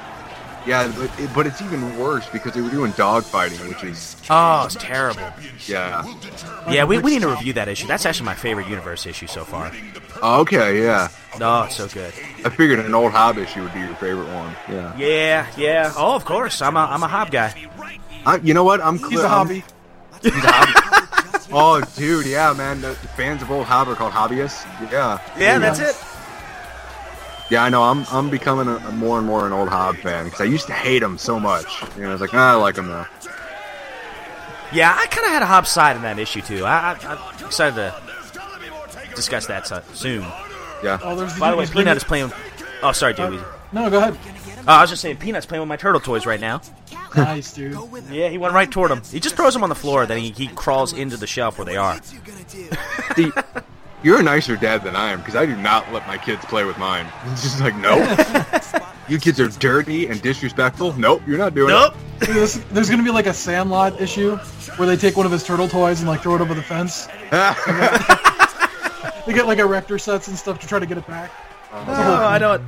Yeah, 0.68 0.92
but, 0.96 1.20
it, 1.20 1.30
but 1.34 1.48
it's 1.48 1.60
even 1.64 1.98
worse 1.98 2.28
because 2.30 2.54
they 2.54 2.62
were 2.62 2.70
doing 2.70 2.92
dog 2.92 3.24
fighting, 3.24 3.58
which 3.68 3.84
is 3.84 4.16
Oh, 4.30 4.66
it's 4.66 4.76
terrible. 4.76 5.24
yeah. 5.66 6.04
Yeah, 6.70 6.84
we, 6.86 7.00
we 7.00 7.14
need 7.14 7.22
to 7.24 7.30
review 7.30 7.54
that 7.54 7.68
issue. 7.68 7.88
That's 7.88 8.06
actually 8.06 8.28
my 8.28 8.36
favorite 8.36 8.68
universe 8.68 9.08
issue 9.08 9.26
so 9.26 9.44
far. 9.44 9.72
Okay, 10.22 10.84
yeah. 10.84 11.08
Oh, 11.42 11.64
it's 11.64 11.78
so 11.78 11.88
good. 11.88 12.14
I 12.46 12.50
figured 12.50 12.78
an 12.78 12.94
old 12.94 13.12
Hob 13.12 13.40
issue 13.40 13.64
would 13.64 13.74
be 13.74 13.80
your 13.80 13.96
favorite 13.96 14.28
one. 14.32 14.56
Yeah. 14.70 14.96
Yeah, 14.98 15.48
yeah. 15.58 15.94
Oh, 15.98 16.14
of 16.16 16.26
course. 16.26 16.62
I'm 16.62 16.78
a 16.78 16.82
I'm 16.82 17.02
a 17.02 17.08
Hob 17.08 17.32
guy. 17.32 17.56
I, 18.24 18.36
you 18.38 18.54
know 18.54 18.64
what? 18.64 18.82
I'm 18.82 19.00
clear. 19.00 19.10
He's 19.12 19.20
a 19.22 19.24
I'm- 19.24 19.32
hobby. 19.48 19.64
He's 20.22 20.32
a 20.36 20.52
hobby. 20.52 21.01
Oh, 21.52 21.82
dude, 21.96 22.26
yeah, 22.26 22.54
man. 22.54 22.82
The, 22.82 22.90
the 22.90 23.08
fans 23.10 23.42
of 23.42 23.52
old 23.52 23.66
Hob 23.66 23.88
are 23.88 23.96
called 23.96 24.14
hobbyists. 24.14 24.66
Yeah. 24.92 25.20
Yeah, 25.38 25.60
that's 25.60 25.80
it. 25.80 25.96
Yeah, 27.50 27.64
I 27.64 27.70
know. 27.70 27.84
I'm 27.84 28.06
I'm 28.12 28.30
becoming 28.30 28.70
a, 28.70 28.78
a 28.78 28.92
more 28.94 29.18
and 29.18 29.28
more 29.28 29.46
an 29.46 29.52
old 29.52 29.68
Hob 29.68 29.98
fan 29.98 30.24
because 30.26 30.40
I 30.40 30.46
used 30.46 30.68
to 30.68 30.74
hate 30.74 31.04
him 31.04 31.18
so 31.18 31.38
much. 31.38 31.82
You 31.98 32.04
know, 32.04 32.10
I 32.10 32.12
was 32.14 32.22
like, 32.22 32.34
ah, 32.34 32.54
I 32.54 32.56
like 32.56 32.78
him 32.78 32.88
now. 32.88 33.08
Yeah, 34.72 34.96
I 34.98 35.06
kind 35.08 35.26
of 35.26 35.34
had 35.34 35.42
a 35.42 35.46
Hob 35.46 35.68
side 35.68 35.98
in 35.98 36.02
that 36.04 36.18
issue 36.18 36.42
too. 36.42 36.64
I, 36.66 36.94
I, 36.94 37.14
I'm 37.14 37.46
excited 37.46 37.76
to 37.76 39.16
discuss 39.16 39.48
that 39.48 39.68
soon. 39.94 40.22
Yeah. 40.82 40.98
Oh, 41.04 41.16
there's 41.16 41.38
By 41.38 41.52
the 41.52 41.58
way, 41.58 41.66
Peanut 41.66 41.98
is 41.98 42.06
playing. 42.06 42.32
Oh, 42.82 42.94
sorry, 42.94 43.14
dude. 43.14 43.44
No, 43.74 43.90
go 43.90 43.98
ahead. 43.98 44.18
Oh, 44.68 44.74
I 44.74 44.82
was 44.82 44.90
just 44.90 45.02
saying, 45.02 45.18
Peanut's 45.18 45.46
playing 45.46 45.62
with 45.62 45.70
my 45.70 45.76
turtle 45.78 46.00
toys 46.02 46.26
right 46.26 46.40
now. 46.40 46.62
Nice, 47.16 47.54
dude. 47.54 47.78
Yeah, 48.10 48.30
he 48.30 48.38
went 48.38 48.54
right 48.54 48.70
toward 48.70 48.92
him. 48.92 49.02
He 49.12 49.20
just 49.20 49.36
throws 49.36 49.54
them 49.54 49.64
on 49.64 49.70
the 49.70 49.76
floor, 49.76 50.06
then 50.06 50.20
he, 50.20 50.32
he 50.32 50.48
crawls 50.48 50.94
into 50.94 51.18
the 51.18 51.28
shelf 51.28 51.58
where 51.58 51.66
they 51.66 51.78
are. 51.78 52.00
See, 53.16 53.32
you're 54.04 54.20
a 54.20 54.24
nicer 54.24 54.56
dad 54.56 54.84
than 54.84 54.96
I 54.96 55.12
am 55.12 55.20
because 55.20 55.36
I 55.36 55.46
do 55.46 55.56
not 55.56 55.92
let 55.92 56.08
my 56.08 56.18
kids 56.18 56.46
play 56.46 56.64
with 56.64 56.78
mine. 56.78 57.06
It's 57.28 57.42
just 57.44 57.60
like, 57.60 57.76
nope. 57.76 58.84
you 59.10 59.20
kids 59.20 59.40
are 59.40 59.48
dirty 59.50 60.08
and 60.08 60.22
disrespectful. 60.22 60.94
Nope, 60.94 61.22
you're 61.28 61.38
not 61.38 61.54
doing 61.56 61.70
it. 61.70 61.74
Nope. 61.74 61.94
Dude, 62.20 62.36
this- 62.36 62.62
there's 62.72 62.90
gonna 62.90 63.04
be 63.04 63.10
like 63.12 63.26
a 63.26 63.34
Sandlot 63.34 64.00
issue 64.00 64.36
where 64.78 64.88
they 64.88 64.96
take 64.96 65.18
one 65.18 65.26
of 65.26 65.32
his 65.32 65.44
turtle 65.44 65.68
toys 65.68 66.00
and 66.02 66.08
like 66.10 66.22
throw 66.22 66.36
it 66.36 66.42
over 66.42 66.54
the 66.54 66.64
fence. 66.64 67.08
They 69.26 69.34
get 69.34 69.46
like 69.46 69.60
erector 69.60 70.00
sets 70.00 70.28
and 70.28 70.36
stuff 70.38 70.60
to 70.62 70.68
try 70.68 70.80
to 70.80 70.86
get 70.88 70.98
it 70.98 71.06
back. 71.06 71.32
Oh, 71.72 71.78
I 72.26 72.40
don't. 72.40 72.60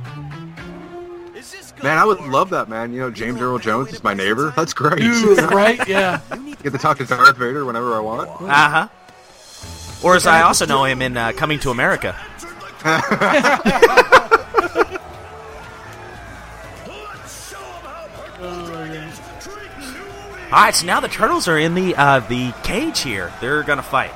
Man, 1.82 1.98
I 1.98 2.04
would 2.04 2.20
love 2.20 2.50
that, 2.50 2.68
man. 2.68 2.92
You 2.92 3.00
know, 3.00 3.10
James 3.10 3.40
Earl 3.40 3.58
Jones 3.58 3.92
is 3.92 4.02
my 4.02 4.14
neighbor. 4.14 4.52
That's 4.56 4.72
great. 4.72 4.98
Dude, 4.98 5.38
right? 5.52 5.86
Yeah. 5.88 6.20
Get 6.62 6.72
to 6.72 6.78
talk 6.78 6.98
to 6.98 7.04
Darth 7.04 7.36
Vader 7.36 7.64
whenever 7.64 7.94
I 7.94 8.00
want. 8.00 8.30
Uh 8.30 8.46
huh. 8.48 8.88
Or 10.02 10.16
as 10.16 10.26
I 10.26 10.42
also 10.42 10.66
know 10.66 10.84
him 10.84 11.00
in 11.02 11.16
uh, 11.16 11.32
Coming 11.32 11.58
to 11.60 11.70
America. 11.70 12.14
All 20.52 20.60
right, 20.60 20.74
so 20.74 20.86
now 20.86 21.00
the 21.00 21.08
turtles 21.08 21.48
are 21.48 21.58
in 21.58 21.74
the 21.74 21.96
uh, 21.96 22.20
the 22.20 22.52
cage 22.62 23.00
here. 23.00 23.32
They're 23.40 23.64
gonna 23.64 23.82
fight, 23.82 24.12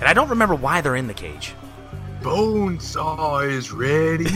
and 0.00 0.06
I 0.08 0.12
don't 0.12 0.28
remember 0.28 0.54
why 0.54 0.82
they're 0.82 0.96
in 0.96 1.06
the 1.06 1.14
cage. 1.14 1.54
Bonesaw 2.22 3.50
is 3.50 3.72
ready. 3.72 4.24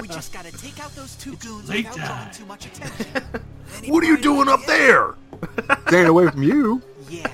We 0.00 0.08
just 0.08 0.32
gotta 0.32 0.50
take 0.58 0.82
out 0.82 0.90
those 0.96 1.14
two 1.16 1.36
goons 1.36 1.68
Late 1.68 1.88
without 1.88 2.06
drawing 2.06 2.30
too 2.32 2.46
much 2.46 2.66
attention. 2.66 3.22
what 3.92 4.02
are 4.02 4.06
you 4.06 4.16
doing 4.16 4.48
up 4.48 4.64
there? 4.66 5.14
Staying 5.86 6.06
away 6.06 6.28
from 6.28 6.42
you. 6.42 6.82
Yeah. 7.08 7.28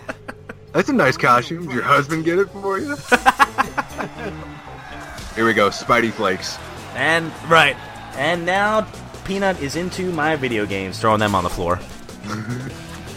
That's 0.72 0.90
a 0.90 0.92
nice 0.92 1.16
costume. 1.16 1.66
Did 1.66 1.72
your 1.72 1.82
husband 1.82 2.26
get 2.26 2.38
it 2.38 2.50
for 2.50 2.78
you? 2.78 2.96
Here 5.34 5.46
we 5.46 5.54
go, 5.54 5.70
Spidey 5.70 6.12
Flakes. 6.12 6.58
And 6.94 7.32
right, 7.48 7.76
and 8.16 8.44
now 8.44 8.86
Peanut 9.24 9.58
is 9.62 9.76
into 9.76 10.12
my 10.12 10.36
video 10.36 10.66
games, 10.66 10.98
throwing 10.98 11.20
them 11.20 11.34
on 11.34 11.44
the 11.44 11.50
floor. 11.50 11.76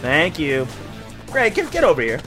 Thank 0.00 0.38
you, 0.38 0.66
Greg. 1.26 1.54
Get, 1.54 1.70
get 1.70 1.84
over 1.84 2.00
here. 2.00 2.20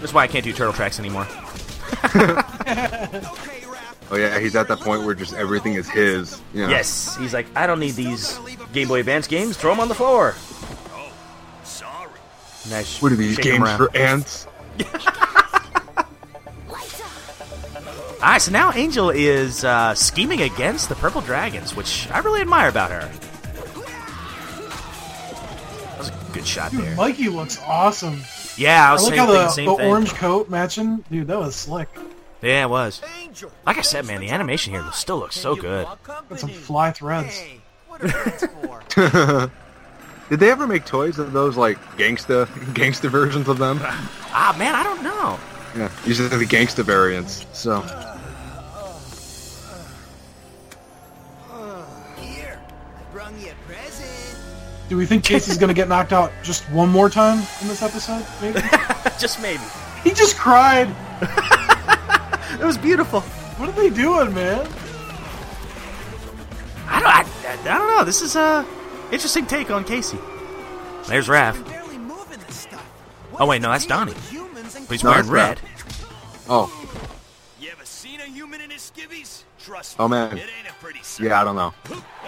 That's 0.00 0.12
why 0.14 0.22
I 0.24 0.26
can't 0.26 0.44
do 0.44 0.52
turtle 0.52 0.72
tracks 0.72 0.98
anymore. 0.98 1.26
Oh 4.10 4.16
yeah, 4.16 4.38
he's 4.38 4.56
at 4.56 4.68
that 4.68 4.80
point 4.80 5.04
where 5.04 5.14
just 5.14 5.34
everything 5.34 5.74
is 5.74 5.86
his. 5.88 6.40
You 6.54 6.62
know? 6.62 6.70
Yes, 6.70 7.14
he's 7.16 7.34
like, 7.34 7.46
I 7.54 7.66
don't 7.66 7.78
need 7.78 7.90
these 7.90 8.38
Game 8.72 8.88
Boy 8.88 9.00
Advance 9.00 9.26
games. 9.26 9.56
Throw 9.58 9.70
them 9.72 9.80
on 9.80 9.88
the 9.88 9.94
floor. 9.94 10.34
Sorry. 11.62 12.10
Nice. 12.70 13.02
What 13.02 13.12
are 13.12 13.16
these 13.16 13.34
shake 13.36 13.44
'em 13.46 13.52
games 13.52 13.64
around. 13.68 13.76
for 13.76 13.94
ants? 13.94 14.46
All 18.20 18.32
right, 18.32 18.40
so 18.42 18.50
now 18.50 18.72
Angel 18.72 19.10
is 19.10 19.62
uh, 19.62 19.94
scheming 19.94 20.40
against 20.40 20.88
the 20.88 20.94
Purple 20.96 21.20
Dragons, 21.20 21.76
which 21.76 22.08
I 22.10 22.18
really 22.20 22.40
admire 22.40 22.68
about 22.70 22.90
her. 22.90 23.08
That 25.82 25.98
was 25.98 26.08
a 26.08 26.14
good 26.32 26.46
shot 26.46 26.70
Dude, 26.72 26.80
there. 26.80 26.96
Mikey 26.96 27.28
looks 27.28 27.60
awesome. 27.64 28.22
Yeah, 28.58 28.86
I 28.86 28.90
I 28.90 28.92
was 28.92 29.02
like 29.04 29.14
saying 29.14 29.20
how 29.20 29.26
the, 29.26 29.32
the, 29.32 29.48
same 29.48 29.66
the 29.66 29.74
thing. 29.76 29.86
orange 29.86 30.14
coat 30.14 30.48
matching. 30.50 31.04
Dude, 31.10 31.28
that 31.28 31.38
was 31.38 31.54
slick. 31.54 31.88
Yeah, 32.42 32.64
it 32.64 32.70
was. 32.70 33.00
Like 33.66 33.78
I 33.78 33.82
said, 33.82 34.06
man, 34.06 34.20
the 34.20 34.30
animation 34.30 34.72
here 34.72 34.84
still 34.92 35.18
looks 35.18 35.36
so 35.38 35.56
good. 35.56 35.86
Got 36.04 36.38
some 36.38 36.50
fly 36.50 36.90
threads. 36.90 37.36
Hey, 37.36 37.60
what 37.88 38.98
are? 38.98 39.50
Did 40.30 40.40
they 40.40 40.50
ever 40.50 40.66
make 40.66 40.84
toys 40.84 41.18
of 41.18 41.32
those 41.32 41.56
like 41.56 41.78
gangsta 41.96 42.46
gangsta 42.74 43.08
versions 43.10 43.48
of 43.48 43.58
them? 43.58 43.78
Ah, 43.80 44.54
man, 44.58 44.74
I 44.74 44.82
don't 44.82 45.02
know. 45.02 45.38
Yeah, 45.76 45.90
usually 46.04 46.28
the 46.28 46.44
gangsta 46.44 46.84
variants. 46.84 47.46
So 47.52 47.80
Do 54.88 54.96
we 54.96 55.04
think 55.06 55.22
Casey's 55.24 55.58
gonna 55.58 55.74
get 55.74 55.88
knocked 55.88 56.12
out 56.12 56.32
just 56.42 56.64
one 56.70 56.88
more 56.88 57.10
time 57.10 57.38
in 57.60 57.68
this 57.68 57.82
episode? 57.82 58.24
Maybe. 58.40 58.60
Just 59.18 59.42
maybe. 59.42 59.62
he 60.04 60.10
just 60.12 60.36
cried. 60.36 60.88
It 62.60 62.64
was 62.64 62.78
beautiful. 62.78 63.20
What 63.20 63.68
are 63.68 63.72
they 63.72 63.90
doing, 63.90 64.32
man? 64.34 64.66
I 66.88 67.00
don't. 67.00 67.08
I, 67.08 67.24
I, 67.46 67.52
I 67.52 67.78
don't 67.78 67.96
know. 67.96 68.04
This 68.04 68.22
is 68.22 68.34
a 68.36 68.66
interesting 69.12 69.44
take 69.46 69.70
on 69.70 69.84
Casey. 69.84 70.18
There's 71.06 71.28
Raph. 71.28 71.62
Barely 71.68 71.98
moving 71.98 72.38
this 72.46 72.56
stuff. 72.56 72.84
Oh 73.38 73.46
wait, 73.46 73.60
no, 73.62 73.70
that's 73.70 73.86
Donnie. 73.86 74.14
Humans 74.30 74.74
and 74.76 74.88
But 74.88 74.94
he's 74.94 75.04
No, 75.04 75.10
wearing 75.10 75.26
that's 75.30 75.60
red. 75.60 75.60
oh 76.48 76.72
You 77.60 77.68
ever 77.70 77.84
seen 77.84 78.20
a 78.20 78.24
human 78.24 78.60
in 78.62 78.70
his 78.70 78.90
skivvies? 78.96 79.42
Trust 79.60 79.96
Oh, 80.00 80.08
man. 80.08 80.36
it 80.38 80.48
ain't 80.58 80.68
a 80.68 80.72
pretty 80.82 81.00
sight. 81.02 81.26
yeah, 81.26 81.40
I 81.40 81.44
don't 81.44 81.56
know. 81.56 81.74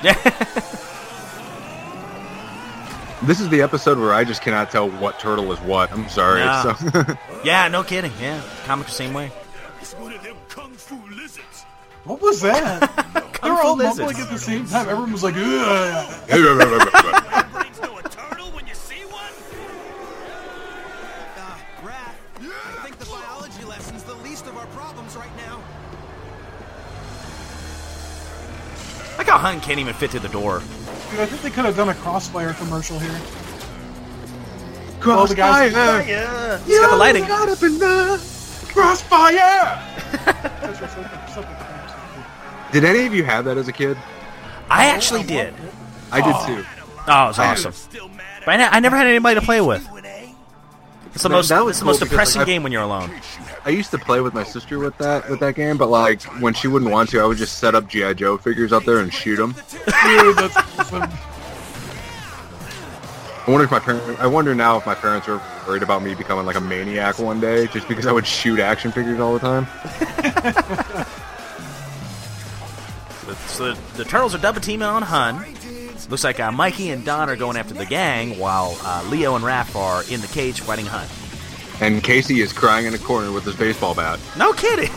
Yeah. 0.02 0.14
This 3.22 3.38
is 3.38 3.50
the 3.50 3.60
episode 3.60 3.98
where 3.98 4.14
I 4.14 4.24
just 4.24 4.40
cannot 4.40 4.70
tell 4.70 4.88
what 4.88 5.18
turtle 5.20 5.52
is 5.52 5.58
what. 5.60 5.92
I'm 5.92 6.08
sorry. 6.08 6.40
No. 6.40 6.74
So 6.78 7.16
yeah, 7.44 7.68
no 7.68 7.84
kidding. 7.84 8.12
Yeah, 8.18 8.42
comic 8.64 8.86
the 8.86 8.92
same 8.92 9.12
way. 9.12 9.30
It's 9.80 9.92
one 9.94 10.14
of 10.14 10.22
them 10.22 10.36
kung 10.48 10.72
fu 10.72 10.96
lizards. 11.14 11.64
What 12.04 12.22
was 12.22 12.40
that? 12.40 12.80
they 13.42 13.50
were 13.50 13.60
all 13.60 13.76
fu 13.76 13.82
mumbling 13.82 14.16
at 14.16 14.30
the 14.30 14.38
same 14.38 14.64
time. 14.66 14.88
Everyone 14.88 15.12
was 15.12 15.22
like, 15.22 15.34
Ugh. 15.36 16.14
Brains 17.52 17.80
know 17.82 17.98
a 17.98 18.02
turtle 18.04 18.50
when 18.52 18.66
you 18.66 18.74
see 18.74 19.04
one? 19.04 19.32
Uh, 21.36 21.58
Raph, 21.84 22.16
I 22.40 22.82
think 22.84 22.98
the 22.98 23.04
biology 23.04 23.64
lesson's 23.66 24.02
the 24.04 24.14
least 24.16 24.46
of 24.46 24.56
our 24.56 24.66
problems 24.68 25.14
right 25.14 25.36
now. 25.36 25.62
Like 29.18 29.26
how 29.28 29.36
Hun 29.36 29.60
can't 29.60 29.78
even 29.78 29.92
fit 29.92 30.12
through 30.12 30.20
the 30.20 30.28
door. 30.28 30.62
Dude, 31.10 31.20
I 31.20 31.26
think 31.26 31.42
they 31.42 31.50
could 31.50 31.64
have 31.64 31.76
done 31.76 31.88
a 31.88 31.94
Crossfire 31.94 32.52
commercial 32.54 32.98
here. 32.98 33.20
All 35.06 35.26
the 35.26 35.34
guys- 35.34 35.72
Crossfire. 35.72 36.08
Yeah, 36.08 36.58
he's 36.64 36.78
got 36.78 36.90
the 36.90 36.96
lighting. 36.96 37.24
Got 37.26 37.48
up 37.48 37.62
in 37.62 37.78
the- 37.78 38.20
Crossfire! 38.68 39.82
That's 40.24 40.80
what's 40.80 40.94
up- 40.94 40.98
what's 40.98 41.36
up 41.36 41.48
with 41.48 41.58
that. 41.58 42.72
Did 42.72 42.84
any 42.84 43.06
of 43.06 43.14
you 43.14 43.24
have 43.24 43.44
that 43.46 43.56
as 43.58 43.66
a 43.66 43.72
kid? 43.72 43.96
I 44.70 44.86
actually 44.86 45.24
did. 45.24 45.54
I 46.12 46.20
did 46.20 46.46
too. 46.46 46.64
Oh, 47.08 47.24
it 47.24 47.28
was 47.28 47.38
awesome. 47.38 47.74
But 48.44 48.52
I, 48.52 48.56
ne- 48.56 48.68
I 48.68 48.78
never 48.80 48.96
had 48.96 49.06
anybody 49.08 49.34
to 49.40 49.44
play 49.44 49.60
with. 49.60 49.86
It's 51.12 51.24
the 51.24 51.28
most. 51.28 51.48
that 51.48 51.64
was 51.64 51.70
it's 51.72 51.78
the 51.80 51.86
most 51.86 51.98
cool 51.98 52.04
because, 52.06 52.10
depressing 52.10 52.38
like, 52.40 52.46
game 52.46 52.62
when 52.62 52.70
you're 52.70 52.82
alone. 52.82 53.10
I 53.64 53.70
used 53.70 53.90
to 53.90 53.98
play 53.98 54.20
with 54.20 54.32
my 54.34 54.42
sister 54.44 54.78
with 54.78 54.96
that 54.98 55.28
with 55.28 55.40
that 55.40 55.54
game, 55.54 55.76
but 55.76 55.88
like 55.88 56.22
when 56.40 56.54
she 56.54 56.66
wouldn't 56.68 56.90
want 56.90 57.10
to, 57.10 57.20
I 57.20 57.26
would 57.26 57.36
just 57.36 57.58
set 57.58 57.74
up 57.74 57.86
GI 57.88 58.14
Joe 58.14 58.38
figures 58.38 58.72
up 58.72 58.84
there 58.84 58.98
and 59.00 59.12
shoot 59.12 59.36
them. 59.36 59.52
Dude, 59.52 60.36
that's 60.38 60.56
awesome. 60.78 61.02
I 63.46 63.50
wonder 63.50 63.64
if 63.64 63.70
my 63.70 63.78
parents. 63.80 64.20
I 64.20 64.26
wonder 64.26 64.54
now 64.54 64.76
if 64.78 64.86
my 64.86 64.94
parents 64.94 65.26
were 65.26 65.40
worried 65.66 65.82
about 65.82 66.02
me 66.02 66.14
becoming 66.14 66.46
like 66.46 66.56
a 66.56 66.60
maniac 66.60 67.18
one 67.18 67.40
day, 67.40 67.66
just 67.66 67.86
because 67.88 68.06
I 68.06 68.12
would 68.12 68.26
shoot 68.26 68.60
action 68.60 68.92
figures 68.92 69.18
all 69.20 69.34
the 69.34 69.40
time. 69.40 69.66
The- 73.26 73.34
So 73.46 73.74
the, 73.74 73.80
the 73.98 74.04
turtles 74.04 74.34
are 74.34 74.38
double 74.38 74.60
teaming 74.60 74.88
on 74.88 75.02
Hun. 75.02 75.44
Looks 76.08 76.24
like 76.24 76.40
uh, 76.40 76.50
Mikey 76.50 76.90
and 76.90 77.04
Don 77.04 77.28
are 77.30 77.36
going 77.36 77.56
after 77.56 77.74
the 77.74 77.86
gang, 77.86 78.38
while 78.38 78.76
uh, 78.82 79.04
Leo 79.08 79.36
and 79.36 79.44
Raph 79.44 79.76
are 79.76 80.02
in 80.12 80.20
the 80.20 80.26
cage 80.26 80.60
fighting 80.60 80.86
Hun. 80.86 81.06
And 81.80 82.02
Casey 82.02 82.40
is 82.40 82.52
crying 82.52 82.86
in 82.86 82.94
a 82.94 82.98
corner 82.98 83.32
with 83.32 83.44
his 83.44 83.56
baseball 83.56 83.94
bat. 83.94 84.18
No 84.36 84.52
kidding. 84.52 84.90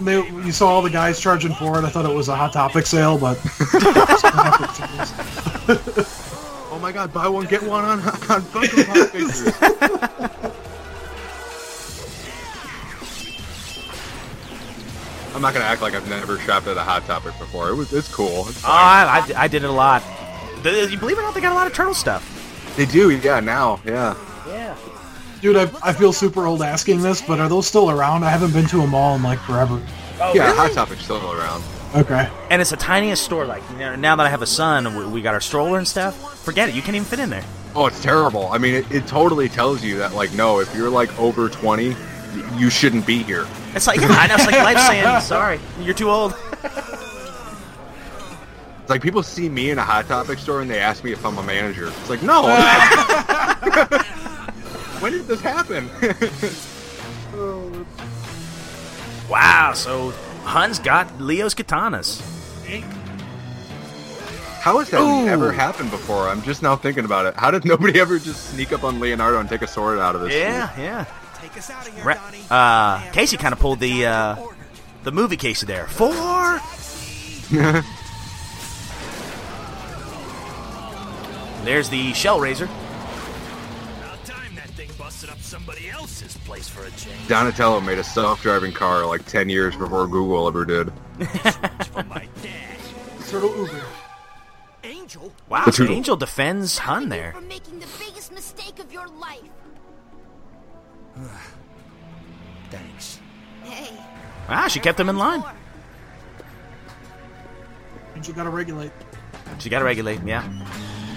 They, 0.00 0.16
you 0.16 0.50
saw 0.50 0.68
all 0.68 0.82
the 0.82 0.90
guys 0.90 1.20
charging 1.20 1.54
for 1.54 1.78
it. 1.78 1.84
I 1.84 1.88
thought 1.88 2.04
it 2.04 2.14
was 2.14 2.26
a 2.28 2.34
Hot 2.34 2.52
Topic 2.52 2.86
sale, 2.86 3.16
but 3.18 3.38
Oh 6.74 6.78
my 6.80 6.90
God! 6.90 7.12
Buy 7.12 7.28
one 7.28 7.46
get 7.46 7.62
one 7.62 7.84
on 7.84 8.00
on 8.00 8.42
Funko 8.42 8.86
Pop 8.86 9.08
figures. 9.10 10.52
I'm 15.34 15.40
not 15.40 15.54
gonna 15.54 15.64
act 15.64 15.80
like 15.80 15.94
I've 15.94 16.08
never 16.08 16.38
shopped 16.40 16.66
at 16.66 16.76
a 16.76 16.82
Hot 16.82 17.04
Topic 17.06 17.32
before. 17.38 17.70
It 17.70 17.74
was 17.76 17.92
it's 17.92 18.12
cool. 18.12 18.48
It's 18.48 18.62
Oh. 18.64 18.68
I, 18.68 19.24
I, 19.34 19.42
I 19.44 19.48
did 19.48 19.64
it 19.64 19.70
a 19.70 19.72
lot. 19.72 20.02
The- 20.62 20.88
you 20.90 20.98
believe 20.98 21.16
it 21.16 21.20
or 21.20 21.24
not, 21.24 21.34
they 21.34 21.40
got 21.40 21.52
a 21.52 21.54
lot 21.54 21.66
of 21.66 21.72
turtle 21.72 21.94
stuff. 21.94 22.31
They 22.76 22.86
do, 22.86 23.10
yeah. 23.10 23.40
Now, 23.40 23.80
yeah. 23.84 24.16
Yeah. 24.46 24.76
dude, 25.40 25.56
I, 25.56 25.70
I 25.82 25.92
feel 25.92 26.12
super 26.12 26.46
old 26.46 26.62
asking 26.62 27.02
this, 27.02 27.22
but 27.22 27.40
are 27.40 27.48
those 27.48 27.66
still 27.66 27.90
around? 27.90 28.24
I 28.24 28.30
haven't 28.30 28.52
been 28.52 28.66
to 28.66 28.80
a 28.80 28.86
mall 28.86 29.14
in 29.16 29.22
like 29.22 29.38
forever. 29.40 29.80
Oh, 30.20 30.32
yeah, 30.34 30.46
really? 30.46 30.56
Hot 30.74 30.88
Topic's 30.88 31.04
still 31.04 31.32
around. 31.32 31.62
Okay. 31.94 32.28
And 32.50 32.62
it's 32.62 32.70
the 32.70 32.76
tiniest 32.76 33.22
store. 33.22 33.44
Like 33.44 33.62
you 33.72 33.78
know, 33.78 33.94
now 33.96 34.16
that 34.16 34.26
I 34.26 34.30
have 34.30 34.42
a 34.42 34.46
son, 34.46 34.96
we, 34.96 35.06
we 35.06 35.22
got 35.22 35.34
our 35.34 35.40
stroller 35.40 35.78
and 35.78 35.86
stuff. 35.86 36.42
Forget 36.42 36.68
it. 36.68 36.74
You 36.74 36.82
can't 36.82 36.96
even 36.96 37.06
fit 37.06 37.18
in 37.18 37.30
there. 37.30 37.44
Oh, 37.74 37.86
it's 37.86 38.02
terrible. 38.02 38.48
I 38.48 38.58
mean, 38.58 38.74
it, 38.74 38.90
it 38.90 39.06
totally 39.06 39.48
tells 39.48 39.82
you 39.82 39.98
that, 39.98 40.12
like, 40.14 40.32
no, 40.34 40.60
if 40.60 40.74
you're 40.74 40.90
like 40.90 41.18
over 41.18 41.48
20, 41.48 41.96
you 42.56 42.70
shouldn't 42.70 43.06
be 43.06 43.22
here. 43.22 43.46
It's 43.74 43.86
like 43.86 44.00
yeah, 44.00 44.08
I 44.10 44.26
know. 44.26 44.34
It's 44.34 44.46
like 44.46 44.54
life 44.56 44.78
saying, 44.86 45.20
"Sorry, 45.20 45.60
you're 45.80 45.94
too 45.94 46.10
old." 46.10 46.34
It's 48.92 48.96
like 48.98 49.02
people 49.02 49.22
see 49.22 49.48
me 49.48 49.70
in 49.70 49.78
a 49.78 49.82
Hot 49.82 50.06
Topic 50.06 50.38
store 50.38 50.60
and 50.60 50.70
they 50.70 50.78
ask 50.78 51.02
me 51.02 51.12
if 51.12 51.24
I'm 51.24 51.38
a 51.38 51.42
manager. 51.42 51.86
It's 51.86 52.10
like, 52.10 52.22
no. 52.22 52.42
when 55.00 55.12
did 55.12 55.26
this 55.26 55.40
happen? 55.40 55.88
wow. 59.30 59.72
So 59.72 60.10
Hun's 60.44 60.78
got 60.78 61.18
Leo's 61.18 61.54
katanas. 61.54 62.20
How 64.60 64.78
has 64.78 64.90
that 64.90 65.00
Ooh. 65.00 65.26
ever 65.26 65.52
happened 65.52 65.90
before? 65.90 66.28
I'm 66.28 66.42
just 66.42 66.62
now 66.62 66.76
thinking 66.76 67.06
about 67.06 67.24
it. 67.24 67.34
How 67.34 67.50
did 67.50 67.64
nobody 67.64 67.98
ever 68.00 68.18
just 68.18 68.50
sneak 68.50 68.74
up 68.74 68.84
on 68.84 69.00
Leonardo 69.00 69.40
and 69.40 69.48
take 69.48 69.62
a 69.62 69.66
sword 69.66 70.00
out 70.00 70.14
of 70.14 70.20
this? 70.20 70.34
Yeah, 70.34 70.68
yeah. 70.78 71.06
Take 71.40 71.56
us 71.56 71.70
out 71.70 71.88
of 71.88 71.94
here, 71.94 72.04
Ra- 72.04 72.14
Donnie. 72.16 72.44
uh, 72.50 73.10
Casey 73.12 73.38
kind 73.38 73.54
of 73.54 73.58
pulled 73.58 73.80
the 73.80 74.04
uh, 74.04 74.36
the 75.02 75.12
movie 75.12 75.38
Casey 75.38 75.64
there. 75.64 75.86
Four. 75.86 76.60
There's 81.64 81.88
the 81.88 82.12
Shell 82.12 82.40
Raiser. 82.40 82.64
About 82.64 84.24
time 84.24 84.54
that 84.56 84.68
thing 84.70 84.90
busted 84.98 85.30
up 85.30 85.38
somebody 85.38 85.88
else's 85.90 86.36
place 86.38 86.68
for 86.68 86.84
a 86.84 86.90
change. 86.92 87.28
Donatello 87.28 87.80
made 87.80 87.98
a 87.98 88.04
self-driving 88.04 88.72
car 88.72 89.06
like 89.06 89.24
10 89.26 89.48
years 89.48 89.76
before 89.76 90.06
Google 90.06 90.48
ever 90.48 90.64
did. 90.64 90.92
From 91.92 92.08
my 92.08 92.28
dad. 92.42 92.78
Turtle 93.28 93.56
Uber. 93.56 93.82
Angel? 94.84 95.32
Wow, 95.48 95.64
The. 95.66 95.88
Angel 95.88 96.16
defends 96.16 96.78
Hun 96.78 97.08
there. 97.08 97.32
For 97.32 97.40
making 97.40 97.78
the 97.78 97.86
biggest 97.98 98.32
mistake 98.32 98.80
of 98.80 98.92
your 98.92 99.06
life. 99.06 99.40
Thanks. 102.70 103.20
Hey. 103.62 103.96
Ah, 104.48 104.66
she 104.66 104.80
kept 104.80 104.98
him 104.98 105.08
in 105.08 105.16
line. 105.16 105.44
And 108.16 108.26
you 108.26 108.34
gotta 108.34 108.50
regulate. 108.50 108.90
She 109.58 109.68
got 109.70 109.80
to 109.80 109.84
regulate. 109.84 110.20
Yeah. 110.24 110.42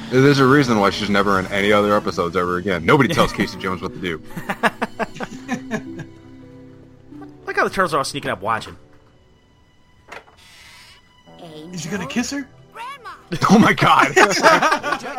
There's 0.09 0.39
a 0.39 0.45
reason 0.45 0.79
why 0.79 0.89
she's 0.91 1.09
never 1.09 1.39
in 1.39 1.47
any 1.47 1.71
other 1.71 1.95
episodes 1.95 2.35
ever 2.35 2.57
again. 2.57 2.85
Nobody 2.85 3.13
tells 3.13 3.31
Casey 3.33 3.57
Jones 3.59 3.81
what 3.81 3.93
to 3.93 3.99
do. 3.99 4.17
Look 7.45 7.55
how 7.55 7.63
the 7.63 7.69
turtles 7.69 7.93
are 7.93 7.97
all 7.99 8.03
sneaking 8.03 8.31
up 8.31 8.41
watching. 8.41 8.75
Is 11.73 11.85
you 11.85 11.91
gonna 11.91 12.07
kiss 12.07 12.31
her? 12.31 12.47
Grandma! 12.71 13.09
Oh 13.49 13.59
my 13.59 13.73
god! 13.73 14.07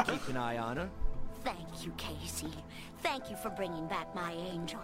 Keep 0.07 0.29
an 0.29 0.37
eye 0.37 0.59
on 0.59 0.77
her. 0.79 0.89
Thank 1.45 1.85
you, 1.85 1.93
Casey. 1.97 2.49
Thank 3.03 3.31
you 3.31 3.37
for 3.37 3.51
bringing 3.51 3.87
back 3.89 4.13
my 4.15 4.33
angel. 4.33 4.81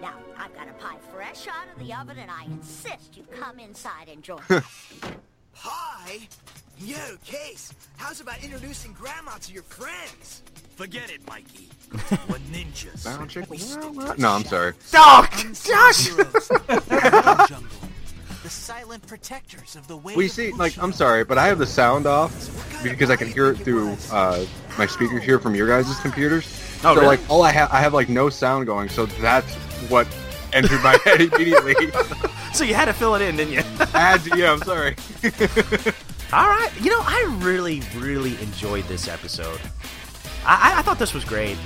Now, 0.00 0.14
I've 0.38 0.54
got 0.54 0.68
a 0.68 0.72
pie 0.74 0.98
fresh 1.12 1.46
out 1.48 1.66
of 1.74 1.78
the 1.84 1.92
oven, 1.94 2.18
and 2.18 2.30
I 2.30 2.44
insist 2.44 3.16
you 3.16 3.24
come 3.38 3.58
inside 3.58 4.08
and 4.08 4.22
join 4.22 4.40
us. 4.50 4.64
Hi. 5.54 6.28
Yo, 6.78 6.96
Case. 7.24 7.72
How's 7.96 8.20
about 8.20 8.42
introducing 8.44 8.92
Grandma 8.92 9.32
to 9.42 9.52
your 9.52 9.62
friends? 9.62 10.42
Forget 10.76 11.10
it, 11.10 11.26
Mikey. 11.26 11.68
We're 12.28 12.38
ninjas. 12.52 13.04
Bound 13.04 13.30
chick- 13.30 14.18
No, 14.18 14.30
I'm 14.30 14.44
sorry. 14.44 14.74
Oh, 14.94 15.26
Josh! 15.64 16.08
the 18.42 18.50
silent 18.50 19.06
protectors 19.06 19.74
of 19.74 19.88
the 19.88 19.96
way 19.96 20.14
We 20.14 20.28
see, 20.28 20.52
like, 20.52 20.76
I'm 20.78 20.92
sorry, 20.92 21.24
but 21.24 21.38
I 21.38 21.46
have 21.46 21.58
the 21.58 21.66
sound 21.66 22.06
off 22.06 22.30
because 22.82 23.08
I 23.10 23.16
can 23.16 23.28
hear 23.28 23.50
it 23.50 23.56
through 23.56 23.96
uh, 24.12 24.44
my 24.78 24.86
speakers 24.86 25.22
here 25.22 25.38
from 25.38 25.54
your 25.54 25.66
guys' 25.66 25.98
computers. 26.00 26.44
Oh, 26.84 26.94
so, 26.94 27.00
really? 27.00 27.06
like, 27.06 27.20
all 27.30 27.42
I 27.42 27.52
have, 27.52 27.72
I 27.72 27.80
have 27.80 27.94
like 27.94 28.10
no 28.10 28.28
sound 28.28 28.66
going, 28.66 28.90
so 28.90 29.06
that's 29.06 29.52
what 29.88 30.06
entered 30.52 30.82
my 30.82 30.98
head 31.04 31.22
immediately. 31.22 31.74
So 32.52 32.64
you 32.64 32.74
had 32.74 32.84
to 32.84 32.92
fill 32.92 33.14
it 33.14 33.22
in, 33.22 33.36
didn't 33.36 33.54
you? 33.54 33.62
Add, 33.94 34.20
yeah, 34.36 34.52
I'm 34.52 34.60
sorry. 34.60 34.94
All 36.32 36.46
right. 36.48 36.70
You 36.80 36.90
know, 36.90 37.00
I 37.00 37.38
really, 37.40 37.82
really 37.96 38.40
enjoyed 38.42 38.84
this 38.84 39.08
episode. 39.08 39.60
I, 40.44 40.74
I- 40.78 40.82
thought 40.82 40.98
this 40.98 41.14
was 41.14 41.24
great. 41.24 41.56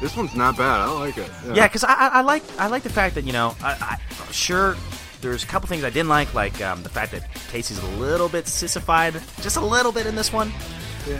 This 0.00 0.16
one's 0.16 0.34
not 0.34 0.56
bad. 0.56 0.80
I 0.80 0.90
like 0.92 1.16
it. 1.16 1.30
Yeah, 1.54 1.66
because 1.66 1.84
I, 1.84 1.94
I, 1.94 2.06
I 2.08 2.20
like 2.20 2.42
I 2.58 2.66
like 2.66 2.82
the 2.82 2.90
fact 2.90 3.14
that 3.14 3.24
you 3.24 3.32
know, 3.32 3.54
I, 3.62 3.98
I, 4.10 4.32
sure, 4.32 4.76
there's 5.22 5.44
a 5.44 5.46
couple 5.46 5.68
things 5.68 5.84
I 5.84 5.88
didn't 5.90 6.08
like, 6.08 6.34
like 6.34 6.60
um, 6.60 6.82
the 6.82 6.88
fact 6.90 7.12
that 7.12 7.32
Casey's 7.48 7.78
a 7.82 7.86
little 7.96 8.28
bit 8.28 8.46
sissified, 8.46 9.14
just 9.40 9.56
a 9.56 9.60
little 9.64 9.92
bit 9.92 10.06
in 10.06 10.14
this 10.14 10.32
one. 10.32 10.52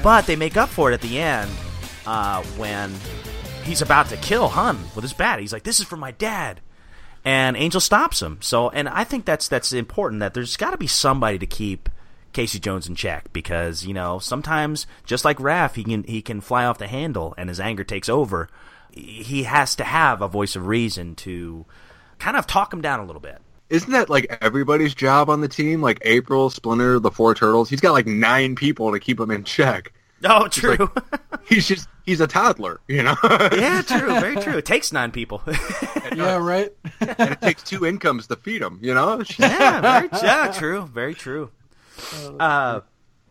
But 0.03 0.26
they 0.26 0.37
make 0.37 0.57
up 0.57 0.68
for 0.68 0.91
it 0.91 0.95
at 0.95 1.01
the 1.01 1.18
end 1.18 1.51
uh, 2.05 2.43
when 2.59 2.93
he's 3.64 3.80
about 3.80 4.09
to 4.09 4.16
kill 4.18 4.49
Hun 4.49 4.78
with 4.95 5.03
his 5.05 5.12
bat. 5.14 5.39
He's 5.41 5.53
like, 5.53 5.62
"This 5.62 5.78
is 5.80 5.87
for 5.87 5.97
my 5.97 6.11
dad," 6.11 6.61
and 7.24 7.57
Angel 7.57 7.80
stops 7.80 8.20
him. 8.20 8.39
So, 8.43 8.68
and 8.70 8.89
I 8.89 9.05
think 9.05 9.24
that's 9.24 9.49
that's 9.49 9.72
important. 9.72 10.20
That 10.20 10.35
there's 10.35 10.57
got 10.59 10.72
to 10.72 10.78
be 10.78 10.89
somebody 10.89 11.39
to 11.39 11.47
keep 11.47 11.89
Casey 12.35 12.59
Jones 12.59 12.87
in 12.87 12.95
check 12.95 13.32
because 13.32 13.87
you 13.87 13.95
know 13.95 14.18
sometimes 14.18 14.87
just 15.07 15.24
like 15.24 15.39
Raph, 15.39 15.74
he 15.76 15.85
can 15.85 16.03
he 16.05 16.20
can 16.20 16.43
fly 16.43 16.66
off 16.66 16.76
the 16.76 16.87
handle 16.89 17.32
and 17.39 17.49
his 17.49 17.59
anger 17.61 17.85
takes 17.85 18.11
over. 18.11 18.49
He 18.91 19.45
has 19.45 19.74
to 19.76 19.85
have 19.85 20.20
a 20.20 20.28
voice 20.28 20.55
of 20.55 20.66
reason 20.66 21.14
to 21.16 21.64
kind 22.18 22.37
of 22.37 22.47
talk 22.47 22.72
him 22.72 22.80
down 22.82 23.01
a 23.01 23.05
little 23.07 23.20
bit. 23.22 23.39
Isn't 23.70 23.91
that 23.93 24.11
like 24.11 24.39
everybody's 24.43 24.95
job 24.95 25.30
on 25.30 25.41
the 25.41 25.49
team? 25.49 25.80
Like 25.80 25.99
April, 26.03 26.51
Splinter, 26.51 26.99
the 27.01 27.11
four 27.11 27.35
turtles. 27.35 27.70
He's 27.70 27.80
got 27.80 27.93
like 27.93 28.07
nine 28.07 28.55
people 28.55 28.93
to 28.93 29.01
keep 29.01 29.18
him 29.18 29.30
in 29.30 29.43
check. 29.45 29.93
Oh, 30.22 30.45
He's 30.45 30.55
true. 30.55 30.76
like- 30.95 31.20
he's 31.49 31.66
just 31.68 31.89
he's 32.07 32.20
a 32.20 32.26
toddler, 32.26 32.80
you 32.89 33.03
know. 33.03 33.16
yeah, 33.53 33.82
true. 33.82 34.20
Very 34.20 34.37
true. 34.37 34.57
It 34.59 34.64
takes 34.64 34.93
nine 34.93 35.11
people. 35.12 35.43
Yeah, 36.14 36.37
right. 36.37 36.70
and 37.01 37.32
it 37.32 37.41
takes 37.41 37.64
two 37.64 37.85
incomes 37.85 38.28
to 38.28 38.37
feed 38.37 38.62
him, 38.62 38.78
you 38.80 38.95
know. 38.95 39.20
yeah, 39.37 39.80
very, 39.80 40.09
yeah, 40.22 40.53
true, 40.57 40.87
very 40.87 41.12
true. 41.12 41.51
Uh, 42.38 42.80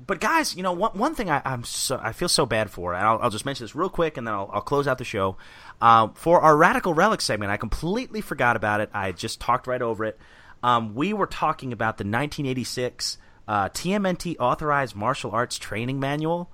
but 0.05 0.19
guys, 0.19 0.55
you 0.55 0.63
know, 0.63 0.73
one 0.73 0.91
one 0.97 1.15
thing 1.15 1.29
I, 1.29 1.41
I'm 1.45 1.63
so 1.63 1.99
I 2.01 2.11
feel 2.11 2.29
so 2.29 2.45
bad 2.45 2.69
for, 2.69 2.93
and 2.93 3.05
I'll, 3.05 3.19
I'll 3.21 3.29
just 3.29 3.45
mention 3.45 3.63
this 3.63 3.75
real 3.75 3.89
quick, 3.89 4.17
and 4.17 4.27
then 4.27 4.33
I'll, 4.33 4.49
I'll 4.53 4.61
close 4.61 4.87
out 4.87 4.97
the 4.97 5.05
show. 5.05 5.37
Uh, 5.81 6.09
for 6.15 6.41
our 6.41 6.55
radical 6.55 6.93
relic 6.93 7.21
segment, 7.21 7.51
I 7.51 7.57
completely 7.57 8.21
forgot 8.21 8.55
about 8.55 8.81
it. 8.81 8.89
I 8.93 9.11
just 9.11 9.39
talked 9.39 9.67
right 9.67 9.81
over 9.81 10.05
it. 10.05 10.19
Um, 10.61 10.95
we 10.95 11.13
were 11.13 11.27
talking 11.27 11.73
about 11.73 11.97
the 11.97 12.03
1986 12.03 13.17
uh, 13.47 13.69
TMNT 13.69 14.37
authorized 14.39 14.95
martial 14.95 15.31
arts 15.31 15.57
training 15.57 15.99
manual. 15.99 16.49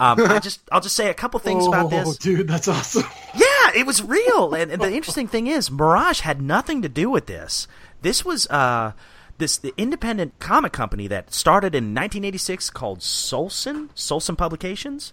Um, 0.00 0.20
I 0.20 0.40
just 0.40 0.60
I'll 0.72 0.80
just 0.80 0.96
say 0.96 1.10
a 1.10 1.14
couple 1.14 1.38
things 1.40 1.66
about 1.66 1.90
this. 1.90 2.08
Oh, 2.08 2.14
dude, 2.20 2.48
that's 2.48 2.68
awesome. 2.68 3.04
Yeah, 3.34 3.70
it 3.76 3.86
was 3.86 4.02
real. 4.02 4.54
And, 4.54 4.70
and 4.70 4.82
the 4.82 4.92
interesting 4.96 5.28
thing 5.28 5.46
is, 5.46 5.70
Mirage 5.70 6.20
had 6.20 6.42
nothing 6.42 6.82
to 6.82 6.88
do 6.88 7.08
with 7.08 7.26
this. 7.26 7.68
This 8.00 8.24
was 8.24 8.48
uh, 8.48 8.92
this 9.38 9.56
the 9.56 9.72
independent 9.76 10.38
comic 10.38 10.72
company 10.72 11.06
that 11.08 11.32
started 11.32 11.74
in 11.74 11.94
1986 11.94 12.70
called 12.70 13.00
Solson, 13.00 13.88
Solson 13.94 14.36
Publications, 14.36 15.12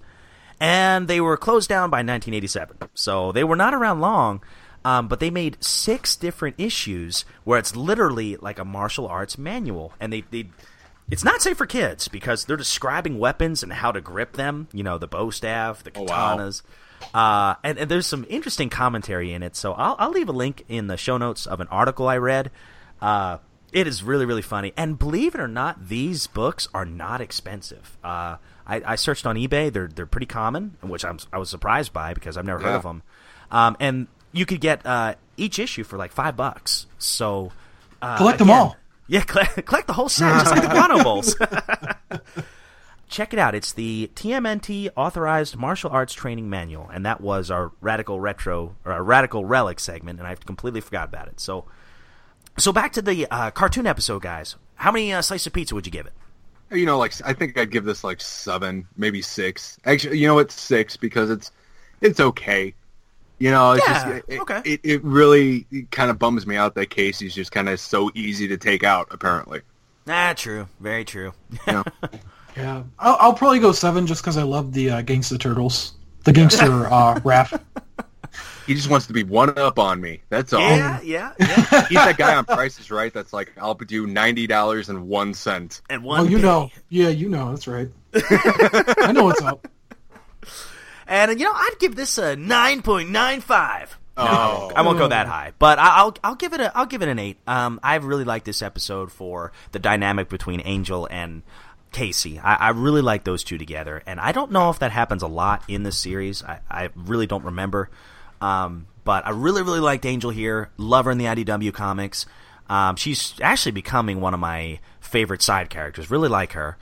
and 0.60 1.08
they 1.08 1.22
were 1.22 1.38
closed 1.38 1.70
down 1.70 1.90
by 1.90 1.98
1987. 2.00 2.78
So 2.94 3.32
they 3.32 3.44
were 3.44 3.56
not 3.56 3.74
around 3.74 4.00
long. 4.02 4.42
Um, 4.86 5.10
but 5.10 5.20
they 5.20 5.30
made 5.30 5.62
six 5.62 6.16
different 6.16 6.56
issues 6.58 7.26
where 7.44 7.60
it's 7.60 7.76
literally 7.76 8.38
like 8.38 8.60
a 8.60 8.64
martial 8.64 9.08
arts 9.10 9.38
manual, 9.38 9.92
and 10.00 10.12
they, 10.14 10.22
they 10.32 10.52
it's 11.12 11.24
not 11.24 11.42
safe 11.42 11.58
for 11.58 11.66
kids 11.66 12.08
because 12.08 12.46
they're 12.46 12.56
describing 12.56 13.20
weapons 13.20 13.62
and 13.62 13.74
how 13.74 13.92
to 13.92 14.00
grip 14.00 14.34
them. 14.38 14.70
You 14.72 14.84
know, 14.84 14.98
the 14.98 15.06
bow 15.08 15.32
staff, 15.32 15.84
the 15.84 15.92
Oh, 15.96 16.04
wow. 16.04 16.38
katanas. 16.38 16.62
Uh, 17.14 17.56
and, 17.62 17.78
and 17.78 17.92
there's 17.92 18.06
some 18.08 18.26
interesting 18.30 18.70
commentary 18.70 19.34
in 19.34 19.44
it. 19.44 19.58
So 19.58 19.74
I'll, 19.74 19.98
I'll 20.00 20.12
leave 20.12 20.30
a 20.30 20.34
link 20.34 20.64
in 20.70 20.88
the 20.88 20.96
show 20.96 21.18
notes 21.18 21.46
of 21.46 21.60
an 21.60 21.68
article 21.68 22.08
I 22.08 22.18
read. 22.18 22.50
Uh, 23.02 23.40
it 23.72 23.88
is 23.88 24.04
really, 24.04 24.26
really 24.26 24.42
funny. 24.42 24.74
And 24.76 24.98
believe 24.98 25.36
it 25.36 25.42
or 25.42 25.48
not, 25.48 25.88
these 25.90 26.28
books 26.28 26.68
are 26.74 26.86
not 26.86 27.22
expensive. 27.22 27.98
Uh, 28.04 28.38
I, 28.66 28.82
I 28.86 28.96
searched 28.96 29.26
on 29.26 29.36
eBay. 29.36 29.72
They're, 29.72 29.88
they're 29.88 30.06
pretty 30.06 30.26
common, 30.28 30.78
which 30.82 31.04
I'm, 31.06 31.20
I 31.34 31.38
was 31.38 31.50
surprised 31.50 31.94
by 31.94 32.14
because 32.14 32.38
I've 32.38 32.46
never 32.46 32.60
heard 32.60 32.76
of 32.76 32.84
them. 32.84 33.04
Um, 33.52 33.78
and 33.80 34.08
you 34.32 34.46
could 34.46 34.62
get 34.62 34.86
uh, 34.86 35.16
each 35.38 35.60
issue 35.60 35.84
for 35.84 35.98
like 35.98 36.12
five 36.12 36.36
bucks. 36.36 36.86
So 36.98 37.52
uh, 38.02 38.18
Collect 38.18 38.40
them 38.40 38.50
all. 38.52 38.76
Yeah, 39.12 39.22
collect, 39.22 39.66
collect 39.66 39.88
the 39.88 39.94
whole 39.94 40.08
set, 40.08 40.32
just 40.44 40.52
like 40.52 40.62
the 40.62 40.68
Guano 40.68 41.04
Bowls. 41.04 41.36
Check 43.10 43.34
it 43.34 43.40
out. 43.40 43.56
It's 43.56 43.74
the 43.74 44.12
TMNT 44.14 44.92
Authorized 44.96 45.58
Martial 45.58 45.90
Arts 45.90 46.14
Training 46.14 46.48
Manual, 46.48 46.88
and 46.94 47.04
that 47.08 47.20
was 47.20 47.50
our 47.50 47.72
Radical 47.82 48.20
Retro 48.20 48.76
or 48.86 48.92
our 48.92 49.04
Radical 49.04 49.46
Relic 49.46 49.80
segment, 49.80 50.20
and 50.20 50.28
I 50.28 50.30
have 50.30 50.46
completely 50.46 50.80
forgot 50.80 51.08
about 51.08 51.28
it. 51.28 51.40
So, 51.40 51.66
so 52.60 52.72
back 52.72 52.94
to 52.94 53.02
the 53.02 53.26
uh, 53.32 53.52
cartoon 53.52 53.88
episode, 53.88 54.22
guys. 54.22 54.56
How 54.76 54.92
many 54.92 55.12
uh, 55.14 55.22
slices 55.22 55.48
of 55.48 55.54
pizza 55.54 55.76
would 55.76 55.86
you 55.86 55.92
give 55.92 56.06
it? 56.06 56.14
You 56.72 56.86
know, 56.86 56.98
like 57.00 57.14
I 57.26 57.34
think 57.34 57.58
I'd 57.58 57.72
give 57.72 57.84
this 57.86 58.04
like 58.04 58.22
seven, 58.22 58.88
maybe 58.96 59.22
six. 59.22 59.78
Actually, 59.86 60.20
you 60.20 60.28
know, 60.28 60.40
it's 60.40 60.54
six 60.54 60.96
because 60.98 61.30
it's 61.32 61.52
it's 62.02 62.20
okay. 62.20 62.74
You 63.40 63.52
know, 63.52 63.72
it's 63.72 63.88
Yeah, 63.88 63.94
just 64.20 64.30
it, 64.30 64.40
okay. 64.42 64.62
it, 64.66 64.80
it 64.84 65.04
really 65.04 65.66
kind 65.92 66.12
of 66.12 66.20
bums 66.20 66.46
me 66.46 66.56
out 66.58 66.76
that 66.76 66.90
Casey's 66.90 67.34
just 67.34 67.52
kind 67.52 67.70
of 67.70 67.80
so 67.80 68.12
easy 68.14 68.48
to 68.50 68.58
take 68.58 68.84
out. 68.84 69.08
Apparently, 69.12 69.62
Ah, 70.08 70.34
true. 70.36 70.68
Very 70.80 71.06
true. 71.06 71.34
Yeah. 71.68 71.84
Yeah, 72.58 72.84
I'll, 72.98 73.16
I'll 73.22 73.34
probably 73.34 73.60
go 73.60 73.72
seven 73.72 74.06
just 74.06 74.22
because 74.22 74.36
I 74.36 74.44
love 74.44 74.74
the 74.74 74.90
uh, 74.90 75.02
Gangsta 75.04 75.40
Turtles, 75.40 75.94
the 76.26 76.34
gangster 76.34 76.88
uh, 76.88 77.16
Raph. 77.20 77.58
He 78.70 78.76
just 78.76 78.90
wants 78.90 79.08
to 79.08 79.14
be 79.14 79.24
one 79.24 79.58
up 79.58 79.80
on 79.80 80.00
me. 80.00 80.22
That's 80.30 80.54
all. 80.54 80.62
Yeah, 80.62 81.02
yeah, 81.02 81.34
yeah. 81.40 81.46
He's 81.90 81.98
that 81.98 82.18
guy 82.20 82.36
on 82.36 82.46
Price 82.46 82.80
is 82.80 82.92
Right 82.92 83.12
that's 83.12 83.34
like, 83.34 83.52
I'll 83.60 83.74
do 83.74 84.06
ninety 84.06 84.46
dollars 84.46 84.90
and 84.90 85.08
one 85.08 85.34
cent. 85.34 85.82
And 85.90 86.04
one. 86.04 86.20
Oh, 86.20 86.24
you 86.24 86.38
penny. 86.38 86.42
know, 86.44 86.70
yeah, 86.90 87.10
you 87.10 87.30
know, 87.30 87.50
that's 87.50 87.68
right. 87.68 87.90
I 88.14 89.12
know 89.12 89.24
what's 89.24 89.42
up. 89.42 89.68
And 91.08 91.40
you 91.40 91.46
know, 91.46 91.52
I'd 91.54 91.78
give 91.80 91.96
this 91.96 92.18
a 92.20 92.36
nine 92.36 92.84
point 92.84 93.10
nine 93.10 93.42
five. 93.42 93.98
Oh. 94.16 94.72
I 94.76 94.84
won't 94.84 95.00
go 95.00 95.08
that 95.08 95.26
high, 95.28 95.54
but 95.58 95.80
I- 95.80 95.98
I'll 96.02 96.16
I'll 96.24 96.36
give 96.36 96.54
it 96.54 96.60
a 96.62 96.78
I'll 96.78 96.86
give 96.86 97.02
it 97.02 97.08
an 97.08 97.18
eight. 97.18 97.38
Um, 97.48 97.80
I 97.82 97.96
really 97.96 98.26
like 98.26 98.44
this 98.44 98.62
episode 98.62 99.12
for 99.12 99.52
the 99.72 99.80
dynamic 99.80 100.30
between 100.30 100.62
Angel 100.66 101.08
and 101.10 101.42
Casey. 101.92 102.38
I, 102.38 102.54
I 102.56 102.70
really 102.70 103.02
like 103.02 103.24
those 103.24 103.44
two 103.44 103.58
together, 103.58 104.04
and 104.06 104.20
I 104.20 104.32
don't 104.32 104.52
know 104.52 104.70
if 104.70 104.78
that 104.80 104.92
happens 104.92 105.24
a 105.24 105.28
lot 105.28 105.64
in 105.68 105.82
this 105.82 105.98
series. 105.98 106.44
I, 106.44 106.60
I 106.70 106.90
really 106.96 107.26
don't 107.26 107.46
remember, 107.46 107.90
um, 108.42 108.88
but 109.04 109.26
I 109.26 109.32
really 109.32 109.62
really 109.62 109.80
liked 109.80 110.06
Angel 110.06 110.32
here. 110.32 110.70
Love 110.78 111.06
her 111.06 111.12
in 111.12 111.18
the 111.18 111.26
IDW 111.26 111.74
comics. 111.74 112.26
Um, 112.70 112.96
she's 112.96 113.34
actually 113.42 113.72
becoming 113.72 114.22
one 114.22 114.34
of 114.34 114.40
my 114.40 114.80
favorite 115.00 115.42
side 115.42 115.70
characters. 115.70 116.12
Really 116.12 116.30
like 116.30 116.54
her. 116.54 116.78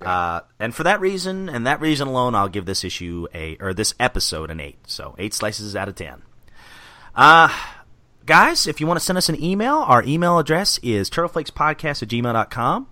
Uh, 0.00 0.40
and 0.58 0.74
for 0.74 0.82
that 0.82 1.00
reason, 1.00 1.48
and 1.48 1.66
that 1.66 1.80
reason 1.80 2.08
alone, 2.08 2.34
I'll 2.34 2.48
give 2.48 2.66
this 2.66 2.84
issue 2.84 3.26
a 3.34 3.56
or 3.60 3.72
this 3.72 3.94
episode 4.00 4.50
an 4.50 4.60
eight. 4.60 4.78
So 4.86 5.14
eight 5.18 5.34
slices 5.34 5.76
out 5.76 5.88
of 5.88 5.94
ten. 5.94 6.22
Uh, 7.14 7.48
guys, 8.26 8.66
if 8.66 8.80
you 8.80 8.86
want 8.86 8.98
to 8.98 9.04
send 9.04 9.18
us 9.18 9.28
an 9.28 9.42
email, 9.42 9.76
our 9.76 10.02
email 10.04 10.38
address 10.38 10.78
is 10.82 11.10
turtleflakespodcast 11.10 12.02
at 12.02 12.08
gmail.com. 12.08 12.88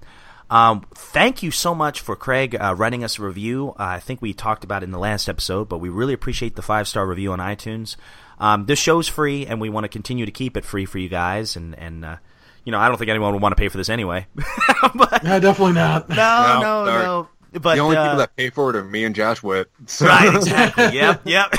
Um, 0.50 0.84
thank 0.94 1.42
you 1.42 1.50
so 1.52 1.74
much 1.74 2.00
for 2.00 2.16
Craig 2.16 2.56
uh, 2.60 2.74
writing 2.76 3.04
us 3.04 3.18
a 3.18 3.22
review. 3.22 3.70
Uh, 3.78 3.84
I 3.84 4.00
think 4.00 4.20
we 4.20 4.32
talked 4.32 4.64
about 4.64 4.82
it 4.82 4.86
in 4.86 4.90
the 4.90 4.98
last 4.98 5.28
episode, 5.28 5.68
but 5.68 5.78
we 5.78 5.88
really 5.88 6.12
appreciate 6.12 6.56
the 6.56 6.62
five 6.62 6.88
star 6.88 7.06
review 7.06 7.32
on 7.32 7.38
iTunes. 7.38 7.96
Um, 8.38 8.66
this 8.66 8.78
show's 8.78 9.06
free, 9.06 9.46
and 9.46 9.60
we 9.60 9.68
want 9.68 9.84
to 9.84 9.88
continue 9.88 10.26
to 10.26 10.32
keep 10.32 10.56
it 10.56 10.64
free 10.64 10.86
for 10.86 10.98
you 10.98 11.08
guys. 11.08 11.54
And, 11.56 11.78
and 11.78 12.04
uh, 12.04 12.16
you 12.64 12.72
know, 12.72 12.78
I 12.78 12.88
don't 12.88 12.96
think 12.98 13.10
anyone 13.10 13.32
would 13.34 13.42
want 13.42 13.52
to 13.52 13.56
pay 13.60 13.68
for 13.68 13.76
this 13.76 13.88
anyway. 13.88 14.26
but, 14.94 15.22
Yeah, 15.22 15.38
definitely 15.38 15.74
not. 15.74 16.08
no, 16.08 16.14
no, 16.16 16.84
sorry. 16.86 17.04
no. 17.04 17.28
But 17.52 17.74
the 17.74 17.80
only 17.80 17.96
uh, 17.96 18.04
people 18.04 18.18
that 18.18 18.36
pay 18.36 18.50
for 18.50 18.70
it 18.70 18.76
are 18.76 18.84
me 18.84 19.04
and 19.04 19.14
Josh 19.14 19.42
Witt. 19.42 19.70
So- 19.86 20.06
Right, 20.06 20.34
exactly. 20.34 20.84
yep, 20.94 21.22
yep. 21.24 21.52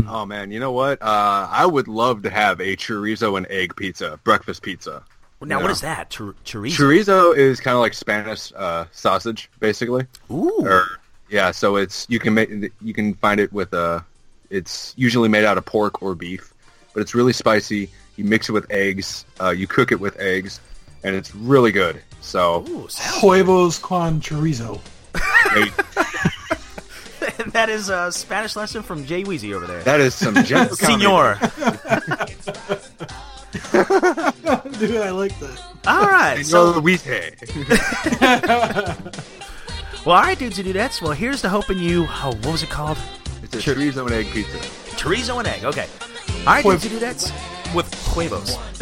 Oh 0.08 0.26
man, 0.26 0.50
you 0.52 0.62
know 0.62 0.72
what? 0.72 1.02
Uh, 1.02 1.48
I 1.52 1.66
would 1.66 1.90
love 1.90 2.22
to 2.24 2.30
have 2.30 2.62
a 2.62 2.76
chorizo 2.78 3.36
and 3.38 3.46
egg 3.50 3.76
pizza, 3.76 4.18
breakfast 4.24 4.62
pizza. 4.62 5.04
Now, 5.42 5.58
You 5.58 5.64
know? 5.66 5.70
is 5.72 5.82
that? 5.82 6.16
Chor- 6.16 6.36
chorizo? 6.46 6.78
Chorizo 6.78 7.36
is 7.36 7.60
kind 7.60 7.76
of 7.76 7.82
like 7.82 7.94
Spanish 7.94 8.54
uh, 8.56 8.86
sausage, 8.94 9.50
basically. 9.60 10.06
Ooh. 10.32 10.62
Or 10.66 10.86
yeah, 11.30 11.52
so 11.52 11.76
it's 11.76 12.06
you 12.10 12.18
can 12.18 12.34
make 12.34 12.50
you 12.82 12.94
can 12.94 13.14
find 13.16 13.42
it 13.42 13.52
with 13.52 13.74
uh 13.74 14.00
It's 14.54 14.94
usually 14.96 15.30
made 15.30 15.46
out 15.46 15.58
of 15.58 15.66
pork 15.66 16.04
or 16.04 16.14
beef, 16.14 16.54
but 16.94 17.02
it's 17.02 17.16
really 17.16 17.34
spicy. 17.34 17.90
You 18.18 18.24
mix 18.24 18.50
it 18.50 18.52
with 18.52 18.70
eggs. 18.70 19.26
Uh, 19.42 19.50
you 19.50 19.66
cook 19.66 19.92
it 19.92 20.00
with 20.00 20.16
eggs, 20.20 20.60
and 21.04 21.16
it's 21.16 21.34
really 21.34 21.72
good. 21.72 22.00
So 22.22 22.64
Huevos 23.20 23.80
con 23.80 24.22
chorizo. 24.22 24.80
that 27.54 27.70
is 27.70 27.90
a 27.90 28.12
Spanish 28.12 28.56
lesson 28.56 28.84
from 28.84 29.06
Jay 29.06 29.24
Weezy 29.24 29.54
over 29.56 29.66
there. 29.66 29.82
That 29.84 30.00
is 30.00 30.14
some 30.14 30.36
gentle. 30.44 30.76
Senor. 30.76 31.40
Dude, 34.78 34.98
I 34.98 35.10
like 35.12 35.38
that. 35.40 35.62
All 35.88 36.06
right. 36.06 36.46
Senor 36.46 36.74
So, 36.74 36.80
Luis. 36.80 37.04
well, 40.06 40.16
all 40.16 40.22
right, 40.22 40.38
dudes 40.38 40.60
and 40.60 40.68
dudettes. 40.68 41.02
Well, 41.02 41.14
here's 41.14 41.42
to 41.42 41.50
hoping 41.50 41.80
you. 41.80 42.06
Oh, 42.08 42.36
what 42.44 42.52
was 42.52 42.62
it 42.64 42.70
called? 42.70 42.98
It's 43.54 43.68
a 43.68 43.76
chorizo 43.76 44.06
and 44.06 44.16
egg 44.16 44.28
pizza. 44.32 44.58
Chorizo 44.98 45.38
and 45.40 45.48
egg. 45.48 45.64
Okay. 45.64 45.88
All 46.40 46.54
right, 46.54 46.64
dudes 46.64 46.84
do 46.84 47.00
dudettes. 47.00 47.76
With 47.76 47.94
huevos. 48.14 48.56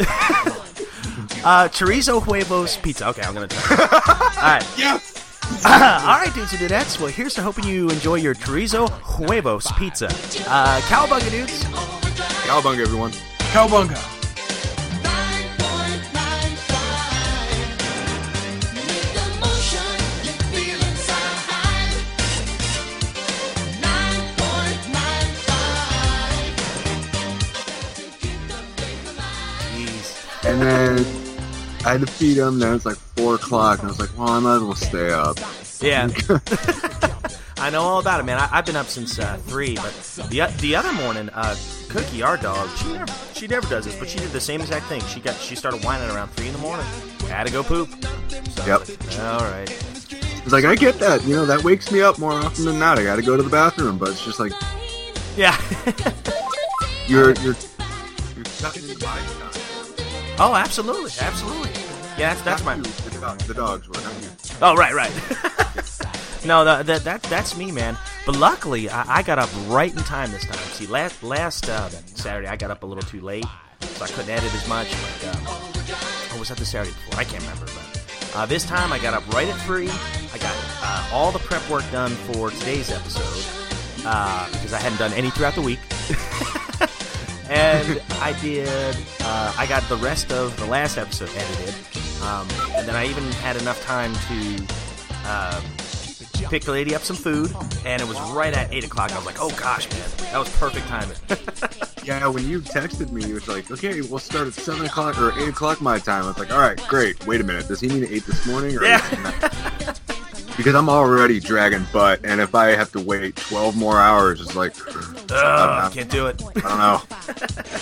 uh, 1.44 1.68
chorizo 1.68 2.22
huevos 2.22 2.76
pizza. 2.78 3.08
Okay, 3.08 3.22
I'm 3.22 3.34
gonna 3.34 3.48
try. 3.48 3.76
all 3.80 4.42
right. 4.42 4.66
Yes. 4.78 5.18
all 5.64 6.18
right, 6.18 6.32
dudes 6.34 6.52
and 6.52 6.62
dudettes. 6.62 6.98
Well, 6.98 7.08
here's 7.10 7.34
to 7.34 7.42
hoping 7.42 7.64
you 7.64 7.90
enjoy 7.90 8.14
your 8.16 8.34
chorizo 8.34 8.88
huevos 8.90 9.70
pizza. 9.72 10.06
Uh, 10.06 10.80
cowabunga, 10.82 11.30
dudes. 11.30 11.64
Cowabunga, 12.44 12.80
everyone. 12.80 13.10
Cowbunga. 13.52 14.21
And 30.44 30.60
then 30.60 30.98
I 31.84 31.92
had 31.92 32.00
to 32.00 32.06
feed 32.06 32.36
him. 32.38 32.58
Then 32.58 32.74
it's 32.74 32.84
like 32.86 32.96
four 32.96 33.34
o'clock, 33.36 33.78
and 33.80 33.88
I 33.88 33.90
was 33.90 34.00
like, 34.00 34.16
well, 34.18 34.28
I 34.28 34.38
might 34.40 34.56
as 34.56 34.62
well 34.62 34.74
stay 34.74 35.10
up. 35.12 35.38
Yeah. 35.80 36.08
I 37.58 37.70
know 37.70 37.82
all 37.82 38.00
about 38.00 38.18
it, 38.18 38.24
man. 38.24 38.38
I, 38.38 38.48
I've 38.50 38.66
been 38.66 38.74
up 38.74 38.86
since 38.86 39.18
uh, 39.20 39.36
three, 39.46 39.76
but 39.76 39.92
the 40.30 40.52
the 40.60 40.74
other 40.74 40.92
morning, 40.92 41.28
uh, 41.30 41.54
Cookie, 41.88 42.20
our 42.22 42.36
dog, 42.36 42.68
she 42.76 42.92
never 42.92 43.12
she 43.34 43.46
never 43.46 43.68
does 43.68 43.84
this, 43.84 43.94
but 43.96 44.08
she 44.08 44.18
did 44.18 44.30
the 44.30 44.40
same 44.40 44.60
exact 44.60 44.86
thing. 44.86 45.00
She 45.02 45.20
got 45.20 45.36
she 45.36 45.54
started 45.54 45.84
whining 45.84 46.10
around 46.10 46.28
three 46.30 46.48
in 46.48 46.52
the 46.52 46.58
morning. 46.58 46.86
Had 47.28 47.46
to 47.46 47.52
go 47.52 47.62
poop. 47.62 47.88
So, 48.50 48.66
Yep. 48.66 49.20
All 49.20 49.40
right. 49.50 49.70
It's 50.44 50.50
like 50.52 50.64
I 50.64 50.74
get 50.74 50.98
that, 50.98 51.22
you 51.22 51.36
know, 51.36 51.46
that 51.46 51.62
wakes 51.62 51.92
me 51.92 52.00
up 52.02 52.18
more 52.18 52.32
often 52.32 52.64
than 52.64 52.80
not. 52.80 52.98
I 52.98 53.04
got 53.04 53.14
to 53.16 53.22
go 53.22 53.36
to 53.36 53.42
the 53.44 53.48
bathroom, 53.50 53.96
but 53.96 54.08
it's 54.10 54.24
just 54.24 54.40
like 54.40 54.52
Yeah. 55.36 55.56
you're 57.06 57.32
you're 57.42 57.54
you're 58.34 58.44
cutting 58.60 58.88
the 58.88 58.98
body. 59.00 59.61
Oh, 60.38 60.54
absolutely, 60.54 61.10
absolutely. 61.20 61.70
Yeah, 62.18 62.34
that's, 62.34 62.42
that's 62.42 62.64
my. 62.64 62.76
The, 62.76 63.18
dog, 63.20 63.38
the 63.40 63.54
dogs 63.54 63.88
were 63.88 63.94
not 63.94 64.22
you. 64.22 64.28
Oh, 64.60 64.74
right, 64.76 64.92
right. 64.92 65.12
no, 66.44 66.64
that, 66.64 66.86
that 66.86 67.04
that 67.04 67.22
that's 67.24 67.56
me, 67.56 67.72
man. 67.72 67.96
But 68.26 68.36
luckily, 68.36 68.90
I, 68.90 69.18
I 69.18 69.22
got 69.22 69.38
up 69.38 69.50
right 69.66 69.90
in 69.92 70.02
time 70.04 70.30
this 70.30 70.44
time. 70.44 70.58
See, 70.58 70.86
last 70.86 71.22
last 71.22 71.68
uh, 71.68 71.88
Saturday, 71.88 72.48
I 72.48 72.56
got 72.56 72.70
up 72.70 72.82
a 72.82 72.86
little 72.86 73.02
too 73.02 73.20
late, 73.20 73.46
so 73.80 74.04
I 74.04 74.08
couldn't 74.08 74.30
edit 74.30 74.52
as 74.54 74.68
much. 74.68 74.88
But, 75.22 75.36
um, 75.36 75.46
or 76.34 76.38
was 76.40 76.48
that 76.48 76.58
the 76.58 76.66
Saturday 76.66 76.94
before? 77.06 77.20
I 77.20 77.24
can't 77.24 77.42
remember. 77.42 77.66
But 77.66 78.04
uh, 78.34 78.46
this 78.46 78.64
time, 78.64 78.92
I 78.92 78.98
got 78.98 79.14
up 79.14 79.26
right 79.32 79.48
at 79.48 79.56
three. 79.62 79.88
I 79.88 80.38
got 80.38 80.54
uh, 80.82 81.08
all 81.12 81.32
the 81.32 81.38
prep 81.38 81.68
work 81.70 81.84
done 81.90 82.10
for 82.10 82.50
today's 82.50 82.90
episode 82.90 83.62
uh, 84.06 84.46
because 84.52 84.72
I 84.72 84.80
hadn't 84.80 84.98
done 84.98 85.12
any 85.14 85.30
throughout 85.30 85.54
the 85.54 85.62
week. 85.62 85.80
and 87.52 88.00
I 88.20 88.38
did. 88.40 88.96
Uh, 89.20 89.54
I 89.58 89.66
got 89.66 89.82
the 89.88 89.96
rest 89.96 90.32
of 90.32 90.56
the 90.56 90.66
last 90.66 90.96
episode 90.96 91.30
edited, 91.36 91.74
um, 92.22 92.48
and 92.76 92.88
then 92.88 92.96
I 92.96 93.06
even 93.06 93.24
had 93.32 93.56
enough 93.56 93.82
time 93.84 94.12
to 94.14 94.66
uh, 95.26 95.60
pick 96.48 96.62
the 96.64 96.72
lady 96.72 96.94
up 96.94 97.02
some 97.02 97.16
food, 97.16 97.54
and 97.84 98.00
it 98.00 98.08
was 98.08 98.18
right 98.32 98.54
at 98.54 98.72
eight 98.72 98.84
o'clock. 98.84 99.12
I 99.12 99.16
was 99.16 99.26
like, 99.26 99.38
"Oh 99.40 99.50
gosh, 99.50 99.88
man, 99.90 100.32
that 100.32 100.38
was 100.38 100.48
perfect 100.56 100.86
timing." 100.88 101.16
Yeah, 102.04 102.26
when 102.26 102.48
you 102.48 102.58
texted 102.58 103.12
me, 103.12 103.24
you 103.24 103.34
was 103.34 103.46
like, 103.46 103.70
"Okay, 103.70 104.00
we'll 104.00 104.18
start 104.18 104.48
at 104.48 104.54
seven 104.54 104.84
o'clock 104.86 105.20
or 105.20 105.38
eight 105.38 105.48
o'clock 105.50 105.80
my 105.80 106.00
time." 106.00 106.24
I 106.24 106.26
was 106.26 106.36
like, 106.38 106.50
"All 106.50 106.58
right, 106.58 106.76
great. 106.88 107.24
Wait 107.28 107.40
a 107.40 107.44
minute. 107.44 107.68
Does 107.68 107.78
he 107.78 107.86
mean 107.86 108.04
eight 108.10 108.24
this 108.26 108.44
morning?" 108.44 108.76
Or 108.76 108.82
Yeah. 108.82 108.98
because 110.56 110.74
I'm 110.74 110.88
already 110.88 111.40
dragging 111.40 111.86
butt, 111.92 112.20
and 112.24 112.40
if 112.40 112.54
I 112.54 112.68
have 112.76 112.92
to 112.92 113.00
wait 113.00 113.36
twelve 113.36 113.76
more 113.76 113.98
hours, 113.98 114.40
it's 114.40 114.54
like, 114.56 114.74
Ugh, 115.30 115.92
can't 115.92 116.10
do 116.10 116.26
it. 116.26 116.42
I 116.56 116.60
don't 116.60 116.78
know. 116.78 117.02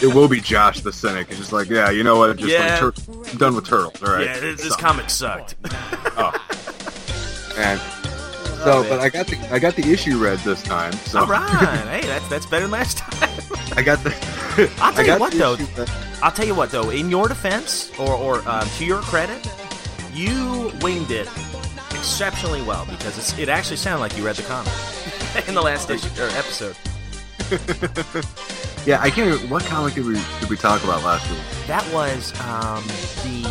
it 0.09 0.15
will 0.15 0.29
be 0.29 0.41
Josh 0.41 0.81
the 0.81 0.93
cynic. 0.93 1.29
It's 1.31 1.39
just 1.39 1.53
like, 1.53 1.69
yeah, 1.69 1.91
you 1.91 2.03
know 2.05 2.17
what? 2.19 2.37
Just 2.37 2.51
Yeah. 2.53 2.79
like, 2.85 2.95
tur- 2.95 3.13
I'm 3.33 3.39
done 3.39 3.55
with 3.55 3.67
turtles. 3.67 4.03
All 4.03 4.13
right. 4.15 4.27
Yeah, 4.27 4.39
this, 4.41 4.63
this 4.63 4.77
comic 4.77 5.11
sucked. 5.11 5.55
Oh, 6.23 6.33
and 7.57 7.81
so, 8.65 8.83
but 8.89 9.01
I 9.01 9.09
got 9.09 9.27
the 9.27 9.39
I 9.53 9.59
got 9.59 9.75
the 9.75 9.91
issue 9.91 10.19
read 10.19 10.39
this 10.41 10.63
time. 10.63 10.93
So 10.93 11.21
All 11.21 11.27
right, 11.27 11.49
hey, 12.03 12.07
that's 12.07 12.29
that's 12.29 12.47
better 12.47 12.65
than 12.65 12.73
last 12.73 12.99
time. 12.99 13.31
I 13.77 13.83
got 13.83 14.03
the. 14.05 14.11
I'll 14.81 14.93
tell 14.93 15.01
I 15.11 15.15
you 15.15 15.19
what 15.21 15.33
though. 15.33 15.57
read. 15.57 15.91
I'll 16.23 16.33
tell 16.33 16.47
you 16.47 16.55
what 16.55 16.71
though. 16.71 16.91
In 16.91 17.09
your 17.11 17.27
defense, 17.29 17.91
or 17.99 18.13
or 18.15 18.47
um, 18.47 18.69
to 18.77 18.85
your 18.85 19.01
credit, 19.01 19.49
you 20.13 20.71
winged 20.83 21.11
it 21.11 21.29
exceptionally 22.01 22.63
well 22.63 22.87
because 22.87 23.19
it's, 23.19 23.39
it 23.39 23.49
actually 23.49 23.77
sounded 23.77 24.01
like 24.01 24.17
you 24.17 24.25
read 24.25 24.37
the 24.37 24.43
comic 24.43 24.73
in 25.49 25.55
the 25.55 25.63
last 25.63 25.91
issue 25.91 26.09
or 26.21 26.29
episode. 26.31 26.77
Yeah, 28.87 28.99
I 29.03 29.11
can't. 29.11 29.27
Remember, 29.31 29.47
What 29.53 29.65
comic 29.65 29.95
did 29.95 30.07
we 30.07 30.15
did 30.41 30.49
we 30.49 30.57
talk 30.57 30.83
about 30.83 31.05
last 31.05 31.31
week? 31.31 31.39
That 31.67 31.85
was 31.93 32.33
um, 32.41 32.83
the 33.23 33.45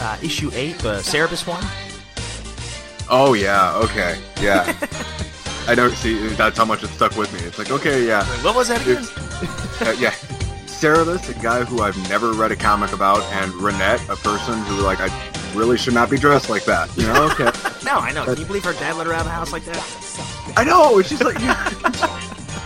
uh, 0.00 0.16
issue 0.22 0.52
eight, 0.54 0.78
the 0.78 0.98
Cerebus 0.98 1.44
one. 1.46 1.64
Oh 3.10 3.34
yeah. 3.34 3.74
Okay. 3.74 4.20
Yeah. 4.40 4.72
I 5.66 5.74
don't 5.74 5.94
see. 5.94 6.28
That's 6.28 6.56
how 6.56 6.64
much 6.64 6.84
it 6.84 6.88
stuck 6.88 7.16
with 7.16 7.32
me. 7.32 7.40
It's 7.40 7.58
like, 7.58 7.72
okay, 7.72 8.06
yeah. 8.06 8.24
What 8.44 8.54
was 8.54 8.68
that 8.68 8.80
again? 8.82 9.04
Uh, 9.80 9.96
yeah. 9.98 10.12
Cerebus, 10.66 11.28
a 11.28 11.42
guy 11.42 11.64
who 11.64 11.82
I've 11.82 11.98
never 12.08 12.32
read 12.32 12.52
a 12.52 12.56
comic 12.56 12.92
about, 12.92 13.22
and 13.32 13.52
Renet, 13.54 14.08
a 14.08 14.16
person 14.16 14.60
who 14.66 14.80
like 14.82 15.00
I 15.00 15.08
really 15.54 15.76
should 15.78 15.94
not 15.94 16.10
be 16.10 16.18
dressed 16.18 16.48
like 16.50 16.64
that. 16.64 16.94
You 16.96 17.06
know? 17.06 17.28
Okay. 17.38 17.50
No, 17.84 17.96
I 17.96 18.12
know. 18.12 18.24
Can 18.24 18.36
you 18.38 18.44
believe 18.44 18.64
her 18.64 18.72
dad 18.74 18.96
let 18.96 19.06
her 19.06 19.12
out 19.12 19.20
of 19.20 19.26
the 19.26 19.32
house 19.32 19.52
like 19.52 19.64
that? 19.64 20.54
I 20.56 20.64
know. 20.64 20.98
It's 20.98 21.08
just 21.08 21.22
like 21.22 21.38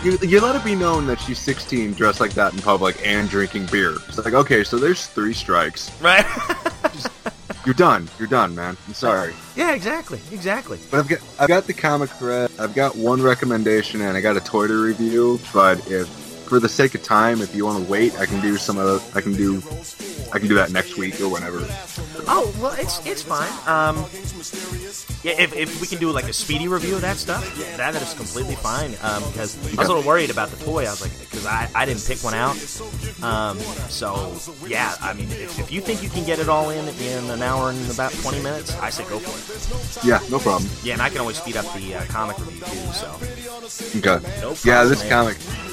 you, 0.03 0.11
you, 0.11 0.17
you 0.27 0.41
let 0.41 0.55
it 0.55 0.63
be 0.63 0.73
known 0.75 1.05
that 1.07 1.19
she's 1.19 1.37
16, 1.39 1.93
dressed 1.93 2.19
like 2.19 2.31
that 2.33 2.53
in 2.53 2.59
public, 2.59 2.99
and 3.05 3.29
drinking 3.29 3.67
beer. 3.71 3.95
It's 4.07 4.17
like, 4.17 4.33
okay, 4.33 4.63
so 4.63 4.77
there's 4.77 5.05
three 5.07 5.33
strikes. 5.33 5.91
Right. 6.01 6.25
You're 7.65 7.75
done. 7.75 8.09
You're 8.19 8.27
done, 8.27 8.55
man. 8.55 8.75
I'm 8.87 8.93
sorry. 8.93 9.33
yeah, 9.55 9.73
exactly, 9.73 10.19
exactly. 10.31 10.79
But 10.91 10.99
I've 10.99 11.07
got 11.07 11.19
I've 11.39 11.47
got 11.47 11.65
the 11.65 11.73
comic 11.73 12.09
thread. 12.09 12.51
I've 12.59 12.75
got 12.75 12.95
one 12.97 13.21
recommendation, 13.21 14.01
and 14.01 14.17
I 14.17 14.21
got 14.21 14.35
a 14.35 14.41
toy 14.41 14.67
to 14.67 14.83
review. 14.83 15.39
But 15.53 15.79
if 15.89 16.09
for 16.53 16.59
the 16.59 16.69
sake 16.69 16.93
of 16.93 17.01
time, 17.01 17.41
if 17.41 17.55
you 17.55 17.65
want 17.65 17.83
to 17.83 17.91
wait, 17.91 18.15
I 18.19 18.27
can 18.27 18.39
do 18.39 18.57
some 18.57 18.77
of 18.77 19.01
I 19.17 19.21
can 19.21 19.33
do 19.33 19.57
I 20.31 20.37
can 20.37 20.47
do 20.47 20.53
that 20.53 20.69
next 20.71 20.97
week 20.97 21.19
or 21.19 21.27
whenever. 21.27 21.65
Oh 22.27 22.53
well, 22.61 22.75
it's 22.77 23.03
it's 23.07 23.23
fine. 23.23 23.49
Um, 23.65 23.97
yeah, 25.23 25.41
if, 25.41 25.55
if 25.55 25.81
we 25.81 25.87
can 25.87 25.97
do 25.97 26.11
like 26.11 26.25
a 26.25 26.33
speedy 26.33 26.67
review 26.67 26.93
of 26.93 27.01
that 27.01 27.17
stuff, 27.17 27.43
that 27.77 27.95
is 27.95 28.13
completely 28.13 28.53
fine. 28.53 28.91
Um, 29.01 29.23
because 29.31 29.57
I 29.75 29.81
was 29.81 29.89
a 29.89 29.93
little 29.95 30.07
worried 30.07 30.29
about 30.29 30.49
the 30.49 30.63
toy. 30.63 30.85
I 30.85 30.91
was 30.91 31.01
like, 31.01 31.19
because 31.21 31.47
I, 31.47 31.67
I 31.73 31.85
didn't 31.87 32.05
pick 32.05 32.23
one 32.23 32.35
out. 32.35 32.53
Um, 33.23 33.57
so 33.89 34.37
yeah, 34.67 34.93
I 35.01 35.13
mean, 35.13 35.31
if, 35.31 35.57
if 35.57 35.71
you 35.71 35.81
think 35.81 36.03
you 36.03 36.09
can 36.09 36.23
get 36.23 36.37
it 36.37 36.49
all 36.49 36.69
in 36.69 36.87
in 36.87 37.29
an 37.31 37.41
hour 37.41 37.71
and 37.71 37.89
about 37.89 38.11
twenty 38.21 38.43
minutes, 38.43 38.77
I 38.77 38.91
say 38.91 39.05
go 39.05 39.17
for 39.17 39.33
it. 39.33 40.05
Yeah, 40.05 40.19
no 40.29 40.37
problem. 40.37 40.69
Yeah, 40.83 40.93
and 40.93 41.01
I 41.01 41.09
can 41.09 41.17
always 41.17 41.37
speed 41.37 41.57
up 41.57 41.65
the 41.73 41.95
uh, 41.95 42.05
comic 42.05 42.37
review 42.37 42.59
too. 42.61 42.93
So 42.93 43.09
Okay. 43.97 44.21
No 44.41 44.55
yeah, 44.63 44.83
this 44.83 45.01
man. 45.01 45.09
comic. 45.09 45.72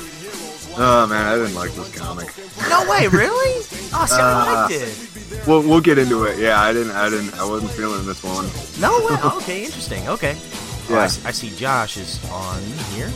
Oh 0.76 1.06
man, 1.06 1.26
I 1.26 1.36
didn't 1.36 1.54
like 1.54 1.72
this 1.72 1.94
comic. 1.94 2.28
no 2.68 2.88
way, 2.90 3.06
really? 3.08 3.64
Oh, 3.92 4.06
see, 4.06 4.14
I 4.14 4.42
Uh, 4.42 4.54
liked 4.68 4.72
it. 4.74 5.46
We'll 5.48 5.62
we'll 5.62 5.80
get 5.80 5.98
into 5.98 6.22
it. 6.24 6.38
Yeah, 6.38 6.60
I 6.60 6.72
didn't 6.72 6.92
I 6.92 7.10
didn't 7.10 7.34
I 7.34 7.44
wasn't 7.44 7.72
feeling 7.72 8.06
this 8.06 8.22
one. 8.22 8.46
No 8.80 8.92
way. 9.04 9.18
Okay, 9.42 9.64
interesting. 9.64 10.06
Okay. 10.08 10.36
Oh, 10.88 10.94
I, 10.94 10.94
Yeah. 10.94 11.02
I 11.24 11.32
see 11.32 11.50
Josh 11.56 11.96
is 11.96 12.20
on 12.30 12.62
here. 12.94 13.08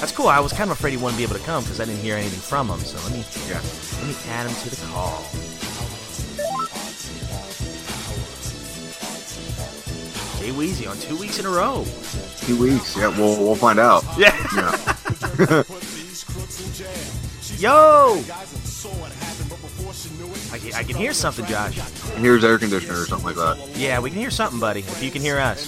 That's 0.00 0.12
cool. 0.12 0.28
I 0.28 0.40
was 0.40 0.52
kind 0.52 0.70
of 0.70 0.78
afraid 0.78 0.92
he 0.92 0.96
wouldn't 0.96 1.18
be 1.18 1.24
able 1.24 1.36
to 1.36 1.42
come 1.44 1.62
because 1.62 1.78
I 1.78 1.84
didn't 1.84 2.00
hear 2.00 2.16
anything 2.16 2.40
from 2.40 2.68
him. 2.70 2.80
So 2.80 2.96
let 3.04 3.12
me 3.12 3.22
Yeah. 3.48 3.60
let 4.00 4.08
me 4.08 4.16
add 4.30 4.46
him 4.46 4.54
to 4.62 4.70
the 4.70 4.80
call. 4.86 5.22
Jay 10.38 10.50
Weezy 10.50 10.88
on 10.90 10.96
two 10.98 11.16
weeks 11.16 11.38
in 11.38 11.46
a 11.46 11.50
row. 11.50 11.84
Two 12.40 12.58
weeks. 12.60 12.96
Yeah, 12.96 13.08
we'll 13.16 13.38
we'll 13.38 13.54
find 13.54 13.78
out. 13.78 14.04
Yeah. 14.18 14.34
Yeah. 14.56 15.62
Yo. 17.58 18.22
I 20.52 20.58
can, 20.58 20.74
I 20.74 20.82
can 20.82 20.96
hear 20.96 21.12
something, 21.12 21.44
Josh. 21.46 21.78
Here's 22.16 22.44
air 22.44 22.58
conditioner 22.58 23.02
or 23.02 23.06
something 23.06 23.26
like 23.26 23.36
that. 23.36 23.76
Yeah, 23.76 24.00
we 24.00 24.10
can 24.10 24.18
hear 24.18 24.30
something, 24.30 24.58
buddy. 24.58 24.80
If 24.80 25.02
you 25.02 25.10
can 25.10 25.22
hear 25.22 25.38
us. 25.38 25.66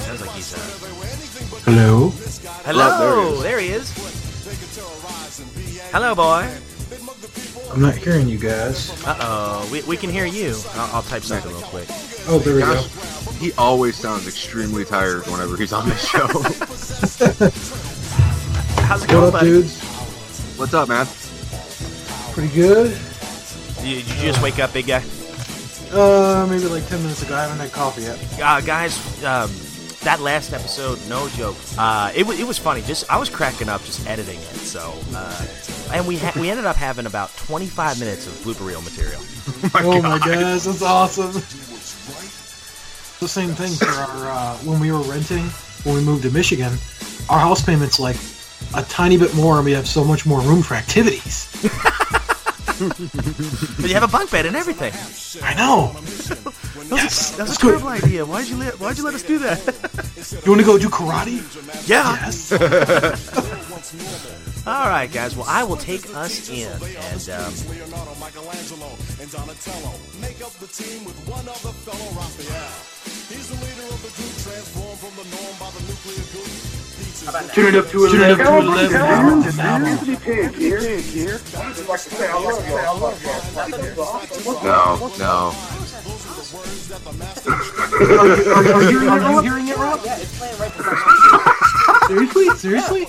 Sounds 0.00 0.20
like 0.20 0.30
he's 0.30 0.54
uh, 0.54 0.58
Hello. 1.64 2.08
Hello, 2.64 3.40
there 3.42 3.60
he 3.60 3.68
is. 3.68 3.92
Hello, 5.92 6.14
boy. 6.14 6.48
I'm 7.72 7.80
not 7.80 7.96
hearing 7.96 8.28
you 8.28 8.38
guys. 8.38 8.90
Uh 9.04 9.16
oh, 9.20 9.68
we, 9.72 9.82
we 9.82 9.96
can 9.96 10.10
hear 10.10 10.26
you. 10.26 10.56
I'll, 10.74 10.96
I'll 10.96 11.02
type 11.02 11.22
something 11.22 11.50
real 11.52 11.60
quick. 11.62 11.86
Oh, 12.26 12.38
there 12.38 12.56
we 12.56 12.60
go. 12.62 12.82
He 13.38 13.52
always 13.54 13.96
sounds 13.96 14.26
extremely 14.26 14.84
tired 14.84 15.24
whenever 15.26 15.56
he's 15.56 15.72
on 15.72 15.88
the 15.88 15.96
show. 15.96 16.26
How's 18.82 19.04
it 19.04 19.06
What 19.06 19.10
going, 19.10 19.26
up, 19.28 19.32
buddy? 19.32 19.46
dudes? 19.46 19.80
What's 20.58 20.74
up, 20.74 20.88
man? 20.88 21.06
Pretty 22.34 22.52
good. 22.54 22.90
You- 23.82 23.96
Did 24.02 24.08
you 24.08 24.14
just 24.22 24.42
wake 24.42 24.58
up, 24.58 24.72
big 24.72 24.86
guy? 24.88 25.02
Uh, 25.92 26.46
maybe 26.50 26.66
like 26.66 26.86
10 26.88 27.00
minutes 27.02 27.22
ago. 27.22 27.34
I 27.34 27.42
haven't 27.42 27.58
had 27.58 27.72
coffee 27.72 28.02
yet. 28.02 28.18
Uh, 28.42 28.60
guys, 28.60 28.96
um, 29.24 29.50
that 30.02 30.20
last 30.20 30.52
episode, 30.52 30.98
no 31.08 31.28
joke. 31.30 31.56
Uh, 31.78 32.12
it, 32.14 32.26
wa 32.26 32.32
it 32.32 32.46
was 32.46 32.58
funny. 32.58 32.82
Just 32.82 33.10
I 33.10 33.16
was 33.18 33.30
cracking 33.30 33.68
up 33.68 33.82
just 33.84 34.06
editing 34.06 34.38
it. 34.38 34.42
So, 34.56 34.94
uh, 35.14 35.46
and 35.92 36.06
we 36.06 36.16
ha- 36.18 36.32
we 36.38 36.50
ended 36.50 36.64
up 36.66 36.76
having 36.76 37.06
about 37.06 37.34
25 37.36 37.98
minutes 38.00 38.26
of 38.26 38.32
blooper 38.44 38.66
reel 38.66 38.80
material. 38.82 39.20
oh 39.86 40.00
my 40.02 40.18
gosh, 40.18 40.62
that's 40.64 40.82
awesome. 40.82 41.32
The 43.20 43.28
same 43.28 43.50
thing 43.50 43.72
for 43.74 43.86
our 43.86 44.30
uh, 44.30 44.56
when 44.58 44.80
we 44.80 44.90
were 44.92 45.02
renting 45.02 45.44
when 45.84 45.96
we 45.96 46.02
moved 46.02 46.22
to 46.24 46.30
Michigan. 46.30 46.72
Our 47.28 47.38
house 47.38 47.62
payment's 47.64 48.00
like 48.00 48.16
a 48.74 48.82
tiny 48.88 49.16
bit 49.16 49.34
more, 49.34 49.56
and 49.56 49.64
we 49.64 49.72
have 49.72 49.86
so 49.86 50.04
much 50.04 50.26
more 50.26 50.40
room 50.40 50.62
for 50.62 50.74
activities. 50.74 51.48
But 52.80 53.88
you 53.88 53.94
have 53.94 54.02
a 54.04 54.08
bunk 54.08 54.30
bed 54.30 54.46
and 54.46 54.56
everything. 54.56 54.92
I 55.44 55.54
know. 55.54 55.92
That's, 56.88 56.88
that's 56.88 57.36
That's 57.36 57.56
a 57.58 57.60
good. 57.60 57.68
terrible 57.78 57.88
idea. 57.88 58.24
Why'd 58.24 58.48
you 58.48 58.56
let 58.56 58.80
Why'd 58.80 58.96
you 58.96 59.04
let 59.04 59.12
us 59.14 59.22
do 59.22 59.38
that? 59.40 59.58
You 60.44 60.50
want 60.50 60.60
to 60.62 60.66
go 60.66 60.78
do 60.78 60.88
karate? 60.88 61.40
Yeah. 61.86 62.16
Yes. 62.24 62.50
All 64.66 64.88
right, 64.88 65.10
guys. 65.10 65.34
Well, 65.34 65.46
I 65.48 65.64
will 65.64 65.78
take 65.78 66.14
us 66.14 66.50
in, 66.50 66.70
and 66.70 67.30
um, 67.30 67.52
Turn 77.54 77.66
it 77.66 77.76
up 77.76 77.88
to 77.88 78.04
11. 78.04 78.10
Turn 78.10 78.20
it 78.20 78.30
up 78.30 78.38
to 78.38 78.58
11. 78.58 79.60
Anthony 79.60 80.16
Pig 80.16 80.54
here. 80.54 80.80
here. 80.98 81.40
I'd 81.56 81.74
just 81.74 81.88
like 81.88 82.00
to 82.00 82.10
say 82.10 82.28
I 82.28 82.34
love 82.34 82.68
you. 82.68 82.76
I 82.76 82.92
love. 82.92 83.18
No, 84.62 85.08
no. 85.18 85.52
Are 88.16 88.26
you, 88.26 88.44
are, 88.50 88.64
are 88.64 88.82
you, 88.90 88.98
are 89.08 89.20
you 89.32 89.40
hearing 89.40 89.68
it, 89.68 89.76
Rob? 89.76 90.00
Seriously? 92.10 92.48
Seriously? 92.56 93.06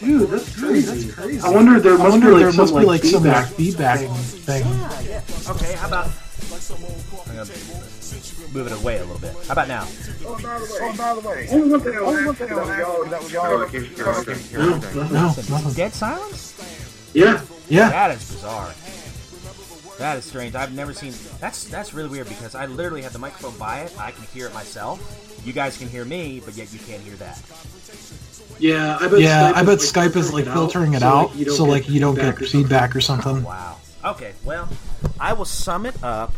Dude, 0.00 0.28
that's 0.28 0.60
crazy. 0.60 1.10
crazy. 1.10 1.40
I 1.40 1.48
wonder 1.48 1.80
there 1.80 1.96
must, 1.96 2.20
be, 2.20 2.26
like, 2.28 2.42
there 2.42 2.52
must 2.52 2.74
be 2.76 2.84
like 2.84 3.02
some 3.02 3.24
like 3.24 3.46
feedback 3.46 4.00
thing. 4.00 4.66
okay. 5.48 5.72
How 5.76 5.88
about 5.88 6.10
move 8.52 8.66
it 8.66 8.72
away 8.72 8.98
a 8.98 9.04
little 9.04 9.18
bit? 9.18 9.34
How 9.46 9.52
about 9.52 9.68
now? 9.68 9.88
Oh, 10.26 10.38
by 10.42 11.14
the 11.14 11.26
way, 11.26 11.48
only 11.50 11.70
one 11.70 11.80
thing 11.80 11.94
I 11.96 12.00
was 12.02 12.68
asking 12.68 13.10
that 13.10 13.22
was 13.22 13.32
y'all, 13.32 13.58
that 13.58 13.72
was 13.72 14.52
y'all. 14.52 15.10
No, 15.10 15.26
nothing. 15.26 15.72
Dead 15.72 15.94
silence? 15.94 16.54
Yeah, 17.14 17.40
yeah. 17.68 17.88
That 17.88 18.10
is 18.10 18.30
bizarre. 18.30 18.74
That 19.98 20.16
is 20.16 20.24
strange. 20.24 20.54
I've 20.54 20.72
never 20.74 20.92
seen. 20.92 21.12
That's 21.40 21.64
that's 21.64 21.92
really 21.92 22.08
weird 22.08 22.28
because 22.28 22.54
I 22.54 22.66
literally 22.66 23.02
have 23.02 23.12
the 23.12 23.18
microphone 23.18 23.56
by 23.58 23.80
it. 23.80 23.94
I 23.98 24.12
can 24.12 24.24
hear 24.24 24.46
it 24.46 24.54
myself. 24.54 25.42
You 25.44 25.52
guys 25.52 25.76
can 25.76 25.88
hear 25.88 26.04
me, 26.04 26.40
but 26.44 26.54
yet 26.54 26.72
you 26.72 26.78
can't 26.78 27.02
hear 27.02 27.16
that. 27.16 27.42
Yeah, 28.60 28.98
I 29.00 29.08
bet. 29.08 29.20
Yeah, 29.20 29.52
I 29.54 29.64
bet 29.64 29.78
Skype 29.78 30.16
is 30.16 30.32
like 30.32 30.44
filtering 30.44 30.94
it 30.94 31.02
out, 31.02 31.32
so 31.48 31.64
like 31.64 31.88
you 31.88 32.00
don't 32.00 32.14
get 32.14 32.38
feedback 32.38 32.94
or 32.94 33.00
something. 33.00 33.42
Wow. 33.42 33.76
Okay, 34.04 34.32
well, 34.44 34.68
I 35.18 35.32
will 35.32 35.44
sum 35.44 35.84
it 35.84 36.00
up. 36.02 36.32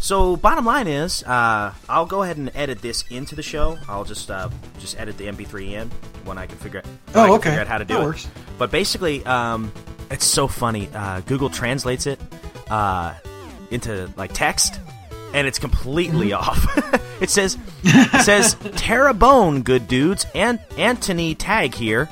So, 0.00 0.36
bottom 0.36 0.64
line 0.64 0.86
is, 0.86 1.24
uh, 1.24 1.74
I'll 1.88 2.06
go 2.06 2.22
ahead 2.22 2.36
and 2.36 2.50
edit 2.54 2.80
this 2.80 3.04
into 3.10 3.34
the 3.34 3.42
show. 3.42 3.76
I'll 3.88 4.04
just 4.04 4.30
uh, 4.30 4.48
just 4.78 4.98
edit 4.98 5.18
the 5.18 5.26
MP3 5.26 5.72
in 5.72 5.90
when 6.24 6.38
I 6.38 6.46
can 6.46 6.56
figure 6.58 6.78
out. 6.78 6.86
Oh, 7.14 7.22
I 7.22 7.26
can 7.26 7.34
okay. 7.34 7.48
Figure 7.50 7.60
out 7.62 7.66
how 7.66 7.78
to 7.78 7.84
do 7.84 7.94
That 7.94 8.02
it. 8.02 8.06
works. 8.06 8.28
But 8.58 8.70
basically, 8.70 9.24
um, 9.26 9.72
it's 10.10 10.24
so 10.24 10.48
funny. 10.48 10.88
Uh, 10.94 11.20
Google 11.20 11.50
translates 11.50 12.06
it 12.06 12.20
uh, 12.70 13.14
into 13.70 14.10
like 14.16 14.32
text, 14.32 14.80
and 15.34 15.46
it's 15.46 15.58
completely 15.58 16.30
Mm-hmm. 16.30 16.48
off. 16.94 17.02
it 17.22 17.30
says 17.30 17.56
it 17.84 18.22
says 18.24 18.54
Terrebone, 18.56 19.64
good 19.64 19.88
dudes, 19.88 20.26
and 20.34 20.58
Anthony 20.76 21.34
Tag 21.34 21.74
here, 21.74 22.08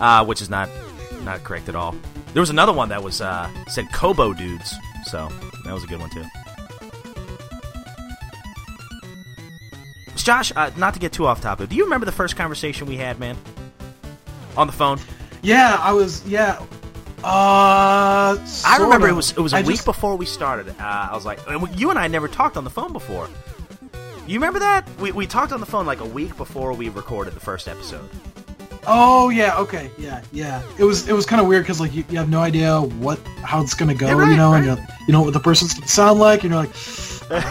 uh, 0.00 0.24
which 0.24 0.40
is 0.42 0.50
not 0.50 0.68
not 1.22 1.44
correct 1.44 1.68
at 1.68 1.76
all. 1.76 1.94
There 2.32 2.40
was 2.40 2.50
another 2.50 2.72
one 2.72 2.88
that 2.88 3.02
was 3.02 3.20
uh, 3.20 3.48
said 3.68 3.92
Kobo 3.92 4.32
dudes, 4.32 4.74
so 5.04 5.28
that 5.64 5.72
was 5.74 5.84
a 5.84 5.86
good 5.86 6.00
one 6.00 6.10
too. 6.10 6.24
Josh, 10.16 10.52
uh, 10.54 10.70
not 10.76 10.94
to 10.94 11.00
get 11.00 11.12
too 11.12 11.26
off 11.26 11.40
topic, 11.40 11.68
do 11.68 11.74
you 11.76 11.82
remember 11.84 12.06
the 12.06 12.12
first 12.12 12.36
conversation 12.36 12.86
we 12.86 12.96
had, 12.96 13.18
man? 13.18 13.36
On 14.56 14.66
the 14.68 14.72
phone. 14.72 15.00
Yeah, 15.42 15.76
I 15.80 15.92
was. 15.92 16.24
Yeah. 16.26 16.64
Uh. 17.24 18.36
I 18.64 18.76
remember 18.80 19.08
sorta. 19.08 19.12
it 19.12 19.16
was 19.16 19.30
it 19.32 19.40
was 19.40 19.52
a 19.52 19.56
I 19.56 19.60
week 19.62 19.76
just- 19.76 19.84
before 19.84 20.16
we 20.16 20.26
started. 20.26 20.68
Uh, 20.70 21.08
I 21.10 21.14
was 21.14 21.24
like, 21.24 21.38
and 21.48 21.78
you 21.78 21.90
and 21.90 21.98
I 21.98 22.08
never 22.08 22.28
talked 22.28 22.56
on 22.56 22.64
the 22.64 22.70
phone 22.70 22.92
before. 22.92 23.28
You 24.26 24.38
remember 24.38 24.60
that? 24.60 24.88
We, 25.00 25.10
we 25.12 25.26
talked 25.26 25.52
on 25.52 25.58
the 25.60 25.66
phone 25.66 25.84
like 25.84 26.00
a 26.00 26.06
week 26.06 26.36
before 26.36 26.72
we 26.72 26.88
recorded 26.88 27.34
the 27.34 27.40
first 27.40 27.66
episode. 27.68 28.08
Oh 28.86 29.30
yeah. 29.30 29.58
Okay. 29.58 29.90
Yeah. 29.98 30.22
Yeah. 30.32 30.62
It 30.78 30.84
was. 30.84 31.08
It 31.08 31.12
was 31.12 31.26
kind 31.26 31.40
of 31.40 31.46
weird 31.48 31.64
because 31.64 31.80
like 31.80 31.94
you, 31.94 32.04
you 32.08 32.18
have 32.18 32.28
no 32.28 32.40
idea 32.40 32.80
what 32.80 33.18
how 33.44 33.60
it's 33.62 33.74
gonna 33.74 33.94
go. 33.94 34.06
Yeah, 34.06 34.14
right, 34.14 34.30
you 34.30 34.36
know, 34.36 34.54
and 34.54 34.66
right. 34.66 34.78
you, 34.78 34.84
you 35.08 35.12
know 35.12 35.22
what 35.22 35.32
the 35.32 35.40
person's 35.40 35.74
gonna 35.74 35.86
sound 35.88 36.18
like. 36.20 36.42
And 36.44 36.52
you're 36.52 36.62
like, 36.62 36.74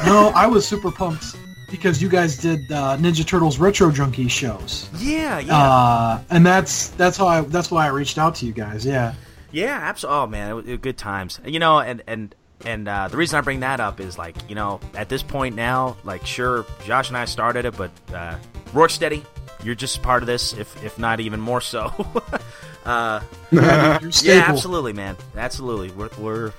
no. 0.05 0.31
I 0.35 0.47
was 0.47 0.67
super 0.67 0.91
pumped 0.91 1.35
because 1.69 2.01
you 2.01 2.09
guys 2.09 2.37
did 2.37 2.69
uh, 2.71 2.97
Ninja 2.97 3.25
Turtles 3.25 3.57
Retro 3.59 3.91
Junkie 3.91 4.27
shows. 4.27 4.89
Yeah, 4.97 5.39
yeah. 5.39 5.57
Uh, 5.57 6.21
and 6.29 6.45
that's 6.45 6.89
that's 6.91 7.15
how 7.17 7.27
I 7.27 7.41
that's 7.41 7.71
why 7.71 7.85
I 7.85 7.89
reached 7.89 8.17
out 8.17 8.35
to 8.35 8.45
you 8.45 8.51
guys. 8.53 8.85
Yeah. 8.85 9.13
Yeah, 9.51 9.77
absolutely. 9.81 10.19
Oh 10.19 10.27
man, 10.27 10.51
it 10.51 10.53
was, 10.53 10.65
it 10.65 10.71
was 10.71 10.79
good 10.79 10.97
times. 10.97 11.39
You 11.45 11.59
know, 11.59 11.79
and 11.79 12.03
and 12.07 12.35
and 12.65 12.87
uh, 12.87 13.07
the 13.07 13.17
reason 13.17 13.37
I 13.37 13.41
bring 13.41 13.61
that 13.61 13.79
up 13.79 13.99
is 13.99 14.17
like 14.17 14.35
you 14.49 14.55
know 14.55 14.79
at 14.95 15.09
this 15.09 15.23
point 15.23 15.55
now, 15.55 15.97
like 16.03 16.25
sure, 16.25 16.65
Josh 16.85 17.09
and 17.09 17.17
I 17.17 17.25
started 17.25 17.65
it, 17.65 17.77
but 17.77 17.91
uh, 18.13 18.37
Rocksteady, 18.67 19.25
you're 19.63 19.75
just 19.75 20.01
part 20.01 20.23
of 20.23 20.27
this, 20.27 20.53
if 20.53 20.83
if 20.83 20.97
not 20.97 21.19
even 21.19 21.39
more 21.39 21.61
so. 21.61 21.85
uh, 22.85 23.21
yeah, 23.51 23.99
absolutely, 24.47 24.93
man, 24.93 25.17
absolutely. 25.35 25.91
We're, 25.91 26.09
we're 26.17 26.53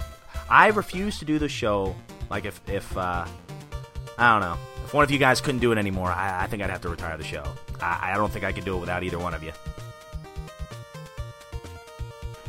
I 0.51 0.69
refuse 0.69 1.19
to 1.20 1.24
do 1.24 1.39
the 1.39 1.48
show. 1.48 1.94
Like 2.31 2.44
if 2.44 2.60
if 2.69 2.97
uh, 2.97 3.27
I 4.19 4.32
don't 4.32 4.48
know. 4.48 4.59
If 4.85 4.93
one 4.94 5.05
of 5.05 5.10
you 5.10 5.19
guys 5.19 5.40
couldn't 5.40 5.60
do 5.60 5.73
it 5.73 5.78
anymore, 5.78 6.10
I, 6.10 6.43
I 6.43 6.47
think 6.48 6.62
I'd 6.62 6.69
have 6.69 6.82
to 6.82 6.89
retire 6.89 7.16
the 7.16 7.24
show. 7.24 7.44
I, 7.81 8.12
I 8.12 8.16
don't 8.16 8.31
think 8.31 8.44
I 8.44 8.52
could 8.52 8.64
do 8.64 8.77
it 8.77 8.81
without 8.81 9.02
either 9.02 9.19
one 9.19 9.32
of 9.32 9.43
you. 9.43 9.52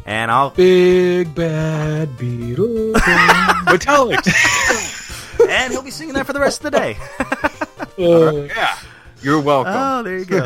And 0.05 0.29
I'll 0.31 0.49
Big 0.49 1.33
bad 1.33 2.17
beetle. 2.17 2.91
Metallic. 3.65 4.19
and 5.49 5.71
he'll 5.71 5.81
be 5.81 5.91
singing 5.91 6.13
that 6.15 6.25
for 6.25 6.33
the 6.33 6.39
rest 6.39 6.63
of 6.63 6.71
the 6.71 6.79
day. 6.79 6.97
Uh, 7.95 8.31
yeah. 8.47 8.79
You're 9.21 9.39
welcome. 9.39 9.73
Oh, 9.75 10.01
there 10.01 10.17
you 10.17 10.25
go. 10.25 10.41